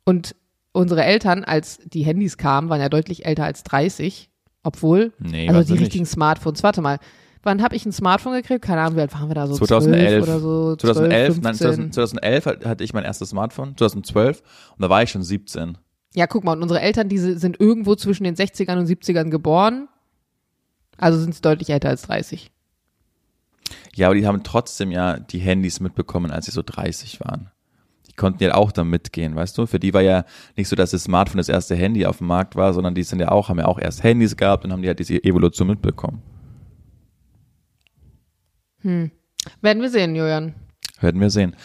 und 0.05 0.35
unsere 0.71 1.03
Eltern, 1.03 1.43
als 1.43 1.77
die 1.85 2.03
Handys 2.03 2.37
kamen, 2.37 2.69
waren 2.69 2.81
ja 2.81 2.89
deutlich 2.89 3.25
älter 3.25 3.45
als 3.45 3.63
30, 3.63 4.29
obwohl, 4.63 5.13
Nee, 5.19 5.47
also 5.49 5.73
die 5.75 5.79
richtigen 5.79 6.05
Smartphones, 6.05 6.63
warte 6.63 6.81
mal, 6.81 6.99
wann 7.45 7.61
habe 7.61 7.75
ich 7.75 7.85
ein 7.85 7.91
Smartphone 7.91 8.33
gekriegt? 8.33 8.63
Keine 8.63 8.81
Ahnung, 8.81 8.97
wie 8.97 9.01
alt 9.01 9.13
waren 9.13 9.29
wir 9.29 9.35
da 9.35 9.47
so? 9.47 9.55
2011 9.55 10.23
12 10.23 10.23
oder 10.23 10.39
so? 10.39 10.75
2011, 10.75 11.27
12, 11.27 11.43
nein, 11.43 11.55
15. 11.55 11.91
2000 11.91 11.93
2011 11.93 12.45
hatte 12.65 12.83
ich 12.83 12.93
mein 12.93 13.03
erstes 13.03 13.29
Smartphone, 13.29 13.77
2012 13.77 14.41
und 14.75 14.81
da 14.81 14.89
war 14.89 15.03
ich 15.03 15.11
schon 15.11 15.23
17. 15.23 15.77
Ja, 16.15 16.27
guck 16.27 16.43
mal, 16.43 16.53
und 16.53 16.61
unsere 16.61 16.81
Eltern, 16.81 17.09
die 17.09 17.17
sind 17.17 17.59
irgendwo 17.59 17.95
zwischen 17.95 18.23
den 18.23 18.35
60ern 18.35 18.79
und 18.79 18.87
70ern 18.87 19.29
geboren, 19.29 19.87
also 20.97 21.19
sind 21.19 21.35
sie 21.35 21.41
deutlich 21.41 21.69
älter 21.69 21.89
als 21.89 22.03
30. 22.03 22.51
Ja, 23.95 24.07
aber 24.07 24.15
die 24.15 24.25
haben 24.25 24.43
trotzdem 24.43 24.91
ja 24.91 25.19
die 25.19 25.39
Handys 25.39 25.79
mitbekommen, 25.79 26.31
als 26.31 26.45
sie 26.45 26.51
so 26.51 26.61
30 26.65 27.19
waren. 27.21 27.51
Die 28.07 28.13
konnten 28.13 28.43
ja 28.43 28.53
auch 28.53 28.71
da 28.71 28.83
mitgehen, 28.83 29.35
weißt 29.35 29.57
du? 29.57 29.65
Für 29.65 29.79
die 29.79 29.93
war 29.93 30.01
ja 30.01 30.25
nicht 30.55 30.69
so, 30.69 30.75
dass 30.75 30.91
das 30.91 31.03
Smartphone 31.03 31.37
das 31.37 31.49
erste 31.49 31.75
Handy 31.75 32.05
auf 32.05 32.19
dem 32.19 32.27
Markt 32.27 32.55
war, 32.55 32.73
sondern 32.73 32.95
die 32.95 33.03
sind 33.03 33.19
ja 33.19 33.29
auch, 33.29 33.49
haben 33.49 33.59
ja 33.59 33.65
auch 33.65 33.79
erst 33.79 34.03
Handys 34.03 34.37
gehabt 34.37 34.63
und 34.63 34.71
haben 34.71 34.81
die 34.81 34.87
halt 34.87 34.99
diese 34.99 35.21
Evolution 35.23 35.67
mitbekommen. 35.67 36.21
Werden 38.85 39.81
wir 39.81 39.89
sehen, 39.89 40.15
Julian. 40.15 40.53
Werden 41.01 41.19
wir 41.19 41.29
sehen. 41.29 41.55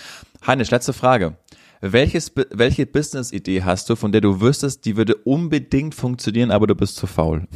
Heinisch, 0.46 0.70
letzte 0.70 0.92
Frage. 0.92 1.36
Welches, 1.82 2.32
welche 2.50 2.86
Business-Idee 2.86 3.62
hast 3.62 3.88
du, 3.88 3.96
von 3.96 4.12
der 4.12 4.20
du 4.20 4.40
wüsstest, 4.40 4.84
die 4.84 4.96
würde 4.96 5.14
unbedingt 5.14 5.94
funktionieren, 5.94 6.50
aber 6.50 6.66
du 6.66 6.74
bist 6.74 6.96
zu 6.96 7.06
faul? 7.06 7.46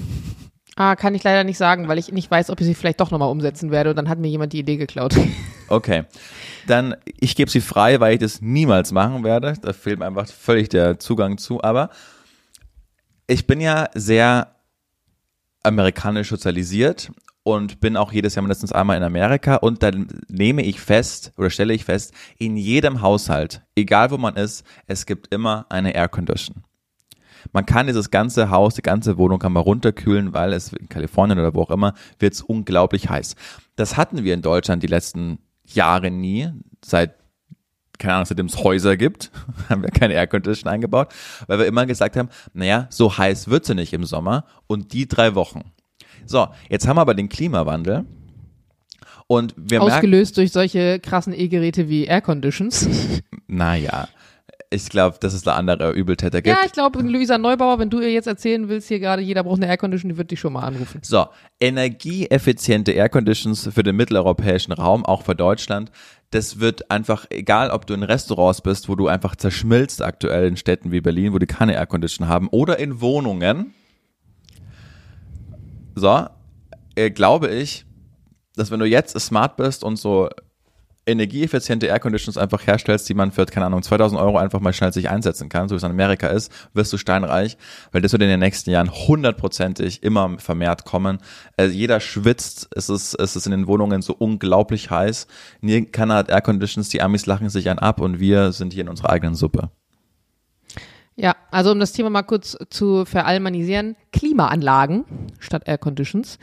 Ah, 0.76 0.96
kann 0.96 1.14
ich 1.14 1.22
leider 1.22 1.44
nicht 1.44 1.58
sagen, 1.58 1.88
weil 1.88 1.98
ich 1.98 2.10
nicht 2.10 2.30
weiß, 2.30 2.50
ob 2.50 2.60
ich 2.60 2.66
sie 2.66 2.74
vielleicht 2.74 3.00
doch 3.00 3.10
nochmal 3.10 3.30
umsetzen 3.30 3.70
werde 3.70 3.90
und 3.90 3.96
dann 3.96 4.08
hat 4.08 4.18
mir 4.18 4.28
jemand 4.28 4.52
die 4.52 4.58
Idee 4.58 4.76
geklaut. 4.76 5.14
Okay. 5.68 6.04
Dann, 6.66 6.94
ich 7.18 7.36
gebe 7.36 7.50
sie 7.50 7.62
frei, 7.62 7.98
weil 7.98 8.12
ich 8.12 8.20
das 8.20 8.42
niemals 8.42 8.92
machen 8.92 9.24
werde. 9.24 9.54
Da 9.62 9.72
fehlt 9.72 9.98
mir 9.98 10.04
einfach 10.04 10.28
völlig 10.28 10.68
der 10.68 10.98
Zugang 10.98 11.38
zu. 11.38 11.62
Aber 11.62 11.88
ich 13.26 13.46
bin 13.46 13.62
ja 13.62 13.88
sehr 13.94 14.56
amerikanisch 15.62 16.28
sozialisiert 16.28 17.10
und 17.44 17.78
bin 17.78 17.96
auch 17.96 18.10
jedes 18.10 18.34
Jahr 18.34 18.42
mindestens 18.42 18.72
einmal 18.72 18.96
in 18.96 19.02
Amerika 19.04 19.56
und 19.56 19.82
dann 19.82 20.08
nehme 20.28 20.62
ich 20.62 20.80
fest 20.80 21.32
oder 21.36 21.50
stelle 21.50 21.74
ich 21.74 21.84
fest, 21.84 22.12
in 22.38 22.56
jedem 22.56 23.02
Haushalt, 23.02 23.62
egal 23.76 24.10
wo 24.10 24.16
man 24.16 24.34
ist, 24.34 24.66
es 24.86 25.06
gibt 25.06 25.32
immer 25.32 25.66
eine 25.68 25.94
Air 25.94 26.08
Condition. 26.08 26.64
Man 27.52 27.66
kann 27.66 27.86
dieses 27.86 28.10
ganze 28.10 28.50
Haus, 28.50 28.74
die 28.74 28.82
ganze 28.82 29.18
Wohnung 29.18 29.38
kann 29.38 29.52
man 29.52 29.62
runterkühlen, 29.62 30.32
weil 30.32 30.54
es 30.54 30.72
in 30.72 30.88
Kalifornien 30.88 31.38
oder 31.38 31.54
wo 31.54 31.62
auch 31.62 31.70
immer 31.70 31.92
wird 32.18 32.32
es 32.32 32.40
unglaublich 32.40 33.10
heiß. 33.10 33.36
Das 33.76 33.98
hatten 33.98 34.24
wir 34.24 34.32
in 34.32 34.42
Deutschland 34.42 34.82
die 34.82 34.88
letzten 34.88 35.38
Jahre 35.66 36.10
nie, 36.10 36.50
seit 36.82 37.14
keine 37.98 38.14
Ahnung, 38.14 38.26
seitdem 38.26 38.46
es 38.46 38.58
Häuser 38.58 38.96
gibt, 38.96 39.30
haben 39.68 39.82
wir 39.82 39.90
keine 39.90 40.14
Aircondition 40.14 40.72
eingebaut, 40.72 41.12
weil 41.46 41.58
wir 41.58 41.66
immer 41.66 41.86
gesagt 41.86 42.16
haben, 42.16 42.28
naja, 42.52 42.86
so 42.90 43.16
heiß 43.16 43.48
wird's 43.48 43.68
ja 43.68 43.74
nicht 43.74 43.92
im 43.92 44.04
Sommer 44.04 44.46
und 44.66 44.92
die 44.92 45.06
drei 45.06 45.34
Wochen. 45.34 45.73
So, 46.26 46.48
jetzt 46.68 46.86
haben 46.86 46.96
wir 46.96 47.02
aber 47.02 47.14
den 47.14 47.28
Klimawandel 47.28 48.04
und 49.26 49.54
wir 49.56 49.78
merken, 49.78 49.94
Ausgelöst 49.94 50.36
durch 50.36 50.52
solche 50.52 51.00
krassen 51.00 51.32
E-Geräte 51.32 51.88
wie 51.88 52.04
Air 52.04 52.20
Conditions. 52.20 52.88
naja, 53.46 54.08
ich 54.70 54.88
glaube, 54.88 55.18
dass 55.20 55.34
es 55.34 55.42
da 55.42 55.54
andere 55.54 55.92
Übeltäter 55.92 56.42
gibt. 56.42 56.56
ja, 56.56 56.64
ich 56.66 56.72
glaube, 56.72 57.00
Luisa 57.00 57.38
Neubauer, 57.38 57.78
wenn 57.78 57.90
du 57.90 58.00
ihr 58.00 58.12
jetzt 58.12 58.26
erzählen 58.26 58.68
willst, 58.68 58.88
hier 58.88 58.98
gerade, 58.98 59.22
jeder 59.22 59.44
braucht 59.44 59.62
eine 59.62 59.68
Air 59.68 59.76
Condition, 59.76 60.10
die 60.10 60.16
wird 60.16 60.30
dich 60.30 60.40
schon 60.40 60.52
mal 60.52 60.62
anrufen. 60.62 61.00
So, 61.02 61.26
energieeffiziente 61.60 62.92
Air 62.92 63.08
Conditions 63.08 63.68
für 63.72 63.82
den 63.82 63.96
mitteleuropäischen 63.96 64.72
Raum, 64.72 65.04
auch 65.04 65.22
für 65.22 65.34
Deutschland. 65.34 65.90
Das 66.30 66.58
wird 66.58 66.90
einfach, 66.90 67.26
egal 67.30 67.70
ob 67.70 67.86
du 67.86 67.94
in 67.94 68.02
Restaurants 68.02 68.60
bist, 68.60 68.88
wo 68.88 68.96
du 68.96 69.06
einfach 69.06 69.36
zerschmilzt 69.36 70.02
aktuell 70.02 70.48
in 70.48 70.56
Städten 70.56 70.90
wie 70.90 71.00
Berlin, 71.00 71.32
wo 71.32 71.38
die 71.38 71.46
keine 71.46 71.74
Air 71.74 71.86
Condition 71.86 72.28
haben, 72.28 72.48
oder 72.48 72.78
in 72.78 73.00
Wohnungen. 73.00 73.74
So, 75.94 76.26
äh, 76.94 77.10
glaube 77.10 77.48
ich, 77.48 77.86
dass 78.56 78.70
wenn 78.70 78.80
du 78.80 78.86
jetzt 78.86 79.18
smart 79.18 79.56
bist 79.56 79.84
und 79.84 79.96
so 79.96 80.28
energieeffiziente 81.06 81.86
Air 81.86 82.00
Conditions 82.00 82.38
einfach 82.38 82.66
herstellst, 82.66 83.08
die 83.08 83.14
man 83.14 83.30
für, 83.30 83.44
keine 83.46 83.66
Ahnung, 83.66 83.82
2000 83.82 84.20
Euro 84.20 84.38
einfach 84.38 84.60
mal 84.60 84.72
schnell 84.72 84.92
sich 84.92 85.10
einsetzen 85.10 85.48
kann, 85.48 85.68
so 85.68 85.74
wie 85.74 85.76
es 85.76 85.82
in 85.82 85.90
Amerika 85.90 86.28
ist, 86.28 86.50
wirst 86.72 86.92
du 86.92 86.96
steinreich, 86.96 87.56
weil 87.92 88.00
das 88.00 88.12
wird 88.12 88.22
in 88.22 88.28
den 88.28 88.40
nächsten 88.40 88.70
Jahren 88.70 88.90
hundertprozentig 88.90 90.02
immer 90.02 90.38
vermehrt 90.38 90.84
kommen. 90.84 91.18
Äh, 91.56 91.66
jeder 91.66 92.00
schwitzt, 92.00 92.68
es 92.74 92.88
ist, 92.88 93.14
es 93.14 93.36
ist 93.36 93.46
in 93.46 93.52
den 93.52 93.66
Wohnungen 93.66 94.02
so 94.02 94.14
unglaublich 94.14 94.90
heiß. 94.90 95.26
Keiner 95.92 96.14
hat 96.14 96.30
Air 96.30 96.40
Conditions, 96.40 96.88
die 96.88 97.02
Amis 97.02 97.26
lachen 97.26 97.50
sich 97.50 97.68
einen 97.68 97.78
ab 97.78 98.00
und 98.00 98.18
wir 98.18 98.52
sind 98.52 98.72
hier 98.72 98.82
in 98.82 98.88
unserer 98.88 99.10
eigenen 99.10 99.34
Suppe. 99.34 99.70
Ja, 101.16 101.36
also 101.50 101.70
um 101.70 101.80
das 101.80 101.92
Thema 101.92 102.10
mal 102.10 102.22
kurz 102.22 102.56
zu 102.70 103.04
verallmanisieren, 103.04 103.96
Klimaanlagen 104.12 105.04
statt 105.38 105.62
Air 105.66 105.78
Conditions 105.78 106.38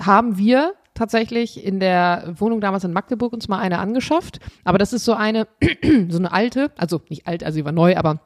haben 0.00 0.38
wir 0.38 0.74
tatsächlich 0.94 1.62
in 1.62 1.80
der 1.80 2.34
Wohnung 2.38 2.60
damals 2.60 2.84
in 2.84 2.92
Magdeburg 2.92 3.32
uns 3.32 3.48
mal 3.48 3.58
eine 3.58 3.78
angeschafft. 3.78 4.40
Aber 4.64 4.78
das 4.78 4.92
ist 4.92 5.04
so 5.04 5.12
eine, 5.12 5.46
so 6.08 6.18
eine 6.18 6.32
alte, 6.32 6.70
also 6.76 7.02
nicht 7.08 7.26
alt, 7.26 7.44
also 7.44 7.56
sie 7.56 7.64
war 7.64 7.72
neu, 7.72 7.96
aber 7.96 8.20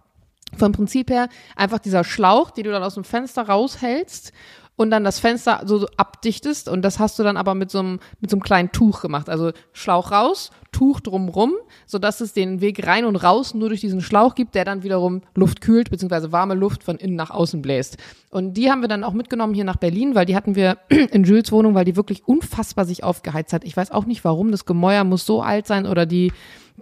vom 0.57 0.73
Prinzip 0.73 1.11
her 1.11 1.29
einfach 1.57 1.79
dieser 1.79 2.05
Schlauch, 2.05 2.51
den 2.51 2.65
du 2.65 2.70
dann 2.70 2.83
aus 2.83 2.95
dem 2.95 3.05
Fenster 3.05 3.49
raushältst 3.49 4.33
und 4.79 4.91
dann 4.91 5.05
das 5.05 5.19
Fenster 5.19 5.63
so, 5.65 5.79
so 5.79 5.89
abdichtest 5.97 6.69
und 6.69 6.83
das 6.83 6.99
hast 6.99 7.19
du 7.19 7.25
dann 7.25 7.37
aber 7.37 7.55
mit 7.55 7.71
so 7.71 7.81
einem 7.81 7.99
mit 8.21 8.31
so 8.31 8.37
einem 8.37 8.43
kleinen 8.43 8.73
Tuch 8.73 9.03
gemacht, 9.03 9.29
also 9.29 9.51
Schlauch 9.73 10.13
raus, 10.13 10.51
Tuch 10.71 11.01
drumrum, 11.01 11.55
so 11.85 11.99
dass 11.99 12.21
es 12.21 12.33
den 12.33 12.61
Weg 12.61 12.87
rein 12.87 13.05
und 13.05 13.17
raus 13.17 13.55
nur 13.55 13.69
durch 13.69 13.81
diesen 13.81 14.01
Schlauch 14.01 14.37
gibt, 14.37 14.55
der 14.55 14.65
dann 14.65 14.85
wiederum 14.85 15.23
Luft 15.35 15.61
kühlt 15.61 15.91
beziehungsweise 15.91 16.31
warme 16.31 16.55
Luft 16.55 16.85
von 16.85 16.97
innen 16.97 17.17
nach 17.17 17.31
außen 17.31 17.61
bläst. 17.61 17.97
Und 18.31 18.55
die 18.55 18.71
haben 18.71 18.81
wir 18.81 18.89
dann 18.89 19.03
auch 19.03 19.15
mitgenommen 19.15 19.53
hier 19.53 19.65
nach 19.65 19.77
Berlin, 19.77 20.15
weil 20.15 20.27
die 20.27 20.37
hatten 20.37 20.55
wir 20.55 20.79
in 20.89 21.25
Jules 21.25 21.51
Wohnung, 21.51 21.75
weil 21.75 21.85
die 21.85 21.97
wirklich 21.97 22.29
unfassbar 22.29 22.85
sich 22.85 23.03
aufgeheizt 23.03 23.53
hat. 23.53 23.65
Ich 23.65 23.77
weiß 23.77 23.91
auch 23.91 24.05
nicht 24.05 24.25
warum, 24.25 24.53
das 24.53 24.65
Gemäuer 24.65 25.03
muss 25.03 25.27
so 25.27 25.43
alt 25.43 25.67
sein 25.67 25.87
oder 25.87 26.07
die 26.07 26.33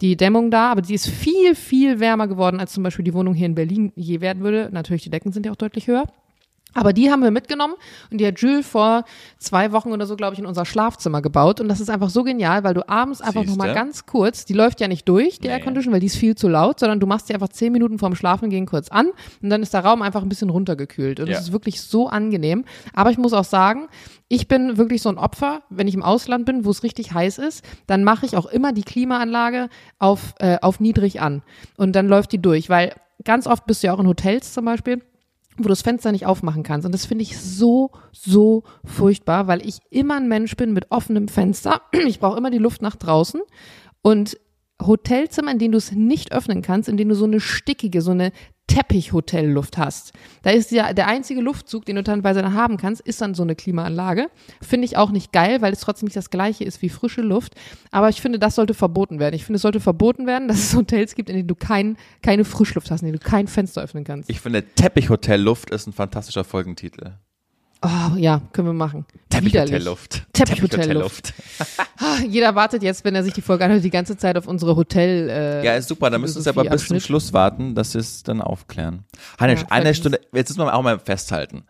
die 0.01 0.14
Dämmung 0.14 0.51
da, 0.51 0.70
aber 0.70 0.82
die 0.82 0.93
ist 0.93 1.09
viel, 1.09 1.55
viel 1.55 2.01
wärmer 2.01 2.28
geworden, 2.28 2.60
als 2.60 2.74
zum 2.74 2.82
Beispiel 2.82 3.05
die 3.06 3.14
Wohnung 3.14 3.32
hier 3.32 3.47
in 3.47 3.55
Berlin 3.55 3.93
je 3.97 4.20
werden 4.20 4.43
würde. 4.43 4.68
Natürlich, 4.70 5.05
die 5.05 5.10
Decken 5.10 5.32
sind 5.32 5.47
ja 5.47 5.52
auch 5.52 5.56
deutlich 5.56 5.86
höher. 5.86 6.05
Aber 6.77 6.93
die 6.93 7.11
haben 7.11 7.23
wir 7.23 7.31
mitgenommen 7.32 7.74
und 8.11 8.19
die 8.20 8.27
hat 8.27 8.39
Jules 8.39 8.66
vor 8.66 9.05
zwei 9.39 9.73
Wochen 9.73 9.90
oder 9.93 10.07
so, 10.07 10.15
glaube 10.15 10.35
ich, 10.35 10.39
in 10.39 10.47
unser 10.47 10.65
Schlafzimmer 10.65 11.23
gebaut. 11.23 11.61
Und 11.61 11.69
das 11.69 11.81
ist 11.81 11.90
einfach 11.90 12.11
so 12.11 12.23
genial, 12.23 12.62
weil 12.62 12.74
du 12.74 12.89
abends 12.89 13.20
einfach 13.20 13.44
nochmal 13.44 13.74
ganz 13.74 14.07
kurz, 14.07 14.44
die 14.44 14.53
läuft 14.53 14.81
ja 14.81 14.86
nicht 14.89 15.09
durch, 15.09 15.39
die 15.40 15.48
Nee. 15.48 15.55
Aircondition, 15.55 15.93
weil 15.93 16.01
die 16.01 16.07
ist 16.07 16.16
viel 16.16 16.35
zu 16.36 16.48
laut, 16.48 16.78
sondern 16.78 17.01
du 17.01 17.07
machst 17.07 17.28
die 17.28 17.35
einfach 17.35 17.48
zehn 17.48 17.73
Minuten 17.73 17.98
vorm 17.98 18.15
Schlafengehen 18.15 18.66
kurz 18.66 18.89
an 18.90 19.09
und 19.43 19.51
dann 19.51 19.62
ist 19.62 19.74
der 19.74 19.85
Raum 19.85 20.03
einfach 20.03 20.23
ein 20.23 20.28
bisschen 20.28 20.51
runtergekühlt. 20.51 21.19
Und 21.19 21.27
Ja. 21.28 21.35
das 21.35 21.44
ist 21.47 21.53
wirklich 21.53 21.81
so 21.81 22.09
angenehm. 22.09 22.65
Aber 22.94 23.11
ich 23.11 23.19
muss 23.19 23.32
auch 23.32 23.44
sagen, 23.44 23.89
ich 24.28 24.47
bin 24.48 24.77
wirklich 24.77 25.03
so 25.03 25.09
ein 25.09 25.19
Opfer, 25.19 25.62
wenn 25.70 25.89
ich 25.89 25.94
im 25.94 26.03
Ausland 26.03 26.44
bin, 26.47 26.65
wo 26.65 26.70
es 26.70 26.82
richtig 26.82 27.12
heiß 27.12 27.39
ist, 27.39 27.65
dann 27.86 28.05
mache 28.05 28.27
ich 28.27 28.36
auch 28.36 28.47
immer 28.47 28.73
die 28.73 28.82
Klimaanlage 28.82 29.69
auf, 29.98 30.35
äh, 30.40 30.59
auf 30.61 30.81
niedrig 30.81 31.20
an. 31.20 31.43
Und 31.77 31.93
dann 31.97 32.09
läuft 32.09 32.32
die 32.32 32.39
durch, 32.43 32.69
weil 32.69 32.93
ganz 33.24 33.47
oft 33.47 33.66
bist 33.66 33.82
du 33.82 33.86
ja 33.89 33.94
auch 33.94 34.01
in 34.01 34.07
Hotels 34.07 34.53
zum 34.53 34.65
Beispiel 34.65 35.01
wo 35.58 35.64
du 35.64 35.68
das 35.68 35.82
Fenster 35.82 36.12
nicht 36.12 36.26
aufmachen 36.26 36.62
kannst. 36.62 36.86
Und 36.86 36.92
das 36.92 37.06
finde 37.06 37.22
ich 37.22 37.38
so, 37.38 37.90
so 38.12 38.62
furchtbar, 38.84 39.46
weil 39.46 39.66
ich 39.66 39.78
immer 39.90 40.16
ein 40.16 40.28
Mensch 40.28 40.56
bin 40.56 40.72
mit 40.72 40.90
offenem 40.90 41.28
Fenster. 41.28 41.82
Ich 42.06 42.20
brauche 42.20 42.38
immer 42.38 42.50
die 42.50 42.58
Luft 42.58 42.82
nach 42.82 42.96
draußen. 42.96 43.40
Und 44.02 44.38
Hotelzimmer, 44.80 45.50
in 45.50 45.58
denen 45.58 45.72
du 45.72 45.78
es 45.78 45.92
nicht 45.92 46.32
öffnen 46.32 46.62
kannst, 46.62 46.88
in 46.88 46.96
denen 46.96 47.08
du 47.08 47.16
so 47.16 47.24
eine 47.24 47.40
stickige, 47.40 48.02
so 48.02 48.10
eine 48.10 48.32
Teppichhotelluft 48.66 49.78
hast. 49.78 50.12
Da 50.43 50.51
ist 50.51 50.70
ja 50.70 50.93
der 50.93 51.06
einzige 51.06 51.40
Luftzug, 51.40 51.84
den 51.84 51.97
du 51.97 52.02
dann 52.02 52.22
haben 52.55 52.76
kannst, 52.76 53.01
ist 53.01 53.20
dann 53.20 53.34
so 53.34 53.43
eine 53.43 53.55
Klimaanlage. 53.55 54.28
Finde 54.60 54.86
ich 54.86 54.97
auch 54.97 55.10
nicht 55.10 55.32
geil, 55.32 55.62
weil 55.62 55.72
es 55.72 55.80
trotzdem 55.80 56.06
nicht 56.06 56.16
das 56.16 56.30
gleiche 56.30 56.64
ist 56.64 56.82
wie 56.82 56.88
frische 56.88 57.22
Luft. 57.22 57.55
Aber 57.90 58.09
ich 58.09 58.20
finde, 58.20 58.38
das 58.38 58.55
sollte 58.55 58.74
verboten 58.74 59.18
werden. 59.18 59.34
Ich 59.34 59.44
finde, 59.44 59.56
es 59.56 59.62
sollte 59.62 59.80
verboten 59.80 60.26
werden, 60.26 60.48
dass 60.48 60.59
es 60.59 60.74
Hotels 60.74 61.14
gibt, 61.14 61.30
in 61.30 61.36
denen 61.36 61.48
du 61.48 61.55
kein, 61.55 61.97
keine 62.22 62.44
Frischluft 62.44 62.90
hast, 62.90 63.02
in 63.02 63.06
denen 63.06 63.18
du 63.18 63.24
kein 63.24 63.47
Fenster 63.47 63.82
öffnen 63.82 64.05
kannst. 64.05 64.28
Ich 64.30 64.40
finde, 64.40 64.64
Teppichhotelluft 64.74 65.70
ist 65.70 65.86
ein 65.86 65.93
fantastischer 65.93 66.44
Folgentitel. 66.44 67.12
Oh, 67.82 68.16
ja, 68.16 68.40
können 68.53 68.69
wir 68.69 68.73
machen. 68.73 69.05
Teppichhotelluft. 69.28 70.27
Teppichhotelluft. 70.32 71.35
Ah, 71.98 72.19
Jeder 72.27 72.55
wartet 72.55 72.82
jetzt, 72.82 73.05
wenn 73.05 73.15
er 73.15 73.23
sich 73.23 73.35
die 73.35 73.43
Folge 73.43 73.65
anhört, 73.65 73.85
die 73.85 73.90
ganze 73.90 74.16
Zeit 74.16 74.36
auf 74.39 74.47
unsere 74.47 74.77
Hotel. 74.77 75.28
Äh, 75.28 75.65
Ja, 75.65 75.74
ist 75.74 75.89
super. 75.89 76.11
Da 76.11 76.19
müssen 76.19 76.40
Sie 76.43 76.48
aber 76.48 76.65
bis 76.65 76.86
zum. 76.86 77.01
Schluss 77.01 77.32
warten, 77.32 77.74
dass 77.74 77.93
Sie 77.93 77.98
es 77.98 78.23
dann 78.23 78.40
aufklären. 78.40 79.05
Heinisch, 79.39 79.61
Ja, 79.62 79.66
eine 79.70 79.94
Stunde, 79.94 80.20
jetzt 80.32 80.51
müssen 80.51 80.66
wir 80.66 80.74
auch 80.74 80.82
mal 80.82 80.98
festhalten. 80.98 81.65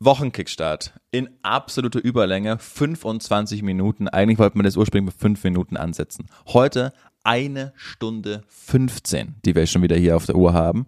Wochenkickstart 0.00 0.92
in 1.10 1.30
absoluter 1.42 2.02
Überlänge, 2.02 2.58
25 2.58 3.62
Minuten. 3.62 4.08
Eigentlich 4.08 4.38
wollten 4.38 4.58
wir 4.58 4.64
das 4.64 4.76
ursprünglich 4.76 5.14
mit 5.14 5.20
5 5.20 5.44
Minuten 5.44 5.76
ansetzen. 5.76 6.26
Heute 6.48 6.92
eine 7.22 7.72
Stunde 7.76 8.42
15, 8.48 9.36
die 9.44 9.54
wir 9.54 9.66
schon 9.66 9.82
wieder 9.82 9.96
hier 9.96 10.16
auf 10.16 10.26
der 10.26 10.36
Uhr 10.36 10.52
haben. 10.52 10.86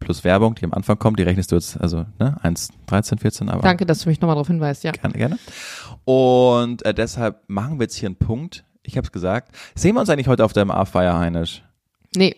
Plus 0.00 0.24
Werbung, 0.24 0.54
die 0.54 0.64
am 0.64 0.72
Anfang 0.72 0.98
kommt, 0.98 1.18
die 1.18 1.24
rechnest 1.24 1.50
du 1.50 1.56
jetzt, 1.56 1.80
also 1.80 2.06
ne, 2.18 2.36
1, 2.42 2.70
13, 2.86 3.18
14, 3.18 3.48
aber 3.48 3.62
Danke, 3.62 3.84
dass 3.84 4.00
du 4.00 4.08
mich 4.08 4.20
nochmal 4.20 4.36
darauf 4.36 4.46
hinweist, 4.46 4.84
ja. 4.84 4.92
gerne, 4.92 5.14
gerne. 5.14 5.38
Und 6.04 6.84
äh, 6.84 6.94
deshalb 6.94 7.42
machen 7.48 7.78
wir 7.78 7.84
jetzt 7.84 7.96
hier 7.96 8.08
einen 8.08 8.16
Punkt. 8.16 8.64
Ich 8.82 8.96
habe 8.96 9.04
es 9.04 9.12
gesagt. 9.12 9.54
Sehen 9.74 9.94
wir 9.96 10.00
uns 10.00 10.08
eigentlich 10.08 10.28
heute 10.28 10.44
auf 10.44 10.52
der 10.52 10.64
MA-Feier, 10.64 11.18
Heinisch? 11.18 11.62
Nee. 12.14 12.36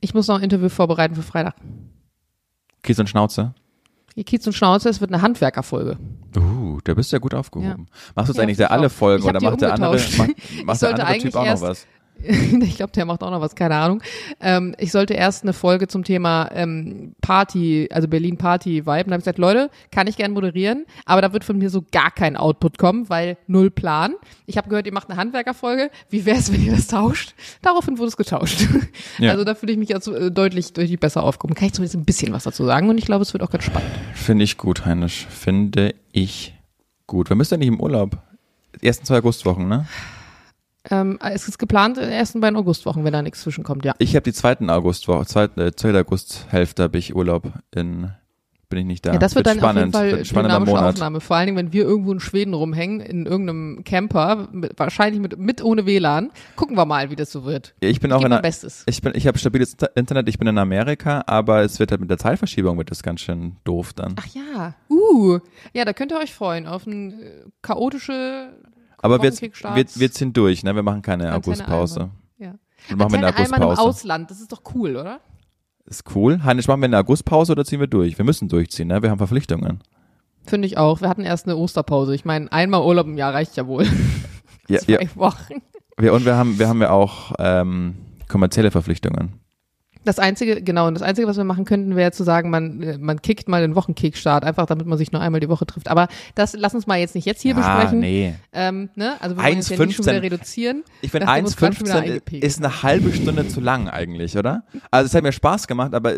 Ich 0.00 0.14
muss 0.14 0.28
noch 0.28 0.36
ein 0.36 0.42
Interview 0.42 0.68
vorbereiten 0.68 1.14
für 1.14 1.22
Freitag. 1.22 1.56
Kies 2.82 2.98
und 2.98 3.08
Schnauze? 3.08 3.54
Hier 4.14 4.24
Kiez 4.24 4.46
und 4.46 4.52
Schnauze, 4.52 4.88
es 4.88 5.00
wird 5.00 5.12
eine 5.12 5.20
Handwerkerfolge. 5.22 5.98
Uh, 6.36 6.78
da 6.84 6.94
bist 6.94 7.12
du 7.12 7.16
ja 7.16 7.20
gut 7.20 7.34
aufgehoben. 7.34 7.86
Machst 8.14 8.28
du 8.28 8.32
jetzt 8.32 8.36
Ja, 8.38 8.42
eigentlich 8.44 8.56
der 8.56 8.70
alle. 8.70 8.88
Folgen 8.90 9.24
oder 9.24 9.40
macht 9.42 9.60
der 9.60 9.74
andere, 9.74 9.92
macht, 10.16 10.30
macht 10.64 10.82
der 10.82 10.90
andere 10.90 11.18
Typ 11.18 11.34
auch 11.34 11.44
noch 11.46 11.60
was? 11.60 11.86
ich 12.62 12.76
glaube, 12.76 12.92
der 12.92 13.04
macht 13.04 13.22
auch 13.22 13.30
noch 13.30 13.40
was, 13.40 13.54
keine 13.54 13.76
Ahnung. 13.76 14.02
Ähm, 14.40 14.74
ich 14.78 14.92
sollte 14.92 15.14
erst 15.14 15.42
eine 15.42 15.52
Folge 15.52 15.88
zum 15.88 16.04
Thema 16.04 16.50
ähm, 16.52 17.14
Party, 17.20 17.88
also 17.92 18.08
Berlin 18.08 18.36
Party 18.36 18.86
Vibe. 18.86 18.90
Und 18.90 19.06
dann 19.06 19.12
habe 19.12 19.18
ich 19.18 19.24
gesagt, 19.24 19.38
Leute, 19.38 19.70
kann 19.90 20.06
ich 20.06 20.16
gern 20.16 20.32
moderieren, 20.32 20.86
aber 21.04 21.22
da 21.22 21.32
wird 21.32 21.44
von 21.44 21.58
mir 21.58 21.70
so 21.70 21.84
gar 21.92 22.10
kein 22.10 22.36
Output 22.36 22.78
kommen, 22.78 23.08
weil 23.08 23.36
null 23.46 23.70
Plan. 23.70 24.14
Ich 24.46 24.56
habe 24.56 24.68
gehört, 24.68 24.86
ihr 24.86 24.92
macht 24.92 25.10
eine 25.10 25.18
Handwerkerfolge. 25.18 25.90
Wie 26.10 26.24
wär's, 26.24 26.52
wenn 26.52 26.64
ihr 26.64 26.72
das 26.72 26.86
tauscht? 26.86 27.34
Daraufhin 27.62 27.98
wurde 27.98 28.08
es 28.08 28.16
getauscht. 28.16 28.66
Ja. 29.18 29.32
Also 29.32 29.44
da 29.44 29.54
fühle 29.54 29.72
ich 29.72 29.78
mich 29.78 29.88
jetzt 29.88 30.08
äh, 30.08 30.30
deutlich, 30.30 30.72
deutlich 30.72 30.98
besser 31.00 31.22
aufgehoben. 31.22 31.54
Kann 31.54 31.66
ich 31.66 31.72
zumindest 31.74 31.96
ein 31.96 32.04
bisschen 32.04 32.32
was 32.32 32.44
dazu 32.44 32.64
sagen 32.64 32.88
und 32.88 32.98
ich 32.98 33.06
glaube, 33.06 33.22
es 33.22 33.32
wird 33.32 33.42
auch 33.42 33.50
ganz 33.50 33.64
spannend. 33.64 33.90
Finde 34.14 34.44
ich 34.44 34.58
gut, 34.58 34.84
Heinisch. 34.84 35.26
Finde 35.30 35.94
ich 36.12 36.54
gut. 37.06 37.30
Wir 37.30 37.36
müssen 37.36 37.54
ja 37.54 37.58
nicht 37.58 37.68
im 37.68 37.80
Urlaub. 37.80 38.18
Ersten 38.82 39.06
zwei 39.06 39.18
Augustwochen, 39.18 39.68
ne? 39.68 39.86
Ähm, 40.90 41.18
es 41.20 41.48
ist 41.48 41.58
geplant 41.58 41.98
in 41.98 42.04
den 42.04 42.12
ersten 42.12 42.40
beiden 42.40 42.56
Augustwochen, 42.56 43.04
wenn 43.04 43.12
da 43.12 43.22
nichts 43.22 43.40
zwischenkommt, 43.42 43.84
ja. 43.84 43.94
Ich 43.98 44.14
habe 44.14 44.22
die 44.22 44.32
zweiten 44.32 44.70
Augustwoche, 44.70 45.26
zweite, 45.26 45.66
äh, 45.66 45.72
zweite 45.74 45.98
Augusthälfte 46.00 46.84
habe 46.84 46.98
ich 46.98 47.14
Urlaub 47.16 47.52
in, 47.74 48.10
bin 48.68 48.78
ich 48.80 48.84
nicht 48.86 49.06
da. 49.06 49.12
Ja, 49.12 49.18
das 49.18 49.34
wird 49.34 49.46
dann 49.46 49.58
spannend. 49.58 49.94
auf 49.94 50.02
jeden 50.02 50.10
wird 50.10 50.12
Fall 50.12 50.18
ein 50.20 50.24
spannender 50.24 50.54
dynamische 50.56 50.76
Monat. 50.76 50.94
Aufnahme. 50.94 51.20
Vor 51.20 51.36
allen 51.36 51.46
Dingen, 51.46 51.56
wenn 51.58 51.72
wir 51.72 51.84
irgendwo 51.84 52.12
in 52.12 52.20
Schweden 52.20 52.52
rumhängen, 52.54 53.00
in 53.00 53.26
irgendeinem 53.26 53.82
Camper, 53.84 54.48
mit, 54.52 54.78
wahrscheinlich 54.78 55.20
mit, 55.20 55.38
mit 55.38 55.62
ohne 55.62 55.86
WLAN. 55.86 56.30
Gucken 56.56 56.76
wir 56.76 56.84
mal, 56.84 57.10
wie 57.10 57.16
das 57.16 57.30
so 57.32 57.44
wird. 57.44 57.74
Ja, 57.82 57.88
Ich 57.88 58.00
bin 58.00 58.10
Ich 58.10 58.16
auch 58.16 58.24
in 58.24 58.40
Bestes. 58.42 58.84
ich 58.86 59.00
bin, 59.02 59.12
ich 59.14 59.26
habe 59.26 59.38
stabiles 59.38 59.72
Inter- 59.72 59.96
Internet, 59.96 60.28
ich 60.28 60.38
bin 60.38 60.48
in 60.48 60.58
Amerika, 60.58 61.22
aber 61.26 61.62
es 61.62 61.78
wird 61.78 61.90
halt 61.92 62.00
mit 62.00 62.10
der 62.10 62.18
Zeitverschiebung 62.18 62.76
wird 62.78 62.90
das 62.90 63.02
ganz 63.02 63.20
schön 63.20 63.56
doof 63.64 63.92
dann. 63.92 64.14
Ach 64.18 64.26
ja. 64.26 64.74
Uh. 64.90 65.38
Ja, 65.72 65.84
da 65.84 65.92
könnt 65.92 66.12
ihr 66.12 66.18
euch 66.18 66.34
freuen 66.34 66.66
auf 66.66 66.86
ein 66.86 67.12
äh, 67.12 67.30
chaotische 67.62 68.50
aber 69.06 69.22
wir, 69.22 69.32
wir, 69.32 69.86
wir 69.94 70.12
ziehen 70.12 70.32
durch, 70.32 70.62
ne? 70.62 70.74
Wir 70.74 70.82
machen 70.82 71.02
keine 71.02 71.32
Antenne 71.32 71.36
Augustpause. 71.36 72.10
Ja. 72.38 72.54
Wir 72.88 72.96
machen 72.96 73.12
wir 73.12 73.18
eine 73.18 73.26
Antenne 73.28 73.46
Alman 73.46 73.62
im 73.62 73.64
Augustpause. 73.68 73.88
Ausland, 73.88 74.30
das 74.30 74.40
ist 74.40 74.52
doch 74.52 74.62
cool, 74.74 74.96
oder? 74.96 75.20
Ist 75.86 76.04
cool. 76.14 76.42
Heinisch, 76.42 76.68
machen 76.68 76.80
wir 76.80 76.86
eine 76.86 76.98
Augustpause 76.98 77.52
oder 77.52 77.64
ziehen 77.64 77.80
wir 77.80 77.86
durch? 77.86 78.18
Wir 78.18 78.24
müssen 78.24 78.48
durchziehen, 78.48 78.88
ne? 78.88 79.02
Wir 79.02 79.10
haben 79.10 79.18
Verpflichtungen. 79.18 79.80
Finde 80.44 80.66
ich 80.66 80.78
auch. 80.78 81.00
Wir 81.00 81.08
hatten 81.08 81.24
erst 81.24 81.46
eine 81.46 81.56
Osterpause. 81.56 82.14
Ich 82.14 82.24
meine, 82.24 82.50
einmal 82.52 82.82
Urlaub 82.82 83.06
im 83.06 83.16
Jahr 83.16 83.34
reicht 83.34 83.56
ja 83.56 83.66
wohl. 83.66 83.86
Ja, 84.68 84.78
Zwei 84.80 84.92
ja, 84.92 85.16
Wochen. 85.16 85.62
wir, 85.96 86.12
und 86.12 86.24
wir 86.24 86.36
haben, 86.36 86.58
wir 86.58 86.68
haben 86.68 86.80
ja 86.82 86.90
auch 86.90 87.32
ähm, 87.38 87.96
kommerzielle 88.28 88.70
Verpflichtungen. 88.70 89.40
Das 90.06 90.20
einzige, 90.20 90.62
genau, 90.62 90.86
und 90.86 90.94
das 90.94 91.02
einzige, 91.02 91.26
was 91.26 91.36
wir 91.36 91.42
machen 91.42 91.64
könnten, 91.64 91.96
wäre 91.96 92.12
zu 92.12 92.22
sagen, 92.22 92.48
man, 92.48 92.80
äh, 92.80 92.96
man 92.96 93.20
kickt 93.20 93.48
mal 93.48 93.60
den 93.60 93.74
Wochenkickstart, 93.74 94.44
einfach 94.44 94.66
damit 94.66 94.86
man 94.86 94.96
sich 94.98 95.10
nur 95.10 95.20
einmal 95.20 95.40
die 95.40 95.48
Woche 95.48 95.66
trifft. 95.66 95.88
Aber 95.88 96.06
das 96.36 96.54
lass 96.56 96.74
uns 96.76 96.86
mal 96.86 96.96
jetzt 96.96 97.16
nicht 97.16 97.24
jetzt 97.24 97.42
hier 97.42 97.56
ah, 97.56 97.58
besprechen. 97.58 97.98
nee. 97.98 98.34
Ähm, 98.52 98.88
ne? 98.94 99.16
Also 99.20 99.36
wir 99.36 99.42
wollen 99.42 99.56
jetzt 99.56 99.68
ja 99.68 99.84
nicht 99.84 99.96
schon 99.96 100.04
1,15. 100.04 100.08
wieder 100.08 100.22
reduzieren. 100.22 100.84
Ich 101.02 101.10
finde 101.10 101.26
Nachdem 101.26 101.42
wir 101.42 101.46
uns 101.48 101.56
gerade 101.56 101.74
schon 101.74 101.86
wieder 101.86 101.96
1,15 101.96 102.02
eingepegelt 102.02 102.44
ist 102.44 102.58
eine 102.58 102.82
halbe 102.84 103.12
Stunde 103.12 103.48
zu 103.48 103.60
lang 103.60 103.88
eigentlich, 103.88 104.38
oder? 104.38 104.62
Also 104.92 105.06
es 105.06 105.14
hat 105.14 105.24
mir 105.24 105.32
Spaß 105.32 105.66
gemacht, 105.66 105.92
aber 105.92 106.14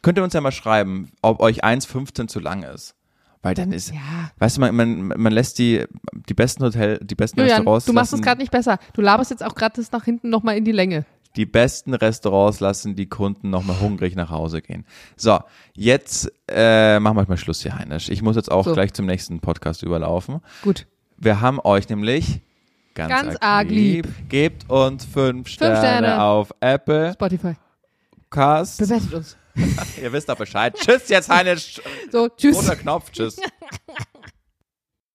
könnt 0.00 0.16
ihr 0.16 0.24
uns 0.24 0.32
ja 0.32 0.40
mal 0.40 0.50
schreiben, 0.50 1.10
ob 1.20 1.40
euch 1.40 1.62
1,15 1.62 2.28
zu 2.28 2.40
lang 2.40 2.62
ist. 2.62 2.94
Weil 3.42 3.54
dann 3.54 3.72
ist, 3.72 3.92
Ja. 3.92 4.30
weißt 4.38 4.56
du, 4.56 4.60
man, 4.62 4.74
man, 4.74 5.08
man 5.08 5.32
lässt 5.32 5.58
die, 5.58 5.84
die 6.28 6.34
besten 6.34 6.64
Hotel, 6.64 6.98
die 7.02 7.14
besten 7.14 7.38
Julian, 7.38 7.58
Restaurants 7.58 7.86
du 7.86 7.92
machst 7.92 8.12
es 8.12 8.20
gerade 8.20 8.40
nicht 8.40 8.50
besser. 8.50 8.78
Du 8.94 9.00
laberst 9.00 9.30
jetzt 9.30 9.44
auch 9.44 9.54
gerade 9.54 9.76
das 9.76 9.92
nach 9.92 10.04
hinten 10.04 10.28
nochmal 10.28 10.56
in 10.56 10.64
die 10.64 10.72
Länge. 10.72 11.04
Die 11.36 11.46
besten 11.46 11.94
Restaurants 11.94 12.60
lassen 12.60 12.96
die 12.96 13.06
Kunden 13.08 13.50
nochmal 13.50 13.80
hungrig 13.80 14.16
nach 14.16 14.30
Hause 14.30 14.60
gehen. 14.62 14.84
So, 15.16 15.38
jetzt 15.74 16.30
äh, 16.48 16.98
machen 16.98 17.16
wir 17.16 17.26
mal 17.28 17.36
Schluss 17.36 17.62
hier, 17.62 17.76
Heinisch. 17.76 18.08
Ich 18.08 18.22
muss 18.22 18.36
jetzt 18.36 18.50
auch 18.50 18.64
So. 18.64 18.72
gleich 18.74 18.92
zum 18.92 19.06
nächsten 19.06 19.40
Podcast 19.40 19.82
überlaufen. 19.82 20.40
Gut. 20.62 20.86
Wir 21.16 21.40
haben 21.40 21.60
euch 21.60 21.88
nämlich 21.88 22.40
ganz, 22.94 23.10
Ganz 23.10 23.36
arg 23.40 23.68
lieb. 23.68 24.08
Gebt 24.28 24.68
uns 24.70 25.04
fünf 25.04 25.48
Sterne, 25.48 25.76
Sterne. 25.76 26.22
auf 26.22 26.52
Apple 26.60 27.12
Spotify. 27.12 27.54
Cast. 28.30 28.78
Bewertet 28.78 29.14
uns. 29.14 29.36
Ihr 30.02 30.12
wisst 30.12 30.28
doch 30.28 30.36
Bescheid. 30.36 30.74
Tschüss 30.76 31.08
jetzt, 31.08 31.28
Heinisch. 31.28 31.80
So, 32.12 32.28
tschüss. 32.28 32.56
Roter 32.56 32.76
Knopf. 32.76 33.10
Tschüss. 33.10 33.36